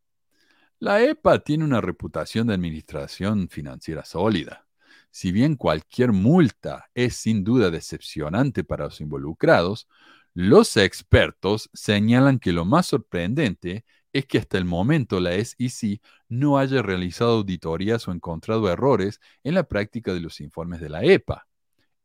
La 0.79 1.03
EPA 1.03 1.39
tiene 1.39 1.63
una 1.63 1.81
reputación 1.81 2.47
de 2.47 2.55
administración 2.55 3.49
financiera 3.49 4.03
sólida. 4.03 4.65
Si 5.11 5.31
bien 5.31 5.55
cualquier 5.55 6.11
multa 6.11 6.89
es 6.95 7.15
sin 7.17 7.43
duda 7.43 7.69
decepcionante 7.69 8.63
para 8.63 8.85
los 8.85 9.01
involucrados, 9.01 9.87
los 10.33 10.77
expertos 10.77 11.69
señalan 11.73 12.39
que 12.39 12.53
lo 12.53 12.65
más 12.65 12.87
sorprendente 12.87 13.85
es 14.13 14.25
que 14.25 14.39
hasta 14.39 14.57
el 14.57 14.65
momento 14.65 15.19
la 15.19 15.33
SEC 15.33 16.01
no 16.29 16.57
haya 16.57 16.81
realizado 16.81 17.31
auditorías 17.33 18.07
o 18.07 18.11
encontrado 18.11 18.69
errores 18.71 19.19
en 19.43 19.55
la 19.55 19.63
práctica 19.63 20.13
de 20.13 20.21
los 20.21 20.41
informes 20.41 20.79
de 20.81 20.89
la 20.89 21.03
EPA. 21.03 21.47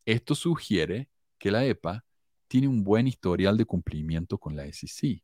Esto 0.07 0.33
sugiere 0.33 1.09
que 1.37 1.51
la 1.51 1.65
EPA 1.65 2.03
tiene 2.47 2.67
un 2.67 2.83
buen 2.83 3.07
historial 3.07 3.57
de 3.57 3.65
cumplimiento 3.65 4.37
con 4.37 4.55
la 4.55 4.65
SEC. 4.65 5.21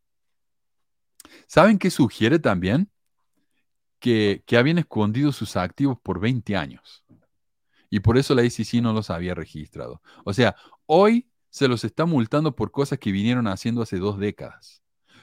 ¿Saben 1.48 1.80
qué 1.80 1.90
sugiere 1.90 2.38
también? 2.38 2.92
Que, 4.00 4.44
que 4.46 4.58
habían 4.58 4.78
escondido 4.78 5.32
sus 5.32 5.56
activos 5.56 5.98
por 6.04 6.20
20 6.20 6.58
años 6.58 7.04
y 7.94 8.00
por 8.00 8.18
eso 8.18 8.34
la 8.34 8.44
ICC 8.44 8.82
no 8.82 8.92
los 8.92 9.12
había 9.12 9.36
registrado. 9.36 10.02
O 10.26 10.34
sea, 10.34 10.56
hoy 10.88 11.30
se 11.52 11.68
los 11.68 11.84
está 11.84 12.08
multando 12.08 12.56
por 12.56 12.72
cosas 12.72 12.98
que 12.98 13.12
vinieron 13.12 13.46
haciendo 13.46 13.84
hace 13.84 13.98
dos 14.00 14.18
décadas. 14.18 14.82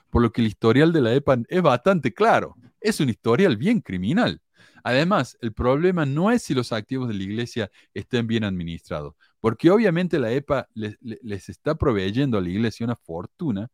Por 0.09 0.23
lo 0.23 0.31
que 0.31 0.41
el 0.41 0.47
historial 0.47 0.93
de 0.93 1.01
la 1.01 1.13
EPA 1.13 1.39
es 1.49 1.63
bastante 1.63 2.15
claro. 2.15 2.55
Es 2.81 3.01
un 3.01 3.09
historial 3.09 3.57
bien 3.57 3.81
criminal. 3.81 4.41
Además, 4.85 5.37
el 5.41 5.53
problema 5.53 6.07
no 6.07 6.31
es 6.31 6.43
si 6.45 6.55
los 6.55 6.73
activos 6.73 7.09
de 7.09 7.15
la 7.15 7.25
iglesia 7.25 7.73
estén 7.93 8.29
bien 8.29 8.45
administrados, 8.45 9.17
porque 9.41 9.71
obviamente 9.71 10.19
la 10.19 10.33
EPA 10.33 10.69
les, 10.75 11.49
está 11.49 11.75
proveyendo 11.75 12.39
a 12.39 12.41
la 12.41 12.49
iglesia 12.49 12.85
una 12.85 12.97
fortuna, 12.97 13.69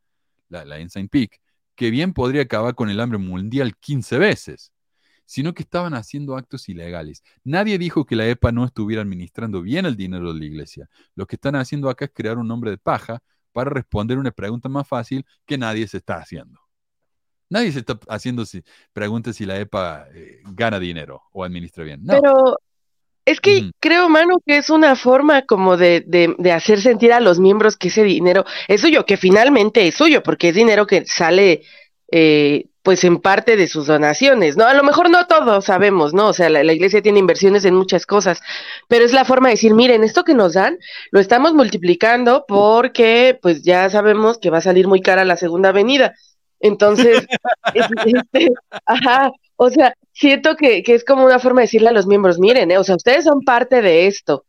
la, 0.49 0.65
la 0.65 0.79
Ensign 0.79 1.09
Peak, 1.09 1.41
que 1.75 1.91
bien 1.91 2.13
podría 2.13 2.43
acabar 2.43 2.75
con 2.75 2.91
el 2.91 3.01
hambre 3.01 3.19
mundial 3.19 3.77
15 3.77 4.19
veces. 4.19 4.73
sino 5.29 5.55
que 5.55 5.65
estaban 5.65 5.95
haciendo 5.95 6.37
actos 6.37 6.69
ilegales. 6.69 7.25
Nadie 7.43 7.79
dijo 7.79 8.07
que 8.07 8.15
la 8.17 8.29
EPA 8.29 8.53
no 8.53 8.65
estuviera 8.65 9.03
administrando 9.03 9.61
bien 9.61 9.85
el 9.85 9.97
dinero 9.97 10.33
de 10.33 10.39
la 10.39 10.47
iglesia. 10.47 10.89
Lo 11.17 11.27
que 11.27 11.37
están 11.37 11.57
haciendo 11.57 11.91
acá 11.91 12.05
es 12.07 12.13
crear 12.15 12.39
un 12.39 12.47
nombre 12.47 12.71
de 12.71 12.79
paja 12.79 13.21
para 13.53 13.71
responder 13.71 14.19
una 14.19 14.31
pregunta 14.31 14.69
más 14.69 14.87
fácil 14.87 15.27
que 15.45 15.59
nadie 15.59 15.89
se 15.89 15.97
está 15.97 16.19
haciendo. 16.19 16.61
Nadie 17.49 17.73
se 17.73 17.81
está 17.81 17.99
haciendo 18.09 18.45
si, 18.45 18.63
preguntas 18.93 19.37
si 19.37 19.47
la 19.47 19.59
EPA 19.59 20.07
eh, 20.15 20.43
gana 20.53 20.79
dinero 20.79 21.23
o 21.33 21.43
administra 21.43 21.83
bien. 21.83 22.05
Pero 22.07 22.57
es 23.27 23.41
que 23.41 23.73
creo, 23.81 24.09
mano, 24.09 24.39
que 24.47 24.57
es 24.57 24.71
una 24.71 24.95
forma 24.95 25.43
como 25.43 25.77
de, 25.77 26.05
de, 26.07 26.53
hacer 26.53 26.81
sentir 26.81 27.13
a 27.13 27.19
los 27.19 27.41
miembros 27.41 27.77
que 27.77 27.89
ese 27.89 28.05
dinero 28.05 28.45
es 28.69 28.81
suyo, 28.81 29.05
que 29.05 29.17
finalmente 29.17 29.87
es 29.87 29.97
suyo, 29.97 30.23
porque 30.23 30.51
es 30.51 30.55
dinero 30.55 30.87
que 30.87 31.05
sale, 31.07 31.63
eh, 32.13 32.67
pues 32.85 33.03
en 33.03 33.19
parte 33.19 33.57
de 33.57 33.67
sus 33.67 33.89
donaciones, 33.89 34.57
¿no? 34.57 34.65
A 34.65 34.75
lo 34.75 34.85
mejor 34.85 35.11
no 35.11 35.27
todos 35.27 35.65
sabemos, 35.65 36.15
¿no? 36.15 36.29
O 36.29 36.33
sea, 36.33 36.49
la, 36.49 36.63
la, 36.63 36.73
iglesia 36.73 37.03
tiene 37.03 37.19
inversiones 37.19 37.65
en 37.65 37.75
muchas 37.75 38.07
cosas, 38.07 38.41
pero 38.87 39.05
es 39.05 39.13
la 39.13 39.25
forma 39.25 39.49
de 39.49 39.55
decir, 39.55 39.75
miren, 39.75 40.05
esto 40.05 40.23
que 40.23 40.35
nos 40.35 40.55
dan, 40.55 40.79
lo 41.11 41.19
estamos 41.19 41.53
multiplicando 41.53 42.45
porque, 42.47 43.37
pues 43.43 43.65
ya 43.65 43.91
sabemos 43.91 44.39
que 44.39 44.51
va 44.51 44.59
a 44.59 44.63
salir 44.63 44.87
muy 44.87 45.01
cara 45.03 45.25
la 45.25 45.37
segunda 45.37 45.71
avenida. 45.71 46.15
Entonces, 46.61 47.27
este, 47.75 48.53
ajá, 48.87 49.33
o 49.57 49.71
sea, 49.71 49.95
siento 50.13 50.57
que, 50.57 50.83
que, 50.83 50.95
es 50.95 51.05
como 51.05 51.25
una 51.25 51.39
forma 51.39 51.61
de 51.61 51.67
decirle 51.67 51.89
a 51.89 51.93
los 51.93 52.07
miembros, 52.07 52.39
miren, 52.39 52.71
eh, 52.71 52.79
o 52.79 52.85
sea, 52.85 52.97
ustedes 52.97 53.25
son 53.25 53.41
parte 53.43 53.83
de 53.83 54.07
esto, 54.07 54.45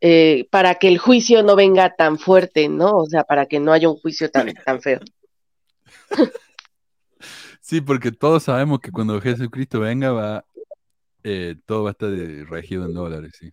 eh, 0.00 0.46
para 0.50 0.76
que 0.76 0.88
el 0.88 0.98
juicio 0.98 1.42
no 1.42 1.56
venga 1.56 1.94
tan 1.94 2.18
fuerte, 2.18 2.68
¿no? 2.68 2.90
O 2.98 3.06
sea, 3.06 3.24
para 3.24 3.46
que 3.46 3.60
no 3.60 3.72
haya 3.72 3.88
un 3.88 3.96
juicio 3.96 4.30
tan, 4.30 4.52
tan 4.64 4.80
feo. 4.80 5.00
Sí, 7.60 7.80
porque 7.80 8.12
todos 8.12 8.44
sabemos 8.44 8.80
que 8.80 8.90
cuando 8.90 9.20
Jesucristo 9.20 9.80
venga, 9.80 10.12
va, 10.12 10.44
eh, 11.22 11.56
todo 11.66 11.84
va 11.84 11.90
a 11.90 11.92
estar 11.92 12.10
regido 12.48 12.84
en 12.84 12.94
dólares, 12.94 13.32
sí. 13.38 13.52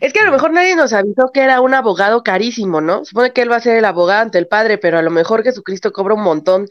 Es 0.00 0.12
que 0.12 0.20
a 0.20 0.24
lo 0.24 0.30
mejor 0.30 0.52
nadie 0.52 0.76
nos 0.76 0.92
avisó 0.92 1.30
que 1.34 1.40
era 1.40 1.60
un 1.60 1.74
abogado 1.74 2.22
carísimo, 2.22 2.80
¿no? 2.80 3.04
Supone 3.04 3.32
que 3.32 3.42
él 3.42 3.50
va 3.50 3.56
a 3.56 3.60
ser 3.60 3.76
el 3.76 3.84
abogado 3.84 4.22
ante 4.22 4.38
el 4.38 4.46
Padre, 4.46 4.78
pero 4.78 4.98
a 4.98 5.02
lo 5.02 5.10
mejor 5.10 5.42
Jesucristo 5.42 5.92
cobra 5.92 6.14
un 6.14 6.22
montón 6.22 6.68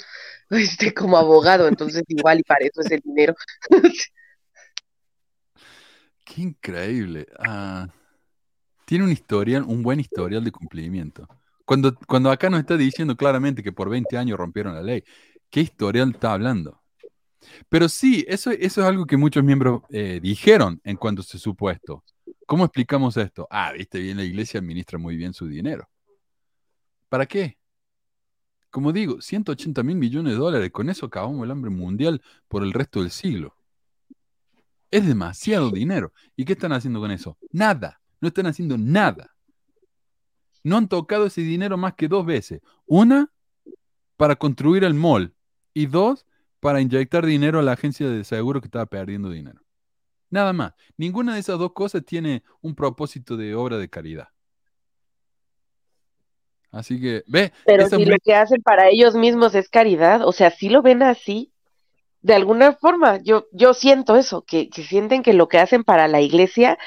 este, 0.60 0.94
como 0.94 1.18
abogado, 1.18 1.68
entonces 1.68 2.04
igual 2.08 2.40
y 2.40 2.44
para 2.44 2.66
eso 2.66 2.82
es 2.82 2.92
el 2.92 3.02
dinero. 3.02 3.34
Qué 6.26 6.42
increíble. 6.42 7.28
Ah, 7.40 7.88
tiene 8.86 9.06
un 9.06 9.12
historial, 9.12 9.64
un 9.64 9.82
buen 9.82 10.00
historial 10.00 10.44
de 10.44 10.52
cumplimiento. 10.52 11.28
Cuando, 11.66 11.96
cuando 11.96 12.30
acá 12.30 12.50
nos 12.50 12.60
está 12.60 12.76
diciendo 12.78 13.16
claramente 13.16 13.64
que 13.64 13.72
por 13.72 13.90
20 13.90 14.18
años 14.18 14.38
rompieron 14.38 14.76
la 14.76 14.82
ley, 14.82 15.04
¿qué 15.50 15.62
historial 15.62 16.12
está 16.12 16.34
hablando? 16.34 16.82
Pero 17.70 17.90
sí, 17.90 18.26
eso, 18.28 18.52
eso 18.52 18.82
es 18.82 18.88
algo 18.88 19.06
que 19.06 19.18
muchos 19.18 19.44
miembros 19.44 19.82
eh, 19.90 20.20
dijeron 20.22 20.80
en 20.84 20.98
cuanto 20.98 21.24
se 21.24 21.40
supo 21.40 21.72
esto. 21.72 22.04
¿Cómo 22.46 22.66
explicamos 22.66 23.18
esto? 23.18 23.48
Ah, 23.50 23.72
viste 23.72 24.00
bien, 24.00 24.18
la 24.18 24.24
iglesia 24.24 24.60
administra 24.60 25.00
muy 25.00 25.16
bien 25.16 25.34
su 25.34 25.48
dinero. 25.48 25.90
¿Para 27.10 27.26
qué? 27.26 27.58
Como 28.72 28.94
digo, 28.94 29.22
180 29.22 29.84
mil 29.84 29.98
millones 29.98 30.34
de 30.34 30.40
dólares, 30.40 30.72
con 30.72 30.90
eso 30.90 31.06
acabamos 31.06 31.44
el 31.44 31.52
hambre 31.52 31.70
mundial 31.70 32.22
por 32.48 32.64
el 32.64 32.72
resto 32.72 33.02
del 33.02 33.12
siglo. 33.12 33.56
Es 34.90 35.06
demasiado 35.06 35.70
dinero. 35.72 36.14
¿Y 36.36 36.46
qué 36.46 36.54
están 36.54 36.72
haciendo 36.72 37.02
con 37.02 37.12
eso? 37.12 37.38
Nada. 37.52 38.02
No 38.22 38.30
están 38.30 38.48
haciendo 38.48 38.78
nada. 38.78 39.36
No 40.64 40.78
han 40.78 40.88
tocado 40.88 41.26
ese 41.26 41.42
dinero 41.42 41.76
más 41.78 41.96
que 41.96 42.08
dos 42.08 42.26
veces. 42.26 42.62
Una, 42.86 43.32
para 44.16 44.38
construir 44.38 44.86
el 44.86 44.94
mall. 44.94 45.36
Y 45.74 45.88
dos, 45.88 46.26
para 46.60 46.80
inyectar 46.80 47.26
dinero 47.26 47.60
a 47.60 47.64
la 47.64 47.74
agencia 47.74 48.10
de 48.10 48.24
seguro 48.24 48.62
que 48.62 48.68
estaba 48.68 48.86
perdiendo 48.86 49.30
dinero. 49.30 49.62
Nada 50.30 50.54
más. 50.54 50.74
Ninguna 50.96 51.34
de 51.34 51.42
esas 51.42 51.60
dos 51.60 51.74
cosas 51.74 52.06
tiene 52.06 52.44
un 52.62 52.74
propósito 52.74 53.36
de 53.36 53.54
obra 53.54 53.78
de 53.78 53.90
caridad. 53.90 54.30
Así 56.72 57.02
que, 57.02 57.24
ve. 57.28 57.52
Pero 57.66 57.90
si 57.90 58.06
lo 58.06 58.18
que 58.24 58.34
hacen 58.34 58.62
para 58.62 58.90
ellos 58.90 59.16
mismos 59.16 59.56
es 59.56 59.70
caridad, 59.70 60.26
o 60.26 60.32
sea, 60.32 60.52
si 60.52 60.70
lo 60.70 60.82
ven 60.82 61.04
así, 61.04 61.52
de 62.22 62.34
alguna 62.34 62.74
forma, 62.74 63.20
yo, 63.24 63.48
yo 63.52 63.74
siento 63.74 64.16
eso, 64.16 64.44
que, 64.44 64.70
que 64.70 64.84
sienten 64.84 65.24
que 65.24 65.34
lo 65.34 65.48
que 65.48 65.58
hacen 65.58 65.84
para 65.84 66.08
la 66.08 66.22
iglesia 66.22 66.78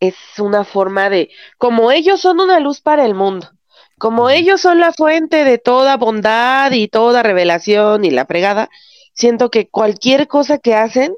es 0.00 0.14
una 0.38 0.64
forma 0.64 1.10
de, 1.10 1.30
como 1.58 1.90
ellos 1.90 2.20
son 2.20 2.40
una 2.40 2.60
luz 2.60 2.80
para 2.80 3.04
el 3.04 3.14
mundo, 3.14 3.50
como 3.98 4.30
ellos 4.30 4.60
son 4.60 4.78
la 4.78 4.92
fuente 4.92 5.44
de 5.44 5.58
toda 5.58 5.96
bondad 5.96 6.72
y 6.72 6.88
toda 6.88 7.22
revelación 7.22 8.04
y 8.04 8.10
la 8.10 8.26
fregada, 8.26 8.70
siento 9.12 9.50
que 9.50 9.68
cualquier 9.68 10.28
cosa 10.28 10.58
que 10.58 10.74
hacen 10.74 11.14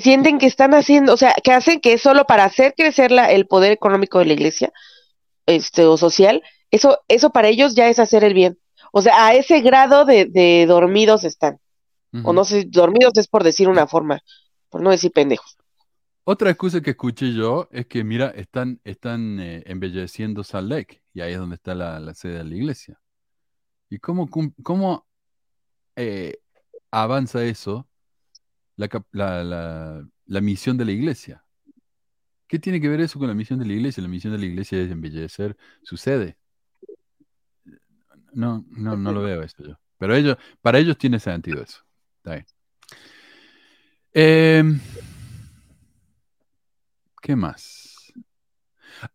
sienten 0.00 0.38
que 0.38 0.46
están 0.46 0.74
haciendo, 0.74 1.14
o 1.14 1.16
sea, 1.16 1.34
que 1.42 1.52
hacen 1.52 1.80
que 1.80 1.94
es 1.94 2.02
solo 2.02 2.26
para 2.26 2.44
hacer 2.44 2.74
crecer 2.76 3.10
la, 3.10 3.30
el 3.30 3.46
poder 3.46 3.72
económico 3.72 4.18
de 4.18 4.26
la 4.26 4.32
iglesia, 4.32 4.72
este, 5.46 5.84
o 5.84 5.96
social, 5.96 6.42
eso, 6.70 6.98
eso 7.08 7.30
para 7.30 7.48
ellos 7.48 7.74
ya 7.74 7.88
es 7.88 7.98
hacer 7.98 8.24
el 8.24 8.34
bien. 8.34 8.58
O 8.92 9.02
sea, 9.02 9.26
a 9.26 9.34
ese 9.34 9.60
grado 9.60 10.04
de, 10.04 10.26
de 10.26 10.66
dormidos 10.66 11.24
están. 11.24 11.58
O 12.24 12.32
no 12.32 12.46
sé, 12.46 12.64
dormidos 12.66 13.12
es 13.16 13.28
por 13.28 13.44
decir 13.44 13.68
una 13.68 13.86
forma, 13.86 14.20
por 14.70 14.80
no 14.80 14.90
decir 14.90 15.12
pendejos. 15.12 15.58
Otra 16.24 16.48
excusa 16.48 16.80
que 16.80 16.90
escuché 16.90 17.34
yo 17.34 17.68
es 17.70 17.86
que, 17.86 18.04
mira, 18.04 18.28
están, 18.30 18.80
están 18.84 19.38
eh, 19.38 19.62
embelleciendo 19.66 20.42
Salt 20.42 20.70
Lake, 20.70 21.02
y 21.12 21.20
ahí 21.20 21.34
es 21.34 21.38
donde 21.38 21.56
está 21.56 21.74
la, 21.74 22.00
la 22.00 22.14
sede 22.14 22.38
de 22.38 22.44
la 22.44 22.54
iglesia. 22.54 22.98
¿Y 23.90 23.98
cómo, 23.98 24.28
cómo 24.62 25.06
eh, 25.96 26.38
avanza 26.90 27.44
eso 27.44 27.88
la, 28.76 28.88
la, 29.12 30.40
misión 30.40 30.76
de 30.76 30.84
la 30.84 30.92
iglesia. 30.92 31.44
¿Qué 32.46 32.58
tiene 32.58 32.80
que 32.80 32.88
ver 32.88 33.00
eso 33.00 33.18
con 33.18 33.28
la 33.28 33.34
misión 33.34 33.58
de 33.58 33.66
la 33.66 33.72
iglesia? 33.72 34.02
La 34.02 34.08
misión 34.08 34.32
de 34.32 34.38
la 34.38 34.46
iglesia 34.46 34.80
es 34.80 34.90
embellecer 34.90 35.56
su 35.82 35.96
sede. 35.96 36.36
No, 38.36 38.66
no, 38.68 38.98
no 38.98 39.12
lo 39.12 39.22
veo 39.22 39.42
eso 39.42 39.56
yo. 39.64 39.78
Pero 39.96 40.14
ellos, 40.14 40.36
para 40.60 40.78
ellos 40.78 40.98
tiene 40.98 41.18
sentido 41.18 41.62
eso. 41.62 41.80
Em, 44.12 44.78
¿Qué 47.22 47.34
más? 47.34 48.12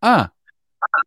Ah, 0.00 0.34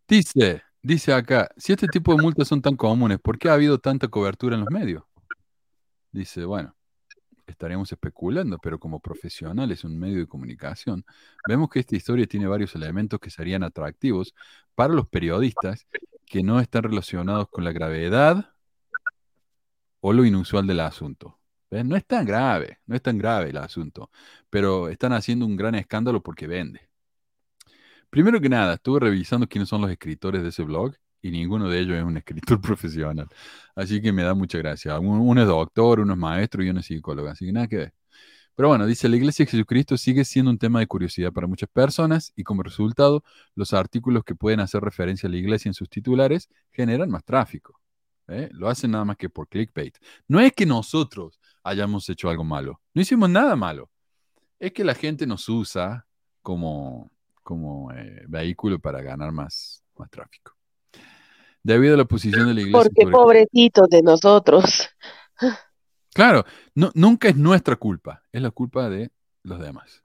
dice, 0.08 0.64
dice 0.82 1.12
acá, 1.12 1.50
si 1.58 1.74
este 1.74 1.88
tipo 1.88 2.16
de 2.16 2.22
multas 2.22 2.48
son 2.48 2.62
tan 2.62 2.78
comunes, 2.78 3.20
¿por 3.20 3.38
qué 3.38 3.50
ha 3.50 3.54
habido 3.54 3.80
tanta 3.80 4.08
cobertura 4.08 4.56
en 4.56 4.62
los 4.62 4.72
medios? 4.72 5.04
Dice, 6.14 6.46
bueno, 6.46 6.74
estaríamos 7.46 7.92
especulando, 7.92 8.60
pero 8.60 8.80
como 8.80 9.02
profesionales, 9.02 9.84
un 9.84 10.00
medio 10.00 10.20
de 10.20 10.28
comunicación, 10.28 11.04
vemos 11.46 11.70
que 11.70 11.80
esta 11.82 11.98
historia 11.98 12.28
tiene 12.28 12.48
varios 12.48 12.76
elementos 12.76 13.20
que 13.20 13.30
serían 13.30 13.64
atractivos 13.64 14.34
para 14.74 14.94
los 14.94 15.08
periodistas 15.10 15.86
que 16.26 16.44
no 16.44 16.60
están 16.60 16.84
relacionados 16.84 17.50
con 17.50 17.64
la 17.64 17.72
gravedad 17.72 18.54
o 20.02 20.14
lo 20.14 20.26
inusual 20.26 20.68
del 20.68 20.82
asunto. 20.82 21.40
No 21.72 21.96
es 21.96 22.06
tan 22.06 22.26
grave, 22.26 22.80
no 22.86 22.96
es 22.96 23.02
tan 23.02 23.18
grave 23.18 23.50
el 23.50 23.58
asunto, 23.58 24.10
pero 24.50 24.90
están 24.90 25.14
haciendo 25.14 25.46
un 25.46 25.56
gran 25.58 25.76
escándalo 25.76 26.22
porque 26.24 26.48
vende. 26.48 26.90
Primero 28.10 28.40
que 28.40 28.50
nada, 28.50 28.76
estuve 28.76 29.02
revisando 29.02 29.48
quiénes 29.48 29.68
son 29.68 29.82
los 29.82 29.92
escritores 29.92 30.42
de 30.42 30.50
ese 30.50 30.64
blog 30.64 30.96
y 31.22 31.32
ninguno 31.32 31.70
de 31.70 31.80
ellos 31.80 31.98
es 31.98 32.04
un 32.04 32.18
escritor 32.18 32.62
profesional. 32.62 33.28
Así 33.76 34.02
que 34.02 34.12
me 34.14 34.24
da 34.24 34.34
mucha 34.34 34.58
gracia. 34.58 35.00
Uno 35.00 35.42
es 35.42 35.48
doctor, 35.48 36.00
uno 36.00 36.14
es 36.14 36.20
maestro 36.20 36.64
y 36.64 36.70
uno 36.70 36.80
es 36.80 36.86
psicólogo. 36.86 37.28
Así 37.30 37.46
que 37.46 37.52
nada 37.52 37.68
que 37.68 37.78
ver. 37.78 37.94
Pero 38.56 38.70
bueno, 38.70 38.86
dice, 38.86 39.10
la 39.10 39.18
Iglesia 39.18 39.46
de 39.46 39.52
Jesucristo 39.52 39.98
sigue 39.98 40.24
siendo 40.24 40.50
un 40.50 40.58
tema 40.58 40.80
de 40.80 40.88
curiosidad 40.88 41.34
para 41.34 41.46
muchas 41.46 41.70
personas 41.70 42.32
y 42.38 42.44
como 42.44 42.64
resultado, 42.64 43.24
los 43.54 43.74
artículos 43.74 44.24
que 44.24 44.34
pueden 44.34 44.62
hacer 44.62 44.82
referencia 44.82 45.28
a 45.28 45.30
la 45.32 45.38
Iglesia 45.38 45.70
en 45.70 45.74
sus 45.74 45.90
titulares 45.90 46.48
generan 46.72 47.10
más 47.10 47.26
tráfico. 47.26 47.82
¿eh? 48.30 48.50
Lo 48.54 48.70
hacen 48.70 48.92
nada 48.92 49.04
más 49.04 49.18
que 49.18 49.30
por 49.30 49.50
clickbait. 49.50 49.98
No 50.30 50.40
es 50.40 50.54
que 50.54 50.66
nosotros 50.66 51.40
hayamos 51.64 52.08
hecho 52.10 52.30
algo 52.30 52.46
malo. 52.46 52.80
No 52.94 53.02
hicimos 53.02 53.30
nada 53.30 53.58
malo. 53.58 53.90
Es 54.58 54.72
que 54.72 54.86
la 54.86 54.96
gente 54.96 55.28
nos 55.28 55.50
usa 55.50 56.08
como, 56.42 57.12
como 57.44 57.92
eh, 57.92 58.24
vehículo 58.28 58.80
para 58.80 59.02
ganar 59.02 59.34
más, 59.34 59.84
más 59.98 60.10
tráfico. 60.10 60.54
Debido 61.62 61.96
a 61.96 61.98
la 61.98 62.06
posición 62.06 62.48
de 62.48 62.54
la 62.54 62.62
iglesia. 62.62 62.80
Porque 62.80 63.12
pobrecitos 63.12 63.90
de 63.90 64.02
nosotros. 64.02 64.88
Claro, 66.16 66.46
no, 66.76 66.92
nunca 66.96 67.28
es 67.28 67.36
nuestra 67.36 67.76
culpa, 67.76 68.24
es 68.32 68.42
la 68.42 68.50
culpa 68.50 68.90
de 68.90 69.12
los 69.44 69.60
demás. 69.60 70.02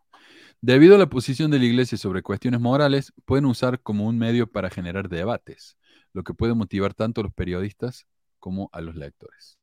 Debido 0.61 0.97
a 0.97 0.99
la 0.99 1.09
posición 1.09 1.51
de 1.53 1.61
la 1.61 1.67
iglesia 1.67 1.99
sobre 1.99 2.23
cuestiones 2.23 2.61
morales, 2.61 3.13
pueden 3.27 3.47
usar 3.47 3.81
como 3.81 4.07
un 4.09 4.19
medio 4.19 4.47
para 4.51 4.71
generar 4.71 5.09
debates, 5.09 5.79
lo 6.13 6.25
que 6.25 6.35
puede 6.35 6.55
motivar 6.55 6.95
tanto 6.95 7.21
a 7.21 7.25
los 7.25 7.35
periodistas 7.35 8.07
como 8.41 8.71
a 8.73 8.81
los 8.81 8.97
lectores. 8.97 9.59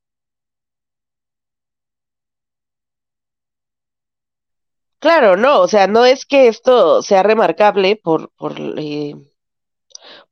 Claro, 4.99 5.37
no, 5.37 5.61
o 5.61 5.67
sea, 5.67 5.87
no 5.87 6.05
es 6.05 6.25
que 6.25 6.47
esto 6.47 7.01
sea 7.01 7.23
remarcable 7.23 7.95
por, 7.95 8.29
por 8.37 8.53
eh, 8.77 9.15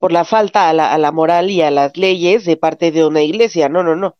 la 0.09 0.23
falta 0.25 0.69
a 0.69 0.73
la, 0.73 0.93
a 0.93 0.97
la 0.97 1.11
moral 1.11 1.49
y 1.49 1.61
a 1.61 1.71
las 1.71 1.97
leyes 1.97 2.45
de 2.45 2.57
parte 2.57 2.91
de 2.91 3.05
una 3.05 3.21
iglesia. 3.21 3.69
No, 3.69 3.83
no, 3.83 3.95
no. 3.95 4.15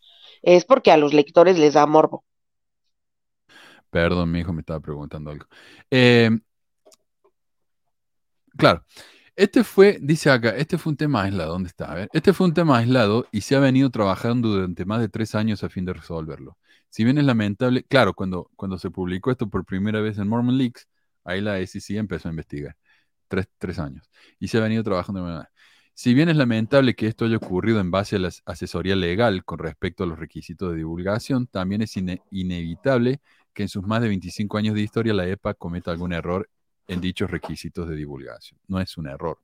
Es 0.46 0.64
porque 0.64 0.92
a 0.92 0.98
los 0.98 1.14
lectores 1.14 1.58
les 1.58 1.74
da 1.74 1.88
morbo. 1.88 2.24
Perdón, 3.90 4.32
mi 4.32 4.40
hijo 4.40 4.54
me 4.54 4.60
estaba 4.60 4.80
preguntando 4.80 5.32
algo. 5.32 5.48
Eh, 5.90 6.30
claro, 8.56 8.86
este 9.36 9.64
fue, 9.64 9.98
dice 10.02 10.30
acá, 10.30 10.52
este 10.52 10.78
fue 10.78 10.92
un 10.92 10.98
tema 10.98 11.24
aislado. 11.24 11.54
¿Dónde 11.54 11.70
está? 11.70 11.92
A 11.92 11.96
ver, 11.96 12.10
este 12.14 12.32
fue 12.32 12.46
un 12.48 12.54
tema 12.54 12.78
aislado 12.78 13.28
y 13.32 13.42
se 13.42 13.56
ha 13.56 13.60
venido 13.60 13.90
trabajando 13.90 14.50
durante 14.50 14.86
más 14.86 15.02
de 15.02 15.10
tres 15.10 15.34
años 15.34 15.64
a 15.64 15.70
fin 15.70 15.84
de 15.84 15.94
resolverlo. 15.94 16.58
Si 16.90 17.04
bien 17.04 17.18
es 17.18 17.26
lamentable, 17.26 17.84
claro, 17.84 18.14
cuando, 18.14 18.52
cuando 18.56 18.78
se 18.78 18.92
publicó 18.92 19.32
esto 19.32 19.50
por 19.50 19.66
primera 19.66 20.00
vez 20.00 20.20
en 20.20 20.28
Mormon 20.28 20.58
Leaks, 20.58 20.88
ahí 21.24 21.42
la 21.42 21.60
SEC 21.60 21.98
empezó 21.98 22.30
a 22.30 22.32
investigar. 22.32 22.76
Tres, 23.28 23.48
tres 23.58 23.80
años. 23.80 24.10
Y 24.40 24.48
se 24.50 24.60
ha 24.60 24.62
venido 24.62 24.84
trabajando 24.84 25.22
de 25.22 25.28
manera. 25.28 25.52
Si 25.98 26.14
bien 26.14 26.28
es 26.28 26.36
lamentable 26.36 26.94
que 26.94 27.08
esto 27.08 27.24
haya 27.24 27.38
ocurrido 27.38 27.80
en 27.80 27.90
base 27.90 28.18
a 28.18 28.20
la 28.20 28.30
asesoría 28.46 28.98
legal 28.98 29.46
con 29.46 29.60
respecto 29.60 30.04
a 30.04 30.08
los 30.08 30.20
requisitos 30.20 30.72
de 30.72 30.78
divulgación, 30.78 31.48
también 31.48 31.82
es 31.82 31.96
inevitable 31.96 33.22
que 33.54 33.64
en 33.64 33.70
sus 33.70 33.88
más 33.88 34.02
de 34.02 34.10
25 34.10 34.58
años 34.58 34.76
de 34.76 34.82
historia 34.82 35.14
la 35.14 35.26
EPA 35.26 35.54
cometa 35.54 35.92
algún 35.92 36.12
error 36.12 36.50
en 36.90 37.00
dichos 37.00 37.32
requisitos 37.32 37.88
de 37.88 37.96
divulgación. 37.96 38.60
No 38.68 38.82
es 38.82 38.98
un 38.98 39.08
error. 39.08 39.40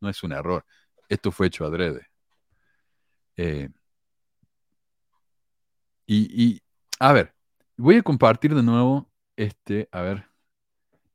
No 0.00 0.08
es 0.08 0.22
un 0.22 0.32
error. 0.32 0.64
Esto 1.10 1.30
fue 1.30 1.48
hecho 1.48 1.66
adrede. 1.66 2.08
Eh, 3.36 3.68
y, 6.06 6.42
y, 6.42 6.62
a 6.98 7.12
ver, 7.12 7.34
voy 7.76 7.96
a 7.96 8.02
compartir 8.02 8.54
de 8.54 8.62
nuevo 8.62 9.10
este, 9.36 9.90
a 9.92 10.00
ver, 10.00 10.26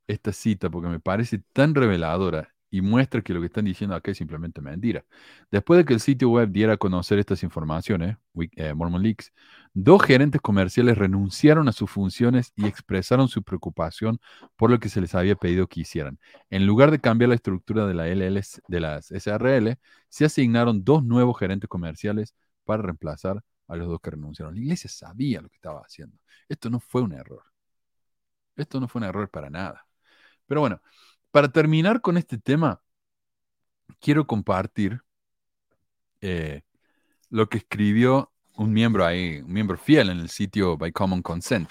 esta 0.05 0.31
cita 0.33 0.69
porque 0.69 0.89
me 0.89 0.99
parece 0.99 1.39
tan 1.51 1.73
reveladora 1.73 2.53
y 2.71 2.81
muestra 2.81 3.21
que 3.21 3.33
lo 3.33 3.39
que 3.39 3.47
están 3.47 3.65
diciendo 3.65 3.95
acá 3.95 4.11
es 4.11 4.17
simplemente 4.17 4.61
mentira. 4.61 5.05
Después 5.51 5.79
de 5.79 5.85
que 5.85 5.93
el 5.93 5.99
sitio 5.99 6.29
web 6.29 6.49
diera 6.51 6.73
a 6.73 6.77
conocer 6.77 7.19
estas 7.19 7.43
informaciones, 7.43 8.17
eh, 8.55 8.73
Mormon 8.73 9.01
Leaks, 9.01 9.33
dos 9.73 10.03
gerentes 10.03 10.41
comerciales 10.41 10.97
renunciaron 10.97 11.67
a 11.67 11.71
sus 11.71 11.89
funciones 11.89 12.53
y 12.55 12.67
expresaron 12.67 13.27
su 13.27 13.43
preocupación 13.43 14.19
por 14.55 14.69
lo 14.69 14.79
que 14.79 14.89
se 14.89 15.01
les 15.01 15.15
había 15.15 15.35
pedido 15.35 15.67
que 15.67 15.81
hicieran. 15.81 16.19
En 16.49 16.65
lugar 16.65 16.91
de 16.91 16.99
cambiar 16.99 17.29
la 17.29 17.35
estructura 17.35 17.87
de, 17.87 17.93
la 17.93 18.07
LLS, 18.07 18.61
de 18.67 18.79
las 18.79 19.11
SRL, 19.11 19.77
se 20.09 20.25
asignaron 20.25 20.83
dos 20.83 21.03
nuevos 21.03 21.37
gerentes 21.39 21.69
comerciales 21.69 22.35
para 22.65 22.83
reemplazar 22.83 23.43
a 23.67 23.75
los 23.75 23.87
dos 23.87 23.99
que 24.01 24.11
renunciaron. 24.11 24.55
La 24.55 24.61
iglesia 24.61 24.89
sabía 24.89 25.41
lo 25.41 25.49
que 25.49 25.55
estaba 25.55 25.81
haciendo. 25.81 26.17
Esto 26.47 26.69
no 26.69 26.79
fue 26.79 27.01
un 27.01 27.13
error. 27.13 27.43
Esto 28.55 28.79
no 28.79 28.87
fue 28.87 28.99
un 28.99 29.05
error 29.07 29.29
para 29.29 29.49
nada. 29.49 29.85
Pero 30.47 30.61
bueno, 30.61 30.81
para 31.31 31.51
terminar 31.51 32.01
con 32.01 32.17
este 32.17 32.37
tema, 32.37 32.81
quiero 33.99 34.25
compartir 34.27 35.01
eh, 36.21 36.61
lo 37.29 37.47
que 37.49 37.59
escribió 37.59 38.31
un 38.57 38.73
miembro 38.73 39.05
ahí, 39.05 39.39
un 39.39 39.53
miembro 39.53 39.77
fiel 39.77 40.09
en 40.09 40.19
el 40.19 40.29
sitio 40.29 40.77
By 40.77 40.91
Common 40.91 41.21
Consent, 41.21 41.69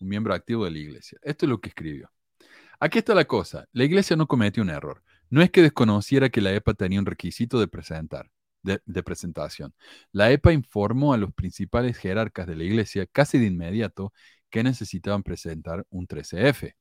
un 0.00 0.08
miembro 0.08 0.34
activo 0.34 0.64
de 0.64 0.70
la 0.70 0.78
iglesia. 0.78 1.18
Esto 1.22 1.46
es 1.46 1.50
lo 1.50 1.60
que 1.60 1.68
escribió. 1.70 2.10
Aquí 2.80 2.98
está 2.98 3.14
la 3.14 3.24
cosa. 3.24 3.66
La 3.72 3.84
iglesia 3.84 4.16
no 4.16 4.26
cometió 4.26 4.62
un 4.62 4.70
error. 4.70 5.02
No 5.30 5.42
es 5.42 5.50
que 5.50 5.62
desconociera 5.62 6.28
que 6.28 6.40
la 6.40 6.52
EPA 6.52 6.74
tenía 6.74 7.00
un 7.00 7.06
requisito 7.06 7.58
de 7.58 7.68
presentar, 7.68 8.30
de, 8.62 8.80
de, 8.84 9.02
presentación. 9.02 9.74
La 10.12 10.30
EPA 10.30 10.52
informó 10.52 11.12
a 11.12 11.16
los 11.16 11.32
principales 11.34 11.96
jerarcas 11.96 12.46
de 12.46 12.54
la 12.54 12.64
iglesia 12.64 13.06
casi 13.06 13.38
de 13.38 13.46
inmediato 13.46 14.12
que 14.50 14.62
necesitaban 14.62 15.22
presentar 15.22 15.84
un 15.90 16.06
13F. 16.06 16.74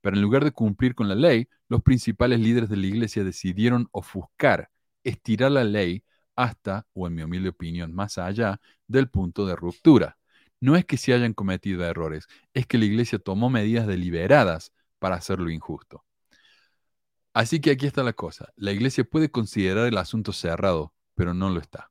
Pero 0.00 0.16
en 0.16 0.22
lugar 0.22 0.44
de 0.44 0.52
cumplir 0.52 0.94
con 0.94 1.08
la 1.08 1.14
ley, 1.14 1.48
los 1.68 1.82
principales 1.82 2.40
líderes 2.40 2.68
de 2.68 2.76
la 2.76 2.86
iglesia 2.86 3.24
decidieron 3.24 3.88
ofuscar, 3.92 4.70
estirar 5.04 5.52
la 5.52 5.64
ley 5.64 6.04
hasta, 6.36 6.86
o 6.94 7.06
en 7.06 7.14
mi 7.14 7.22
humilde 7.22 7.50
opinión, 7.50 7.94
más 7.94 8.18
allá 8.18 8.60
del 8.86 9.08
punto 9.10 9.46
de 9.46 9.56
ruptura. 9.56 10.18
No 10.60 10.76
es 10.76 10.84
que 10.84 10.96
se 10.96 11.12
hayan 11.14 11.34
cometido 11.34 11.84
errores, 11.84 12.26
es 12.54 12.66
que 12.66 12.78
la 12.78 12.84
iglesia 12.86 13.18
tomó 13.18 13.50
medidas 13.50 13.86
deliberadas 13.86 14.72
para 14.98 15.16
hacerlo 15.16 15.50
injusto. 15.50 16.04
Así 17.32 17.60
que 17.60 17.70
aquí 17.70 17.86
está 17.86 18.02
la 18.02 18.12
cosa. 18.12 18.52
La 18.56 18.72
iglesia 18.72 19.04
puede 19.04 19.30
considerar 19.30 19.86
el 19.86 19.98
asunto 19.98 20.32
cerrado, 20.32 20.92
pero 21.14 21.32
no 21.34 21.50
lo 21.50 21.60
está. 21.60 21.90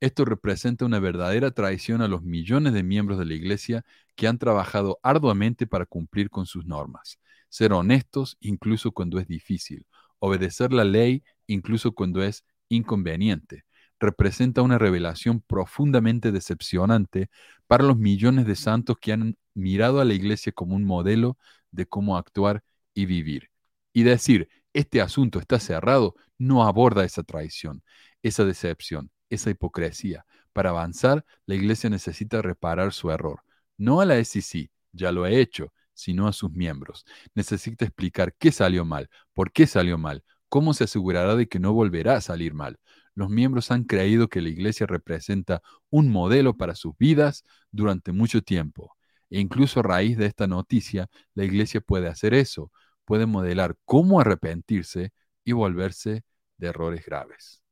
Esto 0.00 0.24
representa 0.24 0.84
una 0.84 1.00
verdadera 1.00 1.50
traición 1.50 2.02
a 2.02 2.08
los 2.08 2.22
millones 2.22 2.72
de 2.72 2.82
miembros 2.84 3.18
de 3.18 3.24
la 3.24 3.34
iglesia 3.34 3.84
que 4.14 4.28
han 4.28 4.38
trabajado 4.38 5.00
arduamente 5.02 5.66
para 5.66 5.86
cumplir 5.86 6.30
con 6.30 6.46
sus 6.46 6.66
normas 6.66 7.18
ser 7.48 7.72
honestos 7.72 8.36
incluso 8.40 8.92
cuando 8.92 9.18
es 9.18 9.26
difícil, 9.26 9.86
obedecer 10.18 10.72
la 10.72 10.84
ley 10.84 11.22
incluso 11.46 11.92
cuando 11.92 12.22
es 12.22 12.44
inconveniente. 12.68 13.64
Representa 14.00 14.62
una 14.62 14.78
revelación 14.78 15.40
profundamente 15.40 16.30
decepcionante 16.30 17.30
para 17.66 17.84
los 17.84 17.96
millones 17.96 18.46
de 18.46 18.54
santos 18.54 18.96
que 19.00 19.12
han 19.12 19.36
mirado 19.54 20.00
a 20.00 20.04
la 20.04 20.14
iglesia 20.14 20.52
como 20.52 20.76
un 20.76 20.84
modelo 20.84 21.36
de 21.72 21.86
cómo 21.86 22.16
actuar 22.16 22.62
y 22.94 23.06
vivir. 23.06 23.50
Y 23.92 24.04
decir, 24.04 24.48
este 24.72 25.00
asunto 25.00 25.40
está 25.40 25.58
cerrado, 25.58 26.14
no 26.38 26.64
aborda 26.64 27.04
esa 27.04 27.24
traición, 27.24 27.82
esa 28.22 28.44
decepción, 28.44 29.10
esa 29.30 29.50
hipocresía. 29.50 30.24
Para 30.52 30.70
avanzar, 30.70 31.24
la 31.46 31.54
iglesia 31.54 31.90
necesita 31.90 32.42
reparar 32.42 32.92
su 32.92 33.10
error. 33.10 33.42
No 33.76 34.00
a 34.00 34.04
la 34.04 34.16
SEC, 34.18 34.70
ya 34.92 35.12
lo 35.12 35.26
he 35.26 35.40
hecho, 35.40 35.72
sino 35.98 36.28
a 36.28 36.32
sus 36.32 36.52
miembros. 36.52 37.04
Necesita 37.34 37.84
explicar 37.84 38.34
qué 38.38 38.52
salió 38.52 38.84
mal, 38.84 39.10
por 39.34 39.50
qué 39.50 39.66
salió 39.66 39.98
mal, 39.98 40.22
cómo 40.48 40.72
se 40.72 40.84
asegurará 40.84 41.34
de 41.34 41.48
que 41.48 41.58
no 41.58 41.72
volverá 41.72 42.14
a 42.16 42.20
salir 42.20 42.54
mal. 42.54 42.78
Los 43.16 43.30
miembros 43.30 43.72
han 43.72 43.82
creído 43.82 44.28
que 44.28 44.40
la 44.40 44.48
iglesia 44.48 44.86
representa 44.86 45.60
un 45.90 46.08
modelo 46.08 46.56
para 46.56 46.76
sus 46.76 46.96
vidas 46.98 47.42
durante 47.72 48.12
mucho 48.12 48.42
tiempo. 48.42 48.94
E 49.28 49.40
incluso 49.40 49.80
a 49.80 49.82
raíz 49.82 50.16
de 50.16 50.26
esta 50.26 50.46
noticia, 50.46 51.08
la 51.34 51.44
iglesia 51.44 51.80
puede 51.80 52.06
hacer 52.06 52.32
eso, 52.32 52.70
puede 53.04 53.26
modelar 53.26 53.76
cómo 53.84 54.20
arrepentirse 54.20 55.12
y 55.44 55.52
volverse 55.52 56.22
de 56.58 56.68
errores 56.68 57.04
graves. 57.04 57.62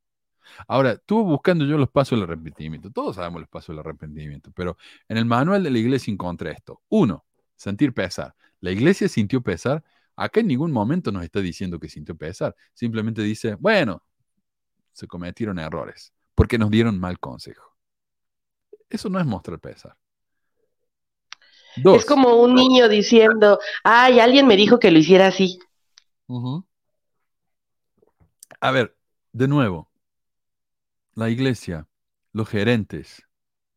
Ahora, 0.67 0.91
estuve 0.93 1.23
buscando 1.23 1.65
yo 1.65 1.77
los 1.77 1.89
pasos 1.89 2.19
del 2.19 2.23
arrepentimiento. 2.23 2.91
Todos 2.91 3.15
sabemos 3.15 3.41
los 3.41 3.49
pasos 3.49 3.69
del 3.69 3.79
arrepentimiento, 3.79 4.51
pero 4.53 4.77
en 5.07 5.17
el 5.17 5.25
manual 5.25 5.63
de 5.63 5.71
la 5.71 5.77
iglesia 5.79 6.11
encontré 6.11 6.51
esto. 6.51 6.81
Uno, 6.89 7.25
sentir 7.57 7.93
pesar. 7.93 8.33
La 8.61 8.71
iglesia 8.71 9.09
sintió 9.09 9.41
pesar. 9.41 9.83
Acá 10.15 10.39
en 10.39 10.47
ningún 10.47 10.71
momento 10.71 11.11
nos 11.11 11.23
está 11.23 11.41
diciendo 11.41 11.79
que 11.79 11.89
sintió 11.89 12.15
pesar. 12.15 12.55
Simplemente 12.73 13.21
dice, 13.21 13.55
bueno, 13.55 14.01
se 14.93 15.07
cometieron 15.07 15.59
errores 15.59 16.13
porque 16.33 16.57
nos 16.57 16.71
dieron 16.71 16.99
mal 16.99 17.19
consejo. 17.19 17.75
Eso 18.89 19.09
no 19.09 19.19
es 19.19 19.25
mostrar 19.25 19.59
pesar. 19.59 19.97
Es 21.75 22.05
como 22.05 22.41
un 22.41 22.55
niño 22.55 22.89
diciendo, 22.89 23.59
ay, 23.83 24.19
alguien 24.19 24.47
me 24.47 24.55
dijo 24.55 24.79
que 24.79 24.89
lo 24.89 24.97
hiciera 24.97 25.27
así. 25.27 25.59
A 28.59 28.71
ver, 28.71 28.97
de 29.33 29.47
nuevo, 29.47 29.91
la 31.13 31.29
iglesia, 31.29 31.87
los 32.33 32.49
gerentes, 32.49 33.23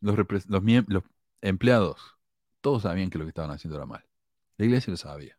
los, 0.01 0.17
los 0.49 1.03
empleados, 1.43 2.17
todos 2.61 2.83
sabían 2.83 3.11
que 3.11 3.19
lo 3.19 3.25
que 3.25 3.31
estaban 3.31 3.51
haciendo 3.51 3.77
era 3.77 3.87
mal. 3.87 4.05
La 4.57 4.67
iglesia 4.67 4.91
lo 4.91 4.97
sabía. 4.97 5.39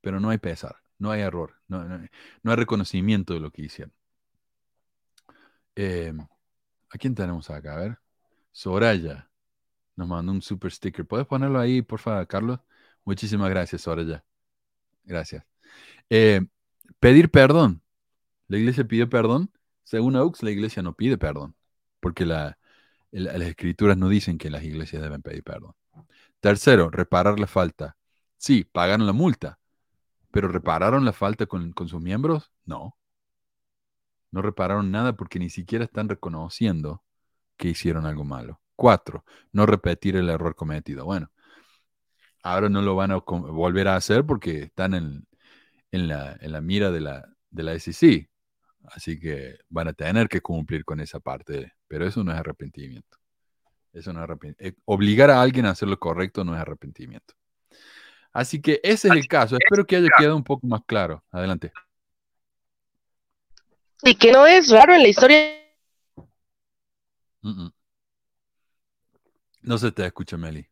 Pero 0.00 0.20
no 0.20 0.30
hay 0.30 0.38
pesar, 0.38 0.76
no 0.98 1.10
hay 1.10 1.20
error, 1.22 1.56
no, 1.68 1.80
hay 1.82 2.56
reconocimiento 2.56 3.34
de 3.34 3.40
lo 3.40 3.50
que 3.50 3.62
hicieron. 3.62 3.92
Eh, 5.76 6.12
¿A 6.90 6.98
quién 6.98 7.14
tenemos 7.14 7.50
acá? 7.50 7.74
A 7.76 7.80
ver. 7.80 7.98
Soraya 8.52 9.30
nos 9.96 10.08
mandó 10.08 10.32
un 10.32 10.42
super 10.42 10.72
sticker. 10.72 11.06
¿Puedes 11.06 11.26
ponerlo 11.26 11.60
ahí, 11.60 11.82
por 11.82 12.00
favor, 12.00 12.26
Carlos? 12.26 12.60
Muchísimas 13.04 13.50
gracias, 13.50 13.82
Soraya. 13.82 14.24
Gracias. 15.04 15.44
Eh, 16.10 16.42
pedir 17.00 17.30
perdón. 17.30 17.82
La 18.48 18.58
iglesia 18.58 18.84
pide 18.86 19.06
perdón. 19.06 19.50
Según 19.84 20.16
Aux, 20.16 20.42
la 20.42 20.50
iglesia 20.50 20.82
no 20.82 20.94
pide 20.96 21.18
perdón. 21.18 21.56
Porque 22.00 22.26
la, 22.26 22.58
las 23.12 23.42
escrituras 23.42 23.96
no 23.98 24.08
dicen 24.08 24.38
que 24.38 24.50
las 24.50 24.64
iglesias 24.64 25.02
deben 25.02 25.22
pedir 25.22 25.44
perdón. 25.44 25.74
Tercero, 26.40 26.90
reparar 26.90 27.38
la 27.38 27.46
falta. 27.46 27.96
Sí, 28.38 28.64
pagaron 28.64 29.06
la 29.06 29.12
multa, 29.12 29.58
pero 30.30 30.48
¿repararon 30.48 31.04
la 31.04 31.12
falta 31.12 31.46
con, 31.46 31.74
sus 31.86 32.00
miembros? 32.00 32.50
No. 32.64 32.96
No 34.30 34.42
repararon 34.42 34.90
nada 34.90 35.14
porque 35.14 35.38
ni 35.38 35.50
siquiera 35.50 35.84
están 35.84 36.08
reconociendo 36.08 37.02
que 37.56 37.68
hicieron 37.68 38.06
algo 38.06 38.24
malo. 38.24 38.60
Cuatro, 38.76 39.24
no 39.52 39.66
repetir 39.66 40.16
el 40.16 40.30
error 40.30 40.54
cometido. 40.56 41.04
Bueno, 41.04 41.30
ahora 42.42 42.68
no 42.70 42.80
lo 42.82 42.96
van 42.96 43.10
a 43.12 43.16
volver 43.18 43.88
a 43.88 43.96
hacer 43.96 44.24
porque 44.24 44.62
están 44.62 44.94
en, 44.94 45.26
la, 46.08 46.60
mira 46.62 46.90
de 46.90 47.00
la, 47.00 47.28
de 47.50 47.62
la 47.62 47.74
SEC. 47.74 48.30
Así 48.84 49.20
que 49.20 49.58
van 49.68 49.88
a 49.88 49.92
tener 49.92 50.28
que 50.28 50.40
cumplir 50.40 50.84
con 50.84 51.00
esa 51.00 51.20
parte, 51.20 51.74
pero 51.86 52.06
eso 52.06 52.24
no 52.24 52.32
es 52.32 52.38
arrepentimiento. 52.38 53.19
Eso 53.92 54.12
no 54.12 54.20
es 54.20 54.24
arrepentimiento. 54.24 54.78
Eh, 54.78 54.82
obligar 54.84 55.30
a 55.30 55.42
alguien 55.42 55.66
a 55.66 55.70
hacer 55.70 55.88
lo 55.88 55.98
correcto 55.98 56.44
no 56.44 56.54
es 56.54 56.60
arrepentimiento. 56.60 57.34
Así 58.32 58.60
que 58.60 58.80
ese 58.82 59.08
es 59.08 59.14
el 59.14 59.26
caso. 59.26 59.56
Espero 59.56 59.84
que 59.86 59.96
haya 59.96 60.08
quedado 60.16 60.36
un 60.36 60.44
poco 60.44 60.66
más 60.66 60.82
claro. 60.86 61.24
Adelante. 61.30 61.72
Y 64.02 64.14
que 64.14 64.32
no 64.32 64.46
es 64.46 64.70
raro 64.70 64.94
en 64.94 65.02
la 65.02 65.08
historia. 65.08 65.60
No 69.62 69.78
se 69.78 69.92
te 69.92 70.06
escucha, 70.06 70.36
Meli. 70.36 70.66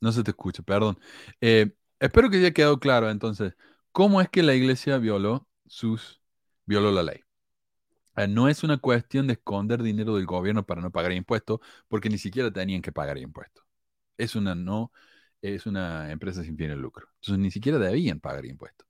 No 0.00 0.12
se 0.12 0.22
te 0.22 0.30
escucha, 0.30 0.62
perdón. 0.62 0.98
Eh, 1.40 1.74
espero 1.98 2.30
que 2.30 2.38
haya 2.38 2.52
quedado 2.52 2.78
claro 2.80 3.10
entonces, 3.10 3.54
¿cómo 3.92 4.20
es 4.20 4.28
que 4.28 4.42
la 4.42 4.54
iglesia 4.54 4.98
violó 4.98 5.46
sus, 5.66 6.20
violó 6.64 6.90
la 6.92 7.02
ley? 7.02 7.20
Eh, 8.16 8.28
no 8.28 8.48
es 8.48 8.62
una 8.64 8.78
cuestión 8.78 9.26
de 9.26 9.34
esconder 9.34 9.82
dinero 9.82 10.16
del 10.16 10.26
gobierno 10.26 10.64
para 10.66 10.82
no 10.82 10.90
pagar 10.90 11.12
impuestos, 11.12 11.60
porque 11.88 12.08
ni 12.10 12.18
siquiera 12.18 12.50
tenían 12.52 12.82
que 12.82 12.92
pagar 12.92 13.18
impuestos. 13.18 13.64
Es 14.16 14.36
una 14.36 14.54
no, 14.54 14.92
es 15.42 15.66
una 15.66 16.10
empresa 16.12 16.42
sin 16.44 16.56
fin 16.56 16.68
de 16.68 16.76
lucro. 16.76 17.08
Entonces 17.16 17.38
ni 17.38 17.50
siquiera 17.50 17.78
debían 17.78 18.20
pagar 18.20 18.46
impuestos. 18.46 18.86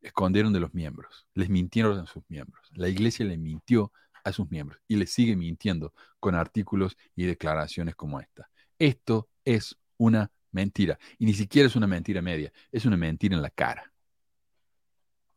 Escondieron 0.00 0.52
de 0.52 0.60
los 0.60 0.74
miembros, 0.74 1.26
les 1.34 1.48
mintieron 1.48 1.98
a 2.00 2.06
sus 2.06 2.24
miembros. 2.28 2.68
La 2.72 2.88
iglesia 2.88 3.24
le 3.24 3.38
mintió 3.38 3.92
a 4.24 4.32
sus 4.32 4.50
miembros 4.50 4.80
y 4.88 4.96
le 4.96 5.06
sigue 5.06 5.36
mintiendo 5.36 5.92
con 6.20 6.34
artículos 6.34 6.96
y 7.14 7.24
declaraciones 7.26 7.94
como 7.94 8.20
esta. 8.20 8.50
Esto 8.78 9.28
es 9.44 9.78
una 9.98 10.30
mentira 10.50 10.98
y 11.18 11.26
ni 11.26 11.34
siquiera 11.34 11.68
es 11.68 11.76
una 11.76 11.86
mentira 11.86 12.22
media, 12.22 12.52
es 12.72 12.84
una 12.84 12.96
mentira 12.96 13.36
en 13.36 13.42
la 13.42 13.50
cara. 13.50 13.92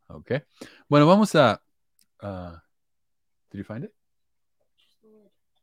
¿Ok? 0.08 0.32
Bueno, 0.88 1.08
vamos 1.08 1.36
a 1.36 1.62
Uh, 2.22 2.56
did 3.52 3.58
you 3.60 3.64
find 3.64 3.84
it? 3.84 3.94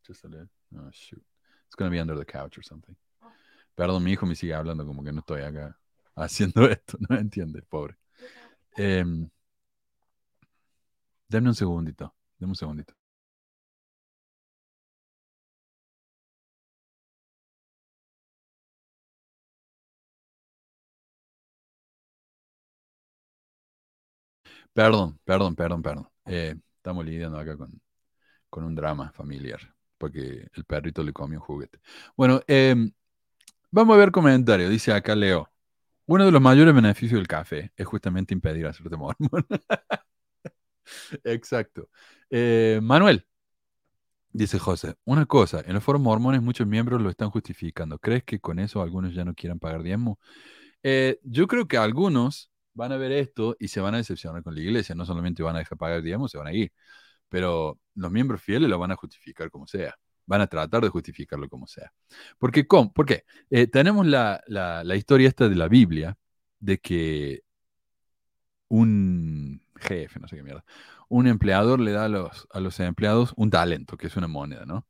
Just 0.07 0.25
a 0.25 0.29
little. 0.29 0.49
Oh, 0.77 0.89
shoot. 0.93 1.23
It's 1.67 1.75
going 1.77 1.91
to 1.91 1.95
be 1.95 2.01
under 2.01 2.15
the 2.17 2.25
couch 2.25 2.59
or 2.59 2.63
something. 2.63 2.97
Perdón, 3.77 4.03
mi 4.05 4.13
hijo 4.13 4.27
me 4.27 4.35
sigue 4.35 4.55
hablando 4.55 4.87
como 4.87 5.03
que 5.03 5.13
no 5.13 5.21
estoy 5.21 5.43
acá 5.43 5.77
haciendo 6.17 6.67
esto. 6.71 6.99
No 7.09 7.17
entiende, 7.17 7.63
pobre. 7.63 7.97
Eh, 8.77 9.05
denme 11.29 11.49
un 11.49 11.55
segundito. 11.57 12.15
Denme 12.39 12.53
un 12.53 12.57
segundito. 12.57 12.95
Perdón, 24.75 25.19
perdón, 25.25 25.55
perdón, 25.57 25.83
perdón. 25.83 26.12
Eh, 26.27 26.55
estamos 26.77 27.05
lidiando 27.05 27.39
acá 27.39 27.57
con, 27.57 27.81
con, 28.51 28.65
un 28.65 28.75
drama 28.75 29.11
familiar, 29.13 29.61
porque 29.99 30.49
el 30.55 30.65
perrito 30.65 31.03
le 31.03 31.13
comió 31.13 31.39
un 31.39 31.45
juguete. 31.45 31.81
Bueno, 32.17 32.41
em, 32.47 32.93
vamos 33.71 33.95
a 33.95 33.99
ver 33.99 34.13
comentarios. 34.13 34.71
Dice 34.71 34.93
acá 34.93 35.15
Leo. 35.15 35.49
Uno 36.07 36.25
de 36.27 36.33
los 36.33 36.43
mayores 36.43 36.75
beneficios 36.75 37.19
del 37.19 37.29
café 37.29 37.73
es 37.77 37.87
justamente 37.87 38.35
impedir 38.35 38.67
hacerte 38.67 38.97
mormón. 38.97 39.47
Exacto. 41.25 41.89
Eh, 42.31 42.81
Manuel, 42.83 43.27
dice 44.33 44.59
José, 44.59 44.97
una 45.05 45.27
cosa, 45.27 45.63
en 45.65 45.75
los 45.75 45.85
foros 45.85 46.01
mormones 46.03 46.43
muchos 46.43 46.67
miembros 46.67 47.01
lo 47.01 47.11
están 47.11 47.31
justificando. 47.31 47.99
¿Crees 47.99 48.25
que 48.25 48.41
con 48.41 48.59
eso 48.59 48.83
algunos 48.83 49.15
ya 49.15 49.25
no 49.25 49.35
quieran 49.35 49.59
pagar 49.59 49.83
diezmo? 49.83 50.19
Eh, 50.83 51.21
yo 51.23 51.47
creo 51.47 51.69
que 51.69 51.77
algunos 51.77 52.52
van 52.75 52.93
a 52.93 52.97
ver 52.97 53.13
esto 53.13 53.57
y 53.59 53.69
se 53.69 53.81
van 53.81 53.95
a 53.95 53.99
decepcionar 53.99 54.43
con 54.43 54.55
la 54.55 54.61
iglesia. 54.61 54.95
No 54.95 55.07
solamente 55.07 55.43
van 55.43 55.57
a 55.57 55.61
dejar 55.61 55.79
pagar, 55.79 56.03
digamos, 56.03 56.31
se 56.31 56.39
van 56.39 56.49
a 56.49 56.53
ir. 56.53 56.73
Pero 57.29 57.81
los 57.95 58.13
miembros 58.13 58.43
fieles 58.43 58.69
lo 58.71 58.79
van 58.79 58.93
a 58.93 58.97
justificar 58.97 59.51
como 59.51 59.67
sea. 59.67 59.95
Van 60.27 60.41
a 60.41 60.47
tratar 60.47 60.83
de 60.83 60.89
justificarlo 60.91 61.49
como 61.49 61.67
sea. 61.67 61.93
Porque, 62.39 62.67
¿cómo? 62.67 62.93
¿Por 62.93 63.07
qué? 63.07 63.25
Eh, 63.51 63.67
tenemos 63.69 64.07
la, 64.07 64.43
historia 64.97 65.29
esta 65.29 65.49
de 65.49 65.57
la 65.57 65.69
Biblia, 65.69 66.17
de 66.61 66.79
que 66.79 67.43
un 68.69 69.63
jefe, 69.77 70.21
no 70.21 70.29
sé 70.29 70.37
qué 70.37 70.43
mierda, 70.43 70.65
un 71.09 71.27
empleador 71.27 71.81
le 71.81 71.93
da 71.93 72.07
a 72.07 72.09
los, 72.09 72.47
a 72.53 72.61
los 72.61 72.81
empleados 72.81 73.35
un 73.37 73.51
talento, 73.51 73.97
que 73.97 74.07
es 74.07 74.17
una 74.17 74.29
moneda, 74.29 74.65
¿no? 74.67 74.87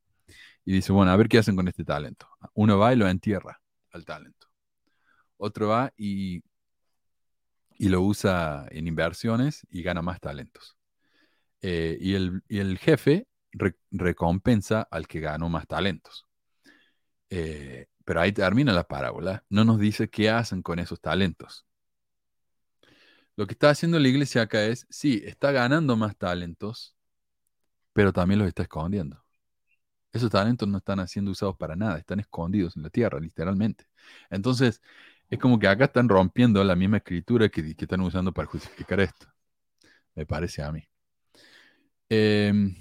Y 0.64 0.72
dice, 0.72 0.92
bueno, 0.92 1.10
a 1.12 1.16
ver 1.16 1.28
qué 1.28 1.38
hacen 1.38 1.56
con 1.56 1.68
este 1.68 1.84
talento. 1.84 2.28
Uno 2.54 2.78
va 2.78 2.92
y 2.92 2.96
lo 2.96 3.08
entierra 3.08 3.60
al 3.92 4.04
talento. 4.04 4.48
Otro 5.36 5.68
va 5.68 5.92
y 5.96 6.42
y 7.82 7.88
lo 7.88 8.00
usa 8.00 8.68
en 8.70 8.86
inversiones 8.86 9.66
y 9.68 9.82
gana 9.82 10.02
más 10.02 10.20
talentos. 10.20 10.76
Eh, 11.62 11.98
y, 12.00 12.14
el, 12.14 12.78
jefe 12.78 13.26
recompensa 13.90 14.82
al 14.88 15.08
que 15.08 15.18
ganó 15.18 15.48
más 15.48 15.66
talentos. 15.66 16.28
Eh, 17.28 17.88
pero 18.04 18.20
ahí 18.20 18.30
termina 18.30 18.72
la 18.72 18.86
parábola. 18.86 19.44
No 19.48 19.64
nos 19.64 19.80
dice 19.80 20.08
qué 20.08 20.30
hacen 20.30 20.62
con 20.62 20.78
esos 20.78 21.00
talentos. 21.00 21.66
Lo 23.34 23.48
que 23.48 23.54
está 23.54 23.70
haciendo 23.70 23.98
la 23.98 24.06
iglesia 24.06 24.42
acá 24.42 24.62
es, 24.64 24.86
sí, 24.88 25.20
está 25.24 25.50
ganando 25.50 25.96
más 25.96 26.16
talentos, 26.16 26.94
pero 27.92 28.12
también 28.12 28.38
los 28.38 28.46
está 28.46 28.62
escondiendo. 28.62 29.24
Esos 30.12 30.30
talentos 30.30 30.68
no 30.68 30.78
están 30.78 31.08
siendo 31.08 31.32
usados 31.32 31.56
para 31.56 31.74
nada, 31.74 31.98
están 31.98 32.20
escondidos 32.20 32.76
en 32.76 32.84
la 32.84 32.90
tierra, 32.90 33.18
literalmente. 33.18 33.86
Entonces, 34.30 34.80
es 35.32 35.38
como 35.38 35.58
que 35.58 35.66
acá 35.66 35.86
están 35.86 36.10
rompiendo 36.10 36.62
la 36.62 36.76
misma 36.76 36.98
escritura 36.98 37.48
que, 37.48 37.74
están 37.78 38.02
usando 38.02 38.34
para 38.34 38.46
justificar 38.46 39.00
esto. 39.00 39.26
Me 40.14 40.26
parece 40.26 40.62
a 40.62 40.70
mí. 40.70 40.86
Em, 42.10 42.76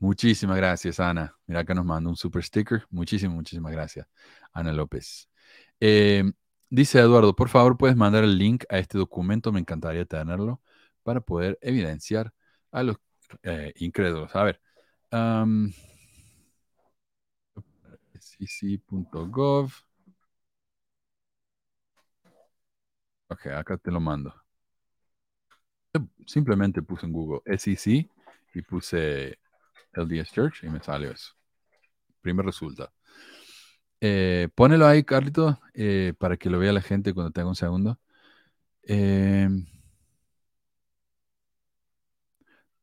muchísimas 0.00 0.58
gracias, 0.58 1.00
Ana. 1.00 1.34
Mira, 1.46 1.60
acá 1.60 1.72
nos 1.72 1.86
manda 1.86 2.10
un 2.10 2.16
super 2.16 2.44
sticker. 2.44 2.86
Muchísimas, 2.90 3.34
muchísimas 3.34 3.72
gracias, 3.72 4.06
Ana 4.52 4.74
López. 4.74 5.30
Em, 5.80 6.34
dice 6.68 6.98
Eduardo, 6.98 7.34
por 7.34 7.48
favor, 7.48 7.78
puedes 7.78 7.96
mandar 7.96 8.22
el 8.22 8.36
link 8.36 8.64
a 8.68 8.78
este 8.78 8.98
documento. 8.98 9.50
Me 9.50 9.60
encantaría 9.60 10.04
tenerlo 10.04 10.60
para 11.04 11.22
poder 11.22 11.58
evidenciar 11.62 12.34
a 12.70 12.82
los 12.82 12.98
eh, 13.44 13.72
incrédulos. 13.76 14.36
A 14.36 14.42
ver. 14.44 14.60
Um, 15.10 15.72
cc.gov 18.20 19.72
Ok, 23.34 23.46
acá 23.48 23.76
te 23.76 23.90
lo 23.90 24.00
mando. 24.00 24.32
Simplemente 26.26 26.82
puse 26.82 27.06
en 27.06 27.12
Google 27.12 27.40
SEC 27.46 28.08
y 28.54 28.62
puse 28.62 29.38
LDS 29.92 30.32
Church 30.32 30.62
y 30.62 30.68
me 30.68 30.80
salió 30.80 31.10
eso. 31.10 31.34
Primer 32.20 32.46
resultado. 32.46 32.92
Eh, 34.00 34.48
ponelo 34.54 34.86
ahí, 34.86 35.02
Carlito, 35.02 35.58
eh, 35.74 36.14
para 36.18 36.36
que 36.36 36.48
lo 36.48 36.58
vea 36.60 36.72
la 36.72 36.82
gente 36.82 37.12
cuando 37.12 37.32
tenga 37.32 37.48
un 37.48 37.56
segundo. 37.56 37.98
Eh, 38.84 39.48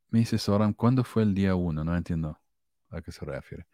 me 0.10 0.20
dice 0.20 0.38
Soran, 0.38 0.74
¿cuándo 0.74 1.04
fue 1.04 1.24
el 1.24 1.34
día 1.34 1.56
1? 1.56 1.84
No 1.84 1.96
entiendo 1.96 2.38
a 2.90 3.02
qué 3.02 3.12
se 3.12 3.26
refiere. 3.26 3.66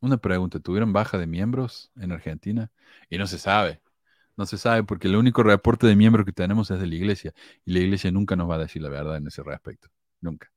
una 0.00 0.16
pregunta, 0.16 0.58
¿tuvieron 0.60 0.92
baja 0.92 1.18
de 1.18 1.26
miembros 1.26 1.90
en 1.96 2.12
Argentina? 2.12 2.70
Y 3.10 3.18
no 3.18 3.26
se 3.26 3.38
sabe. 3.38 3.80
No 4.38 4.46
se 4.46 4.56
sabe 4.58 4.84
porque 4.84 5.08
el 5.08 5.16
único 5.16 5.42
reporte 5.42 5.86
de 5.88 5.96
miembros 5.96 6.24
que 6.24 6.32
tenemos 6.32 6.70
es 6.70 6.80
de 6.80 6.86
la 6.86 6.94
iglesia 6.94 7.34
y 7.64 7.72
la 7.72 7.80
iglesia 7.80 8.12
nunca 8.12 8.36
nos 8.36 8.48
va 8.48 8.54
a 8.54 8.58
decir 8.58 8.80
la 8.82 8.88
verdad 8.88 9.16
en 9.16 9.26
ese 9.26 9.42
respecto. 9.42 9.88
Nunca. 10.20 10.50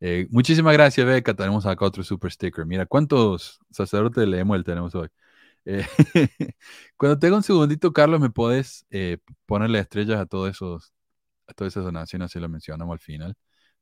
Eh, 0.00 0.26
muchísimas 0.30 0.74
gracias, 0.74 1.06
Beca. 1.06 1.34
Tenemos 1.34 1.66
acá 1.66 1.84
otro 1.86 2.02
super 2.04 2.32
sticker. 2.32 2.66
Mira, 2.66 2.86
¿cuántos 2.86 3.60
sacerdotes 3.70 4.16
de 4.20 4.26
Lemuel 4.26 4.64
tenemos 4.64 4.94
hoy? 4.96 5.08
Eh, 5.64 5.86
cuando 6.96 7.18
tenga 7.18 7.36
un 7.36 7.42
segundito, 7.44 7.92
Carlos, 7.92 8.20
¿me 8.20 8.30
puedes 8.30 8.86
eh, 8.90 9.18
ponerle 9.46 9.78
estrellas 9.78 10.20
a, 10.20 10.26
todos 10.26 10.50
esos, 10.50 10.92
a 11.46 11.54
todas 11.54 11.72
esas 11.74 11.84
donaciones? 11.84 12.32
Si 12.32 12.40
lo 12.40 12.48
mencionamos 12.48 12.92
al 12.94 13.00
final, 13.00 13.36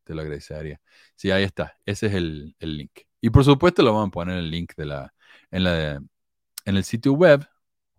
te 0.05 0.15
lo 0.15 0.23
agradecería. 0.23 0.81
Sí, 1.17 1.31
ahí 1.31 1.45
está. 1.45 1.79
Ese 1.87 2.09
es 2.09 2.15
el, 2.15 2.55
link. 2.61 2.93
Y 3.21 3.31
por 3.31 3.45
supuesto, 3.45 3.83
lo 3.83 3.95
vamos 3.95 4.09
a 4.09 4.11
poner 4.13 4.39
el 4.39 4.51
link 4.51 4.75
de 4.77 4.87
la, 4.87 5.15
en, 5.51 5.65
la, 5.65 5.95
en 5.95 6.77
el 6.77 6.85
sitio 6.85 7.15
web 7.15 7.47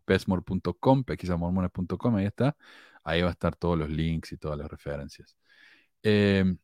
pesmore.com, 0.05 1.03
pesquisamormones.com, 1.03 2.15
ahí 2.15 2.25
está. 2.25 2.55
Ahí 3.03 3.21
va 3.21 3.29
a 3.29 3.31
estar 3.31 3.55
todos 3.55 3.77
los 3.77 3.89
links 3.89 4.31
y 4.31 4.37
todas 4.37 4.57
las 4.57 4.69
referencias. 4.69 5.35
Em, 6.03 6.57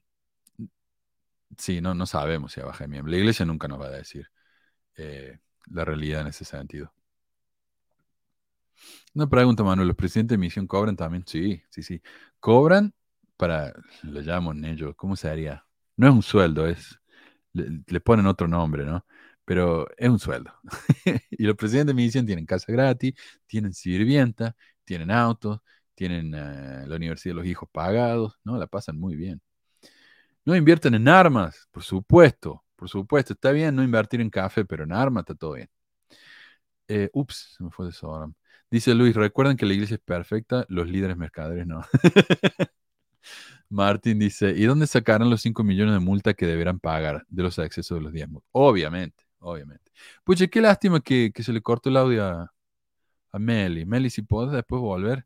sí, 1.57 1.81
no, 1.81 1.93
no 1.93 2.05
sabemos 2.05 2.53
si 2.53 2.61
baja 2.61 2.83
de 2.83 2.87
miembro. 2.87 3.11
La 3.11 3.17
iglesia 3.17 3.45
nunca 3.45 3.67
nos 3.67 3.79
va 3.81 3.87
a 3.87 3.91
decir 3.91 4.29
eh, 4.95 5.39
la 5.71 5.85
realidad 5.85 6.21
en 6.21 6.27
ese 6.27 6.45
sentido. 6.45 6.93
Una 9.13 9.27
pregunta, 9.27 9.63
Manuel, 9.63 9.87
¿los 9.87 9.97
presidentes 9.97 10.35
de 10.35 10.39
misión 10.39 10.67
cobran 10.67 10.95
también? 10.95 11.23
Sí, 11.25 11.61
sí, 11.69 11.83
sí. 11.83 12.01
Cobran 12.39 12.93
para, 13.37 13.73
lo 14.03 14.21
llaman 14.21 14.63
ellos, 14.65 14.95
¿cómo 14.95 15.15
se 15.15 15.29
haría? 15.29 15.65
No 15.97 16.07
es 16.07 16.13
un 16.13 16.21
sueldo, 16.21 16.67
es, 16.67 16.99
le 17.53 17.99
ponen 18.01 18.27
otro 18.27 18.47
nombre, 18.47 18.85
¿no? 18.85 19.05
Pero 19.49 19.87
es 19.97 20.07
un 20.07 20.19
sueldo. 20.19 20.53
y 21.31 21.43
los 21.43 21.55
presidentes 21.55 21.95
de 21.95 21.99
misión 22.03 22.23
tienen 22.23 22.45
casa 22.45 22.71
gratis, 22.71 23.15
tienen 23.47 23.73
sirvienta, 23.73 24.55
tienen 24.83 25.09
autos, 25.09 25.59
tienen 25.95 26.35
eh, 26.35 26.85
la 26.85 26.95
universidad 26.95 27.33
de 27.33 27.41
los 27.41 27.47
hijos 27.47 27.67
pagados, 27.71 28.37
¿no? 28.43 28.59
La 28.59 28.67
pasan 28.67 28.99
muy 28.99 29.15
bien. 29.15 29.41
No 30.45 30.55
invierten 30.55 30.93
en 30.93 31.07
armas, 31.07 31.67
por 31.71 31.81
supuesto, 31.81 32.63
por 32.75 32.89
supuesto. 32.89 33.33
Está 33.33 33.51
bien 33.51 33.75
no 33.75 33.81
invertir 33.83 34.21
en 34.21 34.29
café, 34.29 34.65
pero 34.65 34.83
en 34.83 34.93
armas 34.93 35.23
está 35.23 35.33
todo 35.33 35.53
bien. 35.53 35.69
Eh, 36.87 37.09
ups, 37.13 37.55
se 37.57 37.63
me 37.63 37.71
fue 37.71 37.85
de 37.85 37.91
eso 37.91 38.35
Dice 38.69 38.93
Luis, 38.93 39.15
recuerden 39.15 39.57
que 39.57 39.65
la 39.65 39.73
iglesia 39.73 39.95
es 39.95 40.01
perfecta, 40.01 40.63
los 40.69 40.87
líderes 40.87 41.17
mercaderes 41.17 41.65
no. 41.65 41.81
Martín 43.69 44.19
dice, 44.19 44.51
¿y 44.55 44.65
dónde 44.65 44.85
sacarán 44.85 45.31
los 45.31 45.41
5 45.41 45.63
millones 45.63 45.95
de 45.95 45.99
multa 46.01 46.35
que 46.35 46.45
deberán 46.45 46.79
pagar 46.79 47.25
de 47.29 47.43
los 47.43 47.57
excesos 47.57 47.97
de 47.97 48.03
los 48.03 48.13
diezmos? 48.13 48.43
Obviamente, 48.51 49.28
obviamente. 49.39 49.91
Pucha, 50.23 50.47
qué 50.47 50.61
lástima 50.61 50.99
que, 51.01 51.31
se 51.35 51.53
le 51.53 51.61
cortó 51.61 51.89
el 51.89 51.97
audio 51.97 52.25
a, 52.25 52.53
a 53.31 53.39
Meli. 53.39 53.85
Meli, 53.85 54.09
si 54.09 54.21
puedes 54.21 54.51
después 54.51 54.81
volver 54.81 55.25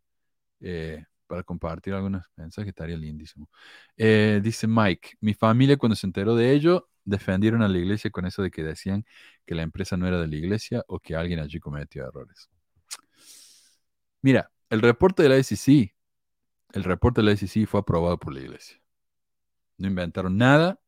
eh, 0.61 1.03
para 1.27 1.43
compartir 1.43 1.93
algunos 1.93 2.23
mensajes, 2.35 2.69
estaría 2.69 2.97
lindísimo. 2.97 3.49
Eh, 3.97 4.39
dice 4.43 4.67
Mike, 4.67 5.17
mi 5.21 5.33
familia 5.33 5.77
cuando 5.77 5.95
se 5.95 6.07
enteró 6.07 6.35
de 6.35 6.51
ello, 6.51 6.89
defendieron 7.05 7.61
a 7.61 7.67
la 7.67 7.77
iglesia 7.77 8.11
con 8.11 8.25
eso 8.25 8.41
de 8.43 8.51
que 8.51 8.63
decían 8.63 9.05
que 9.45 9.55
la 9.55 9.63
empresa 9.63 9.97
no 9.97 10.07
era 10.07 10.19
de 10.21 10.27
la 10.27 10.35
iglesia 10.35 10.83
o 10.87 10.99
que 10.99 11.15
alguien 11.15 11.39
allí 11.39 11.59
cometió 11.59 12.07
errores. 12.07 12.49
Mira, 14.21 14.51
el 14.69 14.81
reporte 14.81 15.23
de 15.23 15.29
la 15.29 15.37
SEC, 15.37 15.93
el 16.73 16.83
reporte 16.83 17.21
de 17.21 17.25
la 17.25 17.31
SEC 17.33 17.67
fue 17.67 17.81
aprobado 17.81 18.17
por 18.17 18.33
la 18.33 18.39
iglesia. 18.41 18.77
No 19.77 19.87
inventaron 19.87 20.37
nada, 20.37 20.79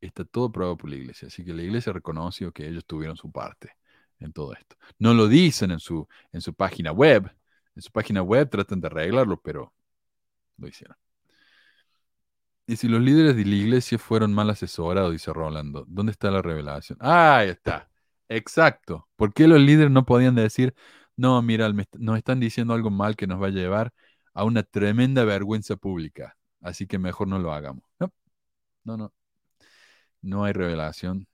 está 0.00 0.24
todo 0.24 0.46
aprobado 0.46 0.76
por 0.76 0.90
la 0.90 0.96
iglesia. 0.96 1.28
Así 1.28 1.44
que 1.44 1.52
la 1.54 1.62
iglesia 1.62 1.92
reconoció 1.92 2.52
que 2.52 2.66
ellos 2.68 2.84
tuvieron 2.84 3.16
su 3.16 3.30
parte 3.30 3.72
en 4.20 4.32
todo 4.32 4.52
esto. 4.54 4.76
No 4.98 5.14
lo 5.14 5.28
dicen 5.28 5.70
en 5.70 5.80
su, 5.80 6.06
en 6.32 6.40
su 6.40 6.54
página 6.54 6.92
web. 6.92 7.30
En 7.74 7.82
su 7.82 7.90
página 7.90 8.22
web 8.22 8.48
tratan 8.50 8.80
de 8.80 8.86
arreglarlo, 8.88 9.40
pero 9.40 9.72
lo 10.58 10.68
hicieron. 10.68 10.96
Y 12.66 12.76
si 12.76 12.88
los 12.88 13.00
líderes 13.00 13.36
de 13.36 13.44
la 13.44 13.54
iglesia 13.54 13.98
fueron 13.98 14.32
mal 14.32 14.48
asesorados, 14.48 15.12
dice 15.12 15.32
Rolando, 15.32 15.84
¿dónde 15.86 16.12
está 16.12 16.30
la 16.30 16.40
revelación? 16.40 16.98
Ah, 17.00 17.38
ahí 17.38 17.50
está. 17.50 17.90
Exacto. 18.28 19.06
¿Por 19.16 19.34
qué 19.34 19.46
los 19.46 19.60
líderes 19.60 19.90
no 19.90 20.06
podían 20.06 20.34
decir, 20.34 20.74
no, 21.16 21.40
mira, 21.42 21.70
nos 21.98 22.16
están 22.16 22.40
diciendo 22.40 22.72
algo 22.74 22.90
mal 22.90 23.16
que 23.16 23.26
nos 23.26 23.42
va 23.42 23.48
a 23.48 23.50
llevar 23.50 23.92
a 24.32 24.44
una 24.44 24.62
tremenda 24.62 25.24
vergüenza 25.24 25.76
pública? 25.76 26.36
Así 26.62 26.86
que 26.86 26.98
mejor 26.98 27.28
no 27.28 27.38
lo 27.38 27.52
hagamos. 27.52 27.84
No, 27.98 28.12
no, 28.84 28.96
no. 28.96 29.12
No 30.24 30.44
hay 30.44 30.54
revelación. 30.54 31.28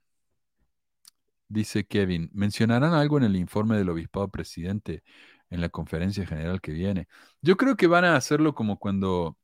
Dice 1.48 1.84
Kevin, 1.86 2.30
¿mencionarán 2.32 2.92
algo 2.94 3.18
en 3.18 3.24
el 3.24 3.36
informe 3.36 3.76
del 3.76 3.88
obispado 3.88 4.28
presidente 4.28 5.02
en 5.50 5.60
la 5.60 5.68
conferencia 5.68 6.26
general 6.26 6.60
que 6.60 6.72
viene? 6.72 7.08
Yo 7.40 7.56
creo 7.56 7.76
que 7.76 7.86
van 7.86 8.04
a 8.04 8.16
hacerlo 8.16 8.54
como 8.54 8.78
cuando, 8.78 9.36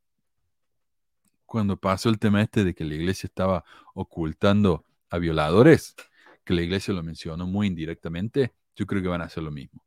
cuando 1.44 1.77
pasó 1.78 2.09
el 2.09 2.18
tema 2.18 2.43
este 2.43 2.64
de 2.64 2.74
que 2.74 2.85
la 2.85 2.94
iglesia 2.94 3.28
estaba 3.28 3.64
ocultando 3.94 4.85
a 5.10 5.18
violadores, 5.18 5.94
que 6.44 6.55
la 6.55 6.62
iglesia 6.62 6.94
lo 6.94 7.02
mencionó 7.02 7.47
muy 7.47 7.68
indirectamente. 7.68 8.55
Yo 8.77 8.86
creo 8.86 9.02
que 9.02 9.09
van 9.09 9.23
a 9.23 9.24
hacer 9.27 9.43
lo 9.43 9.51
mismo. 9.52 9.85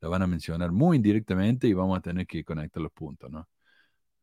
Lo 0.00 0.10
van 0.10 0.22
a 0.22 0.26
mencionar 0.26 0.72
muy 0.72 0.96
indirectamente 0.96 1.66
y 1.66 1.72
vamos 1.74 1.98
a 1.98 2.02
tener 2.02 2.26
que 2.26 2.44
conectar 2.44 2.82
los 2.82 2.92
puntos, 2.92 3.30
¿no? 3.30 3.48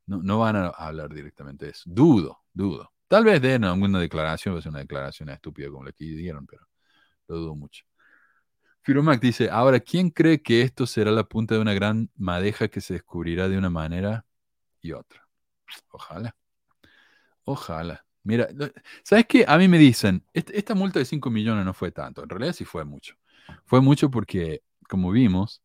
No, 0.07 0.21
no 0.23 0.39
van 0.39 0.55
a 0.57 0.67
hablar 0.69 1.13
directamente 1.13 1.65
de 1.65 1.71
eso. 1.71 1.83
Dudo, 1.87 2.43
dudo. 2.53 2.94
Tal 3.07 3.23
vez 3.23 3.41
den 3.41 3.63
alguna 3.63 3.99
declaración, 3.99 4.55
va 4.55 4.59
a 4.59 4.61
ser 4.61 4.71
una 4.71 4.79
declaración 4.79 5.29
estúpida 5.29 5.69
como 5.69 5.83
la 5.85 5.91
que 5.91 6.05
dieron, 6.05 6.45
pero 6.45 6.67
lo 7.27 7.37
dudo 7.37 7.55
mucho. 7.55 7.85
Firomac 8.81 9.19
dice, 9.21 9.49
ahora, 9.49 9.79
¿quién 9.79 10.11
cree 10.11 10.41
que 10.41 10.61
esto 10.61 10.85
será 10.85 11.11
la 11.11 11.23
punta 11.23 11.55
de 11.55 11.61
una 11.61 11.73
gran 11.73 12.09
madeja 12.15 12.67
que 12.67 12.81
se 12.81 12.93
descubrirá 12.93 13.49
de 13.49 13.57
una 13.57 13.69
manera 13.69 14.25
y 14.81 14.93
otra? 14.93 15.27
Ojalá. 15.89 16.35
Ojalá. 17.43 18.05
Mira, 18.23 18.47
¿sabes 19.03 19.25
qué? 19.27 19.45
A 19.47 19.57
mí 19.57 19.67
me 19.67 19.77
dicen, 19.77 20.23
esta 20.33 20.73
multa 20.73 20.99
de 20.99 21.05
5 21.05 21.29
millones 21.29 21.63
no 21.65 21.73
fue 21.73 21.91
tanto. 21.91 22.23
En 22.23 22.29
realidad 22.29 22.53
sí 22.53 22.65
fue 22.65 22.83
mucho. 22.83 23.15
Fue 23.65 23.81
mucho 23.81 24.09
porque, 24.09 24.63
como 24.89 25.11
vimos, 25.11 25.61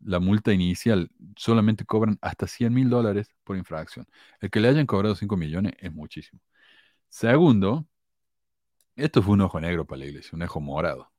la 0.00 0.20
multa 0.20 0.52
inicial 0.52 1.10
solamente 1.36 1.84
cobran 1.84 2.18
hasta 2.22 2.46
100 2.48 2.74
mil 2.74 2.90
dólares 2.90 3.28
por 3.44 3.56
infracción. 3.56 4.06
El 4.40 4.50
que 4.50 4.60
le 4.60 4.68
hayan 4.68 4.86
cobrado 4.86 5.14
5 5.14 5.36
millones 5.36 5.74
es 5.78 5.92
muchísimo. 5.92 6.40
Segundo, 7.10 7.86
esto 8.96 9.22
fue 9.22 9.34
un 9.34 9.40
ojo 9.42 9.60
negro 9.60 9.86
para 9.86 10.00
la 10.00 10.06
iglesia, 10.06 10.30
un 10.34 10.42
ojo 10.42 10.60
morado. 10.60 11.12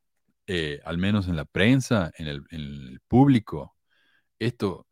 Eh, 0.46 0.80
al 0.84 0.98
menos 0.98 1.28
en 1.28 1.36
la 1.36 1.44
prensa, 1.44 2.12
en 2.16 2.26
el, 2.28 3.00
público, 3.08 3.76
esto, 4.38 4.86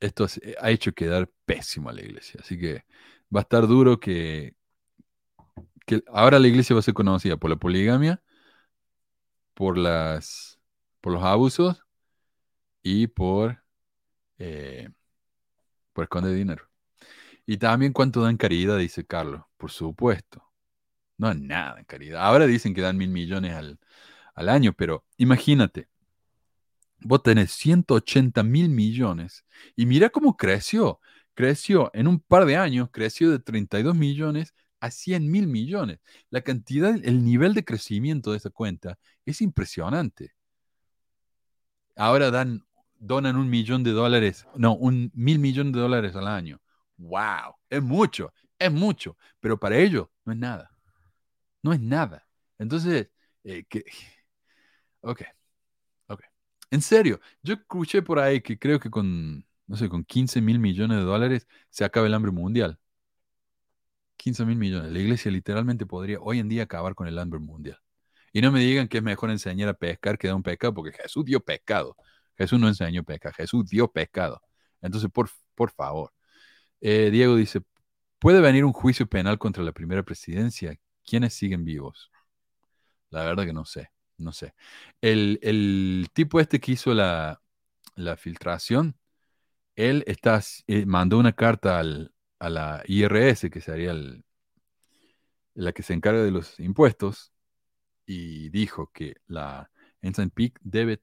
esto 0.00 0.26
ha 0.60 0.70
hecho 0.70 0.92
quedar 0.92 1.30
pésimo 1.44 1.90
a 1.90 1.92
la 1.92 2.02
iglesia. 2.02 2.40
Así 2.42 2.58
que 2.58 2.84
va 3.34 3.40
a 3.40 3.42
estar 3.42 3.66
duro 3.66 4.00
que, 4.00 4.54
ahora 6.08 6.38
la 6.38 6.48
iglesia 6.48 6.74
va 6.74 6.80
a 6.80 6.82
ser 6.82 6.94
conocida 6.94 7.36
por 7.36 7.50
la 7.50 7.56
poligamia, 7.56 8.22
por, 9.54 9.78
las, 9.78 10.60
por 11.00 11.12
los 11.12 11.22
abusos 11.24 11.84
y 12.82 13.06
por, 13.08 13.62
eh, 14.38 14.88
por 15.92 16.04
esconder 16.04 16.34
dinero. 16.34 16.71
Y 17.46 17.56
también 17.58 17.92
cuánto 17.92 18.22
dan 18.22 18.36
caridad, 18.36 18.78
dice 18.78 19.04
Carlos, 19.04 19.42
por 19.56 19.70
supuesto. 19.70 20.52
No 21.18 21.30
es 21.30 21.38
nada 21.38 21.78
en 21.78 21.84
caridad. 21.84 22.22
Ahora 22.22 22.46
dicen 22.46 22.74
que 22.74 22.80
dan 22.80 22.96
mil 22.96 23.10
millones 23.10 23.54
al, 23.54 24.48
año, 24.48 24.72
pero 24.72 25.04
imagínate, 25.18 25.88
vos 27.00 27.22
tenés 27.22 27.52
180 27.52 28.42
mil 28.42 28.68
millones 28.70 29.44
y 29.76 29.86
mira 29.86 30.10
cómo 30.10 30.36
creció. 30.36 31.00
Creció 31.34 31.90
en 31.94 32.08
un 32.08 32.20
par 32.20 32.44
de 32.44 32.56
años, 32.56 32.90
creció 32.92 33.30
de 33.30 33.38
32 33.38 33.94
millones 33.96 34.54
a 34.80 34.90
100 34.90 35.30
mil 35.30 35.46
millones. 35.46 36.00
La 36.30 36.42
cantidad, 36.42 36.94
el 37.04 37.24
nivel 37.24 37.54
de 37.54 37.64
crecimiento 37.64 38.32
de 38.32 38.38
esa 38.38 38.50
cuenta 38.50 38.98
es 39.24 39.40
impresionante. 39.40 40.34
Ahora 41.96 42.30
dan, 42.30 42.64
donan 42.98 43.36
un 43.36 43.48
millón 43.50 43.82
de 43.84 43.92
dólares, 43.92 44.46
no, 44.56 44.74
un 44.74 45.10
mil 45.14 45.38
millones 45.38 45.72
de 45.74 45.80
dólares 45.80 46.16
al 46.16 46.28
año. 46.28 46.61
¡Wow! 47.02 47.56
Es 47.68 47.82
mucho, 47.82 48.32
es 48.58 48.72
mucho, 48.72 49.16
pero 49.40 49.58
para 49.58 49.76
ellos 49.78 50.08
no 50.24 50.32
es 50.32 50.38
nada. 50.38 50.70
No 51.62 51.72
es 51.72 51.80
nada. 51.80 52.26
Entonces, 52.58 53.10
eh, 53.44 53.64
que... 53.68 53.84
ok, 55.02 55.22
ok. 56.08 56.22
En 56.70 56.82
serio, 56.82 57.20
yo 57.42 57.54
escuché 57.54 58.02
por 58.02 58.18
ahí 58.18 58.40
que 58.40 58.58
creo 58.58 58.80
que 58.80 58.90
con, 58.90 59.44
no 59.66 59.76
sé, 59.76 59.88
con 59.88 60.04
15 60.04 60.40
mil 60.40 60.58
millones 60.58 60.98
de 60.98 61.04
dólares 61.04 61.46
se 61.70 61.84
acaba 61.84 62.06
el 62.06 62.14
hambre 62.14 62.32
mundial. 62.32 62.78
15 64.16 64.44
mil 64.44 64.56
millones. 64.56 64.92
La 64.92 64.98
iglesia 65.00 65.30
literalmente 65.30 65.86
podría 65.86 66.18
hoy 66.20 66.38
en 66.38 66.48
día 66.48 66.62
acabar 66.64 66.94
con 66.94 67.08
el 67.08 67.18
hambre 67.18 67.40
mundial. 67.40 67.78
Y 68.32 68.40
no 68.40 68.52
me 68.52 68.60
digan 68.60 68.88
que 68.88 68.98
es 68.98 69.04
mejor 69.04 69.30
enseñar 69.30 69.68
a 69.68 69.74
pescar 69.74 70.18
que 70.18 70.28
dar 70.28 70.36
un 70.36 70.42
pescado, 70.42 70.74
porque 70.74 70.92
Jesús 70.92 71.24
dio 71.24 71.40
pescado. 71.40 71.96
Jesús 72.36 72.58
no 72.60 72.68
enseñó 72.68 73.04
pesca, 73.04 73.32
Jesús 73.32 73.68
dio 73.68 73.90
pescado. 73.90 74.40
Entonces, 74.80 75.10
por, 75.10 75.30
por 75.54 75.70
favor. 75.72 76.12
Eh, 76.84 77.10
Diego 77.12 77.36
dice, 77.36 77.62
¿puede 78.18 78.40
venir 78.40 78.64
un 78.64 78.72
juicio 78.72 79.06
penal 79.06 79.38
contra 79.38 79.62
la 79.62 79.72
primera 79.72 80.02
presidencia? 80.02 80.76
¿Quiénes 81.04 81.32
siguen 81.32 81.64
vivos? 81.64 82.10
La 83.10 83.24
verdad 83.24 83.44
que 83.46 83.52
no 83.52 83.64
sé, 83.64 83.90
no 84.18 84.32
sé. 84.32 84.54
El, 85.00 86.08
tipo 86.12 86.40
este 86.40 86.58
que 86.60 86.72
hizo 86.72 86.92
la, 86.92 87.40
filtración, 88.18 88.96
él 89.76 90.02
está, 90.08 90.42
eh, 90.66 90.86
mandó 90.86 91.18
una 91.18 91.32
carta 91.32 91.80
a 91.80 92.50
la 92.50 92.82
IRS, 92.86 93.48
que 93.48 93.60
sería 93.60 93.94
la 95.54 95.72
que 95.72 95.82
se 95.84 95.94
encarga 95.94 96.22
de 96.22 96.32
los 96.32 96.58
impuestos, 96.58 97.32
y 98.06 98.48
dijo 98.50 98.90
que 98.92 99.16
la 99.28 99.70
Ensign 100.02 100.30
Peak 100.30 100.58
debe, 100.62 101.00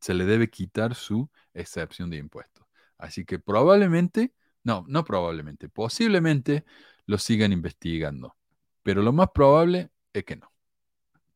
se 0.00 0.12
le 0.12 0.26
debe 0.26 0.50
quitar 0.50 0.94
su 0.94 1.30
excepción 1.54 2.10
de 2.10 2.18
impuestos. 2.18 2.66
Así 2.98 3.24
que 3.24 3.38
probablemente, 3.38 4.34
no, 4.66 4.84
no 4.88 5.04
probablemente, 5.04 5.68
posiblemente 5.68 6.64
lo 7.06 7.18
sigan 7.18 7.52
investigando. 7.52 8.36
Pero 8.82 9.00
lo 9.02 9.12
más 9.12 9.30
probable 9.32 9.90
es 10.12 10.24
que 10.24 10.36
no. 10.36 10.52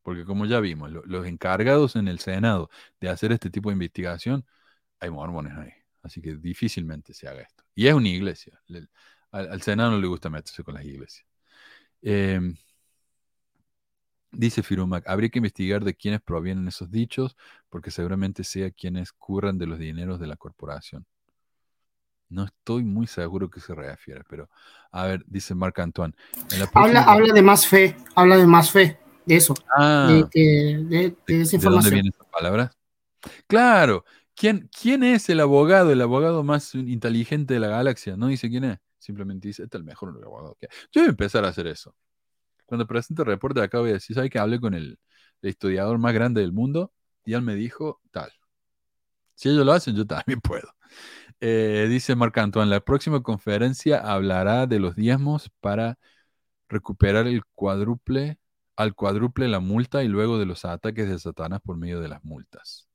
Porque 0.03 0.25
como 0.25 0.45
ya 0.45 0.59
vimos, 0.59 0.91
los 0.91 1.25
encargados 1.25 1.95
en 1.95 2.09
el 2.09 2.19
Senado 2.19 2.69
de 2.99 3.09
hacer 3.09 3.31
este 3.31 3.49
tipo 3.49 3.69
de 3.69 3.73
investigación, 3.75 4.45
hay 4.99 5.11
mormones 5.11 5.53
ahí. 5.57 5.71
Así 6.03 6.21
que 6.21 6.35
difícilmente 6.35 7.13
se 7.13 7.27
haga 7.29 7.43
esto. 7.43 7.63
Y 7.73 7.87
es 7.87 7.93
una 7.93 8.09
iglesia. 8.09 8.61
al, 9.31 9.61
Senado 9.61 9.91
no 9.91 9.99
le 9.99 10.07
gusta 10.07 10.29
meterse 10.29 10.63
con 10.63 10.73
las 10.75 10.83
iglesias. 10.85 11.25
Em, 12.01 12.57
dice 14.31 14.61
Firumac, 14.63 15.07
habría 15.07 15.29
que 15.29 15.39
investigar 15.39 15.85
de 15.85 15.95
quiénes 15.95 16.21
provienen 16.21 16.67
esos 16.67 16.91
dichos, 16.91 17.37
porque 17.69 17.91
seguramente 17.91 18.43
sea 18.43 18.71
quienes 18.71 19.13
curran 19.13 19.57
de 19.57 19.67
los 19.67 19.79
dineros 19.79 20.19
de 20.19 20.27
la 20.27 20.35
corporación. 20.35 21.05
No 22.31 22.45
estoy 22.45 22.83
muy 22.83 23.07
seguro 23.07 23.49
que 23.49 23.59
se 23.59 23.75
refiere, 23.75 24.23
pero 24.29 24.49
a 24.91 25.05
ver, 25.05 25.23
dice 25.27 25.53
Marc 25.53 25.77
Antoine. 25.79 26.15
habla, 26.73 27.03
habla 27.03 27.33
de 27.33 27.41
más 27.41 27.67
fe, 27.67 27.95
habla 28.15 28.37
de 28.37 28.47
más 28.47 28.71
fe, 28.71 28.97
de 29.25 29.35
eso. 29.35 29.53
Ah, 29.77 30.23
de, 30.33 31.15
esa 31.27 31.55
información. 31.55 31.71
dónde 31.73 31.89
vienen 31.89 32.13
esas 32.13 32.27
palabras? 32.27 32.71
Claro, 33.47 34.03
¿Quién, 34.35 34.69
¿quién 34.69 35.03
es 35.03 35.29
el 35.29 35.39
abogado, 35.39 35.91
el 35.91 36.01
abogado 36.01 36.43
más 36.43 36.73
inteligente 36.73 37.53
de 37.53 37.59
la 37.59 37.67
galaxia? 37.67 38.17
No 38.17 38.27
dice 38.27 38.49
quién 38.49 38.63
es, 38.63 38.79
simplemente 38.97 39.47
dice, 39.47 39.63
este 39.63 39.77
es 39.77 39.81
el 39.81 39.85
mejor 39.85 40.09
abogado 40.09 40.57
que 40.59 40.65
hay. 40.65 40.77
Yo 40.91 41.01
voy 41.01 41.07
a 41.07 41.11
empezar 41.11 41.45
a 41.45 41.49
hacer 41.49 41.67
eso. 41.67 41.95
Cuando 42.65 42.87
presente 42.87 43.21
el 43.21 43.27
reporte 43.27 43.59
de 43.59 43.65
acá 43.65 43.79
voy 43.79 43.91
a 43.91 43.93
decir, 43.93 44.15
¿sabes 44.15 44.31
que 44.31 44.39
hablé 44.39 44.59
con 44.59 44.73
el, 44.73 44.97
el 45.41 45.49
historiador 45.49 45.99
más 45.99 46.13
grande 46.13 46.41
del 46.41 46.53
mundo? 46.53 46.91
Y 47.25 47.33
él 47.33 47.41
me 47.41 47.53
dijo, 47.53 48.01
tal. 48.09 48.31
Si 49.35 49.49
ellos 49.49 49.65
lo 49.65 49.73
hacen, 49.73 49.95
yo 49.95 50.07
también 50.07 50.39
puedo. 50.41 50.73
Eh, 51.41 51.87
dice 51.89 52.15
Marc 52.15 52.37
Antoine, 52.37 52.69
la 52.69 52.81
próxima 52.81 53.23
conferencia 53.23 53.97
hablará 53.97 54.67
de 54.67 54.79
los 54.79 54.95
diezmos 54.95 55.49
para 55.59 55.97
recuperar 56.69 57.27
el 57.27 57.43
cuádruple 57.55 58.37
al 58.75 58.95
cuádruple 58.95 59.47
la 59.47 59.59
multa 59.59 60.03
y 60.03 60.07
luego 60.07 60.39
de 60.39 60.45
los 60.45 60.65
ataques 60.65 61.09
de 61.09 61.19
Satanás 61.19 61.61
por 61.63 61.77
medio 61.77 61.99
de 61.99 62.09
las 62.09 62.23
multas. 62.23 62.87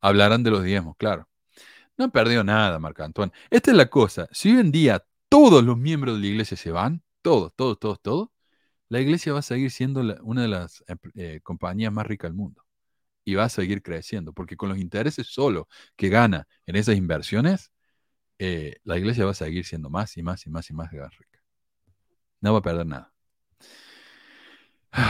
Hablarán 0.00 0.42
de 0.42 0.50
los 0.50 0.62
diezmos, 0.62 0.96
claro. 0.96 1.28
No 1.98 2.06
han 2.06 2.10
perdido 2.10 2.44
nada, 2.44 2.78
Marco 2.78 3.02
Antoine. 3.02 3.32
Esta 3.50 3.70
es 3.70 3.76
la 3.76 3.90
cosa. 3.90 4.28
Si 4.32 4.50
hoy 4.52 4.60
en 4.60 4.72
día 4.72 5.04
todos 5.28 5.62
los 5.64 5.76
miembros 5.76 6.16
de 6.16 6.20
la 6.22 6.26
iglesia 6.28 6.56
se 6.56 6.70
van, 6.70 7.02
todos, 7.22 7.54
todos, 7.54 7.78
todos, 7.78 8.00
todos, 8.00 8.28
la 8.88 9.00
iglesia 9.00 9.32
va 9.32 9.40
a 9.40 9.42
seguir 9.42 9.70
siendo 9.70 10.00
una 10.22 10.42
de 10.42 10.48
las 10.48 10.84
eh, 11.14 11.40
compañías 11.42 11.92
más 11.92 12.06
ricas 12.06 12.30
del 12.30 12.36
mundo. 12.36 12.64
Y 13.30 13.36
va 13.36 13.44
a 13.44 13.48
seguir 13.48 13.80
creciendo, 13.80 14.32
porque 14.32 14.56
con 14.56 14.70
los 14.70 14.78
intereses 14.78 15.28
solo 15.28 15.68
que 15.94 16.08
gana 16.08 16.48
en 16.66 16.74
esas 16.74 16.96
inversiones, 16.96 17.70
eh, 18.40 18.78
la 18.82 18.98
iglesia 18.98 19.24
va 19.24 19.30
a 19.30 19.34
seguir 19.34 19.64
siendo 19.64 19.88
más 19.88 20.16
y 20.16 20.22
más 20.24 20.44
y 20.46 20.50
más 20.50 20.68
y 20.68 20.74
más 20.74 20.90
rica. 20.90 21.38
No 22.40 22.52
va 22.54 22.58
a 22.58 22.62
perder 22.62 22.86
nada. 22.86 23.12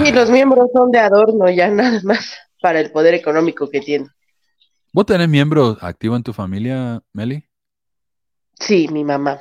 Y 0.04 0.12
los 0.12 0.28
miembros 0.28 0.68
son 0.74 0.90
de 0.90 0.98
adorno 0.98 1.48
ya 1.48 1.68
nada 1.70 1.98
más 2.04 2.36
para 2.60 2.80
el 2.80 2.92
poder 2.92 3.14
económico 3.14 3.70
que 3.70 3.80
tienen. 3.80 4.10
¿Vos 4.92 5.06
tenés 5.06 5.30
miembros 5.30 5.78
activos 5.80 6.18
en 6.18 6.22
tu 6.22 6.34
familia, 6.34 7.02
Meli? 7.14 7.42
Sí, 8.58 8.86
mi 8.88 9.02
mamá. 9.02 9.40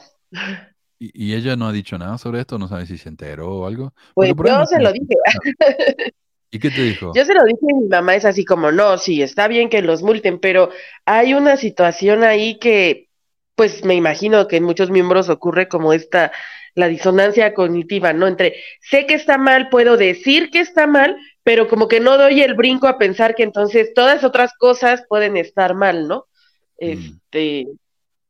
¿Y, 1.00 1.34
ella 1.34 1.58
no 1.58 1.68
ha 1.68 1.74
dicho 1.74 1.98
nada 1.98 2.18
sobre 2.18 2.40
esto? 2.40 2.58
¿No 2.58 2.70
sabe 2.70 2.86
si 2.86 2.98
se 2.98 3.10
enteró 3.10 3.50
o 3.50 3.68
algo? 3.68 3.94
Pues 4.14 4.34
yo 4.34 4.66
se 4.66 4.80
lo 4.80 4.94
dije. 4.94 5.16
¿Y 6.52 6.60
qué 6.60 6.72
te 6.72 6.82
dijo? 6.82 7.12
Yo 7.16 7.26
se 7.26 7.34
lo 7.34 7.44
dije 7.44 7.60
y 7.62 7.74
mi 7.76 7.88
mamá 7.88 8.16
es 8.16 8.26
así 8.26 8.44
como, 8.44 8.72
no, 8.72 8.98
sí, 8.98 9.22
está 9.22 9.48
bien 9.48 9.70
que 9.70 9.82
los 9.82 10.02
multen, 10.02 10.40
pero 10.40 10.70
hay 11.06 11.34
una 11.34 11.58
situación 11.58 12.24
ahí 12.24 12.58
que, 12.58 13.08
pues 13.56 13.84
me 13.84 13.96
imagino 13.96 14.48
que 14.48 14.58
en 14.58 14.64
muchos 14.64 14.90
miembros 14.90 15.30
ocurre 15.30 15.68
como 15.68 15.94
esta, 15.94 16.32
la 16.74 16.88
disonancia 16.88 17.54
cognitiva, 17.54 18.14
¿no? 18.14 18.28
Entre 18.28 18.56
sé 18.82 19.06
que 19.06 19.14
está 19.14 19.38
mal, 19.38 19.70
puedo 19.70 19.98
decir 19.98 20.50
que 20.50 20.60
está 20.60 20.88
mal, 20.88 21.18
pero 21.44 21.68
como 21.68 21.88
que 21.88 22.00
no 22.00 22.18
doy 22.18 22.42
el 22.42 22.56
brinco 22.56 22.88
a 22.88 22.98
pensar 22.98 23.36
que 23.36 23.44
entonces 23.44 23.94
todas 23.94 24.24
otras 24.24 24.54
cosas 24.58 25.04
pueden 25.08 25.38
estar 25.38 25.76
mal, 25.76 26.08
¿no? 26.08 26.26
Mm. 26.80 26.86
Este, 26.88 27.68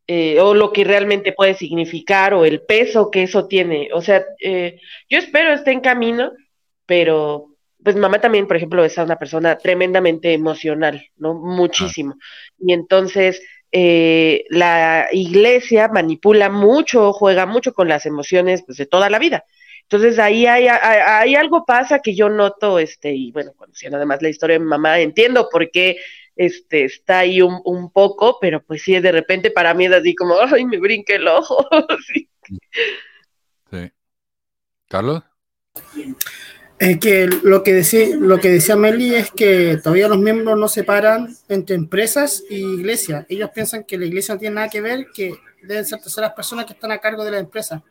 eh, 0.08 0.40
o 0.42 0.56
lo 0.56 0.74
que 0.74 0.84
realmente 0.84 1.34
puede 1.34 1.54
significar, 1.54 2.34
o 2.34 2.44
el 2.44 2.62
peso 2.62 3.12
que 3.12 3.24
eso 3.24 3.48
tiene. 3.48 3.90
O 3.94 4.02
sea, 4.02 4.26
eh, 4.44 4.80
yo 5.08 5.20
espero 5.20 5.54
esté 5.54 5.72
en 5.72 5.82
camino, 5.82 6.32
pero 6.86 7.49
pues 7.84 7.96
mamá 7.96 8.20
también, 8.20 8.48
por 8.48 8.58
ejemplo, 8.58 8.84
es 8.84 8.98
una 8.98 9.18
persona 9.18 9.58
tremendamente 9.58 10.34
emocional, 10.34 11.08
¿no? 11.18 11.34
Muchísimo. 11.34 12.16
Y 12.60 12.74
entonces, 12.74 13.42
eh, 13.72 14.46
la 14.50 15.08
iglesia 15.12 15.88
manipula 15.88 16.50
mucho, 16.50 17.14
juega 17.14 17.46
mucho 17.46 17.74
con 17.74 17.88
las 17.88 18.06
emociones 18.06 18.64
pues, 18.66 18.78
de 18.78 18.86
toda 18.86 19.10
la 19.10 19.20
vida. 19.20 19.46
Entonces 19.84 20.20
ahí 20.20 20.46
hay, 20.46 20.68
hay, 20.68 21.36
algo 21.36 21.66
pasa 21.66 22.00
que 22.00 22.14
yo 22.14 22.30
noto, 22.30 22.78
este, 22.78 23.12
y 23.12 23.32
bueno, 23.32 23.54
conociendo 23.56 23.98
además 23.98 24.22
la 24.22 24.30
historia 24.30 24.54
de 24.54 24.60
mi 24.60 24.68
mamá, 24.68 25.00
entiendo 25.00 25.50
por 25.52 25.72
qué 25.72 25.98
este, 26.36 26.84
está 26.84 27.20
ahí 27.20 27.42
un, 27.42 27.60
un 27.66 27.92
poco, 27.92 28.38
pero 28.40 28.62
pues 28.62 28.84
sí, 28.84 29.00
de 29.00 29.12
repente 29.12 29.50
para 29.50 29.74
mí 29.74 29.86
es 29.86 29.94
así 29.94 30.14
como, 30.14 30.36
ay, 30.54 30.66
me 30.66 30.78
brinque 30.78 31.16
el 31.16 31.28
ojo. 31.28 31.68
sí. 32.14 32.30
sí. 33.72 33.92
¿Carlos? 34.88 35.24
Es 36.80 36.98
que 36.98 37.28
lo 37.28 37.62
que 37.62 37.74
decía, 37.74 38.16
lo 38.16 38.40
que 38.40 38.50
decía 38.50 38.78
Meli 38.78 39.14
es 39.14 39.32
que 39.32 39.78
todavía 39.84 40.08
los 40.08 40.18
miembros 40.18 40.58
no 40.58 40.70
separan 40.70 41.36
entre 41.50 41.76
empresas 41.76 42.42
y 42.50 42.56
iglesia. 42.56 43.26
Ellos 43.28 43.50
piensan 43.54 43.84
que 43.84 43.98
la 43.98 44.06
iglesia 44.06 44.34
no 44.34 44.40
tiene 44.40 44.56
nada 44.56 44.70
que 44.70 44.80
ver, 44.80 45.08
que 45.14 45.34
deben 45.62 45.86
ser 45.86 46.00
terceras 46.00 46.32
personas 46.32 46.66
que 46.66 46.74
están 46.74 46.92
a 46.94 47.00
cargo 47.00 47.26
de 47.26 47.32
la 47.32 47.40
empresa. 47.40 47.84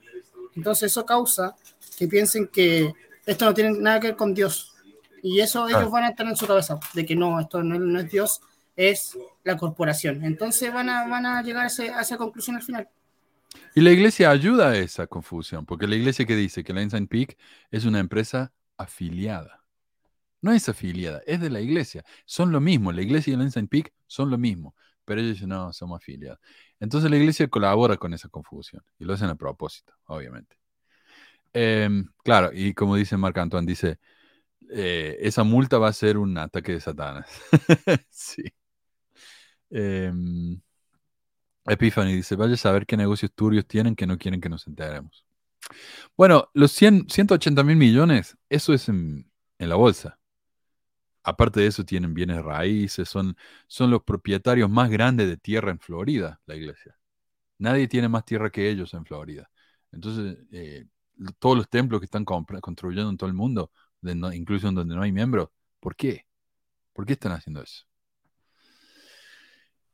Entonces 0.57 0.91
eso 0.91 1.05
causa 1.05 1.55
que 1.99 2.09
piensen 2.09 2.49
que 2.49 2.91
esto 3.27 3.45
no 3.45 3.53
tiene 3.53 3.79
nada 3.79 4.01
que 4.01 4.07
ver 4.09 4.17
con 4.17 4.33
Dios. 4.33 4.75
Y 5.23 5.41
eso 5.41 5.69
ellos 5.69 5.83
ah. 5.85 5.91
van 5.91 6.05
a 6.05 6.15
tener 6.15 6.33
en 6.33 6.37
su 6.37 6.47
cabeza, 6.47 6.81
de 6.95 7.05
que 7.05 7.15
no, 7.15 7.39
esto 7.41 7.63
no, 7.63 8.01
es 8.01 8.11
Dios, 8.11 8.41
es 8.75 9.19
la 9.45 9.59
corporación. 9.59 10.25
Entonces 10.25 10.73
van 10.73 10.89
a, 10.89 11.07
van 11.07 11.27
a 11.27 11.43
llegar 11.43 11.65
a, 11.67 12.01
esa 12.01 12.17
conclusión 12.17 12.57
al 12.57 12.63
final. 12.63 12.89
Y 13.75 13.83
la 13.83 13.91
iglesia 13.91 14.31
ayuda 14.31 14.71
a 14.71 14.79
esa 14.79 15.07
confusión, 15.07 15.67
porque 15.67 15.87
la 15.87 15.97
iglesia 15.97 16.25
que 16.25 16.37
dice 16.37 16.65
que 16.65 16.73
la 16.73 16.81
Ensign 16.81 17.07
Peak 17.07 17.37
es 17.71 17.85
una 17.85 17.99
empresa 17.99 18.53
afiliada. 18.79 19.65
No 20.41 20.53
es 20.53 20.69
afiliada, 20.69 21.23
es 21.27 21.41
de 21.41 21.51
la 21.51 21.61
iglesia. 21.61 22.05
Son 22.25 22.53
lo 22.53 22.61
mismo, 22.61 22.93
la 22.93 23.03
iglesia 23.03 23.35
y 23.35 23.37
la 23.37 23.45
Ensign 23.45 23.69
Peak 23.69 23.93
son 24.07 24.31
lo 24.31 24.39
mismo, 24.39 24.75
pero 25.05 25.21
ellos 25.21 25.35
dicen, 25.35 25.51
no, 25.51 25.73
somos 25.73 25.99
afiliados. 26.01 26.39
Entonces 26.81 27.11
la 27.11 27.17
iglesia 27.17 27.49
colabora 27.49 27.97
con 27.97 28.15
esa 28.15 28.29
confusión 28.29 28.83
y 28.99 29.05
lo 29.05 29.15
hacen 29.15 29.29
a 29.31 29.35
propósito, 29.37 29.95
obviamente. 30.07 30.57
Em, 31.53 32.07
claro, 32.25 32.51
y 32.53 32.75
como 32.75 32.97
dice 32.97 33.17
Marc 33.17 33.39
Antoine, 33.39 33.67
dice, 33.67 33.99
eh, 34.71 35.19
esa 35.21 35.45
multa 35.45 35.79
va 35.79 35.89
a 35.89 35.93
ser 35.93 36.19
un 36.19 36.39
ataque 36.39 36.73
de 36.73 36.81
Satanás. 36.81 37.29
sí. 38.11 38.45
Em, 39.71 40.61
Epiphany 41.67 42.15
dice, 42.15 42.35
vaya 42.37 42.55
a 42.55 42.57
saber 42.57 42.87
qué 42.87 42.97
negocios 42.97 43.33
turbios 43.35 43.67
tienen 43.67 43.95
que 43.95 44.07
no 44.07 44.19
quieren 44.19 44.41
que 44.41 44.49
nos 44.49 44.67
enteremos. 44.67 45.25
Bueno, 46.17 46.51
los 46.55 46.73
100, 46.73 47.09
180 47.09 47.63
mil 47.65 47.77
millones, 47.77 48.37
eso 48.49 48.73
es 48.75 48.89
en, 48.89 49.31
la 49.59 49.77
bolsa. 49.77 50.19
Aparte 51.23 51.61
de 51.61 51.67
eso, 51.67 51.85
tienen 51.85 52.15
bienes 52.15 52.43
raíces, 52.43 53.09
son, 53.09 53.37
son 53.67 53.91
los 53.91 54.03
propietarios 54.03 54.71
más 54.71 54.91
grandes 54.91 55.29
de 55.29 55.37
tierra 55.37 55.71
en 55.71 55.79
Florida, 55.79 56.41
la 56.47 56.57
iglesia. 56.57 56.97
Nadie 57.59 57.89
tiene 57.89 58.09
más 58.09 58.25
tierra 58.25 58.51
que 58.51 58.71
ellos 58.71 58.95
en 58.95 59.05
Florida. 59.05 59.51
Entonces, 59.93 60.39
eh, 60.53 60.87
todos 61.39 61.57
los 61.57 61.69
templos 61.69 62.01
que 62.01 62.07
están 62.07 62.25
construyendo 62.25 63.11
en 63.11 63.17
todo 63.17 63.29
el 63.29 63.35
mundo, 63.35 63.71
incluso 64.33 64.69
en 64.69 64.75
donde 64.75 64.95
no 64.95 65.03
hay 65.03 65.13
miembros. 65.13 65.51
¿Por 65.81 65.97
qué? 65.97 66.27
¿Por 66.93 67.07
qué 67.07 67.15
están 67.15 67.33
haciendo 67.33 67.63
eso? 67.63 67.85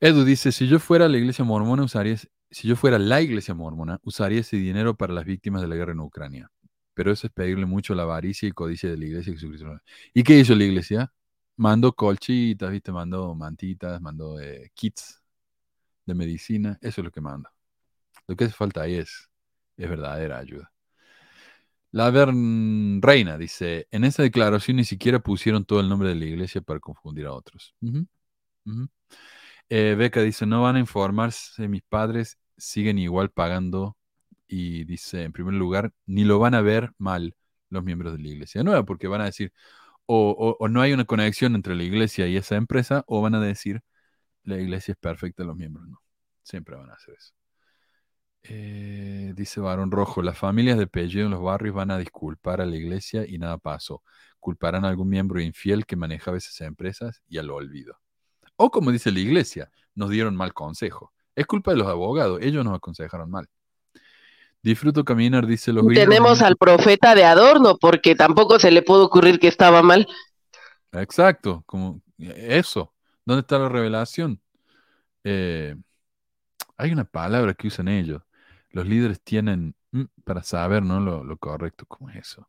Edu 0.00 0.24
dice, 0.24 0.52
si 0.52 0.66
yo 0.68 0.78
fuera 0.78 1.08
la 1.08 1.16
iglesia 1.16 1.44
mormona, 1.44 1.84
usaría, 1.84 2.16
si 2.54 2.68
yo 2.68 2.76
fuera 2.76 3.00
la 3.00 3.20
iglesia 3.20 3.52
mormona, 3.52 3.98
usaría 4.04 4.40
ese 4.40 4.56
dinero 4.56 4.96
para 4.96 5.12
las 5.12 5.24
víctimas 5.24 5.60
de 5.60 5.66
la 5.66 5.74
guerra 5.74 5.90
en 5.90 5.98
Ucrania. 5.98 6.50
Pero 6.94 7.10
eso 7.10 7.26
es 7.26 7.32
pedirle 7.32 7.66
mucho 7.66 7.96
la 7.96 8.04
avaricia 8.04 8.48
y 8.48 8.52
codicia 8.52 8.88
de 8.88 8.96
la 8.96 9.06
iglesia 9.06 9.32
Jesucristo. 9.32 9.76
¿Y 10.14 10.22
qué 10.22 10.38
hizo 10.38 10.54
la 10.54 10.62
iglesia? 10.62 11.12
Mandó 11.56 11.92
colchitas, 11.92 12.70
¿viste? 12.70 12.92
Mandó 12.92 13.34
mantitas, 13.34 14.00
mandó 14.00 14.40
eh, 14.40 14.70
kits 14.72 15.20
de 16.06 16.14
medicina. 16.14 16.78
Eso 16.80 17.00
es 17.00 17.04
lo 17.06 17.10
que 17.10 17.20
manda. 17.20 17.52
Lo 18.28 18.36
que 18.36 18.44
hace 18.44 18.54
falta 18.54 18.82
ahí 18.82 18.94
es, 18.94 19.28
es 19.76 19.90
verdadera 19.90 20.38
ayuda. 20.38 20.70
La 21.90 22.10
Reina 22.12 23.36
dice, 23.36 23.88
en 23.90 24.04
esa 24.04 24.22
declaración 24.22 24.76
ni 24.76 24.84
siquiera 24.84 25.18
pusieron 25.18 25.64
todo 25.64 25.80
el 25.80 25.88
nombre 25.88 26.08
de 26.10 26.14
la 26.14 26.24
iglesia 26.24 26.60
para 26.60 26.78
confundir 26.78 27.26
a 27.26 27.32
otros. 27.32 27.74
Eh, 29.68 29.96
Beca 29.98 30.20
dice, 30.22 30.46
no 30.46 30.62
van 30.62 30.76
a 30.76 30.80
informarse, 30.80 31.66
mis 31.66 31.82
padres 31.82 32.38
siguen 32.56 32.98
igual 32.98 33.30
pagando 33.30 33.96
y 34.46 34.84
dice, 34.84 35.24
en 35.24 35.32
primer 35.32 35.54
lugar, 35.54 35.92
ni 36.06 36.24
lo 36.24 36.38
van 36.38 36.54
a 36.54 36.60
ver 36.62 36.92
mal 36.98 37.36
los 37.70 37.84
miembros 37.84 38.12
de 38.14 38.20
la 38.22 38.28
iglesia. 38.28 38.62
No, 38.64 38.84
porque 38.84 39.08
van 39.08 39.22
a 39.22 39.26
decir, 39.26 39.52
o, 40.06 40.56
o, 40.60 40.68
no 40.68 40.82
hay 40.82 40.92
una 40.92 41.04
conexión 41.06 41.54
entre 41.54 41.74
la 41.76 41.84
iglesia 41.84 42.26
y 42.28 42.36
esa 42.36 42.56
empresa, 42.56 43.04
o 43.06 43.22
van 43.22 43.34
a 43.34 43.40
decir, 43.40 43.82
la 44.44 44.58
iglesia 44.60 44.92
es 44.92 44.98
perfecta, 44.98 45.44
los 45.44 45.56
miembros 45.56 45.88
no. 45.88 46.02
Siempre 46.42 46.76
van 46.76 46.90
a 46.90 46.94
hacer 46.94 47.14
eso. 47.18 47.34
Eh, 48.46 49.32
dice 49.34 49.60
Barón 49.60 49.90
Rojo, 49.90 50.20
las 50.22 50.36
familias 50.36 50.76
de 50.76 50.84
apellido 50.84 51.24
en 51.24 51.30
los 51.32 51.42
barrios 51.42 51.74
van 51.74 51.90
a 51.90 51.98
disculpar 51.98 52.60
a 52.60 52.66
la 52.66 52.76
iglesia 52.76 53.24
y 53.26 53.38
nada 53.38 53.56
pasó. 53.58 54.02
Culparán 54.38 54.84
a 54.84 54.88
algún 54.88 55.08
miembro 55.08 55.40
infiel 55.40 55.86
que 55.86 55.96
manejaba 55.96 56.36
esas 56.36 56.60
empresas 56.60 57.22
y 57.26 57.38
al 57.38 57.46
lo 57.46 57.56
olvido. 57.56 57.98
O 58.56 58.70
como 58.70 58.92
dice 58.92 59.10
la 59.12 59.20
iglesia, 59.20 59.70
nos 59.94 60.10
dieron 60.10 60.36
mal 60.36 60.52
consejo. 60.52 61.12
Es 61.34 61.46
culpa 61.46 61.72
de 61.72 61.78
los 61.78 61.88
abogados, 61.88 62.40
ellos 62.42 62.64
nos 62.64 62.76
aconsejaron 62.76 63.30
mal. 63.30 63.48
Disfruto 64.62 65.04
caminar, 65.04 65.46
dice 65.46 65.72
los 65.72 65.86
Tenemos 65.88 66.40
al 66.40 66.56
profeta 66.56 67.14
de 67.14 67.24
adorno, 67.24 67.76
porque 67.78 68.14
tampoco 68.14 68.58
se 68.58 68.70
le 68.70 68.82
pudo 68.82 69.04
ocurrir 69.04 69.38
que 69.38 69.48
estaba 69.48 69.82
mal. 69.82 70.06
Exacto, 70.92 71.62
como 71.66 72.00
eso. 72.18 72.94
¿Dónde 73.26 73.40
está 73.40 73.58
la 73.58 73.68
revelación? 73.68 74.40
Eh, 75.22 75.76
hay 76.76 76.92
una 76.92 77.04
palabra 77.04 77.54
que 77.54 77.68
usan 77.68 77.88
ellos 77.88 78.22
los 78.74 78.86
líderes 78.86 79.20
tienen 79.22 79.74
mm, 79.92 80.04
para 80.24 80.42
saber 80.42 80.82
¿no? 80.82 81.00
lo, 81.00 81.36
correcto 81.38 81.86
como 81.86 82.10
es 82.10 82.16
eso. 82.16 82.48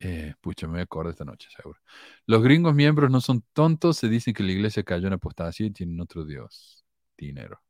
Eh, 0.00 0.34
pucha, 0.40 0.66
me 0.66 0.72
voy 0.72 0.80
a 0.80 0.84
acordar 0.84 1.12
esta 1.12 1.24
noche, 1.24 1.48
seguro. 1.54 1.78
Los 2.26 2.42
gringos 2.42 2.74
miembros 2.74 3.10
no 3.10 3.20
son 3.20 3.44
tontos, 3.52 3.98
se 3.98 4.08
dicen 4.08 4.34
que 4.34 4.42
la 4.42 4.52
iglesia 4.52 4.82
cayó 4.82 5.06
en 5.06 5.14
apostasía 5.14 5.66
y 5.66 5.70
tienen 5.70 6.00
otro 6.00 6.24
Dios, 6.24 6.84
dinero. 7.16 7.62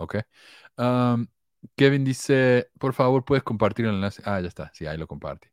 Ok. 0.00 0.16
Kevin 1.76 2.04
dice, 2.04 2.70
por 2.78 2.94
favor, 2.94 3.24
puedes 3.24 3.42
compartir 3.44 3.86
el 3.86 3.94
enlace. 3.94 4.22
Ah, 4.24 4.40
ya 4.40 4.48
está, 4.48 4.70
sí, 4.74 4.86
ahí 4.86 4.96
lo 4.98 5.06
comparte. 5.06 5.52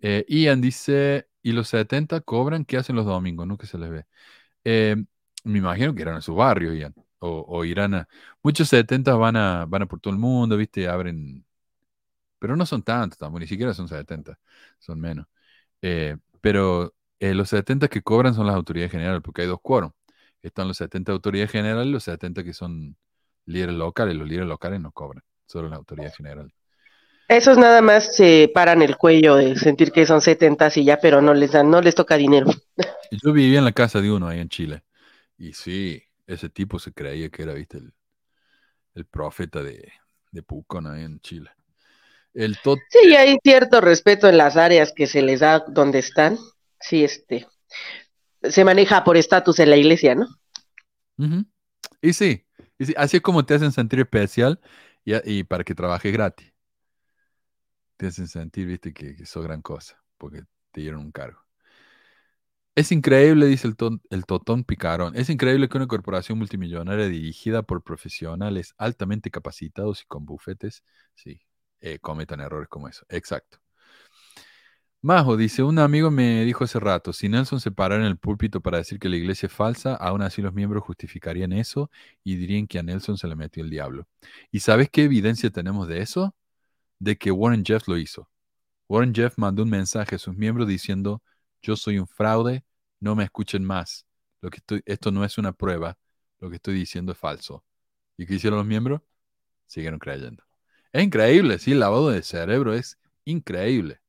Eh, 0.00 0.24
Ian 0.28 0.60
dice, 0.60 1.28
¿y 1.42 1.52
los 1.52 1.68
70 1.68 2.20
cobran? 2.20 2.64
¿Qué 2.64 2.76
hacen 2.78 2.96
los 2.96 3.06
domingos? 3.06 3.46
Nunca 3.46 3.66
se 3.66 3.78
les 3.78 3.90
ve. 3.90 4.06
Eh, 4.64 4.96
me 5.44 5.58
imagino 5.58 5.94
que 5.94 6.02
eran 6.02 6.16
en 6.16 6.22
su 6.22 6.34
barrio, 6.34 6.74
Ian 6.74 6.94
o, 7.20 7.64
irán 7.64 7.94
a... 7.94 8.08
Muchos 8.42 8.68
70 8.68 9.14
van 9.16 9.36
a, 9.36 9.66
van 9.66 9.82
a 9.82 9.86
por 9.86 10.00
todo 10.00 10.12
el 10.14 10.20
mundo, 10.20 10.56
¿viste? 10.56 10.88
Abren 10.88 11.44
Pero 12.38 12.56
no 12.56 12.66
son 12.66 12.82
tantos 12.82 13.18
tampoco, 13.18 13.40
ni 13.40 13.46
siquiera 13.46 13.74
son 13.74 13.88
70, 13.88 14.38
son 14.78 15.00
menos. 15.00 15.26
Eh, 15.82 16.16
pero 16.40 16.94
eh, 17.20 17.34
los 17.34 17.50
70 17.50 17.88
que 17.88 18.02
cobran 18.02 18.34
son 18.34 18.46
las 18.46 18.56
autoridades 18.56 18.92
generales, 18.92 19.22
porque 19.24 19.42
hay 19.42 19.48
dos 19.48 19.60
quórum. 19.62 19.92
Están 20.42 20.68
los 20.68 20.78
70 20.78 21.12
autoridades 21.12 21.52
generales 21.52 21.88
y 21.88 21.92
los 21.92 22.04
70 22.04 22.44
que 22.44 22.54
son 22.54 22.96
líderes 23.46 23.74
locales. 23.74 24.14
Los 24.16 24.28
líderes 24.28 24.48
locales 24.48 24.80
no 24.80 24.92
cobran, 24.92 25.22
solo 25.46 25.68
las 25.68 25.78
autoridades 25.78 26.16
generales. 26.16 26.52
Esos 27.28 27.58
nada 27.58 27.82
más 27.82 28.14
se 28.14 28.50
paran 28.54 28.82
el 28.82 28.96
cuello 28.96 29.34
de 29.34 29.56
sentir 29.56 29.90
que 29.90 30.06
son 30.06 30.20
70 30.20 30.70
y 30.76 30.84
ya, 30.84 30.98
pero 30.98 31.20
no 31.20 31.34
les 31.34 31.52
dan, 31.52 31.70
no 31.70 31.80
les 31.80 31.94
toca 31.94 32.16
dinero. 32.16 32.46
Yo 33.24 33.32
vivía 33.32 33.58
en 33.58 33.64
la 33.64 33.72
casa 33.72 34.00
de 34.00 34.12
uno 34.12 34.28
ahí 34.28 34.38
en 34.38 34.48
Chile. 34.48 34.84
Y 35.36 35.52
sí, 35.52 36.02
ese 36.26 36.48
tipo 36.48 36.78
se 36.78 36.92
creía 36.92 37.28
que 37.28 37.42
era, 37.42 37.52
viste, 37.52 37.78
el, 37.78 37.92
el 38.94 39.06
profeta 39.06 39.62
de, 39.62 39.92
de 40.30 40.42
Pucón 40.42 40.86
ahí 40.86 41.02
en 41.02 41.18
Chile. 41.20 41.50
El 42.32 42.58
tot 42.62 42.78
Sí, 42.90 43.16
hay 43.16 43.38
cierto 43.42 43.80
respeto 43.80 44.28
en 44.28 44.36
las 44.36 44.56
áreas 44.56 44.92
que 44.94 45.06
se 45.06 45.22
les 45.22 45.40
da 45.40 45.64
donde 45.66 45.98
están. 45.98 46.38
Sí, 46.78 47.02
este. 47.02 47.46
Se 48.42 48.64
maneja 48.64 49.02
por 49.02 49.16
estatus 49.16 49.58
en 49.58 49.70
la 49.70 49.76
iglesia, 49.76 50.14
¿no? 50.14 50.28
Y 52.02 52.12
sí, 52.12 52.45
así 52.96 53.16
es 53.18 53.22
como 53.22 53.44
te 53.44 53.54
hacen 53.54 53.72
sentir 53.72 54.00
especial 54.00 54.60
y, 55.04 55.44
para 55.44 55.64
que 55.64 55.74
trabajes 55.74 56.12
gratis. 56.12 56.52
Te 57.98 58.06
hacen 58.06 58.26
sentir, 58.28 58.66
viste, 58.66 58.92
que, 58.94 59.14
que 59.16 59.26
sos 59.26 59.44
gran 59.44 59.60
cosa, 59.62 60.02
porque 60.18 60.42
te 60.72 60.80
dieron 60.80 61.00
un 61.00 61.12
cargo. 61.12 61.40
Es 62.74 62.92
increíble, 62.92 63.46
dice 63.46 63.68
el, 63.68 63.76
el 64.10 64.26
Totón 64.26 64.62
Picarón, 64.64 65.16
es 65.16 65.30
increíble 65.30 65.68
que 65.68 65.78
una 65.78 65.86
corporación 65.86 66.36
multimillonaria 66.38 67.06
dirigida 67.08 67.62
por 67.62 67.82
profesionales 67.82 68.74
altamente 68.76 69.30
capacitados 69.30 70.02
y 70.02 70.06
con 70.06 70.26
bufetes, 70.26 70.82
eh, 71.80 71.98
cometan 72.00 72.40
errores 72.40 72.68
como 72.68 72.88
eso. 72.88 73.04
Exacto. 73.08 73.58
Majo 75.06 75.36
dice, 75.36 75.62
un 75.62 75.78
amigo 75.78 76.10
me 76.10 76.44
dijo 76.44 76.64
hace 76.64 76.80
rato, 76.80 77.12
si 77.12 77.28
Nelson 77.28 77.60
se 77.60 77.70
parara 77.70 78.02
en 78.02 78.08
el 78.08 78.18
púlpito 78.18 78.60
para 78.60 78.78
decir 78.78 78.98
que 78.98 79.08
la 79.08 79.14
iglesia 79.14 79.46
es 79.46 79.52
falsa, 79.52 79.94
aún 79.94 80.20
así 80.20 80.42
los 80.42 80.52
miembros 80.52 80.82
justificarían 80.82 81.52
eso 81.52 81.92
y 82.24 82.34
dirían 82.34 82.66
que 82.66 82.80
a 82.80 82.82
Nelson 82.82 83.16
se 83.16 83.28
le 83.28 83.36
metió 83.36 83.62
el 83.62 83.70
diablo. 83.70 84.08
¿Y 84.50 84.58
sabes 84.58 84.90
qué 84.90 85.04
evidencia 85.04 85.48
tenemos 85.50 85.86
de 85.86 86.00
eso? 86.00 86.34
De 86.98 87.16
que 87.16 87.30
Warren 87.30 87.64
Jeff 87.64 87.86
lo 87.86 87.98
hizo. 87.98 88.28
Warren 88.88 89.14
Jeff 89.14 89.38
mandó 89.38 89.62
un 89.62 89.70
mensaje 89.70 90.16
a 90.16 90.18
sus 90.18 90.36
miembros 90.36 90.66
diciendo, 90.66 91.22
yo 91.62 91.76
soy 91.76 92.00
un 92.00 92.08
fraude, 92.08 92.64
no 92.98 93.14
me 93.14 93.22
escuchen 93.22 93.64
más. 93.64 94.06
Lo 94.40 94.50
que 94.50 94.56
estoy, 94.56 94.82
esto 94.86 95.12
no 95.12 95.24
es 95.24 95.38
una 95.38 95.52
prueba, 95.52 95.96
lo 96.40 96.50
que 96.50 96.56
estoy 96.56 96.74
diciendo 96.74 97.12
es 97.12 97.18
falso. 97.18 97.64
¿Y 98.16 98.26
qué 98.26 98.34
hicieron 98.34 98.58
los 98.58 98.66
miembros? 98.66 99.02
Siguieron 99.66 100.00
creyendo. 100.00 100.42
Es 100.92 101.04
increíble, 101.04 101.60
sí, 101.60 101.70
el 101.70 101.78
lavado 101.78 102.10
de 102.10 102.24
cerebro 102.24 102.74
es 102.74 102.98
increíble. 103.24 104.00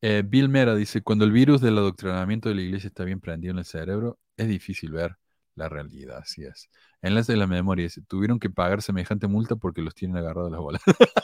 Eh, 0.00 0.22
Bill 0.24 0.48
Mera 0.48 0.74
dice, 0.74 1.02
cuando 1.02 1.24
el 1.24 1.32
virus 1.32 1.60
del 1.60 1.78
adoctrinamiento 1.78 2.48
de 2.48 2.54
la 2.54 2.62
iglesia 2.62 2.88
está 2.88 3.04
bien 3.04 3.20
prendido 3.20 3.52
en 3.52 3.58
el 3.58 3.64
cerebro, 3.64 4.18
es 4.36 4.48
difícil 4.48 4.92
ver 4.92 5.16
la 5.54 5.68
realidad, 5.68 6.18
así 6.18 6.44
es. 6.44 6.70
Enlace 7.02 7.32
de 7.32 7.38
la 7.38 7.46
memoria, 7.46 7.84
dice, 7.84 8.02
tuvieron 8.02 8.38
que 8.38 8.50
pagar 8.50 8.82
semejante 8.82 9.26
multa 9.26 9.56
porque 9.56 9.82
los 9.82 9.94
tienen 9.94 10.16
agarrados 10.16 10.50
las 10.52 10.60
bolas. 10.60 10.82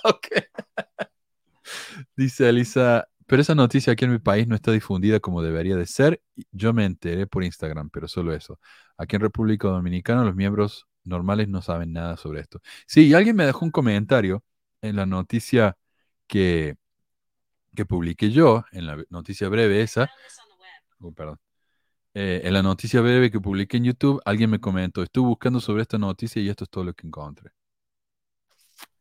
Dice 2.17 2.49
Elisa, 2.49 3.09
pero 3.27 3.43
esa 3.43 3.55
noticia 3.55 3.93
aquí 3.93 4.05
en 4.05 4.13
mi 4.13 4.19
país 4.19 4.47
no 4.49 4.55
está 4.55 4.73
difundida 4.73 5.21
como 5.21 5.43
debería 5.43 5.77
de 5.77 5.87
ser. 5.87 6.21
Yo 6.53 6.73
me 6.73 6.85
enteré 6.85 7.27
por 7.27 7.45
Instagram, 7.45 7.91
pero 7.91 8.09
solo 8.09 8.35
eso. 8.35 8.59
Aquí 8.97 9.17
en 9.17 9.23
República 9.23 9.69
Dominicana 9.69 10.25
los 10.25 10.35
miembros 10.35 10.87
normales 11.05 11.49
no 11.49 11.63
saben 11.63 11.93
nada 11.93 12.17
sobre 12.17 12.41
esto. 12.41 12.61
Sí, 12.87 13.07
y 13.09 13.15
alguien 13.15 13.37
me 13.37 13.47
dejó 13.47 13.65
un 13.65 13.71
comentario 13.71 14.45
en 14.83 14.97
la 14.97 15.07
noticia 15.07 15.77
que, 16.27 16.77
que 17.75 17.87
publiqué 17.87 18.31
yo, 18.31 18.65
en 18.73 18.87
la 18.87 19.05
noticia 19.11 19.49
breve 19.49 19.83
esa. 19.83 20.11
Oh, 21.01 21.13
perdón. 21.13 21.39
Eh, 22.15 22.43
en 22.45 22.53
la 22.55 22.63
noticia 22.63 23.01
breve 23.01 23.31
que 23.31 23.41
publiqué 23.41 23.77
en 23.79 23.85
YouTube, 23.85 24.23
alguien 24.25 24.51
me 24.51 24.61
comentó, 24.61 25.03
estuve 25.03 25.29
buscando 25.29 25.61
sobre 25.61 25.83
esta 25.83 25.99
noticia 25.99 26.41
y 26.41 26.49
esto 26.49 26.65
es 26.65 26.71
todo 26.71 26.85
lo 26.85 26.95
que 26.95 27.07
encontré. 27.07 27.51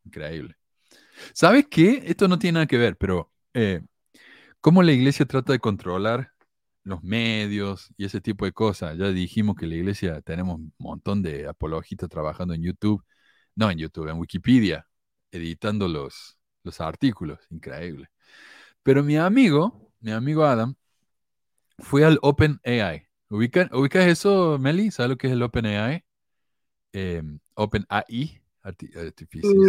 Increíble. 0.06 0.56
¿Sabes 1.34 1.68
qué? 1.70 2.04
Esto 2.06 2.28
no 2.28 2.40
tiene 2.40 2.56
nada 2.56 2.68
que 2.68 2.78
ver, 2.78 2.98
pero 2.98 3.32
eh, 3.54 3.82
cómo 4.62 4.84
la 4.84 4.92
iglesia 4.94 5.26
trata 5.26 5.54
de 5.54 5.60
controlar 5.60 6.32
los 6.84 7.04
medios 7.04 7.90
y 7.98 8.06
ese 8.06 8.22
tipo 8.22 8.46
de 8.46 8.54
cosas. 8.54 8.98
Ya 8.98 9.10
dijimos 9.10 9.56
que 9.56 9.68
la 9.68 9.76
iglesia 9.76 10.22
tenemos 10.22 10.58
un 10.58 10.74
montón 10.78 11.22
de 11.24 11.48
apologistas 11.48 12.10
trabajando 12.10 12.54
en 12.54 12.64
YouTube, 12.64 13.04
no 13.56 13.72
en 13.72 13.78
YouTube, 13.78 14.10
en 14.10 14.18
Wikipedia, 14.20 14.88
editando 15.32 15.88
los, 15.88 16.38
los 16.64 16.82
artículos. 16.82 17.40
Increíble. 17.50 18.10
Pero 18.84 19.04
mi 19.04 19.18
amigo, 19.18 19.92
mi 20.02 20.12
amigo 20.12 20.46
Adam, 20.46 20.76
fue 21.80 22.06
al 22.06 22.20
OpenAI. 22.22 23.08
¿Ubican, 23.30 23.70
¿Ubicas 23.74 24.06
eso, 24.08 24.58
Meli? 24.60 24.92
¿Sabes 24.92 25.10
lo 25.12 25.18
que 25.18 25.28
es 25.28 25.34
el 25.34 25.42
OpenAI? 25.42 26.04
Eh, 26.94 27.24
OpenAI. 27.56 28.42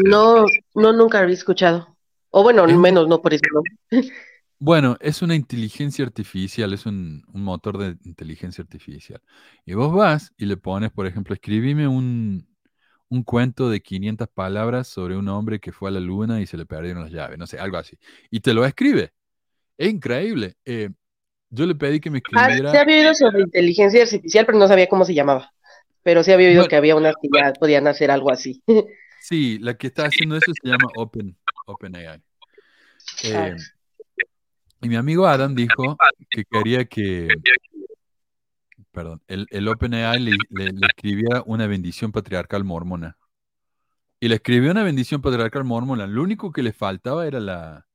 No, 0.05 0.47
no, 0.75 0.93
nunca 0.93 1.21
había 1.21 1.35
escuchado. 1.35 1.97
O 2.31 2.43
bueno, 2.43 2.65
Es- 2.67 2.77
menos 2.77 3.09
no 3.09 3.21
por 3.23 3.35
eso. 3.35 3.43
¿no? 3.53 3.63
Bueno, 4.59 4.97
es 5.01 5.21
una 5.21 5.35
inteligencia 5.35 6.05
artificial, 6.05 6.73
es 6.73 6.87
un, 6.87 7.23
un 7.33 7.43
motor 7.43 7.77
de 7.77 7.99
inteligencia 8.09 8.63
artificial. 8.63 9.21
Y 9.67 9.75
vos 9.75 9.93
vas 9.95 10.33
y 10.39 10.47
le 10.47 10.57
pones, 10.57 10.91
por 10.91 11.07
ejemplo, 11.07 11.35
escribime 11.35 11.87
un, 11.87 12.49
un 13.11 13.23
cuento 13.23 13.71
de 13.71 13.81
500 13.81 14.29
palabras 14.29 14.89
sobre 14.89 15.17
un 15.17 15.29
hombre 15.29 15.61
que 15.61 15.73
fue 15.73 15.91
a 15.91 15.93
la 15.93 16.01
luna 16.01 16.41
y 16.41 16.47
se 16.47 16.57
le 16.57 16.67
perdieron 16.67 17.03
las 17.05 17.13
llaves, 17.13 17.39
no 17.39 17.47
sé, 17.47 17.59
algo 17.59 17.77
así. 17.77 17.99
Y 18.31 18.41
te 18.41 18.55
lo 18.55 18.65
escribe. 18.65 19.13
Es 19.79 19.89
increíble. 19.93 20.55
Eh, 20.65 20.91
yo 21.51 21.67
le 21.67 21.75
pedí 21.75 22.01
que 22.01 22.11
me 22.11 22.19
Ah, 22.33 22.47
escribiera. 22.49 22.71
se 22.73 22.79
había 22.79 22.99
oído 22.99 23.15
sobre 23.15 23.43
inteligencia 23.43 24.03
artificial, 24.03 24.47
pero 24.47 24.59
no 24.59 24.67
sabía 24.69 24.89
cómo 24.89 25.05
se 25.05 25.15
llamaba. 25.15 25.53
Pero 26.03 26.23
sí 26.25 26.33
había 26.33 26.49
oído 26.49 26.61
Bueno. 26.63 26.69
que 26.71 26.77
había 26.77 26.97
unas 26.97 27.15
que 27.21 27.29
ya 27.33 27.53
podían 27.53 27.87
hacer 27.87 28.11
algo 28.11 28.31
así. 28.31 28.63
Sí, 29.21 29.59
la 29.59 29.73
que 29.75 29.87
está 29.87 30.05
haciendo 30.05 30.37
eso 30.37 30.53
se 30.53 30.69
llama 30.69 30.87
Open, 30.97 31.35
OpenAI. 31.65 32.21
Eh, 33.25 33.57
y 34.83 34.89
mi 34.91 34.97
amigo 34.97 35.27
Adam 35.27 35.55
dijo 35.55 35.97
que 36.29 36.45
quería 36.45 36.85
que, 36.85 37.29
perdón, 38.95 39.23
el, 39.27 39.69
OpenAI 39.69 40.21
le, 40.21 40.37
escribiera 40.87 41.43
una 41.47 41.67
bendición 41.67 42.13
patriarcal 42.13 42.65
mormona. 42.65 43.19
Y 44.21 44.29
le 44.29 44.37
escribió 44.37 44.71
una 44.71 44.85
bendición 44.85 45.21
patriarcal 45.21 45.65
mormona. 45.65 46.07
Lo 46.07 46.23
único 46.23 46.53
que 46.53 46.63
le 46.63 46.73
faltaba 46.73 47.27
era 47.27 47.41
la, 47.41 47.87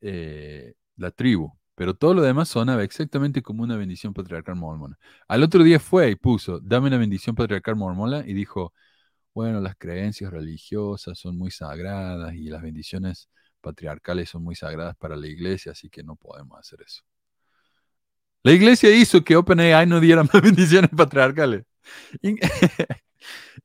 eh, 0.00 0.74
la 0.96 1.10
tribu. 1.10 1.52
Pero 1.74 1.94
todo 1.94 2.14
lo 2.14 2.22
demás 2.22 2.48
sonaba 2.50 2.84
exactamente 2.84 3.42
como 3.42 3.64
una 3.64 3.76
bendición 3.76 4.14
patriarcal 4.14 4.54
mormona. 4.56 4.96
Al 5.26 5.42
otro 5.42 5.62
día 5.64 5.80
fue 5.80 6.10
y 6.10 6.16
puso, 6.16 6.60
dame 6.60 6.88
una 6.88 6.98
bendición 6.98 7.34
patriarcal 7.34 7.74
mormona 7.76 8.24
y 8.26 8.34
dijo, 8.34 8.72
bueno, 9.34 9.60
las 9.60 9.76
creencias 9.76 10.32
religiosas 10.32 11.18
son 11.18 11.36
muy 11.38 11.50
sagradas 11.50 12.34
y 12.34 12.44
las 12.48 12.62
bendiciones 12.62 13.28
patriarcales 13.60 14.30
son 14.30 14.44
muy 14.44 14.54
sagradas 14.54 14.96
para 14.96 15.16
la 15.16 15.26
iglesia, 15.26 15.72
así 15.72 15.90
que 15.90 16.04
no 16.04 16.16
podemos 16.16 16.58
hacer 16.58 16.82
eso. 16.82 17.02
La 18.44 18.52
iglesia 18.52 18.94
hizo 18.94 19.24
que 19.24 19.36
OpenAI 19.36 19.86
no 19.86 20.00
diera 20.00 20.22
más 20.32 20.42
bendiciones 20.42 20.90
patriarcales. 20.96 21.64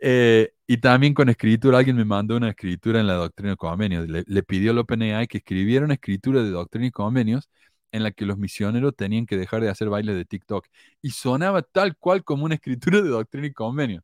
Eh, 0.02 0.54
y 0.68 0.78
también 0.78 1.14
con 1.14 1.28
escritura, 1.28 1.80
alguien 1.80 1.98
me 1.98 2.06
mandó 2.06 2.38
una 2.38 2.50
escritura 2.52 3.02
en 3.02 3.08
la 3.08 3.16
doctrina 3.16 3.54
y 3.54 3.56
convenios. 3.58 4.08
Le, 4.08 4.44
pidió 4.44 4.72
al 4.72 4.78
OpenAI 4.78 5.28
que 5.28 5.40
escribiera 5.40 5.84
una 5.84 5.96
escritura 5.96 6.42
de 6.42 6.52
doctrina 6.52 6.88
y 6.88 6.92
convenios 6.92 7.50
en 7.92 8.04
la 8.04 8.12
que 8.12 8.26
los 8.26 8.38
misioneros 8.38 8.96
tenían 8.96 9.26
que 9.26 9.36
dejar 9.36 9.62
de 9.62 9.70
hacer 9.70 9.90
bailes 9.90 10.16
de 10.16 10.24
TikTok. 10.26 10.66
Y 11.02 11.12
sonaba 11.12 11.64
tal 11.64 11.98
cual 11.98 12.24
como 12.24 12.46
una 12.46 12.56
escritura 12.56 13.02
de 13.02 13.10
doctrina 13.10 13.48
y 13.48 13.54
convenios. 13.54 14.04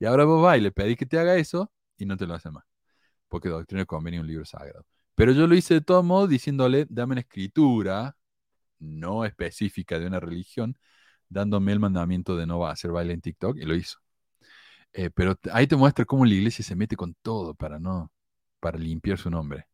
Y 0.00 0.06
ahora 0.06 0.24
vos 0.24 0.42
vas 0.42 0.58
y 0.58 0.62
le 0.62 0.72
pedís 0.72 0.96
que 0.96 1.06
te 1.06 1.18
haga 1.18 1.36
eso 1.36 1.70
y 1.96 2.06
no 2.06 2.16
te 2.16 2.26
lo 2.26 2.34
hace 2.34 2.50
más. 2.50 2.64
Porque 3.28 3.48
Doctrina 3.48 3.82
y 3.82 3.86
Convenio 3.86 4.20
es 4.20 4.22
un 4.22 4.28
libro 4.28 4.44
sagrado. 4.46 4.86
Pero 5.14 5.32
yo 5.32 5.46
lo 5.46 5.54
hice 5.54 5.74
de 5.74 5.80
todos 5.82 6.04
modos 6.04 6.30
diciéndole, 6.30 6.86
dame 6.90 7.12
una 7.12 7.20
escritura 7.22 8.17
no 8.80 9.24
específica 9.24 9.98
de 9.98 10.06
una 10.06 10.20
religión, 10.20 10.76
dándome 11.28 11.72
el 11.72 11.80
mandamiento 11.80 12.36
de 12.36 12.46
no 12.46 12.58
va 12.58 12.70
a 12.70 12.72
hacer 12.72 12.90
baile 12.92 13.14
en 13.14 13.20
TikTok 13.20 13.56
y 13.58 13.64
lo 13.64 13.74
hizo. 13.74 13.98
Eh, 14.92 15.10
pero 15.10 15.36
ahí 15.52 15.66
te 15.66 15.76
muestra 15.76 16.04
cómo 16.04 16.24
la 16.24 16.34
iglesia 16.34 16.64
se 16.64 16.76
mete 16.76 16.96
con 16.96 17.14
todo 17.22 17.54
para 17.54 17.78
no, 17.78 18.10
para 18.60 18.78
limpiar 18.78 19.18
su 19.18 19.30
nombre. 19.30 19.66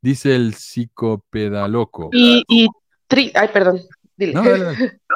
Dice 0.00 0.34
el 0.36 0.54
psicopedaloco. 0.54 2.10
Y, 2.12 2.44
y 2.48 2.68
tri- 3.08 3.32
ay, 3.34 3.48
perdón, 3.52 3.80
dile. 4.16 4.34
No, 4.34 4.44
dale, 4.44 4.64
dale. 4.64 4.78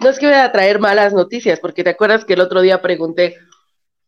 No 0.00 0.08
es 0.08 0.18
que 0.18 0.26
voy 0.26 0.34
a 0.34 0.50
traer 0.50 0.78
malas 0.78 1.12
noticias, 1.12 1.60
porque 1.60 1.84
te 1.84 1.90
acuerdas 1.90 2.24
que 2.24 2.32
el 2.32 2.40
otro 2.40 2.62
día 2.62 2.80
pregunté, 2.80 3.36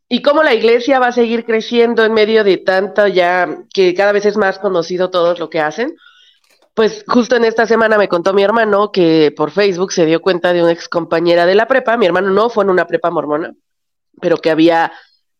¿y 0.09 0.23
cómo 0.23 0.43
la 0.43 0.55
iglesia 0.55 0.99
va 0.99 1.09
a 1.09 1.13
seguir 1.13 1.45
creciendo 1.45 2.05
en 2.05 2.15
medio 2.15 2.45
de 2.45 2.59
tanto 2.59 3.07
ya 3.09 3.65
que 3.75 3.95
cada 3.95 4.13
vez 4.13 4.27
es 4.27 4.37
más 4.37 4.59
conocido 4.59 5.11
todo 5.11 5.35
lo 5.37 5.51
que 5.51 5.61
hacen? 5.61 5.95
Pues 6.75 7.05
justo 7.07 7.37
en 7.37 7.45
esta 7.45 7.67
semana 7.67 7.99
me 7.99 8.09
contó 8.09 8.33
mi 8.33 8.43
hermano 8.43 8.91
que 8.93 9.33
por 9.37 9.51
Facebook 9.51 9.93
se 9.93 10.07
dio 10.07 10.23
cuenta 10.23 10.53
de 10.53 10.63
una 10.63 10.73
ex 10.73 10.89
compañera 10.89 11.45
de 11.45 11.55
la 11.55 11.67
prepa, 11.67 11.97
mi 11.97 12.07
hermano 12.07 12.31
no 12.31 12.49
fue 12.49 12.65
en 12.65 12.71
una 12.71 12.87
prepa 12.87 13.11
mormona, 13.11 13.53
pero 14.21 14.39
que 14.39 14.51
había 14.51 14.93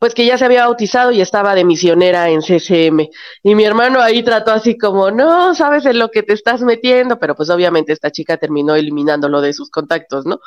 pues 0.03 0.15
que 0.15 0.27
ya 0.27 0.37
se 0.37 0.45
había 0.45 0.67
bautizado 0.67 1.13
y 1.13 1.21
estaba 1.21 1.55
de 1.55 1.65
misionera 1.65 2.29
en 2.29 2.43
CCM. 2.43 3.09
Y 3.45 3.55
mi 3.55 3.63
hermano 3.63 4.03
ahí 4.03 4.25
trató 4.25 4.51
así 4.51 4.77
como, 4.77 5.13
no, 5.13 5.55
sabes 5.55 5.87
en 5.87 6.01
lo 6.01 6.11
que 6.11 6.25
te 6.25 6.33
estás 6.33 6.61
metiendo, 6.61 7.21
pero 7.21 7.37
pues 7.37 7.51
obviamente 7.51 7.93
esta 7.93 8.11
chica 8.11 8.37
terminó 8.37 8.75
eliminándolo 8.75 9.41
de 9.41 9.53
sus 9.53 9.71
contactos, 9.71 10.27
¿no? 10.27 10.41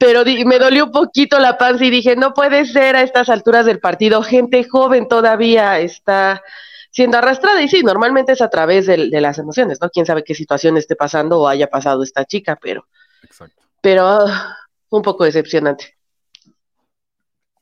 Pero 0.00 0.24
me 0.44 0.58
dolió 0.58 0.86
un 0.86 0.90
poquito 0.90 1.38
la 1.38 1.56
panza 1.56 1.84
y 1.84 1.90
dije, 1.90 2.16
no 2.16 2.34
puede 2.34 2.66
ser 2.66 2.96
a 2.96 3.02
estas 3.02 3.28
alturas 3.28 3.66
del 3.66 3.78
partido, 3.78 4.20
gente 4.20 4.64
joven 4.64 5.06
todavía 5.06 5.78
está 5.78 6.42
siendo 6.90 7.18
arrastrada. 7.18 7.62
Y 7.62 7.68
sí, 7.68 7.82
normalmente 7.82 8.32
es 8.32 8.40
a 8.40 8.50
través 8.50 8.86
de, 8.86 8.96
las 9.20 9.38
emociones, 9.38 9.80
¿no? 9.80 9.90
Quién 9.90 10.06
sabe 10.06 10.24
qué 10.24 10.34
situación 10.34 10.76
esté 10.76 10.96
pasando 10.96 11.40
o 11.40 11.48
haya 11.48 11.68
pasado 11.68 12.02
esta 12.02 12.24
chica, 12.24 12.58
pero... 12.60 12.86
Exacto. 13.22 13.62
Pero 13.80 14.06
ah, 14.06 14.56
un 14.90 15.02
poco 15.02 15.24
decepcionante. 15.24 15.96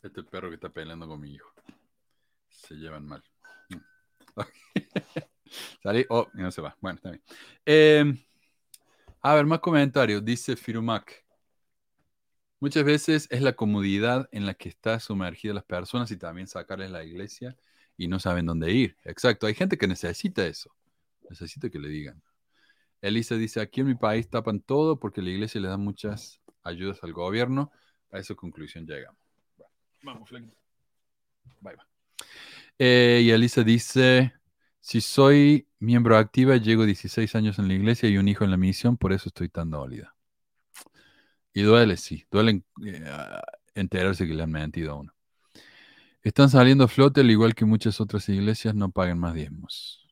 Este 0.03 0.23
perro 0.23 0.49
que 0.49 0.55
está 0.55 0.69
peleando 0.69 1.07
con 1.09 1.21
mi 1.21 1.35
hijo. 1.35 1.51
Se 2.49 2.75
llevan 2.75 3.07
mal. 3.07 3.23
Salí. 5.83 6.07
Oh, 6.09 6.29
no 6.35 6.51
se 6.51 6.61
va. 6.61 6.77
Bueno, 6.81 6.97
está 6.97 7.11
bien. 7.11 7.23
Em, 7.65 8.25
a 9.23 9.35
ver, 9.35 9.47
más 9.47 9.61
comentarios. 9.61 10.25
Dice 10.25 10.57
Firumak. 10.57 11.25
Muchas 12.59 12.85
veces 12.85 13.29
es 13.31 13.43
la 13.43 13.55
comodidad 13.55 14.29
en 14.33 14.47
la 14.47 14.55
que 14.55 14.71
están 14.71 14.99
sumergidas 15.01 15.55
las 15.55 15.65
personas 15.65 16.11
y 16.11 16.17
también 16.17 16.47
sacarles 16.47 16.91
la 16.91 17.05
iglesia 17.05 17.57
y 17.97 18.09
no 18.09 18.19
saben 18.19 18.47
dónde 18.47 18.73
ir. 18.73 18.97
Exacto, 19.05 19.47
hay 19.47 19.55
gente 19.55 19.79
que 19.79 19.87
necesita 19.87 20.47
eso. 20.47 20.75
Necesita 21.29 21.71
que 21.71 21.79
le 21.79 21.89
digan. 21.89 22.23
Elisa 23.01 23.37
dice, 23.37 23.61
aquí 23.61 23.81
en 23.81 23.89
mi 23.89 23.95
país 23.95 24.29
tapan 24.29 24.61
todo 24.61 24.99
porque 24.99 25.23
la 25.23 25.31
iglesia 25.31 25.61
le 25.61 25.69
da 25.69 25.77
muchas 25.77 26.41
ayudas 26.63 27.03
al 27.03 27.13
gobierno. 27.13 27.71
A 28.11 28.19
esa 28.19 28.35
conclusión 28.35 28.87
llegamos. 28.87 29.21
Vamos, 30.03 30.31
Bye, 30.31 30.51
bye. 31.61 31.77
Eh, 32.79 33.23
y 33.25 33.31
Elisa 33.31 33.63
dice, 33.63 34.35
si 34.81 35.01
soy 35.01 35.69
miembro 35.79 36.17
activa, 36.17 36.57
llego 36.57 36.85
16 36.85 37.35
años 37.35 37.59
en 37.59 37.69
la 37.69 37.75
iglesia 37.75 38.09
y 38.09 38.19
un 38.19 38.29
hijo 38.29 38.45
en 38.45 38.51
la 38.51 38.57
misión, 38.57 38.97
por 38.97 39.13
eso 39.13 39.29
estoy 39.29 39.49
tan 39.49 39.71
dolida. 39.71 40.15
Y 41.53 41.63
duele, 41.63 41.97
sí, 41.97 42.25
duele 42.31 42.63
eh, 42.85 43.41
enterarse 43.75 44.27
que 44.27 44.35
le 44.35 44.43
han 44.43 44.51
mentido 44.51 44.93
a 44.93 44.95
uno. 44.97 45.16
Están 46.27 46.51
saliendo 46.51 46.83
a 46.83 46.89
flote, 46.89 47.21
al 47.21 47.31
igual 47.31 47.55
que 47.55 47.65
muchas 47.65 48.01
otras 48.01 48.29
iglesias, 48.29 48.75
no 48.75 48.91
paguen 48.91 49.17
más 49.17 49.33
diezmos. 49.33 50.09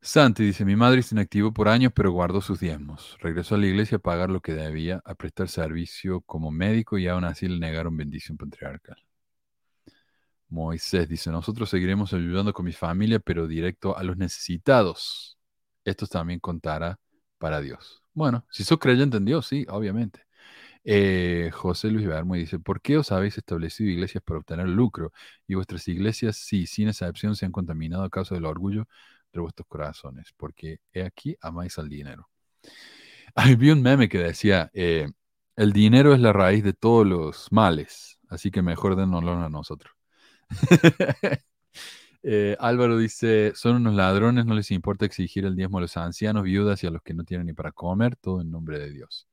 Santi 0.00 0.42
dice, 0.42 0.64
mi 0.64 0.74
madre 0.74 1.02
se 1.02 1.14
inactivó 1.14 1.52
por 1.52 1.68
años, 1.68 1.92
pero 1.94 2.12
guardó 2.12 2.40
sus 2.40 2.60
diezmos. 2.60 3.18
Regresó 3.20 3.56
a 3.56 3.58
la 3.58 3.66
iglesia 3.66 3.96
a 3.96 3.98
pagar 3.98 4.30
lo 4.30 4.40
que 4.40 4.54
debía, 4.54 5.02
a 5.04 5.14
prestar 5.14 5.50
servicio 5.50 6.22
como 6.22 6.50
médico 6.50 6.96
y 6.96 7.08
aún 7.08 7.24
así 7.24 7.46
le 7.46 7.58
negaron 7.58 7.94
bendición 7.94 8.38
patriarcal. 8.38 8.96
Moisés 10.48 11.10
dice, 11.10 11.30
nosotros 11.30 11.68
seguiremos 11.68 12.14
ayudando 12.14 12.54
con 12.54 12.64
mi 12.64 12.72
familia, 12.72 13.20
pero 13.20 13.46
directo 13.46 13.98
a 13.98 14.02
los 14.02 14.16
necesitados. 14.16 15.36
Esto 15.84 16.06
también 16.06 16.40
contará 16.40 16.98
para 17.36 17.60
Dios. 17.60 18.02
Bueno, 18.14 18.46
si 18.50 18.64
sos 18.64 18.78
creyente 18.78 19.18
en 19.18 19.26
Dios, 19.26 19.46
sí, 19.46 19.66
obviamente. 19.68 20.25
Eh, 20.88 21.50
José 21.52 21.90
Luis 21.90 22.06
Bermo 22.06 22.36
dice, 22.36 22.58
¿por 22.60 22.80
qué 22.80 22.96
os 22.96 23.10
habéis 23.12 23.36
establecido 23.38 23.90
iglesias 23.90 24.22
para 24.24 24.38
obtener 24.38 24.68
lucro? 24.68 25.12
Y 25.48 25.54
vuestras 25.56 25.88
iglesias, 25.88 26.36
sí, 26.36 26.66
sin 26.66 26.88
excepción, 26.88 27.34
se 27.34 27.44
han 27.44 27.52
contaminado 27.52 28.04
a 28.04 28.10
causa 28.10 28.34
del 28.36 28.46
orgullo 28.46 28.86
vuestros 29.40 29.66
corazones, 29.68 30.32
porque 30.36 30.80
he 30.92 31.02
aquí 31.02 31.36
amáis 31.40 31.78
al 31.78 31.88
dinero. 31.88 32.28
Vi 33.58 33.70
un 33.70 33.82
meme 33.82 34.08
que 34.08 34.18
decía, 34.18 34.70
eh, 34.74 35.08
el 35.56 35.72
dinero 35.72 36.14
es 36.14 36.20
la 36.20 36.32
raíz 36.32 36.64
de 36.64 36.72
todos 36.72 37.06
los 37.06 37.48
males, 37.52 38.18
así 38.28 38.50
que 38.50 38.62
mejor 38.62 38.96
denoslo 38.96 39.32
a 39.32 39.48
nosotros. 39.48 39.92
Eh, 42.28 42.56
Álvaro 42.58 42.98
dice, 42.98 43.52
son 43.54 43.76
unos 43.76 43.94
ladrones, 43.94 44.46
no 44.46 44.54
les 44.54 44.72
importa 44.72 45.04
exigir 45.06 45.44
el 45.44 45.54
diezmo 45.54 45.78
a 45.78 45.82
los 45.82 45.96
ancianos, 45.96 46.42
viudas 46.42 46.82
y 46.82 46.88
a 46.88 46.90
los 46.90 47.00
que 47.00 47.14
no 47.14 47.22
tienen 47.22 47.46
ni 47.46 47.52
para 47.52 47.70
comer, 47.70 48.16
todo 48.16 48.40
en 48.40 48.50
nombre 48.50 48.80
de 48.80 48.90
Dios. 48.90 49.28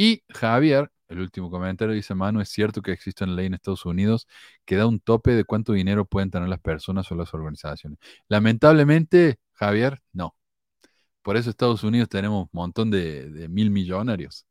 Y 0.00 0.24
Javier, 0.30 0.90
el 1.08 1.20
último 1.20 1.50
comentario, 1.50 1.94
dice, 1.94 2.14
Manu, 2.14 2.40
es 2.40 2.48
cierto 2.48 2.80
que 2.80 2.90
existe 2.90 3.22
una 3.24 3.34
ley 3.34 3.44
en 3.48 3.52
Estados 3.52 3.84
Unidos 3.84 4.26
que 4.64 4.76
da 4.76 4.86
un 4.86 4.98
tope 4.98 5.32
de 5.32 5.44
cuánto 5.44 5.74
dinero 5.74 6.06
pueden 6.06 6.30
tener 6.30 6.48
las 6.48 6.58
personas 6.58 7.12
o 7.12 7.14
las 7.14 7.34
organizaciones. 7.34 7.98
Lamentablemente, 8.26 9.40
Javier, 9.52 10.00
no. 10.14 10.34
Por 11.22 11.36
eso 11.36 11.50
Estados 11.50 11.84
Unidos 11.84 12.08
tenemos 12.08 12.44
un 12.44 12.48
montón 12.52 12.90
de, 12.90 13.46
mil 13.50 13.70
millonarios. 13.70 14.46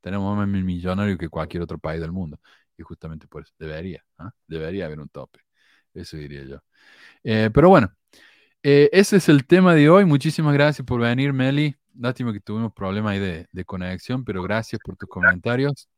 Tenemos 0.00 0.34
más 0.38 0.48
mil 0.48 0.64
millonarios 0.64 1.18
que 1.18 1.28
cualquier 1.28 1.62
otro 1.64 1.78
país 1.78 2.00
del 2.00 2.12
mundo. 2.12 2.40
Y 2.78 2.82
justamente 2.82 3.28
por 3.28 3.42
eso 3.42 3.52
debería, 3.58 4.02
¿ah? 4.18 4.32
debería 4.46 4.86
haber 4.86 5.00
un 5.00 5.10
tope. 5.10 5.40
Eso 5.92 6.16
diría 6.16 6.44
yo. 6.44 6.62
Eh, 7.24 7.50
pero 7.52 7.68
bueno, 7.68 7.92
eh, 8.62 8.88
ese 8.92 9.18
es 9.18 9.28
el 9.28 9.46
tema 9.46 9.74
de 9.74 9.90
hoy. 9.90 10.06
Muchísimas 10.06 10.54
gracias 10.54 10.86
por 10.86 11.02
venir, 11.02 11.34
Meli. 11.34 11.76
Lástima 11.98 12.32
que 12.32 12.40
tuvimos 12.40 12.72
problemas 12.72 13.12
ahí 13.12 13.46
de, 13.50 13.64
conexión, 13.64 14.24
pero 14.24 14.42
gracias 14.42 14.80
por 14.84 14.96
tus 14.96 15.08
comentarios. 15.08 15.88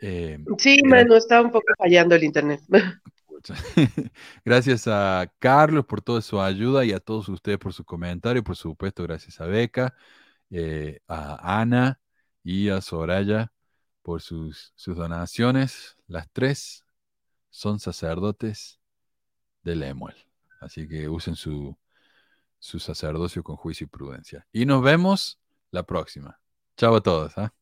Eh, 0.00 0.38
sí, 0.58 0.80
Manu, 0.84 1.14
está 1.14 1.40
un 1.40 1.50
poco 1.50 1.66
fallando 1.78 2.14
el 2.14 2.24
internet. 2.24 2.60
gracias 4.44 4.86
a 4.86 5.32
Carlos 5.38 5.84
por 5.86 6.00
toda 6.00 6.20
su 6.22 6.40
ayuda 6.40 6.84
y 6.84 6.92
a 6.92 7.00
todos 7.00 7.28
ustedes 7.28 7.58
por 7.58 7.72
su 7.72 7.84
comentario. 7.84 8.42
Por 8.42 8.56
supuesto, 8.56 9.02
gracias 9.02 9.40
a 9.40 9.46
Beca, 9.46 9.94
eh, 10.50 11.00
a 11.06 11.60
Ana 11.60 12.00
y 12.42 12.68
a 12.68 12.80
Soraya 12.80 13.52
por 14.02 14.22
sus, 14.22 14.72
sus 14.76 14.96
donaciones. 14.96 15.96
Las 16.06 16.30
tres 16.32 16.84
son 17.50 17.80
sacerdotes 17.80 18.80
de 19.62 19.76
Lemuel. 19.76 20.16
Así 20.60 20.88
que 20.88 21.08
usen 21.08 21.36
su, 21.36 21.76
su 22.66 22.80
sacerdocio 22.80 23.44
con 23.44 23.56
juicio 23.56 23.84
y 23.84 23.88
prudencia. 23.88 24.46
Y 24.52 24.66
nos 24.66 24.82
vemos 24.82 25.38
la 25.70 25.84
próxima. 25.84 26.40
Chao 26.76 26.96
a 26.96 27.00
todos. 27.00 27.38
¿ah? 27.38 27.52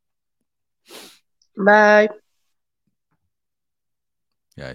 Bye. 1.55 2.24